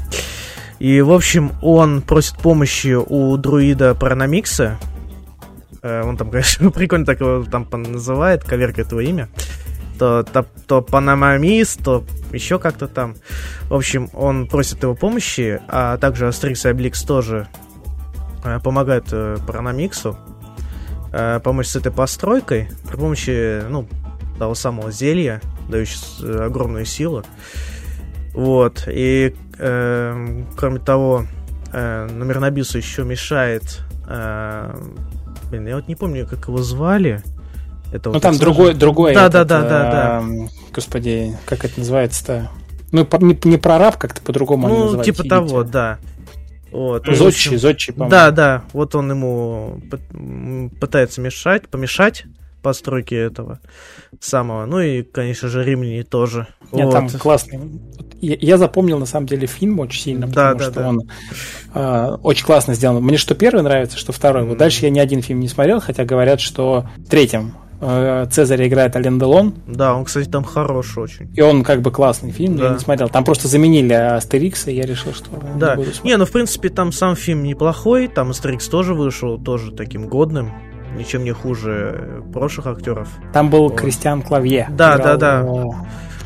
И, 0.80 1.02
в 1.02 1.12
общем, 1.12 1.52
он 1.62 2.02
просит 2.02 2.38
помощи 2.38 2.96
у 2.96 3.36
друида 3.38 3.94
Параномикса. 3.94 4.78
Он 5.84 6.16
там, 6.16 6.32
конечно, 6.32 6.72
прикольно 6.72 7.06
так 7.06 7.20
его 7.20 7.44
там 7.44 7.68
называет, 7.72 8.44
коверкает 8.44 8.92
его 8.92 9.02
имя 9.02 9.30
то, 10.02 10.23
то, 10.23 10.48
то 10.65 10.82
Панамамис, 10.82 11.76
то 11.76 12.03
еще 12.32 12.57
как-то 12.57 12.88
там. 12.88 13.14
В 13.69 13.76
общем, 13.76 14.10
он 14.14 14.48
просит 14.48 14.82
его 14.82 14.95
помощи, 14.95 15.61
а 15.68 15.98
также 15.98 16.28
Астрикс 16.28 16.65
и 16.65 16.69
Обликс 16.69 17.03
тоже 17.03 17.48
э, 18.44 18.60
помогают 18.64 19.06
э, 19.11 19.38
Паранамиксу 19.45 20.18
э, 21.14 21.40
помочь 21.44 21.68
с 21.68 21.76
этой 21.76 21.91
постройкой 21.91 22.69
при 22.90 22.95
помощи, 22.95 23.61
ну, 23.69 23.88
того 24.40 24.56
самого 24.56 24.91
зелья, 24.91 25.40
дающего 25.69 26.45
огромную 26.45 26.86
силу. 26.86 27.23
Вот, 28.34 28.86
и 28.88 29.36
э, 29.60 30.44
кроме 30.57 30.80
того, 30.80 31.28
э, 31.72 32.07
Номернобису 32.11 32.80
еще 32.80 33.03
мешает... 33.03 33.82
Э, 34.07 34.76
блин, 35.52 35.68
я 35.68 35.76
вот 35.76 35.88
не 35.88 35.95
помню, 35.95 36.26
как 36.26 36.48
его 36.48 36.57
звали. 36.57 37.22
Это 37.91 38.09
ну 38.09 38.13
вот 38.13 38.22
там 38.22 38.38
другой, 38.38 38.73
другой. 38.73 39.13
Да, 39.13 39.26
этот, 39.26 39.47
да, 39.47 39.61
да, 39.61 39.69
да, 39.69 39.91
да. 39.91 40.23
Господи, 40.73 41.38
как 41.45 41.65
это 41.65 41.80
называется-то? 41.80 42.49
Ну, 42.91 43.07
не, 43.19 43.38
не 43.43 43.57
прораб, 43.57 43.97
как-то 43.97 44.22
по-другому 44.22 44.68
ну, 44.68 44.93
они 44.93 45.03
типа 45.03 45.23
того, 45.23 45.63
да. 45.63 45.99
Вот. 46.72 47.05
Зодчий, 47.05 47.57
Зодчий, 47.57 47.93
по-моему. 47.93 48.11
Да, 48.11 48.31
да, 48.31 48.63
вот 48.73 48.95
он 48.95 49.11
ему 49.11 49.81
пытается 50.80 51.19
мешать, 51.19 51.68
помешать 51.68 52.26
постройке 52.61 53.18
этого 53.18 53.59
самого. 54.19 54.65
Ну 54.65 54.80
и, 54.80 55.03
конечно 55.03 55.49
же, 55.49 55.63
римляне 55.63 56.03
тоже. 56.03 56.47
Нет, 56.72 56.85
вот. 56.85 56.91
там 56.91 57.09
классный. 57.09 57.59
Я, 58.22 58.38
я 58.39 58.57
запомнил, 58.57 58.99
на 58.99 59.05
самом 59.05 59.27
деле, 59.27 59.47
фильм 59.47 59.80
очень 59.80 60.01
сильно, 60.01 60.27
потому 60.27 60.59
да, 60.59 60.63
что 60.63 60.73
да. 60.73 60.89
он 60.89 61.01
э, 61.73 62.18
очень 62.22 62.45
классно 62.45 62.76
сделан. 62.76 63.03
Мне 63.03 63.18
что 63.18 63.35
первый 63.35 63.63
нравится, 63.63 63.97
что 63.97 64.11
второй. 64.11 64.43
Вот 64.43 64.57
дальше 64.57 64.85
я 64.85 64.91
ни 64.91 64.99
один 64.99 65.22
фильм 65.22 65.39
не 65.39 65.47
смотрел, 65.47 65.81
хотя 65.81 66.05
говорят, 66.05 66.39
что 66.39 66.85
третьем 67.09 67.55
э, 67.82 68.28
Цезарь 68.32 68.68
играет 68.68 68.95
Ален 68.95 69.20
Делон. 69.20 69.56
Да, 69.68 69.95
он, 69.95 70.06
кстати, 70.06 70.30
там 70.30 70.44
хороший 70.44 71.03
очень. 71.03 71.34
И 71.36 71.41
он 71.41 71.64
как 71.64 71.82
бы 71.82 71.91
классный 71.91 72.32
фильм, 72.32 72.58
да. 72.58 72.68
я 72.68 72.74
не 72.74 72.80
смотрел. 72.80 73.10
Там 73.10 73.24
просто 73.24 73.48
заменили 73.48 73.94
Астерикса, 73.94 74.72
и 74.72 74.76
я 74.76 74.84
решил, 74.84 75.14
что 75.14 75.30
да. 75.56 75.76
не 75.76 75.84
буду 75.84 75.91
Не, 76.03 76.18
ну, 76.18 76.26
в 76.26 76.32
принципе, 76.32 76.70
там 76.70 76.91
сам 76.91 77.16
фильм 77.16 77.44
неплохой, 77.44 78.08
там 78.08 78.30
Астерикс 78.30 78.68
тоже 78.68 78.94
вышел, 78.94 79.38
тоже 79.38 79.72
таким 79.72 80.08
годным 80.08 80.52
ничем 80.98 81.24
не 81.24 81.32
хуже 81.32 82.22
прошлых 82.34 82.68
актеров. 82.68 83.08
Там 83.34 83.49
был 83.49 83.70
вот. 83.70 83.80
Кристиан 83.80 84.22
Клавье. 84.22 84.68
Да, 84.72 84.95
играл, 84.95 85.18
да, 85.18 85.44
да. 85.44 85.49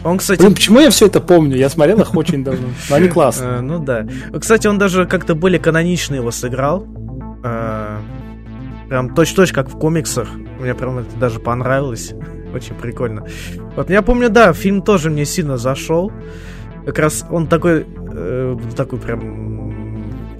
Он, 0.03 0.19
кстати... 0.19 0.39
Блин, 0.39 0.53
почему 0.53 0.79
я 0.79 0.91
все 0.91 1.07
это 1.07 1.19
помню? 1.19 1.57
Я 1.57 1.67
смотрел 1.67 1.99
их 1.99 2.15
очень 2.15 2.43
давно. 2.43 2.67
Но 2.89 2.95
они 2.95 3.07
классные. 3.09 3.57
Э, 3.57 3.61
ну 3.61 3.79
да. 3.79 4.05
Кстати, 4.39 4.67
он 4.67 4.77
даже 4.77 5.05
как-то 5.05 5.33
более 5.33 5.59
канонично 5.59 6.15
его 6.15 6.29
сыграл. 6.29 6.85
Прям 8.89 9.13
точь-точь, 9.13 9.51
как 9.51 9.69
в 9.69 9.77
комиксах. 9.77 10.29
Мне 10.59 10.75
прям 10.75 10.99
это 10.99 11.15
даже 11.17 11.39
понравилось. 11.39 12.13
Очень 12.53 12.75
прикольно. 12.75 13.25
Вот 13.75 13.89
я 13.89 14.01
помню, 14.01 14.29
да, 14.29 14.53
фильм 14.53 14.81
тоже 14.81 15.09
мне 15.09 15.25
сильно 15.25 15.57
зашел. 15.57 16.11
Как 16.85 16.99
раз 16.99 17.25
он 17.29 17.47
такой, 17.47 17.85
э, 18.13 18.57
такой 18.75 18.99
прям 18.99 19.45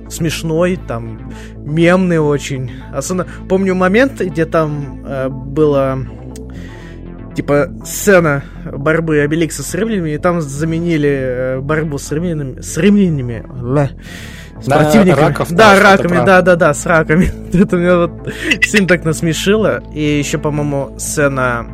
смешной, 0.10 0.80
там, 0.88 1.32
мемный 1.58 2.20
очень. 2.20 2.72
Особенно 2.94 3.28
помню 3.50 3.74
момент, 3.74 4.22
где 4.22 4.46
там 4.46 5.04
э, 5.04 5.30
было 5.30 5.98
типа 7.36 7.70
сцена 7.84 8.44
борьбы 8.66 9.20
Обеликса 9.20 9.64
с 9.64 9.74
римлянами, 9.76 10.12
и 10.12 10.18
там 10.18 10.42
заменили 10.42 11.10
э, 11.10 11.60
борьбу 11.60 11.98
с 11.98 12.12
римлянами, 12.12 12.62
с 12.62 12.78
римлянами, 12.78 13.46
с 14.66 14.68
да, 14.68 14.80
противниками. 14.80 15.26
Раков, 15.26 15.52
да, 15.52 15.80
раками, 15.80 16.26
да, 16.26 16.42
да, 16.42 16.56
да, 16.56 16.74
с 16.74 16.86
раками. 16.86 17.32
Это 17.54 17.78
меня 17.78 17.98
вот 17.98 18.34
сильно 18.64 18.88
так 18.88 19.06
насмешило. 19.06 19.82
И 19.94 20.02
еще, 20.02 20.38
по-моему, 20.38 20.96
сцена 21.00 21.66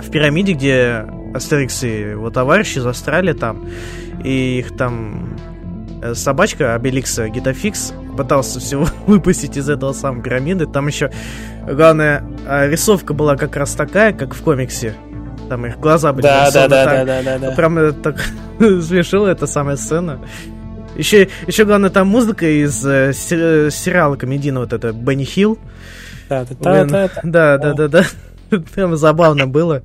в 0.00 0.10
пирамиде, 0.10 0.54
где 0.54 1.06
Астерикс 1.34 1.82
и 1.84 2.00
его 2.10 2.30
товарищи 2.30 2.78
застряли 2.78 3.32
там, 3.32 3.68
и 4.24 4.58
их 4.60 4.76
там 4.76 5.36
Э, 6.02 6.14
собачка 6.14 6.74
Обеликса 6.74 7.28
Гитафикс 7.28 7.94
пытался 8.16 8.58
всего 8.58 8.88
выпустить 9.06 9.56
из 9.56 9.70
этого 9.70 9.92
самого 9.92 10.22
пирамиды. 10.22 10.66
Там 10.66 10.88
еще, 10.88 11.12
главное, 11.64 12.24
а, 12.44 12.66
рисовка 12.66 13.14
была 13.14 13.36
как 13.36 13.54
раз 13.54 13.74
такая, 13.74 14.12
как 14.12 14.34
в 14.34 14.42
комиксе. 14.42 14.94
Там 15.48 15.64
их 15.64 15.78
глаза 15.78 16.12
были 16.12 16.24
да, 16.24 16.50
да, 16.50 16.66
да, 16.66 16.84
да, 16.84 17.04
да, 17.04 17.22
да, 17.22 17.38
да. 17.38 17.50
Прям 17.52 17.94
так 18.02 18.16
смешила 18.58 19.28
эта 19.28 19.46
самая 19.46 19.76
сцена. 19.76 20.18
Еще, 20.96 21.28
еще 21.46 21.64
главное, 21.64 21.90
там 21.90 22.08
музыка 22.08 22.46
из 22.46 22.84
э, 22.84 23.12
сериала 23.12 24.16
комедийного, 24.16 24.64
вот 24.64 24.72
это 24.72 24.92
Бенни 24.92 25.24
Хилл. 25.24 25.58
Да, 26.28 26.46
да, 26.60 26.84
да, 26.84 27.10
да, 27.22 27.58
да, 27.58 27.74
да, 27.74 27.88
да. 27.88 28.04
Прям 28.74 28.96
забавно 28.96 29.46
было. 29.46 29.82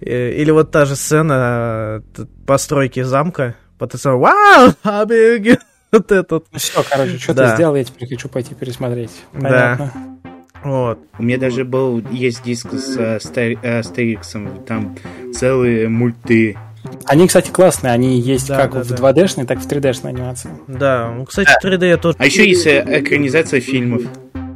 Э, 0.00 0.30
или 0.32 0.50
вот 0.50 0.70
та 0.70 0.84
же 0.84 0.96
сцена 0.96 2.02
постройки 2.46 3.02
замка 3.02 3.54
потенциал. 3.78 4.18
Вау, 4.18 4.72
Абиги! 4.82 5.58
Вот 5.92 6.10
этот. 6.10 6.46
Ну 6.52 6.58
все, 6.58 6.82
короче, 6.90 7.16
что 7.16 7.32
да. 7.32 7.50
ты 7.50 7.54
сделал, 7.54 7.76
я 7.76 7.84
теперь 7.84 8.08
хочу 8.08 8.28
пойти 8.28 8.54
пересмотреть. 8.54 9.12
Понятно. 9.32 9.92
Да. 9.94 10.30
Вот. 10.64 10.98
У 11.16 11.22
меня 11.22 11.38
даже 11.38 11.64
был 11.64 12.02
есть 12.10 12.42
диск 12.42 12.72
с 12.72 12.98
Астериксом, 12.98 14.64
там 14.64 14.96
целые 15.32 15.88
мульты. 15.88 16.58
Они, 17.06 17.26
кстати, 17.26 17.50
классные, 17.50 17.92
они 17.92 18.18
есть 18.20 18.48
да, 18.48 18.56
как 18.62 18.72
да, 18.72 18.82
в 18.82 18.88
да. 18.88 19.12
2D-шной, 19.12 19.46
так 19.46 19.58
и 19.58 19.60
в 19.60 19.66
3D-шной 19.66 20.10
анимации. 20.10 20.50
Да, 20.66 21.10
ну, 21.10 21.24
кстати, 21.24 21.50
3D 21.62 21.88
я 21.88 21.96
тоже... 21.96 22.16
А 22.18 22.26
еще 22.26 22.48
есть 22.48 22.66
э, 22.66 22.84
экранизация 23.00 23.60
фильмов. 23.60 24.02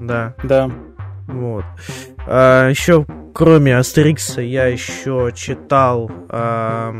Да. 0.01 0.35
Да. 0.43 0.70
Вот. 1.27 1.65
А, 2.27 2.69
еще, 2.69 3.07
кроме 3.35 3.77
Астерикса, 3.77 4.40
я 4.40 4.66
еще 4.66 5.32
читал... 5.35 6.11
А 6.28 6.94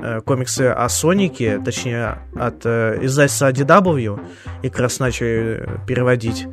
Э, 0.00 0.20
комиксы 0.20 0.62
о 0.62 0.88
Сонике, 0.88 1.58
точнее, 1.58 2.18
от 2.36 2.64
э, 2.64 2.98
издательства 3.02 3.50
DW, 3.50 4.20
и 4.62 4.68
как 4.68 4.80
раз 4.80 5.00
начали 5.00 5.68
переводить 5.86 6.46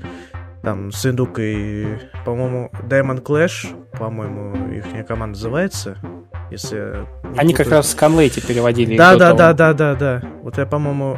там 0.64 0.92
с 0.92 1.06
индукой, 1.06 2.00
по-моему, 2.26 2.72
Diamond 2.90 3.24
Clash, 3.24 3.68
по-моему, 3.98 4.72
их 4.74 5.06
команда 5.06 5.38
называется. 5.38 5.98
Если 6.52 7.06
Они 7.38 7.54
как 7.54 7.68
раз 7.68 7.92
с 7.92 7.96
Конлейти 7.96 8.40
переводили. 8.40 8.98
Да, 8.98 9.16
да, 9.16 9.34
да, 9.34 9.54
да, 9.54 9.74
да, 9.74 9.96
да. 9.96 10.22
Вот 10.44 10.58
я, 10.58 10.66
по-моему, 10.66 11.18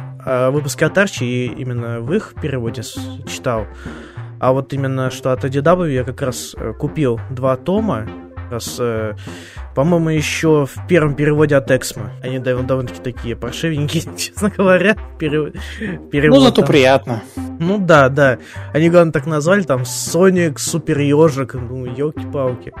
выпуски 0.50 0.84
от 0.84 0.96
Арчи 0.96 1.46
именно 1.46 2.00
в 2.00 2.12
их 2.12 2.34
переводе 2.40 2.82
читал. 3.26 3.66
А 4.40 4.52
вот 4.52 4.72
именно 4.72 5.10
что 5.10 5.32
от 5.32 5.44
ADW 5.44 5.90
я 5.90 6.04
как 6.04 6.22
раз 6.22 6.54
э, 6.56 6.72
купил 6.72 7.20
два 7.30 7.56
тома. 7.56 8.06
Раз, 8.50 8.80
по-моему, 9.74 10.10
еще 10.10 10.66
в 10.66 10.86
первом 10.88 11.14
переводе 11.14 11.56
от 11.56 11.70
Эксмо. 11.70 12.10
Они 12.22 12.38
довольно-таки 12.38 13.00
такие 13.00 13.36
паршивенькие, 13.36 14.04
честно 14.16 14.50
говоря. 14.50 14.96
Перев... 15.18 15.52
Перевод, 16.10 16.38
ну, 16.38 16.44
зато 16.44 16.62
там. 16.62 16.66
приятно. 16.66 17.22
Ну 17.58 17.78
да, 17.78 18.08
да. 18.08 18.38
Они, 18.72 18.88
главное, 18.88 19.12
так 19.12 19.26
назвали, 19.26 19.62
там, 19.62 19.84
Соник, 19.84 20.58
Супер 20.58 21.00
Ежик. 21.00 21.54
Ну, 21.54 21.84
елки-палки. 21.84 22.72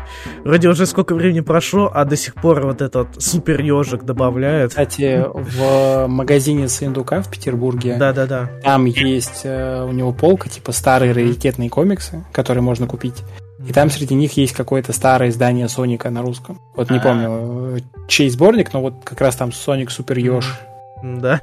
Вроде 0.44 0.68
уже 0.68 0.86
сколько 0.86 1.14
времени 1.14 1.40
прошло, 1.40 1.90
а 1.92 2.04
до 2.04 2.16
сих 2.16 2.34
пор 2.34 2.64
вот 2.64 2.80
этот 2.80 3.22
Супер 3.22 3.60
Ежик 3.60 4.04
добавляют. 4.04 4.70
Кстати, 4.70 5.24
в 5.32 6.06
магазине 6.06 6.68
Сындука 6.68 7.22
в 7.22 7.30
Петербурге 7.30 7.96
да-да-да. 7.98 8.50
там 8.62 8.84
есть 8.84 9.42
э, 9.44 9.84
у 9.84 9.92
него 9.92 10.12
полка, 10.12 10.48
типа 10.48 10.72
старые 10.72 11.12
раритетные 11.12 11.68
комиксы, 11.68 12.24
которые 12.32 12.62
можно 12.62 12.86
купить. 12.86 13.24
И 13.66 13.72
там 13.72 13.90
среди 13.90 14.14
них 14.14 14.36
есть 14.36 14.52
какое-то 14.52 14.92
старое 14.92 15.30
издание 15.30 15.68
Соника 15.68 16.10
на 16.10 16.22
русском. 16.22 16.60
Вот 16.76 16.90
не 16.90 16.98
а. 16.98 17.00
помню, 17.00 17.80
чей 18.06 18.28
сборник, 18.30 18.72
но 18.72 18.82
вот 18.82 18.94
как 19.04 19.20
раз 19.20 19.36
там 19.36 19.52
Соник 19.52 19.90
Супер 19.90 20.18
Ёж. 20.18 20.58
Да. 21.02 21.42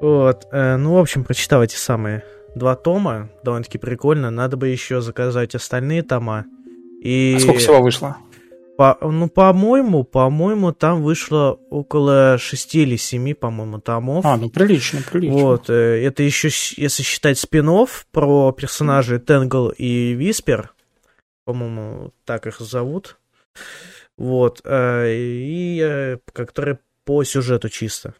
Вот. 0.00 0.46
Э, 0.50 0.76
ну, 0.76 0.94
в 0.94 0.98
общем, 0.98 1.24
прочитал 1.24 1.62
эти 1.62 1.76
самые 1.76 2.24
два 2.54 2.74
тома. 2.74 3.28
Довольно-таки 3.44 3.78
прикольно. 3.78 4.30
Надо 4.30 4.56
бы 4.56 4.68
еще 4.68 5.00
заказать 5.00 5.54
остальные 5.54 6.02
тома. 6.02 6.46
И... 7.02 7.34
А 7.36 7.40
сколько 7.40 7.60
всего 7.60 7.80
вышло? 7.80 8.16
По, 8.76 8.96
ну, 9.02 9.28
по-моему, 9.28 10.04
по-моему, 10.04 10.72
там 10.72 11.02
вышло 11.02 11.60
около 11.68 12.38
6 12.38 12.74
или 12.76 12.96
7, 12.96 13.34
по-моему, 13.34 13.78
томов. 13.78 14.24
А, 14.24 14.38
ну 14.38 14.48
прилично, 14.48 15.00
прилично. 15.02 15.38
Вот, 15.38 15.68
э, 15.68 16.02
это 16.02 16.22
еще, 16.22 16.48
если 16.78 17.02
считать 17.02 17.38
спин 17.38 17.70
про 18.10 18.52
персонажей 18.52 19.18
Тенгл 19.18 19.68
и 19.68 20.14
Виспер, 20.14 20.72
по-моему, 21.44 22.12
так 22.24 22.46
их 22.46 22.60
зовут. 22.60 23.18
Вот. 24.16 24.60
Э, 24.64 25.06
и 25.08 26.18
которые 26.32 26.78
по 27.04 27.24
сюжету 27.24 27.68
чисто. 27.68 28.14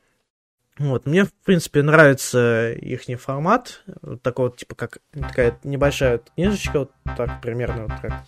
Вот, 0.81 1.05
мне, 1.05 1.25
в 1.25 1.33
принципе, 1.45 1.83
нравится 1.83 2.73
их 2.73 3.03
формат. 3.21 3.83
Вот 4.01 4.23
такой 4.23 4.47
вот, 4.47 4.57
типа, 4.57 4.75
как 4.75 4.99
такая 5.13 5.59
небольшая 5.63 6.23
книжечка, 6.35 6.79
вот 6.81 6.93
так 7.19 7.43
примерно 7.43 7.83
вот 7.83 7.93
так. 8.01 8.25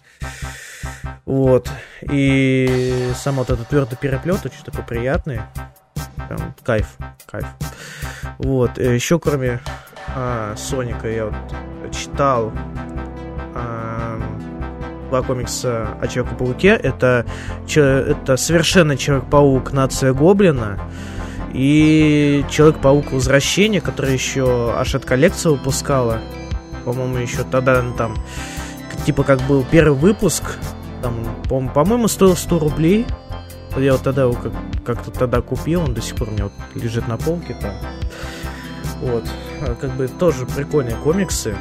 Вот. 1.24 1.70
И 2.02 3.10
сам 3.14 3.36
вот 3.36 3.48
этот 3.48 3.68
твердый 3.68 3.96
переплет 3.96 4.44
очень 4.44 4.62
такой 4.64 4.84
приятный. 4.84 5.40
Прям 6.28 6.54
кайф, 6.62 6.98
кайф. 7.24 7.46
Вот. 8.36 8.76
Еще 8.76 9.18
кроме 9.18 9.60
а, 10.08 10.54
Соника 10.56 11.08
я 11.08 11.26
вот 11.26 11.34
читал 11.90 12.52
а, 12.54 12.81
два 15.12 15.20
комикса 15.20 15.88
о 16.00 16.08
Человеке-пауке. 16.08 16.68
Это, 16.68 17.26
это 17.76 18.36
совершенно 18.38 18.96
Человек-паук 18.96 19.70
Нация 19.74 20.14
Гоблина 20.14 20.80
и 21.52 22.46
Человек-паук 22.48 23.12
Возвращение, 23.12 23.82
который 23.82 24.14
еще 24.14 24.72
Ашет 24.74 25.04
коллекция 25.04 25.52
выпускала. 25.52 26.18
По-моему, 26.86 27.18
еще 27.18 27.44
тогда 27.44 27.84
там 27.98 28.16
типа 29.04 29.22
как 29.22 29.42
был 29.42 29.66
первый 29.70 29.98
выпуск. 29.98 30.44
Там, 31.02 31.14
по-моему, 31.74 32.08
стоил 32.08 32.34
100 32.34 32.58
рублей. 32.58 33.06
Я 33.76 33.92
вот 33.92 34.02
тогда 34.02 34.22
его 34.22 34.32
как- 34.32 34.52
как-то 34.82 35.10
тогда 35.10 35.42
купил, 35.42 35.82
он 35.82 35.92
до 35.92 36.00
сих 36.00 36.14
пор 36.16 36.28
у 36.28 36.30
меня 36.30 36.44
вот 36.44 36.52
лежит 36.74 37.06
на 37.06 37.18
полке 37.18 37.54
там. 37.60 37.72
Вот. 39.02 39.24
А, 39.60 39.74
Как 39.74 39.90
бы 39.94 40.08
тоже 40.08 40.46
прикольные 40.46 40.96
комиксы. 40.96 41.54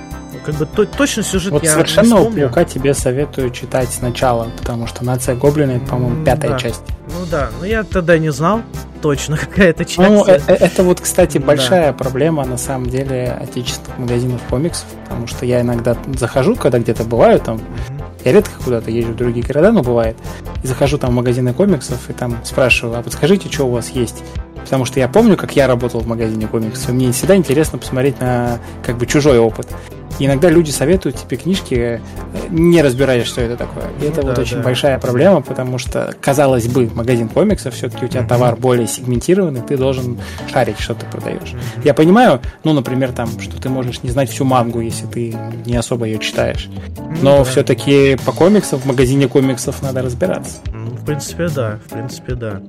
Как 0.45 0.55
бы 0.55 0.65
то- 0.65 0.85
точно 0.85 1.21
сюжет 1.21 1.51
Вот 1.51 1.63
я 1.63 1.69
не 1.69 1.73
совершенного 1.75 2.21
вспомню. 2.21 2.45
паука 2.47 2.63
тебе 2.65 2.93
советую 2.95 3.51
читать 3.51 3.89
сначала, 3.91 4.47
потому 4.57 4.87
что 4.87 5.05
нация 5.05 5.35
Гоблина 5.35 5.71
это, 5.71 5.85
по-моему, 5.85 6.25
пятая 6.25 6.51
да. 6.51 6.57
часть. 6.59 6.81
Ну 7.07 7.25
да, 7.29 7.49
но 7.59 7.65
я 7.65 7.83
тогда 7.83 8.17
не 8.17 8.31
знал 8.31 8.61
точно, 9.03 9.37
какая 9.41 9.69
это 9.69 9.85
часть. 9.85 9.97
Ну, 9.99 10.25
э- 10.25 10.39
э- 10.47 10.53
это 10.55 10.81
вот, 10.83 10.99
кстати, 10.99 11.37
Да. 11.37 11.45
большая 11.45 11.93
проблема 11.93 12.43
на 12.45 12.57
самом 12.57 12.89
деле 12.89 13.37
отечественных 13.39 13.99
магазинов 13.99 14.41
комиксов, 14.49 14.85
потому 15.03 15.27
что 15.27 15.45
я 15.45 15.61
иногда 15.61 15.95
захожу, 16.17 16.55
когда 16.55 16.79
где-то 16.79 17.03
бываю, 17.03 17.39
там, 17.39 17.57
Мгм. 17.57 18.01
я 18.25 18.31
редко 18.31 18.53
куда-то 18.63 18.89
езжу 18.89 19.11
в 19.11 19.15
другие 19.15 19.45
города, 19.45 19.71
но 19.71 19.83
бывает, 19.83 20.17
и 20.63 20.67
захожу 20.67 20.97
там 20.97 21.11
в 21.11 21.13
магазины 21.13 21.53
комиксов 21.53 22.09
и 22.09 22.13
там 22.13 22.37
спрашиваю, 22.43 22.97
а 22.99 23.03
подскажите, 23.03 23.47
что 23.51 23.65
у 23.67 23.71
вас 23.71 23.89
есть? 23.89 24.23
Потому 24.63 24.85
что 24.85 24.99
я 24.99 25.07
помню, 25.07 25.37
как 25.37 25.55
я 25.55 25.67
работал 25.67 26.01
в 26.01 26.07
магазине 26.07 26.47
комиксов, 26.47 26.89
и 26.89 26.93
мне 26.93 27.11
всегда 27.11 27.35
интересно 27.35 27.77
посмотреть 27.77 28.19
на 28.19 28.59
как 28.83 28.97
бы 28.97 29.05
чужой 29.05 29.39
опыт. 29.39 29.67
И 30.19 30.25
иногда 30.25 30.49
люди 30.49 30.69
советуют 30.69 31.15
тебе 31.17 31.35
книжки, 31.35 31.73
э, 31.73 31.99
не 32.49 32.81
разбираясь, 32.81 33.25
что 33.25 33.41
это 33.41 33.57
такое. 33.57 33.85
И 34.01 34.05
это 34.05 34.21
Ну 34.21 34.27
вот 34.27 34.35
да, 34.35 34.41
очень 34.43 34.57
да. 34.57 34.63
большая 34.63 34.99
проблема, 34.99 35.41
потому 35.41 35.79
что, 35.79 36.13
казалось 36.21 36.67
бы, 36.67 36.91
магазин 36.93 37.27
комиксов, 37.27 37.73
все-таки 37.73 38.05
у 38.05 38.07
тебя 38.07 38.23
товар 38.23 38.55
более 38.55 38.87
сегментированный, 38.87 39.61
ты 39.61 39.77
должен 39.77 40.19
шарить, 40.51 40.79
что 40.79 40.93
ты 40.93 41.07
продаешь. 41.07 41.53
Я 41.83 41.95
понимаю, 41.95 42.39
ну, 42.63 42.73
например, 42.73 43.13
там, 43.13 43.29
что 43.39 43.59
ты 43.59 43.69
можешь 43.69 44.03
не 44.03 44.11
знать 44.11 44.29
всю 44.29 44.45
мангу, 44.45 44.79
если 44.81 45.07
ты 45.07 45.35
не 45.65 45.75
особо 45.75 46.05
ее 46.05 46.19
читаешь. 46.19 46.69
Ну 46.97 47.37
Но 47.37 47.43
все-таки 47.43 48.15
по 48.23 48.31
комиксам, 48.31 48.79
в 48.79 48.85
магазине 48.85 49.27
комиксов 49.27 49.81
надо 49.81 50.03
разбираться. 50.03 50.57
В 51.01 51.05
принципе, 51.05 51.47
да. 51.49 51.79
В 51.85 51.89
принципе, 51.89 52.35
да. 52.35 52.61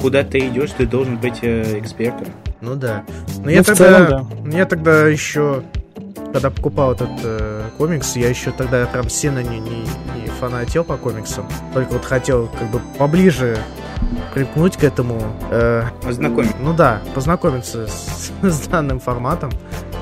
Куда 0.00 0.22
ты 0.22 0.38
идешь, 0.38 0.70
ты 0.76 0.86
должен 0.86 1.16
быть 1.16 1.38
э, 1.42 1.78
экспертом. 1.78 2.28
Ну 2.60 2.74
да. 2.74 3.04
Но 3.38 3.44
Ну, 3.44 3.50
я 3.50 3.62
в 3.62 3.66
тогда, 3.66 4.06
целом, 4.06 4.50
я 4.50 4.66
тогда 4.66 5.06
еще, 5.08 5.62
когда 6.32 6.50
покупал 6.50 6.92
этот 6.92 7.08
э, 7.22 7.62
комикс, 7.78 8.16
я 8.16 8.28
еще 8.28 8.50
тогда 8.50 8.86
прям 8.86 9.08
сильно 9.08 9.42
не, 9.42 9.58
не, 9.58 9.80
не 9.80 10.28
фанател 10.40 10.84
по 10.84 10.96
комиксам. 10.96 11.46
Только 11.72 11.92
вот 11.92 12.04
хотел 12.04 12.48
как 12.58 12.70
бы 12.70 12.80
поближе 12.98 13.58
припнуть 14.34 14.76
к 14.76 14.84
этому. 14.84 15.20
э, 15.50 15.84
Познакомить. 16.02 16.58
ну 16.60 16.72
да, 16.74 17.00
познакомиться 17.14 17.86
с, 17.86 18.30
с 18.42 18.66
данным 18.68 19.00
форматом 19.00 19.50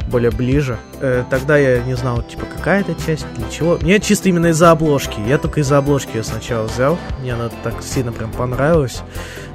более 0.09 0.31
ближе. 0.31 0.77
Э, 1.01 1.25
тогда 1.29 1.57
я 1.57 1.81
не 1.83 1.95
знал, 1.95 2.23
типа, 2.23 2.47
какая 2.57 2.83
это 2.83 2.95
часть, 3.05 3.27
для 3.35 3.49
чего. 3.51 3.79
Мне 3.83 3.99
чисто 3.99 4.29
именно 4.29 4.47
из-за 4.47 4.71
обложки. 4.71 5.19
Я 5.27 5.39
только 5.39 5.61
из-за 5.61 5.79
обложки 5.79 6.17
ее 6.17 6.23
сначала 6.25 6.67
взял. 6.67 6.97
Мне 7.21 7.35
она 7.35 7.49
так 7.65 7.83
сильно 7.83 8.13
прям 8.13 8.31
понравилась. 8.31 9.03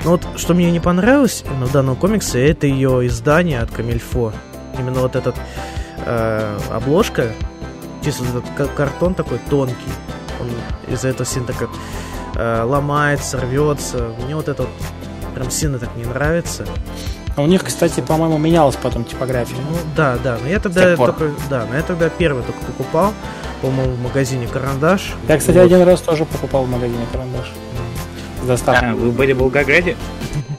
Но 0.03 0.11
вот 0.11 0.27
что 0.35 0.53
мне 0.53 0.69
не 0.71 0.79
понравилось 0.81 1.43
именно 1.49 1.67
в 1.67 1.71
данном 1.71 1.95
комиксе, 1.95 2.45
это 2.49 2.67
ее 2.67 3.07
издание 3.07 3.61
от 3.61 3.71
Камильфо. 3.71 4.33
Именно 4.77 4.99
вот 5.01 5.15
этот 5.15 5.35
э, 6.05 6.57
обложка, 6.71 7.31
чисто 8.03 8.23
этот 8.25 8.43
ка- 8.57 8.67
картон 8.75 9.13
такой 9.13 9.39
тонкий. 9.49 9.75
Он 10.41 10.47
из-за 10.93 11.09
этого 11.09 11.25
сильно 11.25 11.47
так 11.47 11.69
э, 12.41 12.63
ломается, 12.63 13.39
рвется. 13.39 14.09
Мне 14.23 14.35
вот 14.35 14.47
это 14.49 14.63
вот 14.63 14.71
прям 15.35 15.51
сильно 15.51 15.79
так 15.79 15.95
не 15.95 16.05
нравится. 16.05 16.65
А 17.35 17.41
у 17.41 17.47
них, 17.47 17.63
кстати, 17.63 18.01
по-моему, 18.01 18.37
менялась 18.37 18.75
потом 18.75 19.05
типография. 19.05 19.55
Ну 19.55 19.77
да, 19.95 20.17
да, 20.21 20.37
но 20.41 20.49
я 20.49 20.59
тогда 20.59 20.95
только, 20.97 21.31
да, 21.49 21.65
но 21.69 21.75
я 21.75 21.81
тогда 21.83 22.09
первый 22.09 22.43
только 22.43 22.59
покупал, 22.61 23.13
по-моему, 23.61 23.93
в 23.93 24.01
магазине 24.01 24.47
Карандаш. 24.47 25.13
Я, 25.27 25.37
кстати, 25.37 25.57
Вот. 25.57 25.65
один 25.65 25.83
раз 25.83 26.01
тоже 26.01 26.25
покупал 26.25 26.63
в 26.63 26.69
магазине 26.69 27.05
карандаш. 27.11 27.51
С 28.43 28.47
доставкой. 28.47 28.89
А, 28.89 28.95
вы 28.95 29.11
были 29.11 29.33
в 29.33 29.37
Волгограде? 29.37 29.95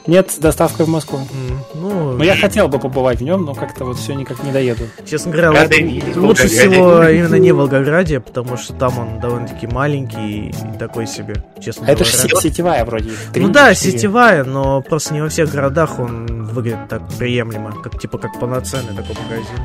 Нет, 0.05 0.31
с 0.31 0.37
доставкой 0.37 0.85
в 0.85 0.89
Москву. 0.89 1.19
М, 1.19 1.59
Ну, 1.75 2.11
Но 2.17 2.23
я 2.23 2.35
хотел 2.35 2.67
бы 2.67 2.77
побывать 2.79 3.19
в 3.19 3.23
нем, 3.23 3.45
но 3.45 3.53
как-то 3.53 3.85
вот 3.85 3.97
все 3.97 4.13
никак 4.13 4.43
не 4.43 4.51
доеду. 4.51 4.83
честно 5.05 5.31
говоря, 5.31 5.51
Рады 5.51 5.79
л- 5.81 5.87
видеть 5.87 6.15
в 6.15 6.23
лучше 6.23 6.47
всего 6.47 7.03
именно 7.07 7.35
не 7.35 7.51
в 7.51 7.57
Волгограде, 7.57 8.19
потому 8.19 8.57
что 8.57 8.73
там 8.73 8.99
он 8.99 9.19
довольно-таки 9.19 9.67
маленький 9.67 10.49
и 10.49 10.77
такой 10.77 11.07
себе, 11.07 11.35
честно 11.61 11.85
это 11.85 12.03
же 12.03 12.11
говоря. 12.17 12.35
се- 12.35 12.49
сетевая 12.49 12.85
вроде. 12.85 13.11
три, 13.33 13.45
Ну 13.45 13.51
да, 13.51 13.73
четыре. 13.73 13.97
сетевая, 13.97 14.43
но 14.43 14.81
просто 14.81 15.13
не 15.13 15.21
во 15.21 15.29
всех 15.29 15.49
городах 15.51 15.99
он 15.99 16.45
выглядит 16.47 16.89
так 16.89 17.01
приемлемо, 17.17 17.71
как 17.81 17.99
типа 17.99 18.17
как 18.17 18.39
полноценный 18.39 18.93
такой 18.95 19.15
магазин. 19.23 19.57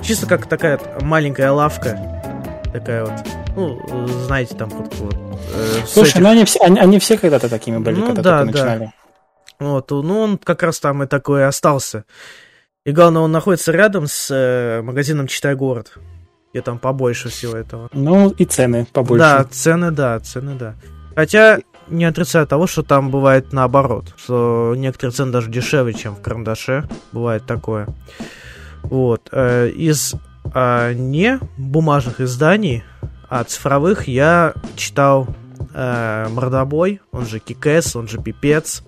Чисто 0.00 0.26
как 0.26 0.46
такая 0.46 0.78
вот 0.78 1.02
маленькая 1.02 1.50
лавка, 1.50 1.98
такая 2.72 3.04
вот, 3.04 3.12
ну, 3.56 4.06
знаете, 4.26 4.54
там 4.54 4.68
вот, 4.70 4.94
вот 4.98 5.14
э, 5.14 5.86
Слушай, 5.86 6.10
этих- 6.12 6.20
ну 6.20 6.28
они 6.30 6.44
все, 6.44 6.60
они, 6.60 6.78
они 6.78 6.98
все 6.98 7.18
когда-то 7.18 7.48
такими 7.48 7.78
были, 7.78 7.96
Ну 7.96 8.06
когда 8.06 8.22
да, 8.22 8.38
только 8.44 8.52
да. 8.58 8.64
начинали. 8.64 8.92
Вот, 9.62 9.90
ну 9.90 10.20
он 10.20 10.38
как 10.38 10.62
раз 10.62 10.80
там 10.80 11.02
и 11.02 11.06
такой 11.06 11.40
и 11.40 11.44
остался. 11.44 12.04
И 12.84 12.92
главное, 12.92 13.22
он 13.22 13.30
находится 13.30 13.70
рядом 13.70 14.06
с 14.06 14.28
э, 14.30 14.82
магазином 14.82 15.28
«Читай 15.28 15.54
город», 15.54 15.92
где 16.52 16.62
там 16.62 16.78
побольше 16.78 17.28
всего 17.28 17.56
этого. 17.56 17.88
Ну 17.92 18.30
и 18.30 18.44
цены 18.44 18.86
побольше. 18.92 19.20
Да, 19.20 19.44
цены, 19.44 19.90
да, 19.92 20.18
цены, 20.18 20.54
да. 20.56 20.74
Хотя 21.14 21.60
не 21.88 22.04
отрицаю 22.04 22.46
того, 22.46 22.66
что 22.66 22.82
там 22.82 23.10
бывает 23.10 23.52
наоборот, 23.52 24.14
что 24.16 24.74
некоторые 24.76 25.12
цены 25.12 25.30
даже 25.30 25.50
дешевле, 25.50 25.94
чем 25.94 26.16
в 26.16 26.22
карандаше. 26.22 26.88
Бывает 27.12 27.46
такое. 27.46 27.86
Вот. 28.82 29.28
э, 29.30 29.68
Из 29.68 30.14
а, 30.52 30.92
не 30.92 31.38
бумажных 31.56 32.20
изданий, 32.20 32.82
а 33.28 33.44
цифровых 33.44 34.08
я 34.08 34.54
читал 34.76 35.28
э, 35.72 36.28
Мордобой, 36.28 37.00
он 37.10 37.26
же 37.26 37.38
Кикэс, 37.38 37.96
он 37.96 38.08
же 38.08 38.18
Пипец. 38.18 38.82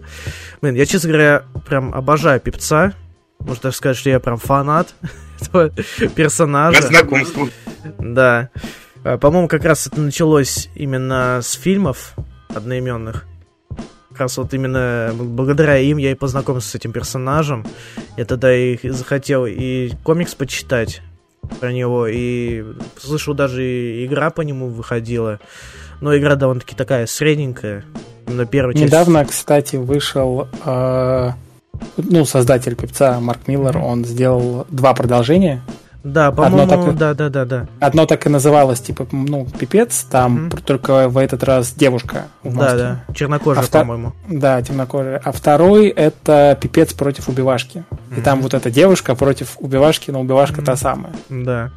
Блин, 0.61 0.75
я, 0.75 0.87
честно 0.87 1.09
говоря, 1.09 1.45
прям 1.67 1.95
обожаю 1.95 2.41
Пипца. 2.41 2.95
Можно 3.41 3.65
даже 3.65 3.77
сказать, 3.77 3.97
что 3.97 4.11
я 4.11 4.21
прям 4.21 4.39
фанат 4.39 4.95
этого 5.41 5.71
персонажа. 6.15 6.83
По 6.83 6.89
знакомству. 6.89 7.49
Да. 7.99 8.51
А, 9.05 9.19
По-моему, 9.19 9.49
как 9.49 9.65
раз 9.65 9.87
это 9.87 10.01
началось 10.01 10.69
именно 10.75 11.41
с 11.43 11.53
фильмов 11.53 12.15
одноименных. 12.49 13.27
Как 14.11 14.21
раз 14.21 14.37
вот 14.39 14.55
именно 14.55 15.13
благодаря 15.15 15.77
им 15.79 15.99
я 15.99 16.13
и 16.13 16.15
познакомился 16.15 16.69
с 16.69 16.75
этим 16.77 16.93
персонажем. 16.93 17.67
Я 18.17 18.25
тогда 18.25 18.55
и 18.55 18.89
захотел 18.89 19.45
и 19.45 19.91
комикс 20.05 20.35
почитать 20.35 21.03
про 21.61 21.73
него, 21.73 22.07
и 22.07 22.65
слышал, 22.97 23.35
даже 23.35 23.65
и 23.65 24.07
игра 24.07 24.31
по 24.31 24.43
нему 24.43 24.69
выходила. 24.69 25.41
Но 26.05 26.15
игра 26.19 26.35
довольно-таки 26.37 26.75
такая 26.77 27.07
средненькая. 27.07 27.83
Именно 28.27 28.45
первая 28.45 28.75
часть. 28.75 28.85
Недавно, 28.85 29.25
кстати, 29.25 29.77
вышел 29.77 30.49
э, 30.63 31.31
ну, 31.97 32.25
создатель 32.27 32.77
певца 32.77 33.19
Марк 33.21 33.49
Миллер, 33.49 33.79
он 33.79 34.05
сделал 34.05 34.67
два 34.69 34.93
продолжения. 34.93 35.63
Да, 36.03 36.27
Одно 36.27 36.43
по-моему, 36.43 36.69
так 36.89 36.97
да, 36.99 37.15
да, 37.15 37.29
да, 37.31 37.45
да. 37.47 37.67
Одно 37.81 38.05
так 38.05 38.27
и 38.27 38.29
называлось, 38.29 38.81
типа, 38.81 39.07
ну, 39.13 39.47
пипец, 39.59 40.03
там 40.11 40.49
Мгм. 40.49 40.51
только 40.59 41.09
в 41.09 41.17
этот 41.17 41.43
раз 41.43 41.73
девушка 41.73 42.25
в 42.43 42.51
Да, 42.53 42.59
маске. 42.59 42.77
да. 42.77 43.05
Чернокожая, 43.15 43.65
А 43.65 43.69
по-моему. 43.69 44.13
Да, 44.29 44.61
темнокожая. 44.61 45.23
А 45.25 45.33
второй 45.33 45.89
это 45.89 46.59
пипец 46.61 46.93
против 46.93 47.31
убивашки. 47.31 47.83
И 48.15 48.21
там 48.21 48.43
вот 48.43 48.53
эта 48.53 48.71
девушка 48.71 49.15
против 49.15 49.57
убивашки, 49.59 50.11
но 50.11 50.21
убивашка 50.21 50.57
Мгм. 50.57 50.67
та 50.67 50.77
самая. 50.77 51.13
Да. 51.31 51.71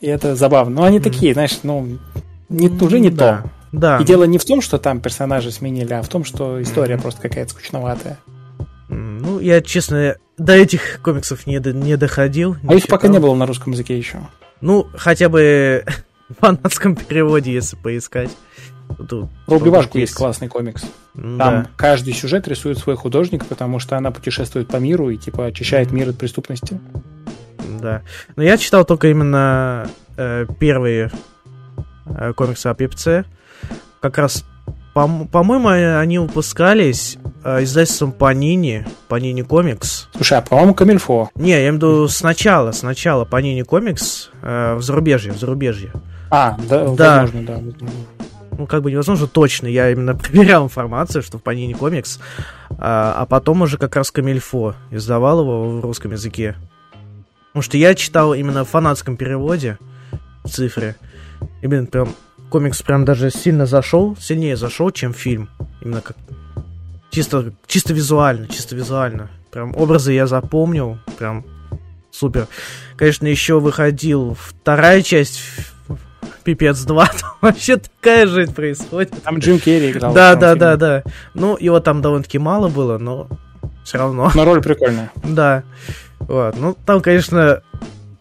И 0.00 0.06
это 0.06 0.36
забавно. 0.36 0.76
Но 0.76 0.84
они 0.84 1.00
Мгм. 1.00 1.04
такие, 1.04 1.34
знаешь, 1.34 1.58
ну, 1.62 1.98
не, 2.48 2.68
уже 2.68 2.98
не 3.00 3.10
да. 3.10 3.42
то. 3.42 3.50
Да. 3.74 3.98
И 3.98 4.04
дело 4.04 4.24
не 4.24 4.38
в 4.38 4.44
том, 4.44 4.60
что 4.60 4.78
там 4.78 5.00
персонажи 5.00 5.50
сменили, 5.50 5.92
а 5.92 6.02
в 6.02 6.08
том, 6.08 6.24
что 6.24 6.62
история 6.62 6.96
просто 6.96 7.22
какая-то 7.22 7.50
скучноватая. 7.50 8.18
Ну, 8.88 9.40
я, 9.40 9.60
честно, 9.62 10.16
до 10.38 10.52
этих 10.54 11.00
комиксов 11.02 11.46
не, 11.46 11.56
не 11.72 11.96
доходил. 11.96 12.56
А 12.68 12.74
их 12.74 12.86
пока 12.86 13.08
читал. 13.08 13.12
не 13.12 13.18
было 13.18 13.34
на 13.34 13.46
русском 13.46 13.72
языке 13.72 13.98
еще. 13.98 14.18
Ну, 14.60 14.86
хотя 14.94 15.28
бы 15.28 15.84
в 16.28 16.34
фанатском 16.40 16.94
переводе, 16.94 17.52
если 17.52 17.76
поискать. 17.76 18.30
Тут, 19.08 19.30
Про 19.46 19.56
убивашку 19.56 19.98
есть 19.98 20.14
классный 20.14 20.46
комикс. 20.48 20.82
Там 21.14 21.38
Да. 21.38 21.66
каждый 21.76 22.12
сюжет 22.12 22.46
рисует 22.46 22.78
свой 22.78 22.96
художник, 22.96 23.44
потому 23.46 23.78
что 23.80 23.96
она 23.96 24.10
путешествует 24.10 24.68
по 24.68 24.76
миру 24.76 25.10
и 25.10 25.16
типа 25.16 25.46
очищает 25.46 25.90
мир 25.90 26.10
от 26.10 26.18
преступности. 26.18 26.78
Да. 27.80 28.02
Но 28.36 28.42
я 28.42 28.56
читал 28.58 28.84
только 28.84 29.08
именно 29.08 29.88
э, 30.16 30.46
первые 30.60 31.10
э, 32.06 32.32
комиксы 32.34 32.66
о 32.68 32.74
певце. 32.74 33.24
Как 34.04 34.18
раз, 34.18 34.44
по- 34.92 35.08
по-моему, 35.32 35.70
э, 35.70 35.98
они 35.98 36.18
выпускались 36.18 37.16
э, 37.42 37.62
издательством 37.64 38.10
Panini, 38.12 38.86
Panini 39.08 39.40
Comics. 39.40 40.08
Слушай, 40.14 40.36
а 40.36 40.42
по-моему, 40.42 40.74
Камильфо. 40.74 41.30
Не, 41.36 41.52
я 41.52 41.60
имею 41.60 41.72
в 41.72 41.76
виду 41.76 42.08
сначала, 42.08 42.72
сначала 42.72 43.24
Panini 43.24 43.64
Comics 43.64 44.28
э, 44.42 44.74
в 44.74 44.82
зарубежье, 44.82 45.32
в 45.32 45.38
зарубежье. 45.38 45.90
А, 46.30 46.58
да, 46.68 46.86
Да. 46.94 47.22
возможно, 47.22 47.46
да. 47.46 47.86
ну, 48.58 48.66
как 48.66 48.82
бы 48.82 48.90
невозможно 48.92 49.26
точно, 49.26 49.68
я 49.68 49.90
именно 49.90 50.14
проверял 50.18 50.64
информацию, 50.64 51.22
что 51.22 51.38
в 51.38 51.42
Panini 51.42 51.72
Comics, 51.72 52.20
а, 52.76 53.14
а 53.20 53.24
потом 53.24 53.62
уже 53.62 53.78
как 53.78 53.96
раз 53.96 54.10
Камильфо 54.10 54.74
издавал 54.90 55.40
его 55.40 55.78
в 55.78 55.80
русском 55.80 56.12
языке. 56.12 56.56
Потому 57.54 57.62
что 57.62 57.78
я 57.78 57.94
читал 57.94 58.34
именно 58.34 58.66
в 58.66 58.68
фанатском 58.68 59.16
переводе 59.16 59.78
в 60.44 60.50
цифре. 60.50 60.94
И, 61.62 61.66
блин, 61.66 61.86
прям 61.86 62.10
комикс 62.54 62.82
прям 62.82 63.04
даже 63.04 63.32
сильно 63.32 63.66
зашел, 63.66 64.16
сильнее 64.20 64.56
зашел, 64.56 64.92
чем 64.92 65.12
фильм. 65.12 65.48
Именно 65.80 66.00
как 66.02 66.16
Чисто, 67.10 67.52
чисто 67.66 67.92
визуально, 67.92 68.46
чисто 68.46 68.76
визуально. 68.76 69.28
Прям 69.50 69.76
образы 69.76 70.12
я 70.12 70.28
запомнил, 70.28 70.98
прям 71.18 71.44
супер. 72.12 72.46
Конечно, 72.94 73.26
еще 73.26 73.58
выходил 73.58 74.36
вторая 74.40 75.02
часть 75.02 75.42
Пипец 76.44 76.80
2, 76.82 77.06
там 77.20 77.30
вообще 77.40 77.78
такая 77.78 78.28
жизнь 78.28 78.54
происходит. 78.54 79.20
Там 79.24 79.40
Джим 79.40 79.58
Керри 79.58 79.90
играл. 79.90 80.14
Да, 80.14 80.36
да, 80.36 80.54
да, 80.54 80.76
да. 80.76 81.02
Ну, 81.34 81.56
его 81.58 81.80
там 81.80 82.02
довольно-таки 82.02 82.38
мало 82.38 82.68
было, 82.68 82.98
но 82.98 83.26
все 83.82 83.98
равно. 83.98 84.30
Но 84.32 84.44
роль 84.44 84.62
прикольная. 84.62 85.10
Да. 85.24 85.64
Вот. 86.20 86.56
Ну, 86.56 86.76
там, 86.86 87.00
конечно, 87.00 87.62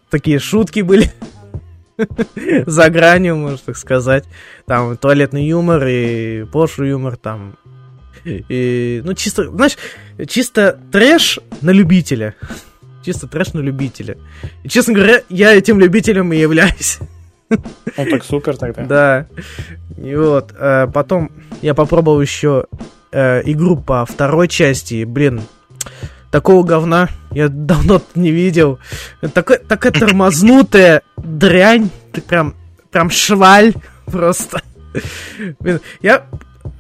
такие 0.09 0.39
шутки 0.39 0.79
были. 0.79 1.11
За 2.65 2.89
гранью, 2.89 3.35
можно 3.35 3.57
так 3.57 3.77
сказать. 3.77 4.25
Там 4.65 4.97
туалетный 4.97 5.45
юмор 5.45 5.85
и 5.87 6.45
пошлый 6.45 6.89
юмор 6.89 7.17
там. 7.17 7.55
И, 8.25 9.01
ну, 9.03 9.13
чисто, 9.13 9.49
знаешь, 9.49 9.77
чисто 10.27 10.79
трэш 10.91 11.39
на 11.61 11.71
любителя. 11.71 12.35
Чисто 13.03 13.27
трэш 13.27 13.53
на 13.53 13.59
любителя. 13.59 14.17
И, 14.63 14.69
честно 14.69 14.93
говоря, 14.93 15.21
я 15.29 15.53
этим 15.53 15.79
любителем 15.79 16.31
и 16.33 16.37
являюсь. 16.37 16.99
Ну 17.97 18.05
так 18.09 18.23
супер 18.23 18.57
тогда. 18.57 18.83
Да. 18.83 19.27
И 20.01 20.15
вот, 20.15 20.55
э, 20.57 20.87
потом 20.91 21.31
я 21.61 21.75
попробовал 21.75 22.19
еще 22.19 22.65
э, 23.11 23.43
игру 23.45 23.77
по 23.77 24.05
второй 24.07 24.47
части. 24.47 25.03
Блин, 25.03 25.41
такого 26.33 26.63
говна 26.63 27.09
я 27.31 27.47
давно 27.47 28.01
не 28.15 28.31
видел. 28.31 28.79
Такая, 29.35 29.59
такая 29.59 29.91
тормознутая 29.91 31.03
дрянь. 31.15 31.91
Ты 32.11 32.21
прям, 32.21 32.55
прям 32.91 33.11
шваль 33.11 33.75
просто. 34.07 34.63
Блин, 35.59 35.79
я 36.01 36.25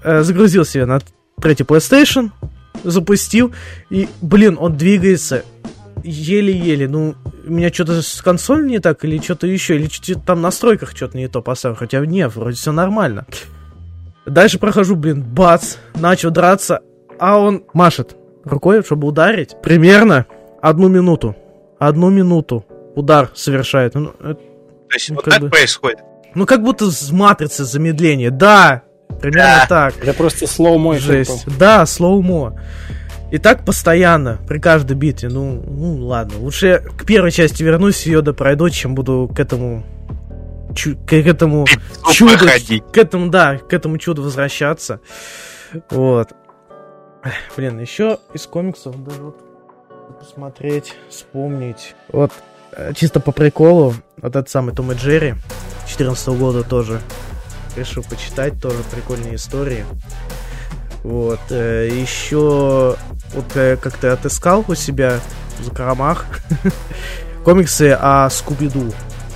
э, 0.03 0.23
загрузил 0.23 0.65
себе 0.65 0.87
на 0.87 1.01
третий 1.39 1.65
PlayStation, 1.65 2.31
запустил, 2.83 3.53
и, 3.91 4.09
блин, 4.21 4.57
он 4.59 4.75
двигается 4.75 5.45
еле-еле. 6.03 6.87
Ну, 6.87 7.13
у 7.45 7.51
меня 7.51 7.71
что-то 7.71 8.01
с 8.01 8.23
консолью 8.23 8.65
не 8.65 8.79
так, 8.79 9.05
или 9.05 9.21
что-то 9.21 9.45
еще, 9.45 9.75
или 9.75 9.87
что-то 9.87 10.19
там 10.19 10.39
в 10.39 10.41
настройках 10.41 10.95
что-то 10.95 11.15
не 11.15 11.27
то 11.27 11.43
поставил. 11.43 11.75
Хотя 11.75 12.03
нет, 12.03 12.35
вроде 12.35 12.57
все 12.57 12.71
нормально. 12.71 13.27
Дальше 14.25 14.57
прохожу, 14.57 14.95
блин, 14.95 15.21
бац, 15.21 15.75
начал 15.93 16.31
драться, 16.31 16.81
а 17.19 17.37
он 17.37 17.65
машет 17.73 18.17
рукой, 18.43 18.83
чтобы 18.83 19.07
ударить. 19.07 19.55
Примерно 19.61 20.25
одну 20.61 20.87
минуту. 20.87 21.35
Одну 21.79 22.09
минуту 22.09 22.65
удар 22.95 23.29
совершает. 23.33 23.95
Ну, 23.95 24.11
это, 24.19 24.35
То 24.35 24.39
есть 24.93 25.09
Ну, 25.09 25.15
вот 25.15 25.25
как 25.25 25.33
так 25.33 25.41
бы- 25.43 25.49
происходит. 25.49 25.99
ну, 26.35 26.45
как 26.45 26.61
будто 26.63 26.89
с 26.91 27.11
матрицы 27.11 27.63
замедление. 27.65 28.29
Да, 28.31 28.83
примерно 29.21 29.61
Да. 29.61 29.65
так. 29.67 30.03
Это 30.03 30.13
просто 30.13 30.45
slow 30.45 30.77
motion. 30.77 30.99
Жесть. 30.99 31.57
Да, 31.57 31.85
слоумо. 31.85 32.59
И 33.31 33.39
так 33.39 33.65
постоянно, 33.65 34.37
при 34.47 34.59
каждой 34.59 34.95
битве. 34.95 35.29
Ну, 35.29 35.63
ну 35.67 36.05
ладно. 36.05 36.37
Лучше 36.39 36.67
я 36.67 36.79
к 36.79 37.03
первой 37.05 37.31
части 37.31 37.63
вернусь, 37.63 38.05
ее 38.05 38.21
допройду, 38.21 38.69
чем 38.69 38.93
буду 38.93 39.29
к 39.35 39.39
этому... 39.39 39.83
чу- 40.75 40.95
к 41.07 41.13
этому 41.13 41.65
чуду... 42.11 42.45
К 42.91 42.97
этому, 42.99 43.29
да, 43.29 43.57
к 43.57 43.73
этому 43.73 43.97
чуду 43.97 44.21
возвращаться. 44.21 44.99
Вот. 45.89 46.29
Блин, 47.55 47.79
еще 47.79 48.19
из 48.33 48.45
комиксов 48.47 49.01
даже 49.03 49.21
вот 49.21 49.37
посмотреть, 50.19 50.95
вспомнить. 51.09 51.95
Вот, 52.11 52.31
э, 52.73 52.93
чисто 52.95 53.19
по 53.19 53.31
приколу, 53.31 53.93
вот 54.17 54.35
этот 54.35 54.49
самый 54.49 54.75
Том 54.75 54.91
и 54.91 54.95
Джерри 54.95 55.35
14 55.87 56.27
года 56.29 56.63
тоже 56.63 56.99
решил 57.75 58.03
почитать, 58.03 58.61
тоже 58.61 58.77
прикольные 58.91 59.35
истории. 59.35 59.85
Вот, 61.03 61.39
э, 61.49 61.89
еще 61.91 62.95
вот 63.33 63.45
э, 63.55 63.77
как-то 63.77 64.13
отыскал 64.13 64.63
у 64.67 64.75
себя 64.75 65.19
в 65.59 65.65
закромах 65.65 66.25
комиксы 67.43 67.97
о 67.99 68.29
Скуби-Ду. 68.29 68.91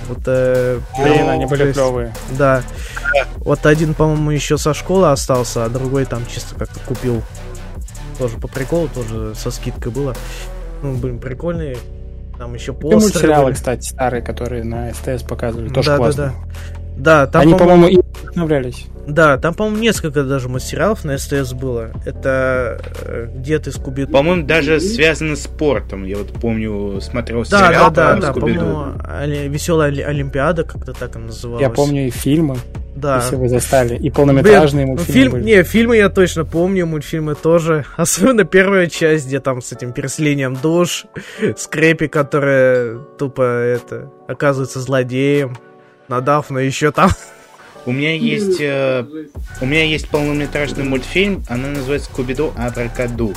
Вот, 0.08 0.20
э, 0.26 0.80
Блин, 0.98 1.28
они 1.28 1.44
были 1.46 1.72
клевые. 1.72 2.14
да. 2.38 2.62
Вот 3.36 3.66
один, 3.66 3.92
по-моему, 3.94 4.30
еще 4.30 4.56
со 4.56 4.72
школы 4.72 5.10
остался, 5.10 5.64
а 5.64 5.68
другой 5.68 6.06
там 6.06 6.24
чисто 6.26 6.54
как-то 6.54 6.80
купил. 6.80 7.22
Тоже 8.18 8.36
по 8.38 8.48
приколу, 8.48 8.88
тоже 8.88 9.34
со 9.34 9.50
скидкой 9.50 9.92
было. 9.92 10.14
Ну, 10.82 10.96
блин, 10.96 11.18
прикольные. 11.18 11.76
Там 12.38 12.54
еще 12.54 12.72
И 12.72 12.74
постеры 12.74 13.00
мультсериалы, 13.00 13.44
были. 13.46 13.54
кстати, 13.54 13.88
старые, 13.88 14.22
которые 14.22 14.62
на 14.64 14.92
СТС 14.94 15.22
показывали, 15.24 15.68
тоже 15.70 15.90
да, 15.90 15.96
классно. 15.96 16.24
да. 16.26 16.32
Да, 16.32 16.77
там, 17.26 17.42
Они, 17.42 17.54
по-моему, 17.54 17.86
и 17.88 17.98
вдохновлялись. 17.98 18.86
да, 19.06 19.38
там, 19.38 19.54
по-моему, 19.54 19.78
несколько 19.78 20.24
даже 20.24 20.48
мультсериалов 20.48 21.04
на 21.04 21.16
СТС 21.16 21.52
было. 21.52 21.90
Это 22.04 22.80
э, 23.02 23.28
где 23.36 23.58
ты 23.58 23.70
Скуби 23.72 24.04
По-моему, 24.04 24.44
даже 24.46 24.80
связано 24.80 25.36
с 25.36 25.42
спортом. 25.42 26.04
Я 26.04 26.18
вот 26.18 26.32
помню, 26.32 27.00
смотрел 27.00 27.44
Да, 27.44 27.60
да, 27.60 27.66
сериал 27.68 27.90
да, 27.92 28.16
да, 28.16 28.32
Скуби-Ду. 28.32 28.60
по-моему, 28.60 29.48
Веселая 29.52 29.90
Олимпиада, 30.06 30.64
как-то 30.64 30.92
так 30.92 31.16
она 31.16 31.26
называлась. 31.26 31.62
Я 31.62 31.70
помню 31.70 32.08
и 32.08 32.10
фильмы, 32.10 32.56
да. 32.96 33.16
если 33.22 33.36
вы 33.36 33.48
застали, 33.48 33.96
и 33.96 34.10
полнометражные 34.10 34.86
Блин, 34.86 34.96
мультфильмы 34.96 35.20
фильм, 35.20 35.32
были. 35.32 35.44
Не, 35.44 35.62
фильмы 35.62 35.96
я 35.96 36.08
точно 36.08 36.44
помню, 36.44 36.84
мультфильмы 36.86 37.34
тоже. 37.36 37.84
Особенно 37.96 38.44
первая 38.44 38.88
часть, 38.88 39.26
где 39.26 39.40
там 39.40 39.62
с 39.62 39.72
этим 39.72 39.92
переселением 39.92 40.56
душ, 40.60 41.06
Скрепи, 41.56 42.08
которая 42.08 42.98
тупо 43.18 43.42
это 43.42 44.10
оказывается 44.26 44.80
злодеем. 44.80 45.56
Надав, 46.08 46.50
но 46.50 46.58
еще 46.60 46.90
там. 46.92 47.10
У 47.86 47.92
меня 47.92 48.14
есть, 48.14 48.60
э, 48.60 49.04
у 49.60 49.66
меня 49.66 49.84
есть 49.84 50.08
полнометражный 50.08 50.84
мультфильм, 50.84 51.42
она 51.48 51.68
называется 51.68 52.10
Скуби-Ду 52.10 52.52
Абракаду. 52.56 53.32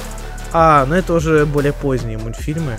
А, 0.51 0.85
ну 0.85 0.95
это 0.95 1.13
уже 1.13 1.45
более 1.45 1.71
поздние 1.73 2.17
мультфильмы. 2.17 2.77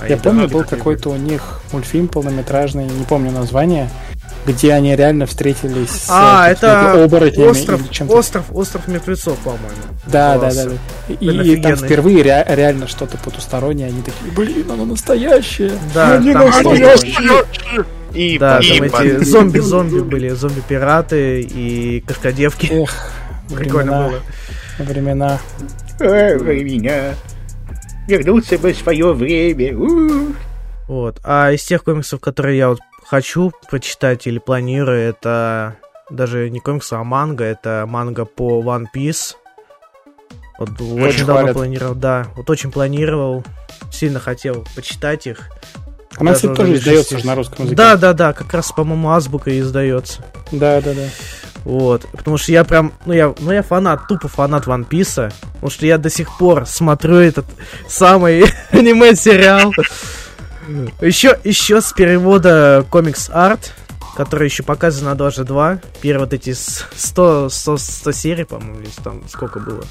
А 0.00 0.06
Я 0.06 0.14
Они 0.14 0.22
помню, 0.22 0.48
был 0.48 0.62
какой-то 0.64 1.10
у 1.10 1.16
них 1.16 1.60
мультфильм 1.72 2.08
полнометражный, 2.08 2.84
не 2.84 3.04
помню 3.04 3.32
название, 3.32 3.88
где 4.46 4.72
они 4.74 4.94
реально 4.94 5.26
встретились 5.26 5.90
с 5.90 6.06
А, 6.08 6.48
э, 6.48 6.52
это 6.52 7.04
оборотнями 7.04 7.48
Остров, 7.48 7.80
или 7.80 7.88
чем-то. 7.92 8.14
остров, 8.16 8.44
остров 8.52 8.86
мертвецов, 8.88 9.38
по-моему. 9.38 9.66
Да, 10.06 10.38
да, 10.38 10.52
да, 10.52 10.64
да. 10.66 10.72
И, 11.08 11.14
и 11.54 11.60
там 11.60 11.76
впервые 11.76 12.22
ре- 12.22 12.44
реально 12.48 12.86
что-то 12.86 13.16
потустороннее, 13.18 13.88
они 13.88 14.02
такие, 14.02 14.30
блин, 14.32 14.70
оно 14.70 14.84
настоящее. 14.84 15.72
Да, 15.94 16.18
не 16.18 16.32
там 16.32 16.46
настоящее. 16.46 17.44
И 18.14 18.38
Да, 18.38 18.58
И 18.60 18.88
там 18.88 19.02
эти 19.02 19.24
зомби-зомби 19.24 20.00
были, 20.00 20.28
зомби-пираты 20.30 21.40
и 21.40 22.00
кошкодевки. 22.06 22.66
Эх, 22.70 23.10
Прикольно 23.54 23.92
времена, 23.92 24.08
было. 24.78 24.84
времена. 24.90 25.38
Э, 26.00 26.36
меня 26.38 27.14
вернуться 28.08 28.58
бы 28.58 28.72
в 28.72 28.76
свое 28.76 29.12
время. 29.12 29.76
Вот. 30.88 31.20
А 31.24 31.52
из 31.52 31.62
тех 31.64 31.84
комиксов, 31.84 32.20
которые 32.20 32.58
я 32.58 32.68
вот 32.70 32.80
хочу 33.06 33.52
почитать 33.70 34.26
или 34.26 34.38
планирую, 34.38 34.98
это 35.00 35.76
даже 36.10 36.50
не 36.50 36.60
комиксы, 36.60 36.94
а 36.94 37.04
манга. 37.04 37.44
Это 37.44 37.84
манга 37.88 38.24
по 38.24 38.62
One 38.62 38.86
Piece. 38.94 39.34
Вот 40.58 40.70
очень 40.80 41.24
давно 41.24 41.40
хвалят. 41.40 41.54
планировал, 41.56 41.94
да. 41.94 42.26
Вот 42.36 42.48
очень 42.50 42.70
планировал, 42.70 43.42
сильно 43.90 44.20
хотел 44.20 44.64
почитать 44.76 45.26
их. 45.26 45.48
Она, 46.18 46.34
кстати, 46.34 46.54
тоже 46.54 46.74
издается 46.74 47.18
же 47.18 47.26
на 47.26 47.34
русском 47.34 47.64
языке. 47.64 47.76
Да, 47.76 47.96
да, 47.96 48.12
да, 48.12 48.32
как 48.32 48.52
раз, 48.52 48.70
по-моему, 48.72 49.10
азбука 49.10 49.58
издается. 49.58 50.24
Да, 50.50 50.80
да, 50.80 50.92
да. 50.94 51.08
Вот. 51.64 52.06
Потому 52.12 52.38
что 52.38 52.52
я 52.52 52.64
прям, 52.64 52.92
ну 53.06 53.12
я, 53.12 53.34
ну 53.38 53.52
я 53.52 53.62
фанат, 53.62 54.08
тупо 54.08 54.28
фанат 54.28 54.66
One 54.66 54.86
Piece. 54.88 55.32
Потому 55.54 55.70
что 55.70 55.86
я 55.86 55.96
до 55.98 56.10
сих 56.10 56.36
пор 56.36 56.66
смотрю 56.66 57.16
этот 57.16 57.46
самый 57.88 58.44
аниме-сериал. 58.70 59.72
Еще, 61.00 61.38
еще 61.44 61.80
с 61.80 61.92
перевода 61.92 62.84
комикс 62.90 63.30
арт, 63.32 63.72
который 64.16 64.46
еще 64.48 64.62
показан 64.62 65.04
на 65.06 65.14
2 65.14 65.30
2 65.44 65.78
Первые 66.00 66.24
вот 66.26 66.32
эти 66.32 66.52
с- 66.52 66.84
100, 66.96 67.48
100, 67.48 67.76
100 67.78 68.12
серий, 68.12 68.44
по-моему, 68.44 68.80
или 68.80 68.90
там 69.02 69.22
сколько 69.28 69.58
было. 69.58 69.84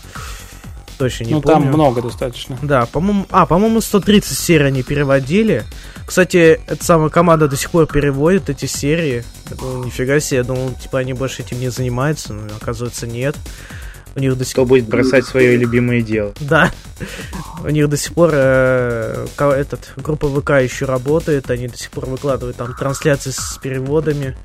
Точно 1.02 1.24
не 1.24 1.34
ну, 1.34 1.42
помню. 1.42 1.64
там 1.64 1.74
много 1.74 2.04
достаточно. 2.04 2.60
Да, 2.62 2.86
по-моему, 2.86 3.26
а, 3.32 3.48
по-моему, 3.48 3.82
130 3.82 4.38
серий 4.38 4.66
они 4.66 4.84
переводили. 4.84 5.64
Кстати, 6.06 6.62
эта 6.68 6.86
самая 6.86 7.10
команда 7.10 7.48
до 7.48 7.56
сих 7.56 7.72
пор 7.72 7.88
переводит 7.88 8.52
эти 8.52 8.68
серии. 8.68 9.24
Я 9.50 9.56
думал, 9.56 9.84
нифига 9.86 10.20
себе, 10.20 10.38
я 10.38 10.44
думал, 10.44 10.74
типа, 10.74 11.00
они 11.00 11.14
больше 11.14 11.42
этим 11.42 11.60
не 11.60 11.70
занимаются, 11.70 12.34
но 12.34 12.56
оказывается 12.56 13.08
нет. 13.08 13.36
У 14.16 14.20
них 14.20 14.38
до 14.38 14.46
сих 14.46 14.54
Кто 14.54 14.66
будет 14.66 14.88
бросать 14.88 15.26
свое 15.26 15.58
любимое 15.58 16.04
дело? 16.04 16.36
да. 16.40 16.72
У 17.64 17.70
них 17.70 17.90
до 17.90 17.98
сих 17.98 18.14
пор 18.14 18.30
э, 18.34 19.26
этот, 19.40 19.94
группа 19.96 20.30
ВК 20.30 20.62
еще 20.62 20.86
работает, 20.86 21.50
они 21.50 21.68
до 21.68 21.78
сих 21.80 21.90
пор 21.90 22.06
выкладывают 22.06 22.58
там 22.58 22.76
трансляции 22.76 23.32
с 23.32 23.58
переводами. 23.60 24.38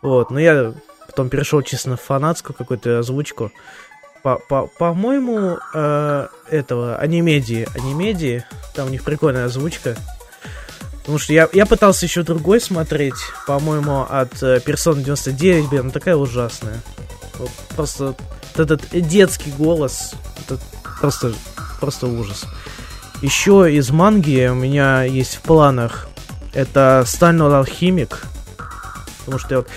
Вот, 0.00 0.30
но 0.30 0.38
я 0.38 0.74
потом 1.08 1.28
перешел 1.28 1.60
честно 1.62 1.96
в 1.96 2.02
фанатскую 2.02 2.54
какую-то 2.54 3.00
озвучку. 3.00 3.50
По- 4.22 4.38
по- 4.38 4.66
По-моему, 4.66 5.58
э, 5.74 6.26
этого, 6.50 6.96
анимедии, 6.96 7.68
анимедии, 7.74 8.44
там 8.74 8.88
у 8.88 8.90
них 8.90 9.04
прикольная 9.04 9.46
озвучка. 9.46 9.96
Потому 11.00 11.18
что 11.18 11.32
я, 11.32 11.48
я 11.52 11.64
пытался 11.64 12.04
еще 12.04 12.22
другой 12.22 12.60
смотреть, 12.60 13.14
по-моему, 13.46 14.02
от 14.08 14.42
э, 14.42 14.58
Persona 14.58 15.02
99, 15.02 15.68
блин, 15.68 15.90
такая 15.90 16.16
ужасная. 16.16 16.80
Вот 17.38 17.50
просто 17.76 18.14
вот 18.54 18.60
этот 18.60 18.82
детский 18.92 19.52
голос, 19.56 20.12
этот 20.44 20.60
просто, 21.00 21.32
просто 21.80 22.06
ужас. 22.06 22.44
Еще 23.22 23.72
из 23.74 23.90
манги 23.90 24.48
у 24.48 24.54
меня 24.54 25.02
есть 25.02 25.36
в 25.36 25.40
планах 25.40 26.08
это 26.52 27.04
Стальной 27.06 27.56
алхимик. 27.56 28.22
Потому 29.20 29.38
что 29.38 29.54
я, 29.54 29.58
вот, 29.58 29.68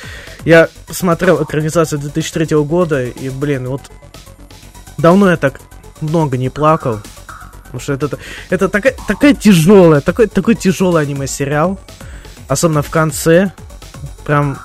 я 0.45 0.69
посмотрел 0.87 1.43
экранизацию 1.43 1.99
2003 1.99 2.57
года, 2.57 3.03
и, 3.03 3.29
блин, 3.29 3.67
вот 3.67 3.91
давно 5.01 5.29
я 5.29 5.37
так 5.37 5.59
много 5.99 6.37
не 6.37 6.49
плакал. 6.49 6.99
Потому 7.63 7.79
что 7.79 7.93
это, 7.93 8.17
это 8.49 8.69
такая, 8.69 8.95
такая 9.07 9.33
тяжелая, 9.33 10.01
такой, 10.01 10.27
такой 10.27 10.55
тяжелый 10.55 11.03
аниме-сериал. 11.03 11.79
Особенно 12.47 12.81
в 12.81 12.89
конце. 12.89 13.53
Прям, 14.25 14.57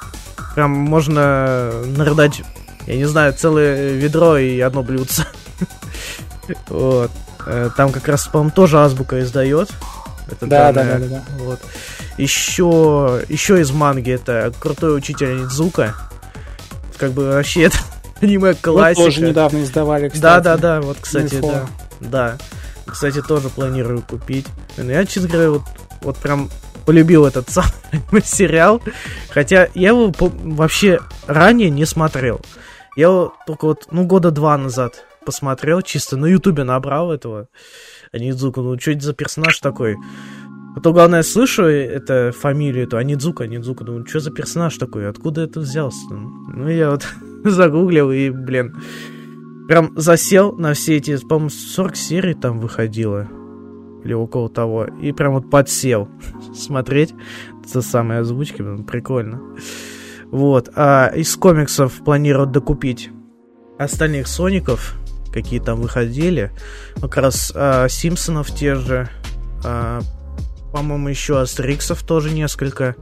прям 0.54 0.72
можно 0.72 1.70
нарыдать, 1.84 2.42
я 2.86 2.96
не 2.96 3.04
знаю, 3.04 3.32
целое 3.32 3.92
ведро 3.92 4.36
и 4.38 4.60
одно 4.60 4.82
блюдце. 4.82 5.26
Вот. 6.68 7.10
Э, 7.44 7.70
там 7.76 7.90
как 7.90 8.06
раз, 8.06 8.28
по-моему, 8.28 8.52
тоже 8.52 8.78
азбука 8.78 9.20
издает. 9.20 9.68
Это 10.30 10.46
да, 10.46 10.72
да, 10.72 10.84
да, 10.84 10.98
да, 10.98 11.06
да. 11.06 11.22
Вот. 11.38 11.60
Еще, 12.18 13.24
еще 13.28 13.60
из 13.60 13.72
манги 13.72 14.12
это 14.12 14.52
крутой 14.60 14.96
учитель 14.96 15.42
Нидзука. 15.42 15.96
Как 16.96 17.10
бы 17.12 17.24
вообще 17.24 17.64
это 17.64 17.78
аниме 18.20 18.54
классика. 18.54 19.00
Вот 19.00 19.06
тоже 19.06 19.22
недавно 19.22 19.62
издавали, 19.62 20.08
кстати. 20.08 20.22
Да, 20.22 20.40
да, 20.40 20.56
да, 20.56 20.80
вот, 20.80 20.98
кстати, 21.00 21.40
да. 21.40 21.66
Да. 22.00 22.38
Кстати, 22.86 23.20
тоже 23.20 23.48
планирую 23.48 24.02
купить. 24.02 24.46
Я, 24.76 25.04
честно 25.06 25.28
говоря, 25.28 25.50
вот, 25.50 25.62
вот 26.02 26.16
прям 26.18 26.50
полюбил 26.84 27.26
этот 27.26 27.50
самый 27.50 28.22
сериал. 28.24 28.80
Хотя 29.30 29.68
я 29.74 29.88
его 29.88 30.12
вообще 30.18 31.00
ранее 31.26 31.68
не 31.70 31.84
смотрел. 31.84 32.40
Я 32.96 33.06
его 33.06 33.34
только 33.46 33.66
вот, 33.66 33.88
ну, 33.90 34.04
года 34.04 34.30
два 34.30 34.56
назад 34.56 35.04
посмотрел, 35.24 35.82
чисто 35.82 36.16
на 36.16 36.26
ютубе 36.26 36.64
набрал 36.64 37.12
этого 37.12 37.48
Анидзука. 38.12 38.60
Ну, 38.60 38.78
что 38.78 38.92
это 38.92 39.00
за 39.04 39.12
персонаж 39.12 39.58
такой? 39.58 39.96
А 40.76 40.80
то, 40.80 40.92
главное, 40.92 41.22
слышу 41.22 41.62
это 41.62 42.32
фамилию, 42.38 42.84
эту 42.84 42.98
Анидзука, 42.98 43.44
Анидзука, 43.44 43.82
думаю, 43.82 44.06
что 44.06 44.20
за 44.20 44.30
персонаж 44.30 44.76
такой, 44.76 45.08
откуда 45.08 45.40
это 45.40 45.60
взялся? 45.60 46.06
Ну, 46.10 46.68
я 46.68 46.90
вот 46.90 47.06
загуглил 47.44 48.12
и, 48.12 48.28
блин, 48.28 48.76
прям 49.68 49.92
засел 49.96 50.52
на 50.52 50.74
все 50.74 50.96
эти, 50.96 51.16
по-моему, 51.16 51.48
40 51.48 51.96
серий 51.96 52.34
там 52.34 52.60
выходило, 52.60 53.26
или 54.04 54.12
около 54.12 54.50
того, 54.50 54.84
и 54.84 55.12
прям 55.12 55.32
вот 55.32 55.48
подсел 55.48 56.10
смотреть. 56.54 57.14
За 57.64 57.80
самые 57.80 58.20
озвучки, 58.20 58.60
блин, 58.60 58.84
прикольно. 58.84 59.40
Вот, 60.26 60.68
а 60.76 61.10
из 61.16 61.34
комиксов 61.36 62.04
планирую 62.04 62.48
докупить 62.48 63.08
остальных 63.78 64.28
Соников, 64.28 64.94
какие 65.32 65.58
там 65.58 65.80
выходили, 65.80 66.52
как 67.00 67.16
раз 67.16 67.50
а, 67.54 67.88
Симпсонов 67.88 68.50
те 68.54 68.74
же, 68.74 69.08
а, 69.64 70.00
по-моему, 70.76 71.08
еще 71.08 71.40
Астериксов 71.40 72.02
тоже 72.02 72.30
несколько. 72.30 72.96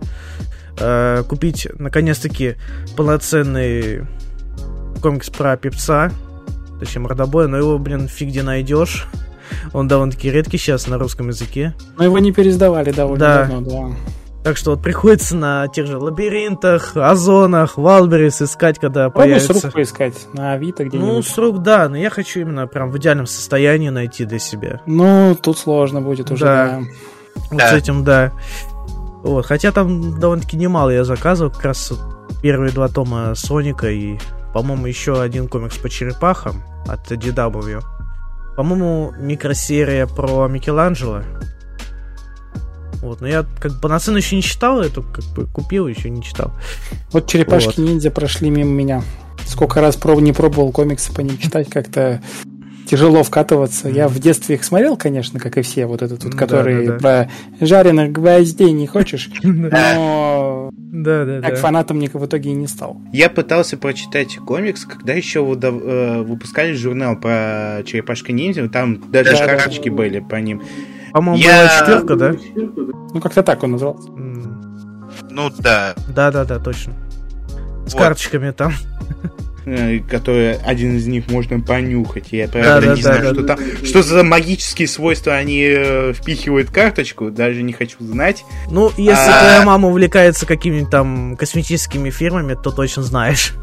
Э, 0.79 1.25
купить, 1.29 1.67
наконец-таки, 1.77 2.55
полноценный 2.97 4.07
комикс 5.03 5.29
про 5.29 5.57
певца, 5.57 6.13
точнее, 6.79 7.03
мордобоя, 7.03 7.49
но 7.49 7.57
его, 7.57 7.79
блин, 7.79 8.07
фиг 8.07 8.29
где 8.29 8.45
найдешь. 8.45 9.09
Он 9.73 9.89
довольно-таки 9.89 10.31
редкий 10.31 10.57
сейчас 10.57 10.87
на 10.87 10.99
русском 10.99 11.29
языке. 11.29 11.75
Но 11.99 12.05
его 12.05 12.21
не 12.21 12.31
пересдавали 12.31 12.93
довольно 12.93 13.19
да. 13.25 13.45
давно, 13.47 13.61
да. 13.61 13.97
Так 14.45 14.57
что 14.57 14.73
вот 14.73 14.83
приходится 14.83 15.35
на 15.35 15.67
тех 15.67 15.87
же 15.87 15.99
лабиринтах, 15.99 16.97
озонах, 16.97 17.77
Валберис 17.77 18.41
искать, 18.41 18.79
когда 18.79 19.11
Пробуй 19.11 19.33
появится. 19.33 19.55
с 19.55 19.65
рук 19.65 19.73
поискать 19.73 20.15
на 20.33 20.53
Авито 20.53 20.85
где-нибудь. 20.85 21.09
Ну, 21.09 21.23
с 21.23 21.39
рук, 21.39 21.63
да, 21.63 21.89
но 21.89 21.97
я 21.97 22.11
хочу 22.11 22.41
именно 22.41 22.69
прям 22.69 22.91
в 22.91 22.99
идеальном 22.99 23.27
состоянии 23.27 23.89
найти 23.89 24.25
для 24.27 24.39
себя. 24.39 24.81
Ну, 24.87 25.37
тут 25.41 25.59
сложно 25.59 26.01
будет 26.03 26.31
уже, 26.31 26.45
да. 26.45 26.67
да. 26.67 26.83
Вот 27.51 27.59
да. 27.59 27.71
с 27.71 27.73
этим, 27.73 28.05
да. 28.05 28.33
Вот, 29.23 29.47
хотя 29.47 29.73
там 29.73 30.19
довольно-таки 30.21 30.57
немало 30.57 30.91
я 30.91 31.05
заказывал, 31.05 31.51
как 31.51 31.65
раз 31.65 31.93
первые 32.43 32.73
два 32.73 32.89
тома 32.89 33.35
Соника 33.35 33.91
и, 33.91 34.19
по-моему, 34.53 34.87
еще 34.87 35.21
один 35.21 35.49
комикс 35.49 35.79
по 35.79 35.89
черепахам 35.89 36.63
от 36.87 37.11
DW. 37.11 37.83
По-моему, 38.57 39.13
микросерия 39.19 40.07
про 40.07 40.47
Микеланджело. 40.47 41.23
Вот, 43.01 43.21
но 43.21 43.27
я 43.27 43.45
как 43.61 43.73
бы 43.73 43.81
полноценно 43.81 44.19
еще 44.19 44.37
не 44.37 44.43
читал, 44.43 44.81
эту 44.81 45.03
как 45.03 45.25
бы 45.35 45.47
купил, 45.47 45.87
еще 45.89 46.09
не 46.09 46.23
читал. 46.23 46.53
Вот 47.13 47.27
черепашки 47.27 47.79
вот. 47.81 47.89
ниндзя 47.89 48.11
прошли 48.11 48.51
мимо 48.51 48.71
меня. 48.71 49.03
Сколько 49.45 49.81
раз 49.81 49.97
проб 49.97 50.21
не 50.21 50.33
пробовал 50.33 50.73
комиксы 50.73 51.13
по 51.13 51.21
ним 51.21 51.37
читать, 51.37 51.69
как-то 51.69 52.23
тяжело 52.87 53.23
вкатываться. 53.23 53.89
Я 53.89 54.09
в 54.09 54.19
детстве 54.19 54.57
их 54.57 54.65
смотрел, 54.65 54.97
конечно, 54.97 55.41
как 55.41 55.59
и 55.59 55.63
все, 55.63 55.87
вот 55.87 56.03
этот 56.03 56.25
вот, 56.25 56.35
который 56.35 56.87
да, 56.87 56.93
да, 56.93 56.99
да. 56.99 57.29
про 57.59 57.67
жареных 57.67 58.13
гвоздей 58.13 58.73
не 58.73 58.87
хочешь, 58.87 59.31
но 59.43 60.71
да, 60.73 61.25
да, 61.25 61.41
так 61.41 61.59
фанатом 61.59 61.99
никак 61.99 62.21
в 62.21 62.27
итоге 62.27 62.51
и 62.51 62.55
не 62.55 62.67
стал. 62.67 63.01
Я 63.13 63.31
пытался 63.31 63.77
прочитать 63.77 64.37
комикс, 64.37 64.85
когда 64.85 65.13
еще 65.13 65.41
э, 65.41 66.23
выпускали 66.23 66.73
журнал 66.73 67.17
про 67.17 67.83
черепашка 67.85 68.33
ниндзя, 68.33 68.69
там 68.69 69.11
даже 69.11 69.33
да, 69.33 69.47
карточки 69.47 69.89
да. 69.89 69.95
были 69.97 70.21
по 70.21 70.37
ним. 70.37 70.63
По-моему, 71.13 71.43
я... 71.43 71.59
была 71.59 71.79
четверка, 71.79 72.17
да? 72.17 72.35
Ну, 73.13 73.21
как-то 73.21 73.43
так 73.43 73.63
он 73.63 73.73
назывался. 73.73 74.09
Ну 75.31 75.51
да. 75.59 75.95
Да, 76.09 76.31
да, 76.31 76.45
да, 76.45 76.59
точно. 76.59 76.93
С 77.87 77.93
вот. 77.93 78.03
карточками 78.03 78.51
там. 78.51 78.73
Э, 79.67 79.99
которые 80.01 80.57
один 80.65 80.97
из 80.97 81.07
них 81.07 81.31
можно 81.31 81.59
понюхать. 81.59 82.29
Я 82.33 82.49
правда 82.49 82.81
да, 82.81 82.95
не 82.95 83.03
да, 83.03 83.09
знаю, 83.17 83.23
да, 83.23 83.33
что 83.33 83.43
да. 83.43 83.57
там. 83.57 83.65
Что 83.83 84.03
за 84.03 84.23
магические 84.23 84.89
свойства 84.89 85.33
они 85.33 85.65
э, 85.67 86.13
впихивают 86.13 86.71
карточку, 86.71 87.31
даже 87.31 87.63
не 87.63 87.73
хочу 87.73 87.97
знать. 88.01 88.45
Ну, 88.71 88.91
если 88.99 89.13
а... 89.13 89.41
твоя 89.41 89.63
мама 89.65 89.89
увлекается 89.89 90.45
какими-нибудь 90.45 90.91
там 90.91 91.37
косметическими 91.37 92.11
фирмами, 92.11 92.55
то 92.63 92.71
точно 92.71 93.03
знаешь. 93.03 93.55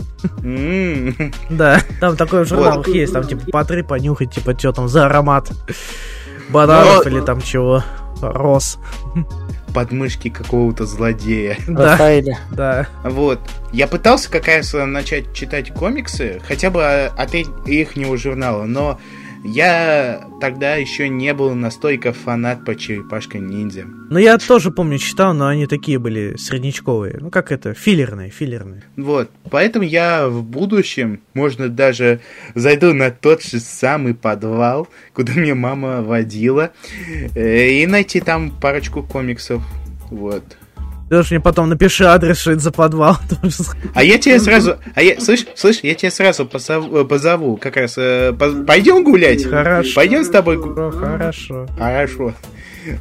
Да, 1.49 1.81
там 1.99 2.15
такой 2.15 2.45
в 2.45 2.47
журналах 2.47 2.87
есть, 2.87 3.13
там 3.13 3.27
типа 3.27 3.41
по 3.51 3.65
три 3.65 3.81
понюхать, 3.81 4.31
типа 4.31 4.57
что 4.57 4.71
там 4.71 4.87
за 4.87 5.07
аромат 5.07 5.51
бананов 6.49 7.07
или 7.07 7.21
там 7.21 7.41
чего, 7.41 7.83
роз 8.21 8.77
подмышки 9.71 10.29
какого-то 10.29 10.85
злодея. 10.85 11.57
Да, 11.67 11.97
да. 12.51 12.87
Вот. 13.03 13.39
Я 13.73 13.87
пытался 13.87 14.29
как 14.29 14.47
раз 14.47 14.73
начать 14.73 15.33
читать 15.33 15.73
комиксы, 15.73 16.41
хотя 16.43 16.69
бы 16.69 16.83
от 16.83 17.33
их 17.33 17.95
журнала, 18.17 18.65
но 18.65 18.99
я 19.43 20.27
тогда 20.39 20.75
еще 20.75 21.09
не 21.09 21.33
был 21.33 21.53
настолько 21.55 22.13
фанат 22.13 22.65
по 22.65 22.75
черепашка 22.75 23.39
ниндзя. 23.39 23.85
Ну, 24.09 24.19
я 24.19 24.37
тоже 24.37 24.71
помню, 24.71 24.97
читал, 24.97 25.33
но 25.33 25.47
они 25.47 25.67
такие 25.67 25.99
были 25.99 26.35
среднячковые. 26.37 27.17
Ну, 27.19 27.29
как 27.29 27.51
это, 27.51 27.73
филлерные, 27.73 28.29
филлерные. 28.29 28.83
Вот, 28.97 29.29
поэтому 29.49 29.85
я 29.85 30.27
в 30.27 30.43
будущем, 30.43 31.21
можно 31.33 31.69
даже 31.69 32.21
зайду 32.55 32.93
на 32.93 33.11
тот 33.11 33.43
же 33.43 33.59
самый 33.59 34.13
подвал, 34.13 34.87
куда 35.13 35.33
меня 35.33 35.55
мама 35.55 36.01
водила, 36.01 36.71
э, 37.35 37.69
и 37.69 37.87
найти 37.87 38.19
там 38.19 38.51
парочку 38.51 39.03
комиксов. 39.03 39.63
Вот. 40.09 40.43
Ты 41.11 41.17
уж 41.17 41.29
мне 41.29 41.41
потом 41.41 41.67
напиши 41.67 42.05
адрес, 42.05 42.39
что 42.39 42.51
это 42.51 42.61
за 42.61 42.71
подвал. 42.71 43.17
А 43.93 44.01
я 44.01 44.17
тебе 44.17 44.39
сразу... 44.39 44.77
А 44.95 45.03
я, 45.03 45.19
слышь, 45.19 45.45
слышь, 45.55 45.81
я 45.83 45.93
тебя 45.93 46.09
сразу 46.09 46.45
позову, 46.45 46.99
э, 46.99 47.03
позову 47.03 47.57
как 47.57 47.75
раз. 47.75 47.95
Э, 47.97 48.31
пойдем 48.31 49.03
гулять? 49.03 49.43
Хорошо. 49.43 49.91
Пойдем 49.93 50.23
с 50.23 50.29
тобой 50.29 50.55
гулять? 50.55 50.95
Хорошо. 50.95 51.67
Хорошо. 51.77 52.33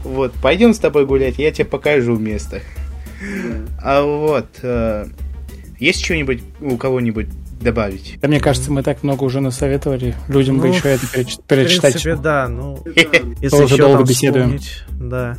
Вот, 0.03 0.33
пойдем 0.43 0.75
с 0.75 0.81
тобой 0.81 1.07
гулять, 1.07 1.39
я 1.39 1.53
тебе 1.53 1.67
покажу 1.67 2.17
место. 2.17 2.63
А 3.81 4.03
вот... 4.03 4.49
Э, 4.63 5.07
есть 5.79 6.05
что-нибудь 6.05 6.43
у 6.61 6.77
кого-нибудь 6.77 7.29
добавить? 7.61 8.19
Да, 8.21 8.27
мне 8.27 8.41
кажется, 8.41 8.73
мы 8.73 8.83
так 8.83 9.05
много 9.05 9.23
уже 9.23 9.41
насоветовали 9.41 10.17
людям 10.27 10.57
ну, 10.57 10.63
бы 10.63 10.69
еще 10.71 10.89
это 10.89 11.07
перечитать. 11.13 11.45
В 11.45 11.81
принципе, 11.81 12.17
да, 12.17 12.49
ну, 12.49 12.83
если 12.87 13.63
еще 13.63 13.77
долго 13.77 14.03
беседуем. 14.03 14.59
Да. 14.99 15.39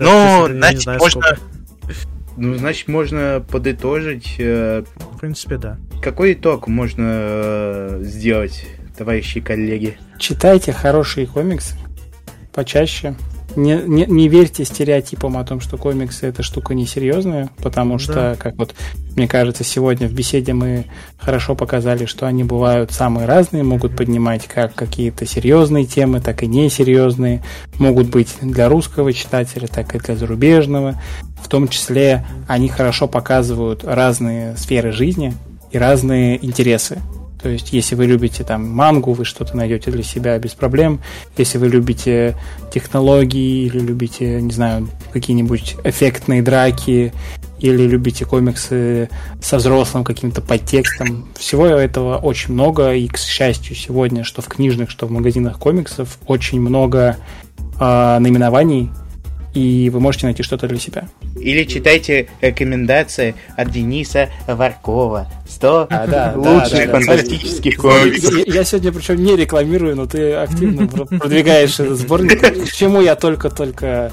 Ну, 0.00 0.48
значит, 0.48 0.84
можно... 0.98 1.22
Ну, 2.36 2.54
значит, 2.56 2.88
можно 2.88 3.44
подытожить. 3.50 4.36
Э, 4.38 4.84
В 5.12 5.18
принципе, 5.18 5.56
да. 5.56 5.78
Какой 6.02 6.34
итог 6.34 6.68
можно 6.68 7.04
э, 7.08 8.00
сделать, 8.02 8.66
товарищи 8.96 9.40
коллеги? 9.40 9.98
Читайте 10.18 10.72
хорошие 10.72 11.26
комиксы 11.26 11.74
почаще 12.52 13.14
не, 13.56 13.82
не, 13.86 14.06
не 14.06 14.28
верьте 14.28 14.64
стереотипам 14.64 15.36
о 15.36 15.44
том, 15.44 15.60
что 15.60 15.76
комиксы 15.76 16.26
это 16.26 16.42
штука 16.42 16.74
несерьезная, 16.74 17.50
потому 17.58 17.94
да. 17.94 17.98
что, 17.98 18.36
как 18.38 18.56
вот 18.56 18.74
мне 19.16 19.26
кажется, 19.26 19.64
сегодня 19.64 20.08
в 20.08 20.12
беседе 20.12 20.52
мы 20.52 20.84
хорошо 21.18 21.54
показали, 21.54 22.04
что 22.04 22.26
они 22.26 22.44
бывают 22.44 22.92
самые 22.92 23.26
разные, 23.26 23.62
могут 23.62 23.96
поднимать 23.96 24.46
как 24.46 24.74
какие-то 24.74 25.24
серьезные 25.24 25.86
темы, 25.86 26.20
так 26.20 26.42
и 26.42 26.46
несерьезные, 26.46 27.42
могут 27.78 28.08
быть 28.08 28.34
для 28.42 28.68
русского 28.68 29.12
читателя, 29.12 29.66
так 29.66 29.94
и 29.94 29.98
для 29.98 30.16
зарубежного. 30.16 31.00
В 31.42 31.48
том 31.48 31.68
числе 31.68 32.26
они 32.46 32.68
хорошо 32.68 33.08
показывают 33.08 33.84
разные 33.84 34.56
сферы 34.56 34.92
жизни 34.92 35.32
и 35.70 35.78
разные 35.78 36.44
интересы. 36.44 36.98
То 37.46 37.52
есть, 37.52 37.72
если 37.72 37.94
вы 37.94 38.06
любите 38.06 38.42
там 38.42 38.68
мангу, 38.68 39.12
вы 39.12 39.24
что-то 39.24 39.56
найдете 39.56 39.92
для 39.92 40.02
себя 40.02 40.36
без 40.36 40.54
проблем. 40.54 40.98
Если 41.36 41.58
вы 41.58 41.68
любите 41.68 42.34
технологии 42.72 43.66
или 43.66 43.78
любите, 43.78 44.42
не 44.42 44.50
знаю, 44.50 44.88
какие-нибудь 45.12 45.76
эффектные 45.84 46.42
драки 46.42 47.12
или 47.60 47.86
любите 47.86 48.24
комиксы 48.24 49.08
со 49.40 49.58
взрослым 49.58 50.02
каким-то 50.02 50.40
подтекстом. 50.40 51.28
Всего 51.38 51.68
этого 51.68 52.16
очень 52.16 52.52
много, 52.52 52.92
и, 52.94 53.06
к 53.06 53.16
счастью, 53.16 53.76
сегодня, 53.76 54.24
что 54.24 54.42
в 54.42 54.48
книжных, 54.48 54.90
что 54.90 55.06
в 55.06 55.12
магазинах 55.12 55.60
комиксов, 55.60 56.18
очень 56.26 56.60
много 56.60 57.16
э, 57.78 58.18
наименований, 58.18 58.90
и 59.56 59.88
вы 59.88 60.00
можете 60.00 60.26
найти 60.26 60.42
что-то 60.42 60.68
для 60.68 60.78
себя. 60.78 61.08
Или 61.40 61.64
читайте 61.64 62.28
рекомендации 62.42 63.34
от 63.56 63.70
Дениса 63.70 64.28
Варкова. 64.46 65.28
100 65.48 65.86
а, 65.88 66.06
да, 66.06 66.32
лучших 66.36 66.72
да, 66.72 66.86
да, 66.86 66.92
фантастических 66.92 67.76
комиксов. 67.76 68.34
Я, 68.46 68.54
я 68.54 68.64
сегодня 68.64 68.92
причем 68.92 69.24
не 69.24 69.34
рекламирую, 69.34 69.96
но 69.96 70.06
ты 70.06 70.34
активно 70.34 70.86
продвигаешь 70.86 71.80
этот 71.80 71.98
сборник, 71.98 72.68
к 72.68 72.72
чему 72.72 73.00
я 73.00 73.14
только-только, 73.14 74.12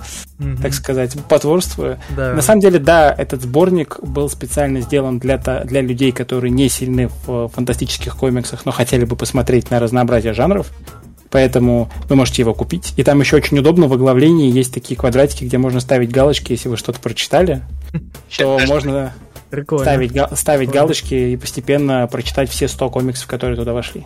так 0.61 0.73
сказать, 0.73 1.17
потворствую. 1.27 1.99
На 2.15 2.41
самом 2.41 2.61
деле, 2.61 2.79
да, 2.79 3.13
этот 3.13 3.41
сборник 3.41 3.99
был 4.01 4.29
специально 4.29 4.79
сделан 4.79 5.19
для, 5.19 5.37
для 5.37 5.81
людей, 5.81 6.13
которые 6.13 6.51
не 6.51 6.69
сильны 6.69 7.09
в 7.25 7.49
фантастических 7.49 8.15
комиксах, 8.15 8.65
но 8.65 8.71
хотели 8.71 9.03
бы 9.03 9.17
посмотреть 9.17 9.71
на 9.71 9.79
разнообразие 9.79 10.33
жанров 10.33 10.71
поэтому 11.33 11.89
вы 12.07 12.15
можете 12.15 12.43
его 12.43 12.53
купить. 12.53 12.93
И 12.95 13.03
там 13.03 13.19
еще 13.19 13.37
очень 13.37 13.57
удобно 13.57 13.87
в 13.87 13.93
оглавлении 13.93 14.51
есть 14.51 14.71
такие 14.71 14.95
квадратики, 14.95 15.43
где 15.43 15.57
можно 15.57 15.79
ставить 15.79 16.11
галочки, 16.11 16.51
если 16.51 16.69
вы 16.69 16.77
что-то 16.77 16.99
прочитали, 16.99 17.63
то 18.37 18.59
можно 18.67 19.13
ставить, 19.49 20.13
ставить 20.37 20.69
галочки 20.69 21.15
и 21.15 21.35
постепенно 21.35 22.07
прочитать 22.07 22.51
все 22.51 22.67
100 22.67 22.89
комиксов, 22.91 23.27
которые 23.27 23.57
туда 23.57 23.73
вошли. 23.73 24.05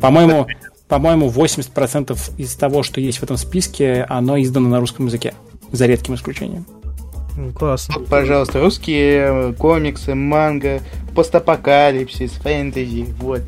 По-моему, 0.00 0.46
по-моему, 0.86 1.28
80% 1.28 2.16
из 2.38 2.54
того, 2.54 2.84
что 2.84 3.00
есть 3.00 3.18
в 3.18 3.24
этом 3.24 3.36
списке, 3.36 4.06
оно 4.08 4.40
издано 4.40 4.68
на 4.68 4.78
русском 4.78 5.06
языке, 5.06 5.34
за 5.72 5.86
редким 5.86 6.14
исключением. 6.14 6.66
Классно. 7.58 7.94
Вот, 7.98 8.06
пожалуйста, 8.06 8.60
русские 8.60 9.54
комиксы, 9.54 10.14
манга, 10.14 10.82
постапокалипсис, 11.16 12.30
фэнтези, 12.32 13.06
вот. 13.18 13.40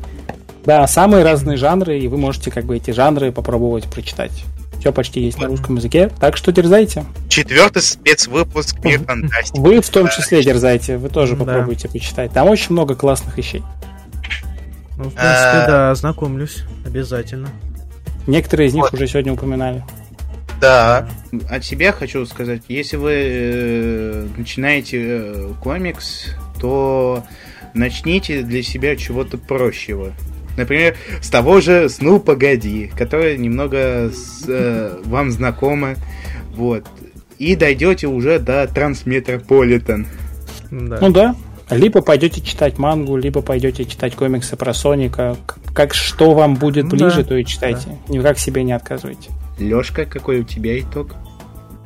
Да, 0.65 0.85
самые 0.87 1.23
разные 1.23 1.57
жанры, 1.57 1.99
и 1.99 2.07
вы 2.07 2.17
можете 2.17 2.51
как 2.51 2.65
бы 2.65 2.77
эти 2.77 2.91
жанры 2.91 3.31
попробовать 3.31 3.85
прочитать. 3.85 4.31
Все 4.79 4.91
почти 4.91 5.21
есть 5.21 5.39
на 5.39 5.47
русском 5.47 5.75
языке, 5.77 6.11
так 6.19 6.37
что 6.37 6.51
дерзайте. 6.51 7.05
Четвертый 7.29 7.81
спецвыпуск 7.81 8.83
Мир 8.83 9.03
фантастики. 9.03 9.59
Вы 9.59 9.81
в 9.81 9.89
том 9.89 10.09
числе 10.09 10.43
дерзайте, 10.43 10.97
вы 10.97 11.09
тоже 11.09 11.35
попробуйте 11.35 11.87
почитать. 11.87 12.31
Там 12.31 12.47
очень 12.49 12.71
много 12.73 12.95
классных 12.95 13.37
вещей. 13.37 13.63
Ну, 14.97 15.05
в 15.05 15.13
принципе, 15.13 15.65
да, 15.67 15.91
ознакомлюсь. 15.91 16.63
Обязательно. 16.85 17.49
Некоторые 18.27 18.69
из 18.69 18.73
них 18.73 18.91
уже 18.93 19.07
сегодня 19.07 19.33
упоминали. 19.33 19.83
Да. 20.61 21.07
От 21.49 21.65
себя 21.65 21.91
хочу 21.91 22.25
сказать, 22.25 22.63
если 22.69 22.95
вы 22.95 23.11
э, 23.13 24.27
начинаете 24.37 24.97
э, 25.01 25.53
комикс, 25.61 26.27
то 26.59 27.23
начните 27.73 28.41
для 28.41 28.63
себя 28.63 28.95
чего-то 28.95 29.37
прощего. 29.37 30.13
Например, 30.57 30.95
с 31.21 31.29
того 31.29 31.61
же 31.61 31.89
«Сну 31.89 32.19
погоди», 32.19 32.91
которое 32.95 33.37
немного 33.37 34.09
с, 34.09 34.45
э, 34.47 34.97
вам 35.03 35.31
знакомо. 35.31 35.95
Вот. 36.55 36.85
И 37.37 37.55
дойдете 37.55 38.07
уже 38.07 38.39
до 38.39 38.67
Трансметрополитен. 38.67 40.07
Да. 40.71 40.97
Ну 41.01 41.11
да. 41.11 41.35
Либо 41.69 42.01
пойдете 42.01 42.41
читать 42.41 42.77
мангу, 42.77 43.17
либо 43.17 43.41
пойдете 43.41 43.85
читать 43.85 44.15
комиксы 44.15 44.55
про 44.55 44.73
Соника. 44.73 45.35
Как 45.73 45.93
что 45.93 46.33
вам 46.33 46.55
будет 46.55 46.87
ближе, 46.87 47.23
да. 47.23 47.29
то 47.29 47.35
и 47.35 47.43
читайте. 47.43 47.87
Да. 48.07 48.13
Никак 48.13 48.37
себе 48.37 48.63
не 48.63 48.71
отказывайте. 48.71 49.31
Лешка, 49.57 50.05
какой 50.05 50.41
у 50.41 50.43
тебя 50.43 50.79
итог? 50.79 51.15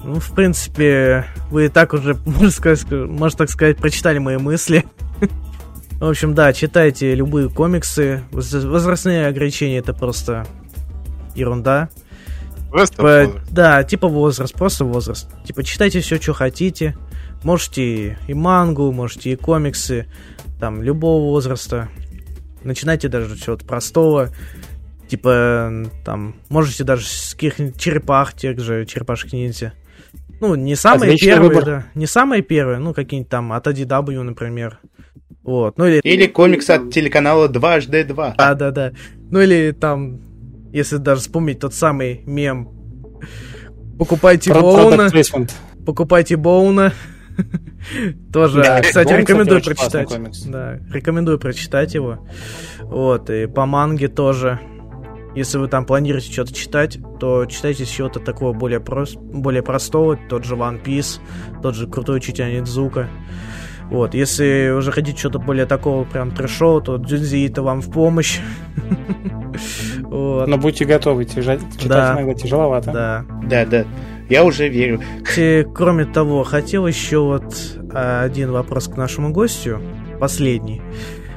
Ну, 0.03 0.19
в 0.19 0.31
принципе, 0.33 1.25
вы 1.49 1.65
и 1.65 1.69
так 1.69 1.93
уже, 1.93 2.17
можно, 2.25 2.51
сказать, 2.51 2.85
можно 2.91 3.37
так 3.37 3.49
сказать, 3.49 3.77
прочитали 3.77 4.17
мои 4.17 4.37
мысли. 4.37 4.83
В 5.99 6.05
общем, 6.05 6.33
да, 6.33 6.53
читайте 6.53 7.13
любые 7.13 7.49
комиксы. 7.49 8.23
Возрастные 8.31 9.27
ограничения 9.27 9.79
это 9.79 9.93
просто 9.93 10.45
ерунда. 11.35 11.89
Просто 12.71 12.95
типа, 12.95 13.25
возраст. 13.25 13.51
Да, 13.51 13.83
типа 13.83 14.07
возраст, 14.07 14.53
просто 14.53 14.85
возраст. 14.85 15.29
Типа 15.43 15.63
читайте 15.63 15.99
все, 15.99 16.15
что 16.21 16.33
хотите. 16.33 16.95
Можете 17.43 18.17
и 18.27 18.33
мангу, 18.33 18.91
можете 18.91 19.31
и 19.31 19.35
комиксы, 19.35 20.07
там, 20.59 20.81
любого 20.81 21.31
возраста. 21.31 21.89
Начинайте 22.63 23.09
даже 23.09 23.37
чего-то 23.37 23.65
простого. 23.65 24.29
Типа, 25.09 25.85
там, 26.05 26.35
можете 26.49 26.83
даже 26.83 27.05
с 27.07 27.33
каких-нибудь 27.33 27.79
черепах, 27.79 28.33
тех 28.33 28.59
же 28.59 28.85
черепашек 28.85 29.33
ниндзя. 29.33 29.73
Ну, 30.39 30.55
не 30.55 30.75
самые 30.75 31.09
Отличный 31.09 31.27
первые, 31.27 31.49
выбор. 31.49 31.65
да. 31.65 31.85
Не 31.95 32.05
самые 32.05 32.41
первые, 32.41 32.79
ну, 32.79 32.93
какие-нибудь 32.93 33.29
там 33.29 33.51
от 33.51 33.67
ADW, 33.67 34.21
например. 34.21 34.79
Вот. 35.43 35.77
Ну, 35.77 35.87
или... 35.87 35.99
или 36.03 36.27
комикс 36.27 36.69
от 36.69 36.91
телеканала 36.91 37.47
2HD2. 37.47 38.35
Да, 38.37 38.53
да, 38.55 38.71
да. 38.71 38.91
Ну 39.31 39.39
или 39.39 39.71
там, 39.71 40.19
если 40.71 40.97
даже 40.97 41.21
вспомнить 41.21 41.59
тот 41.59 41.73
самый 41.73 42.21
мем. 42.25 42.69
Покупайте 43.97 44.51
Про 44.51 44.61
Боуна. 44.61 45.09
Покупайте 45.85 46.37
Боуна. 46.37 46.93
Тоже, 48.33 48.63
да, 48.63 48.81
кстати, 48.81 49.09
Боун, 49.09 49.21
рекомендую 49.21 49.61
кстати, 49.61 49.75
прочитать. 49.77 50.51
Да, 50.51 50.79
рекомендую 50.91 51.39
прочитать 51.39 51.93
его. 51.93 52.27
Вот, 52.81 53.29
и 53.29 53.47
по 53.47 53.65
манге 53.65 54.07
тоже. 54.07 54.59
Если 55.35 55.57
вы 55.57 55.67
там 55.67 55.85
планируете 55.85 56.31
что-то 56.31 56.53
читать, 56.53 56.97
то 57.19 57.45
читайте 57.45 57.85
чего-то 57.85 58.19
такого 58.19 58.51
более, 58.51 58.79
прост, 58.79 59.15
более 59.15 59.61
простого, 59.61 60.17
тот 60.27 60.43
же 60.43 60.55
One 60.55 60.83
Piece, 60.83 61.19
тот 61.61 61.75
же 61.75 61.87
Крутой 61.87 62.17
Учитель 62.17 62.51
Нидзука. 62.51 63.07
Вот, 63.89 64.13
если 64.13 64.71
уже 64.75 64.91
хотите 64.91 65.17
что-то 65.17 65.39
более 65.39 65.65
такого 65.65 66.03
прям 66.03 66.31
трэшового, 66.31 66.81
то 66.81 66.97
Дзюнзи 66.97 67.47
это 67.47 67.63
вам 67.63 67.81
в 67.81 67.91
помощь. 67.91 68.39
вот. 70.01 70.47
Но 70.47 70.57
будьте 70.57 70.85
готовы, 70.85 71.25
читать 71.25 71.61
да. 71.85 72.13
иногда 72.15 72.33
тяжеловато. 72.33 72.91
Да. 72.91 73.25
Да, 73.43 73.65
да. 73.65 73.85
Я 74.29 74.45
уже 74.45 74.69
верю. 74.69 75.01
И, 75.35 75.65
кроме 75.73 76.05
того, 76.05 76.43
хотел 76.43 76.85
еще 76.85 77.19
вот 77.19 77.51
а, 77.91 78.21
один 78.23 78.51
вопрос 78.51 78.87
к 78.87 78.95
нашему 78.95 79.31
гостю, 79.31 79.81
последний. 80.19 80.83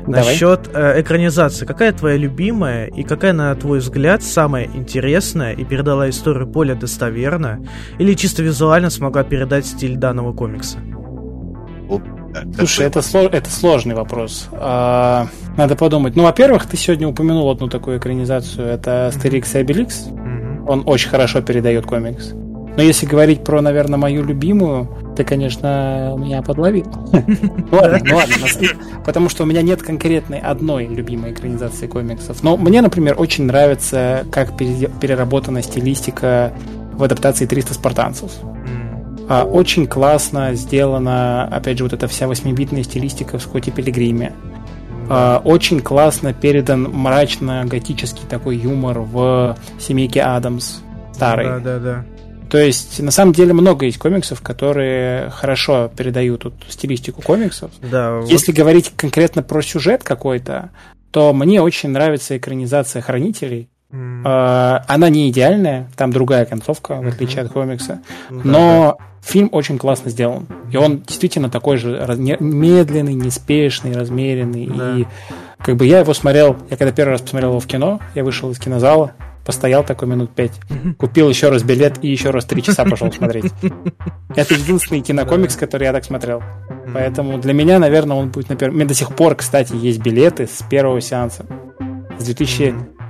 Давай. 0.06 0.24
Насчет 0.24 0.68
э, 0.74 1.00
экранизации. 1.00 1.64
Какая 1.64 1.92
твоя 1.92 2.16
любимая 2.16 2.86
и 2.86 3.04
какая, 3.04 3.32
на 3.32 3.54
твой 3.54 3.78
взгляд, 3.78 4.22
самая 4.22 4.64
интересная 4.74 5.52
и 5.52 5.64
передала 5.64 6.10
историю 6.10 6.46
более 6.46 6.74
достоверно 6.74 7.64
или 7.98 8.14
чисто 8.14 8.42
визуально 8.42 8.90
смогла 8.90 9.22
передать 9.22 9.64
стиль 9.64 9.96
данного 9.96 10.32
комикса? 10.32 10.78
Слушай, 12.56 12.86
это, 12.86 13.02
сло, 13.02 13.20
это 13.20 13.50
сложный 13.50 13.94
вопрос. 13.94 14.48
А, 14.52 15.28
надо 15.56 15.76
подумать. 15.76 16.16
Ну, 16.16 16.22
во-первых, 16.22 16.66
ты 16.66 16.76
сегодня 16.76 17.08
упомянул 17.08 17.50
одну 17.50 17.68
такую 17.68 17.98
экранизацию. 17.98 18.66
Это 18.66 19.08
Астерикс 19.08 19.54
и 19.54 19.58
Обеликс. 19.58 20.06
Mm-hmm. 20.06 20.66
Он 20.66 20.82
очень 20.86 21.10
хорошо 21.10 21.42
передает 21.42 21.86
комикс. 21.86 22.32
Но 22.76 22.82
если 22.82 23.04
говорить 23.04 23.44
про, 23.44 23.60
наверное, 23.60 23.98
мою 23.98 24.24
любимую, 24.24 24.88
ты, 25.14 25.24
конечно, 25.24 26.14
меня 26.18 26.40
подловил. 26.40 26.86
Ладно, 27.70 28.00
ну 28.02 28.16
ладно. 28.16 28.34
Потому 29.04 29.28
что 29.28 29.42
у 29.42 29.46
меня 29.46 29.60
нет 29.60 29.82
конкретной 29.82 30.38
одной 30.38 30.86
любимой 30.86 31.32
экранизации 31.32 31.86
комиксов. 31.86 32.42
Но 32.42 32.56
мне, 32.56 32.80
например, 32.80 33.16
очень 33.18 33.44
нравится, 33.44 34.24
как 34.32 34.56
переработана 34.56 35.62
стилистика 35.62 36.54
в 36.94 37.02
адаптации 37.02 37.44
300 37.44 37.74
спартанцев. 37.74 38.30
А, 39.28 39.44
очень 39.44 39.86
классно 39.86 40.54
сделана, 40.54 41.44
опять 41.44 41.78
же, 41.78 41.84
вот 41.84 41.92
эта 41.92 42.08
вся 42.08 42.26
восьмибитная 42.26 42.82
стилистика 42.82 43.38
в 43.38 43.42
Скотте 43.42 43.70
Пилигриме. 43.70 44.32
А, 45.08 45.40
очень 45.44 45.80
классно 45.80 46.32
передан 46.32 46.84
мрачно-готический 46.84 48.26
такой 48.28 48.56
юмор 48.56 49.00
в 49.00 49.56
«Семейке 49.78 50.22
Адамс» 50.22 50.80
старый. 51.14 51.46
Да, 51.46 51.58
да, 51.58 51.78
да. 51.78 52.04
То 52.50 52.58
есть, 52.58 53.00
на 53.00 53.10
самом 53.10 53.32
деле, 53.32 53.54
много 53.54 53.86
есть 53.86 53.98
комиксов, 53.98 54.42
которые 54.42 55.30
хорошо 55.30 55.90
передают 55.96 56.44
вот 56.44 56.54
стилистику 56.68 57.22
комиксов. 57.22 57.70
Да, 57.80 58.20
Если 58.26 58.52
вот... 58.52 58.58
говорить 58.58 58.92
конкретно 58.94 59.42
про 59.42 59.62
сюжет 59.62 60.02
какой-то, 60.02 60.70
то 61.10 61.32
мне 61.32 61.62
очень 61.62 61.88
нравится 61.88 62.36
экранизация 62.36 63.00
«Хранителей». 63.00 63.70
Mm. 63.92 64.84
Она 64.88 65.08
не 65.10 65.28
идеальная, 65.28 65.88
там 65.96 66.12
другая 66.12 66.46
концовка, 66.46 67.00
в 67.00 67.06
отличие 67.06 67.42
mm-hmm. 67.42 67.46
от 67.46 67.52
комикса. 67.52 68.00
Но 68.30 68.98
фильм 69.22 69.48
очень 69.52 69.78
классно 69.78 70.10
сделан. 70.10 70.46
И 70.70 70.76
он 70.76 71.00
действительно 71.00 71.50
такой 71.50 71.76
же 71.76 71.90
медленный, 72.40 73.14
неспешный, 73.14 73.92
размеренный. 73.92 74.66
Да. 74.66 74.98
И 74.98 75.06
как 75.58 75.76
бы 75.76 75.86
я 75.86 76.00
его 76.00 76.14
смотрел, 76.14 76.56
я 76.70 76.76
когда 76.76 76.92
первый 76.92 77.12
раз 77.12 77.22
посмотрел 77.22 77.50
его 77.50 77.60
в 77.60 77.66
кино, 77.66 78.00
я 78.14 78.24
вышел 78.24 78.50
из 78.50 78.58
кинозала, 78.58 79.12
Постоял 79.44 79.82
такой 79.82 80.06
минут 80.06 80.30
пять. 80.30 80.52
Купил 80.98 81.28
еще 81.28 81.48
раз 81.48 81.64
билет 81.64 81.98
и 82.02 82.08
еще 82.08 82.30
раз 82.30 82.44
три 82.44 82.62
часа 82.62 82.84
пошел 82.84 83.10
смотреть. 83.10 83.52
Это 84.36 84.54
единственный 84.54 85.00
кинокомикс, 85.00 85.56
который 85.56 85.84
я 85.84 85.92
так 85.92 86.04
смотрел. 86.04 86.42
Поэтому 86.94 87.38
для 87.38 87.52
меня, 87.52 87.80
наверное, 87.80 88.16
он 88.16 88.30
будет 88.30 88.48
на 88.48 88.56
первом... 88.56 88.76
У 88.76 88.78
меня 88.78 88.88
до 88.88 88.94
сих 88.94 89.14
пор, 89.14 89.34
кстати, 89.34 89.74
есть 89.74 90.00
билеты 90.00 90.46
с 90.46 90.62
первого 90.70 91.00
сеанса. 91.00 91.44
С 92.18 92.24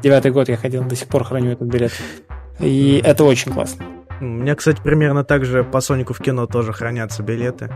2009 0.02 0.32
год 0.32 0.48
я 0.48 0.56
ходил, 0.56 0.84
до 0.84 0.96
сих 0.96 1.08
пор 1.08 1.24
храню 1.24 1.52
этот 1.52 1.68
билет. 1.68 1.92
И 2.58 3.00
это 3.04 3.24
очень 3.24 3.52
классно. 3.52 3.84
У 4.20 4.24
меня, 4.24 4.54
кстати, 4.54 4.80
примерно 4.80 5.24
так 5.24 5.44
же 5.44 5.64
по 5.64 5.80
Сонику 5.80 6.12
в 6.14 6.18
кино 6.20 6.46
тоже 6.46 6.72
хранятся 6.72 7.22
билеты. 7.22 7.70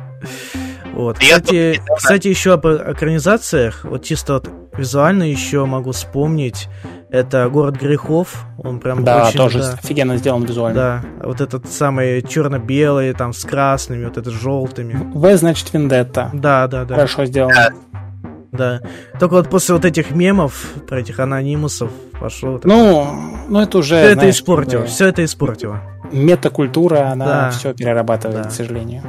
Вот. 0.95 1.19
Кстати, 1.19 1.81
кстати, 1.97 2.29
еще 2.29 2.55
об 2.55 2.67
экранизациях, 2.67 3.85
вот 3.85 4.05
чисто 4.05 4.35
вот 4.35 4.51
визуально 4.77 5.25
еще 5.25 5.65
могу 5.67 5.93
вспомнить, 5.93 6.69
это 7.11 7.49
«Город 7.49 7.77
грехов», 7.77 8.45
он 8.59 8.81
прям 8.81 9.05
да, 9.05 9.29
очень... 9.29 9.37
тоже 9.37 9.59
да, 9.61 9.73
офигенно 9.75 10.17
сделан 10.17 10.45
визуально. 10.45 11.03
Да, 11.21 11.27
вот 11.27 11.41
этот 11.41 11.69
самый 11.69 12.23
черно-белый, 12.23 13.13
там, 13.13 13.33
с 13.33 13.45
красными, 13.45 14.05
вот 14.05 14.17
это 14.17 14.31
с 14.31 14.35
желтыми. 14.35 14.99
В, 15.15 15.37
значит, 15.37 15.73
«Вендетта». 15.73 16.31
Да, 16.33 16.67
да, 16.67 16.85
да. 16.85 16.95
Хорошо 16.95 17.25
сделано. 17.25 17.73
Да. 18.57 18.81
Только 19.19 19.35
вот 19.35 19.51
после 19.51 19.75
вот 19.75 19.85
этих 19.85 20.11
мемов 20.11 20.73
про 20.87 21.01
этих 21.01 21.21
анонимусов 21.21 21.91
пошло. 22.19 22.61
Ну, 22.65 23.07
ну 23.49 23.61
это 23.61 23.79
уже. 23.79 23.97
Все 23.97 24.13
это 24.13 24.31
испортило. 24.31 24.83
Да. 24.83 24.89
Все 24.89 25.07
это 25.09 25.25
испортило. 25.25 25.83
Метакультура, 26.13 27.11
она 27.11 27.27
да. 27.27 27.51
все 27.51 27.75
перерабатывает, 27.75 28.43
да. 28.45 28.49
к 28.49 28.53
сожалению. 28.53 29.03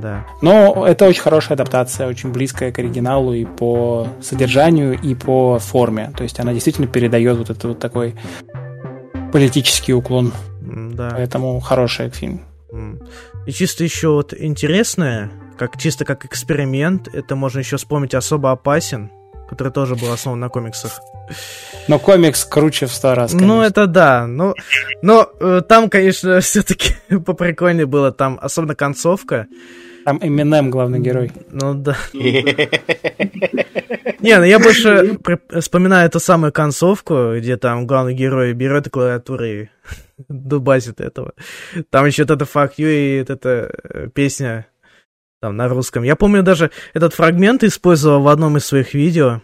Да. 0.00 0.26
Но 0.42 0.86
это 0.86 1.06
очень 1.06 1.22
хорошая 1.22 1.54
адаптация, 1.54 2.06
очень 2.06 2.30
близкая 2.32 2.70
к 2.72 2.78
оригиналу 2.78 3.32
и 3.32 3.44
по 3.44 4.08
содержанию, 4.20 4.98
и 5.00 5.14
по 5.14 5.58
форме. 5.58 6.12
То 6.16 6.22
есть 6.22 6.38
она 6.38 6.52
действительно 6.52 6.86
передает 6.86 7.38
вот 7.38 7.50
этот 7.50 7.64
вот 7.64 7.78
такой 7.78 8.14
политический 9.32 9.94
уклон. 9.94 10.32
Да. 10.60 11.10
Поэтому 11.12 11.58
хороший 11.60 12.10
фильм. 12.10 12.42
И 13.46 13.52
чисто 13.52 13.84
еще 13.84 14.08
вот 14.08 14.34
интересное, 14.34 15.30
как 15.56 15.76
чисто 15.78 16.04
как 16.04 16.24
эксперимент, 16.24 17.08
это 17.12 17.36
можно 17.36 17.58
еще 17.60 17.76
вспомнить 17.76 18.14
особо 18.14 18.52
опасен, 18.52 19.10
который 19.48 19.72
тоже 19.72 19.96
был 19.96 20.12
основан 20.12 20.40
на 20.40 20.48
комиксах. 20.48 21.00
Но 21.88 21.98
комикс 21.98 22.44
круче 22.44 22.86
в 22.86 22.92
сто 22.92 23.14
раз. 23.14 23.32
Ну, 23.32 23.38
конечно. 23.38 23.56
Ну, 23.56 23.62
это 23.62 23.86
да. 23.86 24.26
Но, 24.26 24.54
но 25.02 25.28
э, 25.40 25.62
там, 25.68 25.90
конечно, 25.90 26.40
все-таки 26.42 26.94
поприкольнее 27.24 27.86
было. 27.86 28.12
Там, 28.12 28.38
особенно 28.40 28.74
концовка. 28.74 29.46
Там 30.04 30.20
Эминем 30.22 30.70
главный 30.70 31.00
герой. 31.00 31.32
Ну 31.50 31.74
да. 31.74 31.96
Не, 34.20 34.38
ну 34.38 34.44
я 34.44 34.58
больше 34.58 35.18
вспоминаю 35.60 36.06
эту 36.06 36.20
самую 36.20 36.52
концовку, 36.52 37.32
где 37.36 37.56
там 37.56 37.86
главный 37.86 38.14
герой 38.14 38.52
берет 38.52 38.88
клавиатуру 38.88 39.44
и 39.44 39.68
дубасит 40.28 41.00
этого. 41.00 41.32
Там 41.90 42.06
еще 42.06 42.22
вот 42.22 42.30
это 42.30 42.44
fuck 42.44 42.74
you 42.78 42.88
и 42.88 43.18
вот 43.20 43.30
эта 43.30 43.70
э, 43.82 44.08
песня 44.14 44.66
там 45.40 45.56
на 45.56 45.68
русском. 45.68 46.02
Я 46.02 46.16
помню 46.16 46.42
даже 46.42 46.70
этот 46.94 47.14
фрагмент 47.14 47.62
использовал 47.64 48.22
в 48.22 48.28
одном 48.28 48.56
из 48.56 48.66
своих 48.66 48.94
видео. 48.94 49.40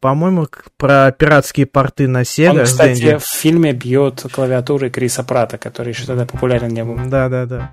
По-моему, 0.00 0.46
про 0.76 1.12
пиратские 1.12 1.64
порты 1.64 2.06
на 2.06 2.22
Sega. 2.22 2.58
Он, 2.58 2.64
кстати, 2.64 3.16
в 3.16 3.24
фильме 3.24 3.72
бьет 3.72 4.26
клавиатурой 4.30 4.90
Криса 4.90 5.24
Прата, 5.24 5.56
который 5.56 5.90
еще 5.94 6.04
тогда 6.04 6.26
популярен 6.26 6.68
не 6.68 6.84
был. 6.84 6.98
Да, 7.08 7.28
да, 7.30 7.46
да. 7.46 7.72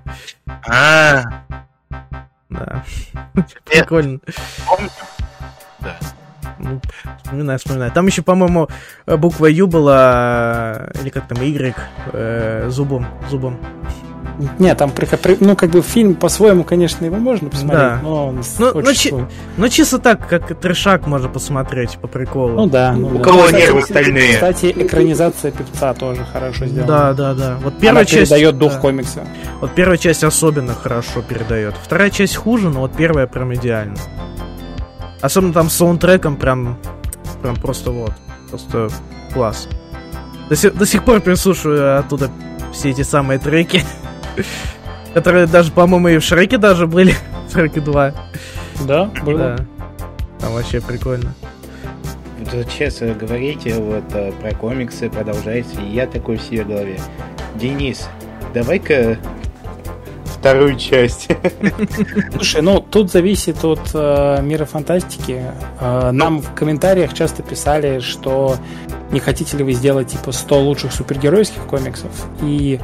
А. 0.66 1.44
Да. 2.48 2.84
Прикольно. 3.66 4.20
Да. 5.80 5.98
Ну, 6.58 6.80
вспоминаю, 7.22 7.58
вспоминаю. 7.58 7.92
Там 7.92 8.06
еще, 8.06 8.22
по-моему, 8.22 8.68
буква 9.06 9.46
Ю 9.46 9.66
была, 9.66 10.88
или 11.00 11.10
как 11.10 11.26
там, 11.28 11.42
Y, 11.42 11.74
э, 12.12 12.68
зубом, 12.70 13.06
зубом. 13.28 13.58
Нет, 14.58 14.78
там, 14.78 14.92
ну, 15.40 15.56
как 15.56 15.70
бы 15.70 15.82
фильм 15.82 16.14
по-своему, 16.14 16.64
конечно, 16.64 17.04
его 17.04 17.16
можно 17.16 17.50
посмотреть, 17.50 17.80
да. 17.80 18.00
но 18.02 18.28
он 18.28 18.42
ну, 18.58 18.72
ну, 18.74 18.94
чи- 18.94 19.14
ну, 19.56 19.68
чисто 19.68 19.98
так, 19.98 20.28
как 20.28 20.58
трешак 20.58 21.06
можно 21.06 21.28
посмотреть 21.28 21.98
по 21.98 22.08
приколу. 22.08 22.54
Ну 22.54 22.66
да. 22.66 22.92
Ну, 22.92 23.08
У 23.08 23.18
да. 23.18 23.24
кого 23.24 23.50
нервы 23.50 23.80
остальные. 23.80 24.34
Кстати, 24.34 24.72
экранизация 24.76 25.50
певца 25.50 25.94
тоже 25.94 26.24
хорошо 26.32 26.66
сделана. 26.66 26.86
Да, 26.86 27.12
да, 27.12 27.34
да. 27.34 27.58
Вот 27.62 27.74
первая 27.78 28.02
Она 28.02 28.04
часть... 28.04 28.30
передает 28.30 28.58
дух 28.58 28.74
да. 28.74 28.78
комикса. 28.78 29.20
Вот 29.60 29.74
первая 29.74 29.98
часть 29.98 30.24
особенно 30.24 30.74
хорошо 30.74 31.22
передает. 31.22 31.74
Вторая 31.82 32.10
часть 32.10 32.36
хуже, 32.36 32.68
но 32.68 32.80
вот 32.80 32.92
первая 32.96 33.26
прям 33.26 33.54
идеально. 33.54 33.96
Особенно 35.20 35.52
там 35.52 35.70
с 35.70 35.74
саундтреком 35.74 36.36
прям, 36.36 36.78
прям 37.42 37.56
просто 37.56 37.90
вот. 37.90 38.12
Просто 38.50 38.88
класс. 39.32 39.68
До 40.48 40.56
сих, 40.56 40.74
до 40.74 40.84
сих 40.84 41.04
пор 41.04 41.20
переслушиваю 41.20 41.98
оттуда 41.98 42.30
все 42.72 42.90
эти 42.90 43.02
самые 43.02 43.38
треки. 43.38 43.82
Которые 45.14 45.46
даже, 45.46 45.72
по-моему, 45.72 46.08
и 46.08 46.18
в 46.18 46.22
Шреке 46.22 46.58
даже 46.58 46.86
были. 46.86 47.14
В 47.48 47.52
Шреке 47.52 47.80
2. 47.80 48.14
Да, 48.86 49.10
было. 49.22 49.38
Да. 49.38 49.56
Там 50.40 50.54
вообще 50.54 50.80
прикольно. 50.80 51.34
Сейчас 52.50 52.98
говорите 53.00 53.74
вот 53.74 54.04
э, 54.14 54.32
про 54.32 54.54
комиксы, 54.54 55.08
продолжайте. 55.08 55.80
И 55.80 55.94
я 55.94 56.06
такой 56.06 56.36
в 56.36 56.42
себе 56.42 56.64
голове. 56.64 56.98
Денис, 57.54 58.08
давай-ка 58.52 59.18
вторую 60.24 60.76
часть. 60.76 61.28
Слушай, 62.32 62.62
ну 62.62 62.80
тут 62.80 63.12
зависит 63.12 63.64
от 63.64 63.90
э, 63.94 64.42
мира 64.42 64.64
фантастики. 64.64 65.40
Э, 65.80 66.10
нам 66.10 66.40
в 66.40 66.52
комментариях 66.54 67.14
часто 67.14 67.44
писали, 67.44 68.00
что 68.00 68.56
не 69.12 69.20
хотите 69.20 69.56
ли 69.56 69.62
вы 69.62 69.72
сделать 69.72 70.08
типа 70.08 70.32
100 70.32 70.60
лучших 70.60 70.92
супергеройских 70.92 71.62
комиксов. 71.66 72.10
И 72.42 72.80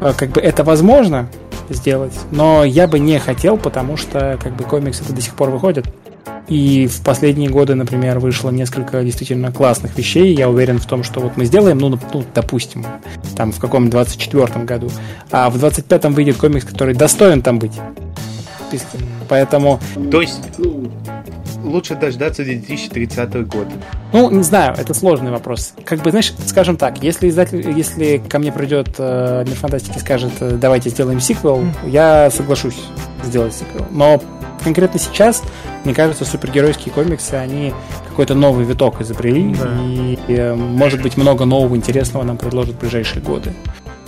как 0.00 0.30
бы 0.30 0.40
это 0.40 0.64
возможно 0.64 1.28
сделать, 1.68 2.14
но 2.30 2.64
я 2.64 2.86
бы 2.86 2.98
не 2.98 3.18
хотел, 3.18 3.56
потому 3.56 3.96
что 3.96 4.38
как 4.42 4.56
бы 4.56 4.64
комиксы 4.64 5.04
до 5.04 5.20
сих 5.20 5.34
пор 5.34 5.50
выходят. 5.50 5.86
И 6.48 6.88
в 6.88 7.02
последние 7.02 7.48
годы, 7.48 7.76
например, 7.76 8.18
вышло 8.18 8.50
несколько 8.50 9.04
действительно 9.04 9.52
классных 9.52 9.96
вещей. 9.96 10.34
Я 10.34 10.48
уверен 10.48 10.78
в 10.78 10.86
том, 10.86 11.04
что 11.04 11.20
вот 11.20 11.36
мы 11.36 11.44
сделаем, 11.44 11.78
ну, 11.78 11.96
ну 12.12 12.24
допустим, 12.34 12.84
там 13.36 13.52
в 13.52 13.60
каком 13.60 13.86
24-м 13.88 14.66
году. 14.66 14.90
А 15.30 15.48
в 15.48 15.64
25-м 15.64 16.12
выйдет 16.12 16.38
комикс, 16.38 16.64
который 16.64 16.94
достоин 16.94 17.40
там 17.40 17.60
быть. 17.60 17.74
Поэтому... 19.28 19.78
То 20.10 20.20
есть, 20.20 20.40
лучше 21.62 21.94
дождаться 21.94 22.44
2030 22.44 23.46
год? 23.46 23.68
Ну, 24.12 24.30
не 24.30 24.42
знаю, 24.42 24.74
это 24.76 24.94
сложный 24.94 25.30
вопрос. 25.30 25.74
Как 25.84 26.00
бы, 26.00 26.10
знаешь, 26.10 26.32
скажем 26.46 26.76
так, 26.76 27.02
если 27.02 27.28
издатель, 27.28 27.70
если 27.76 28.18
ко 28.18 28.38
мне 28.38 28.52
придет 28.52 28.94
э, 28.98 29.44
Мир 29.46 29.56
Фантастики 29.56 29.96
и 29.96 30.00
скажет, 30.00 30.32
э, 30.40 30.56
давайте 30.60 30.90
сделаем 30.90 31.20
сиквел, 31.20 31.62
я 31.86 32.30
соглашусь 32.30 32.80
сделать 33.24 33.54
сиквел. 33.54 33.86
Но 33.90 34.20
конкретно 34.62 34.98
сейчас, 34.98 35.42
мне 35.84 35.94
кажется, 35.94 36.24
супергеройские 36.24 36.92
комиксы, 36.92 37.34
они 37.34 37.72
какой-то 38.08 38.34
новый 38.34 38.64
виток 38.64 39.00
изобрели, 39.00 39.54
да. 39.54 39.68
и, 39.82 40.18
и, 40.28 40.34
э, 40.34 40.54
может 40.54 41.02
быть, 41.02 41.16
много 41.16 41.44
нового 41.44 41.76
интересного 41.76 42.22
нам 42.24 42.36
предложат 42.36 42.74
в 42.74 42.78
ближайшие 42.78 43.22
годы. 43.22 43.52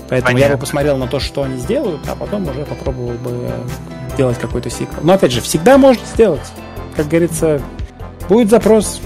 Поэтому 0.09 0.35
Понятно. 0.35 0.53
я 0.53 0.57
бы 0.57 0.61
посмотрел 0.61 0.99
на 0.99 1.07
то, 1.07 1.21
что 1.21 1.43
они 1.43 1.57
сделают, 1.57 2.03
а 2.07 2.15
потом 2.15 2.47
уже 2.47 2.67
попробовал 2.67 3.13
бы 3.13 3.49
делать 4.17 4.39
какой-то 4.39 4.69
сиквел. 4.69 5.01
Но 5.03 5.15
опять 5.15 5.33
же, 5.33 5.41
всегда 5.41 5.79
можно 5.79 6.05
сделать 6.05 6.53
как 6.97 7.09
говорится, 7.09 7.61
будет 8.29 8.51
запрос. 8.51 9.01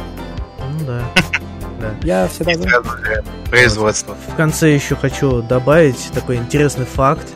Ну 0.79 0.87
да. 0.87 1.03
да. 1.81 1.91
Я 2.03 2.29
всегда 2.29 2.55
за. 2.55 2.83
Производство. 3.51 4.17
В 4.33 4.37
конце 4.37 4.75
еще 4.75 4.97
хочу 4.97 5.43
добавить 5.43 6.11
такой 6.13 6.37
интересный 6.37 6.85
факт. 6.85 7.27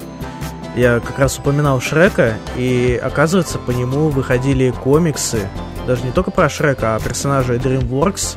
Я 0.77 1.01
как 1.01 1.19
раз 1.19 1.39
упоминал 1.39 1.81
Шрека, 1.81 2.35
и 2.57 3.01
оказывается, 3.03 3.59
по 3.59 3.73
нему 3.73 4.09
выходили 4.09 4.71
комиксы, 4.71 5.49
даже 5.87 6.05
не 6.05 6.13
только 6.13 6.31
про 6.31 6.49
Шрека, 6.49 6.95
а 6.95 7.01
персонажей 7.01 7.59
DreamWorks. 7.59 8.37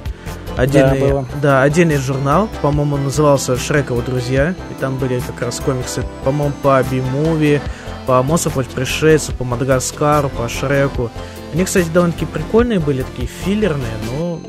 Отдельный, 0.56 1.00
да, 1.00 1.06
было. 1.06 1.26
да, 1.42 1.62
отдельный 1.64 1.98
журнал, 1.98 2.48
по-моему, 2.62 2.98
назывался 2.98 3.58
Шрековы 3.58 4.04
друзья, 4.04 4.54
и 4.70 4.74
там 4.80 4.98
были 4.98 5.20
как 5.20 5.42
раз 5.42 5.60
комиксы, 5.60 6.04
по-моему, 6.24 6.54
по 6.62 6.84
Би-муви, 6.84 7.60
по 8.06 8.22
Монстров 8.22 8.66
пришельцу, 8.68 9.32
по 9.34 9.44
Мадагаскару, 9.44 10.30
по 10.30 10.48
Шреку. 10.48 11.10
Они, 11.54 11.64
кстати, 11.66 11.88
довольно-таки 11.94 12.26
прикольные 12.26 12.80
были, 12.80 13.04
такие 13.04 13.28
филлерные, 13.28 13.94
но 14.12 14.40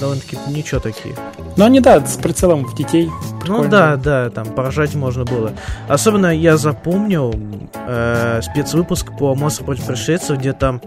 довольно-таки 0.00 0.38
ничего 0.48 0.80
такие. 0.80 1.14
Ну, 1.56 1.64
они, 1.64 1.80
да, 1.80 2.04
с 2.04 2.16
прицелом 2.16 2.64
в 2.64 2.74
детей. 2.74 3.10
Ну, 3.46 3.68
да, 3.68 3.96
да, 3.96 4.30
там 4.30 4.46
поражать 4.46 4.94
можно 4.94 5.24
было. 5.24 5.52
Особенно 5.88 6.34
я 6.34 6.56
запомнил 6.56 7.34
э, 7.74 8.40
спецвыпуск 8.42 9.16
по 9.18 9.34
монстру 9.34 9.66
против 9.66 9.86
пришельцев, 9.86 10.38
где 10.38 10.54
там 10.54 10.80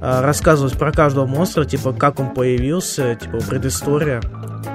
э, 0.00 0.20
рассказывают 0.20 0.78
про 0.78 0.92
каждого 0.92 1.26
монстра, 1.26 1.64
типа, 1.64 1.92
как 1.94 2.20
он 2.20 2.30
появился, 2.30 3.14
типа, 3.14 3.38
предыстория. 3.38 4.20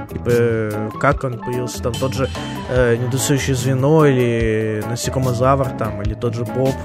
Типа, 0.10 0.91
как 0.99 1.23
он 1.23 1.39
появился, 1.39 1.84
там, 1.84 1.93
тот 1.93 2.14
же 2.14 2.30
э, 2.69 2.95
недосущее 2.95 3.55
звено, 3.55 4.05
или 4.05 4.84
насекомозавр, 4.89 5.69
там, 5.77 6.01
или 6.01 6.15
тот 6.15 6.34
же 6.34 6.45
Боб. 6.45 6.76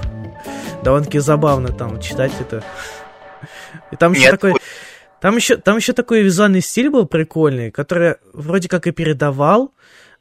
Довольно-таки 0.83 1.19
забавно 1.19 1.69
там 1.69 1.99
читать 1.99 2.31
это. 2.39 2.63
И 3.91 3.95
там 3.95 4.13
еще 4.13 4.31
такой... 4.31 4.53
Там 5.21 5.35
еще, 5.35 5.57
там 5.57 5.75
еще 5.75 5.91
такой 5.91 6.21
визуальный 6.21 6.61
стиль 6.61 6.89
был 6.89 7.05
прикольный, 7.05 7.71
который 7.71 8.15
вроде 8.31 8.69
как 8.69 8.87
и 8.87 8.91
передавал 8.91 9.73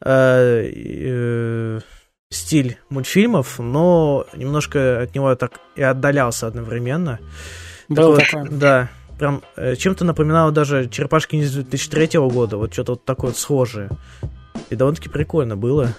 э, 0.05 0.71
э, 0.75 1.81
стиль 2.31 2.79
мультфильмов, 2.91 3.61
но 3.61 4.27
немножко 4.35 5.03
от 5.03 5.15
него 5.15 5.35
так 5.37 5.61
и 5.77 5.83
отдалялся 5.83 6.49
одновременно. 6.49 7.21
Было 7.89 8.17
Так 8.17 8.27
такое. 8.27 8.49
Да, 8.51 8.89
прям 9.19 9.43
э, 9.57 9.77
чем-то 9.77 10.05
напоминало 10.05 10.53
даже 10.53 10.89
«Черепашки 10.89 11.37
из 11.37 11.53
2003 11.53 12.19
года», 12.29 12.57
вот 12.57 12.73
что-то 12.73 12.93
вот 12.93 13.05
такое 13.05 13.31
вот 13.31 13.39
схожее. 13.39 13.91
И 14.71 14.75
довольно-таки 14.75 15.09
прикольно 15.09 15.57
было. 15.57 15.93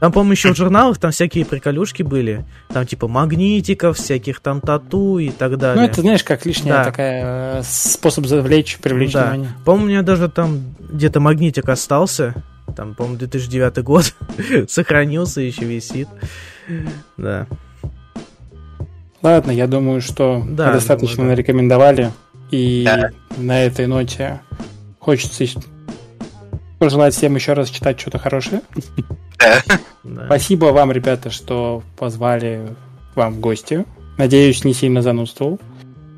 Там, 0.00 0.12
по-моему, 0.12 0.32
еще 0.32 0.52
в 0.52 0.56
журналах 0.56 0.98
там 0.98 1.10
всякие 1.10 1.44
приколюшки 1.44 2.02
были. 2.02 2.44
Там 2.68 2.86
типа 2.86 3.08
магнитиков, 3.08 3.96
всяких 3.96 4.40
там 4.40 4.60
тату 4.60 5.18
и 5.18 5.30
так 5.30 5.58
далее. 5.58 5.82
Ну, 5.84 5.88
это, 5.90 6.00
знаешь, 6.02 6.22
как 6.24 6.46
лишняя 6.46 6.74
Да. 6.78 6.84
такая 6.84 7.60
э, 7.60 7.62
способ 7.64 8.26
завлечь, 8.26 8.78
привлечь 8.78 9.12
Да. 9.12 9.24
внимание. 9.30 9.50
По-моему, 9.64 9.86
у 9.86 9.88
меня 9.88 10.02
даже 10.02 10.28
там 10.28 10.60
где-то 10.78 11.20
магнитик 11.20 11.68
остался. 11.68 12.34
Там, 12.76 12.94
по-моему, 12.94 13.18
2009 13.18 13.78
год. 13.82 14.14
Сохранился, 14.68 15.40
еще 15.40 15.64
висит. 15.64 16.08
Да. 17.16 17.46
Ладно, 19.22 19.50
я 19.50 19.66
думаю, 19.66 20.00
что 20.00 20.44
Да, 20.48 20.72
достаточно 20.72 21.16
думаю, 21.16 21.30
да. 21.30 21.36
нарекомендовали. 21.36 22.12
И 22.50 22.82
Да. 22.84 23.10
на 23.36 23.64
этой 23.64 23.86
ноте 23.86 24.40
хочется 25.00 25.44
пожелать 26.78 27.14
всем 27.14 27.34
еще 27.34 27.52
раз 27.52 27.70
читать 27.70 28.00
что-то 28.00 28.18
хорошее. 28.18 28.62
Спасибо 30.26 30.66
вам, 30.66 30.92
ребята, 30.92 31.30
что 31.30 31.82
позвали 31.96 32.68
вам 33.14 33.34
в 33.34 33.40
гости. 33.40 33.84
Надеюсь, 34.16 34.64
не 34.64 34.74
сильно 34.74 35.02
занудствовал. 35.02 35.60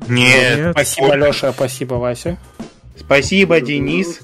Нет. 0.07 0.57
Нет. 0.57 0.71
Спасибо, 0.71 1.15
Леша, 1.15 1.51
спасибо, 1.51 1.95
Вася. 1.95 2.37
Спасибо, 2.97 3.61
Денис. 3.61 4.21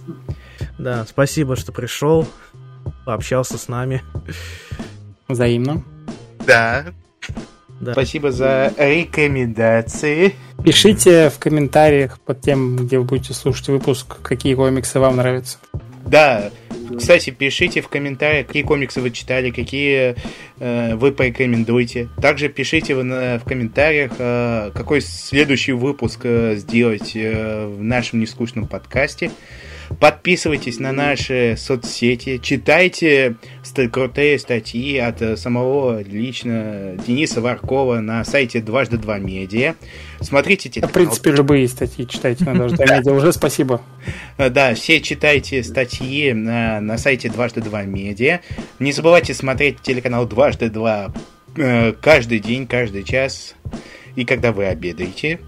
Да, 0.78 1.06
спасибо, 1.08 1.56
что 1.56 1.72
пришел, 1.72 2.28
пообщался 3.06 3.58
с 3.58 3.68
нами. 3.68 4.04
Взаимно. 5.28 5.84
Да. 6.46 6.86
Да. 7.80 7.92
Спасибо 7.92 8.32
за 8.32 8.74
рекомендации. 8.78 10.36
Пишите 10.64 11.30
в 11.30 11.38
комментариях 11.38 12.20
под 12.20 12.42
тем, 12.42 12.76
где 12.76 12.98
вы 12.98 13.06
будете 13.06 13.34
слушать 13.34 13.68
выпуск, 13.68 14.18
какие 14.22 14.56
комиксы 14.56 15.00
вам 15.00 15.18
нравятся. 15.18 15.60
Да, 16.08 16.52
кстати, 16.98 17.32
пишите 17.32 17.82
в 17.82 17.90
комментариях, 17.90 18.48
какие 18.48 18.64
комиксы 18.64 19.02
вы 19.02 19.12
читали, 19.12 19.52
какие 19.52 20.16
э, 20.60 20.96
вы 20.96 21.12
порекомендуете. 21.12 22.08
Также 22.22 22.48
пишите 22.50 22.96
в, 22.96 23.04
на- 23.04 23.40
в 23.40 23.44
комментариях, 23.44 24.14
э, 24.18 24.72
какой 24.74 25.02
следующий 25.02 25.74
выпуск 25.74 26.22
э, 26.24 26.56
сделать 26.56 27.12
э, 27.16 27.66
в 27.68 27.84
нашем 27.84 28.22
нескучном 28.22 28.68
подкасте. 28.68 29.32
Подписывайтесь 30.00 30.80
на 30.80 30.92
наши 30.92 31.56
соцсети, 31.58 32.38
читайте 32.38 33.36
ст- 33.64 33.90
крутые 33.92 34.38
статьи 34.38 34.98
от 34.98 35.22
э, 35.22 35.38
самого 35.38 36.02
лично 36.04 36.98
Дениса 37.08 37.42
Варкова 37.42 38.00
на 38.00 38.24
сайте 38.26 38.60
дважды 38.62 38.98
два 38.98 39.18
медиа. 39.18 39.76
Смотрите 40.22 40.70
В 40.70 40.74
телеканал 40.74 40.94
принципе, 40.94 41.32
любые 41.32 41.68
статьи 41.68 42.06
читайте 42.08 42.44
на 42.46 42.54
Дождь 42.56 42.78
Медиа. 42.80 43.14
Уже 43.14 43.32
спасибо. 43.32 43.82
Э, 44.38 44.50
Да, 44.50 44.74
все 44.76 45.00
читайте 45.02 45.64
статьи 45.64 46.34
на, 46.34 46.82
на 46.82 46.98
сайте 46.98 47.30
дважды 47.30 47.62
два 47.62 47.84
медиа. 47.84 48.42
Не 48.80 48.92
забывайте 48.92 49.34
смотреть 49.34 49.82
телеканал 49.82 50.28
дважды 50.28 50.70
два 50.70 51.14
э, 51.56 51.94
каждый 51.94 52.40
день, 52.40 52.68
каждый 52.68 53.04
час 53.04 53.56
и 54.16 54.26
когда 54.26 54.52
вы 54.52 54.66
обедаете. 54.66 55.40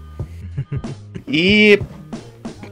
И 1.26 1.80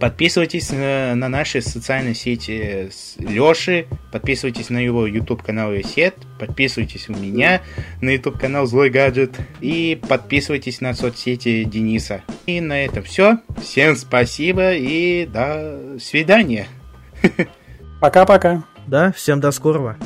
подписывайтесь 0.00 0.70
на, 0.70 1.14
на 1.14 1.28
наши 1.28 1.60
социальные 1.60 2.14
сети 2.14 2.88
с 2.90 3.16
Леши, 3.18 3.86
подписывайтесь 4.12 4.70
на 4.70 4.78
его 4.78 5.06
YouTube 5.06 5.42
канал 5.42 5.72
Сет, 5.84 6.14
подписывайтесь 6.38 7.08
у 7.08 7.12
меня 7.12 7.62
на 8.00 8.10
YouTube 8.10 8.38
канал 8.38 8.66
Злой 8.66 8.90
Гаджет 8.90 9.36
и 9.60 10.00
подписывайтесь 10.08 10.80
на 10.80 10.94
соцсети 10.94 11.64
Дениса. 11.64 12.22
И 12.46 12.60
на 12.60 12.84
этом 12.84 13.02
все. 13.02 13.38
Всем 13.60 13.96
спасибо 13.96 14.74
и 14.74 15.26
до 15.26 15.98
свидания. 16.00 16.66
Пока-пока. 18.00 18.64
Да, 18.86 19.12
всем 19.12 19.40
до 19.40 19.50
скорого. 19.50 19.96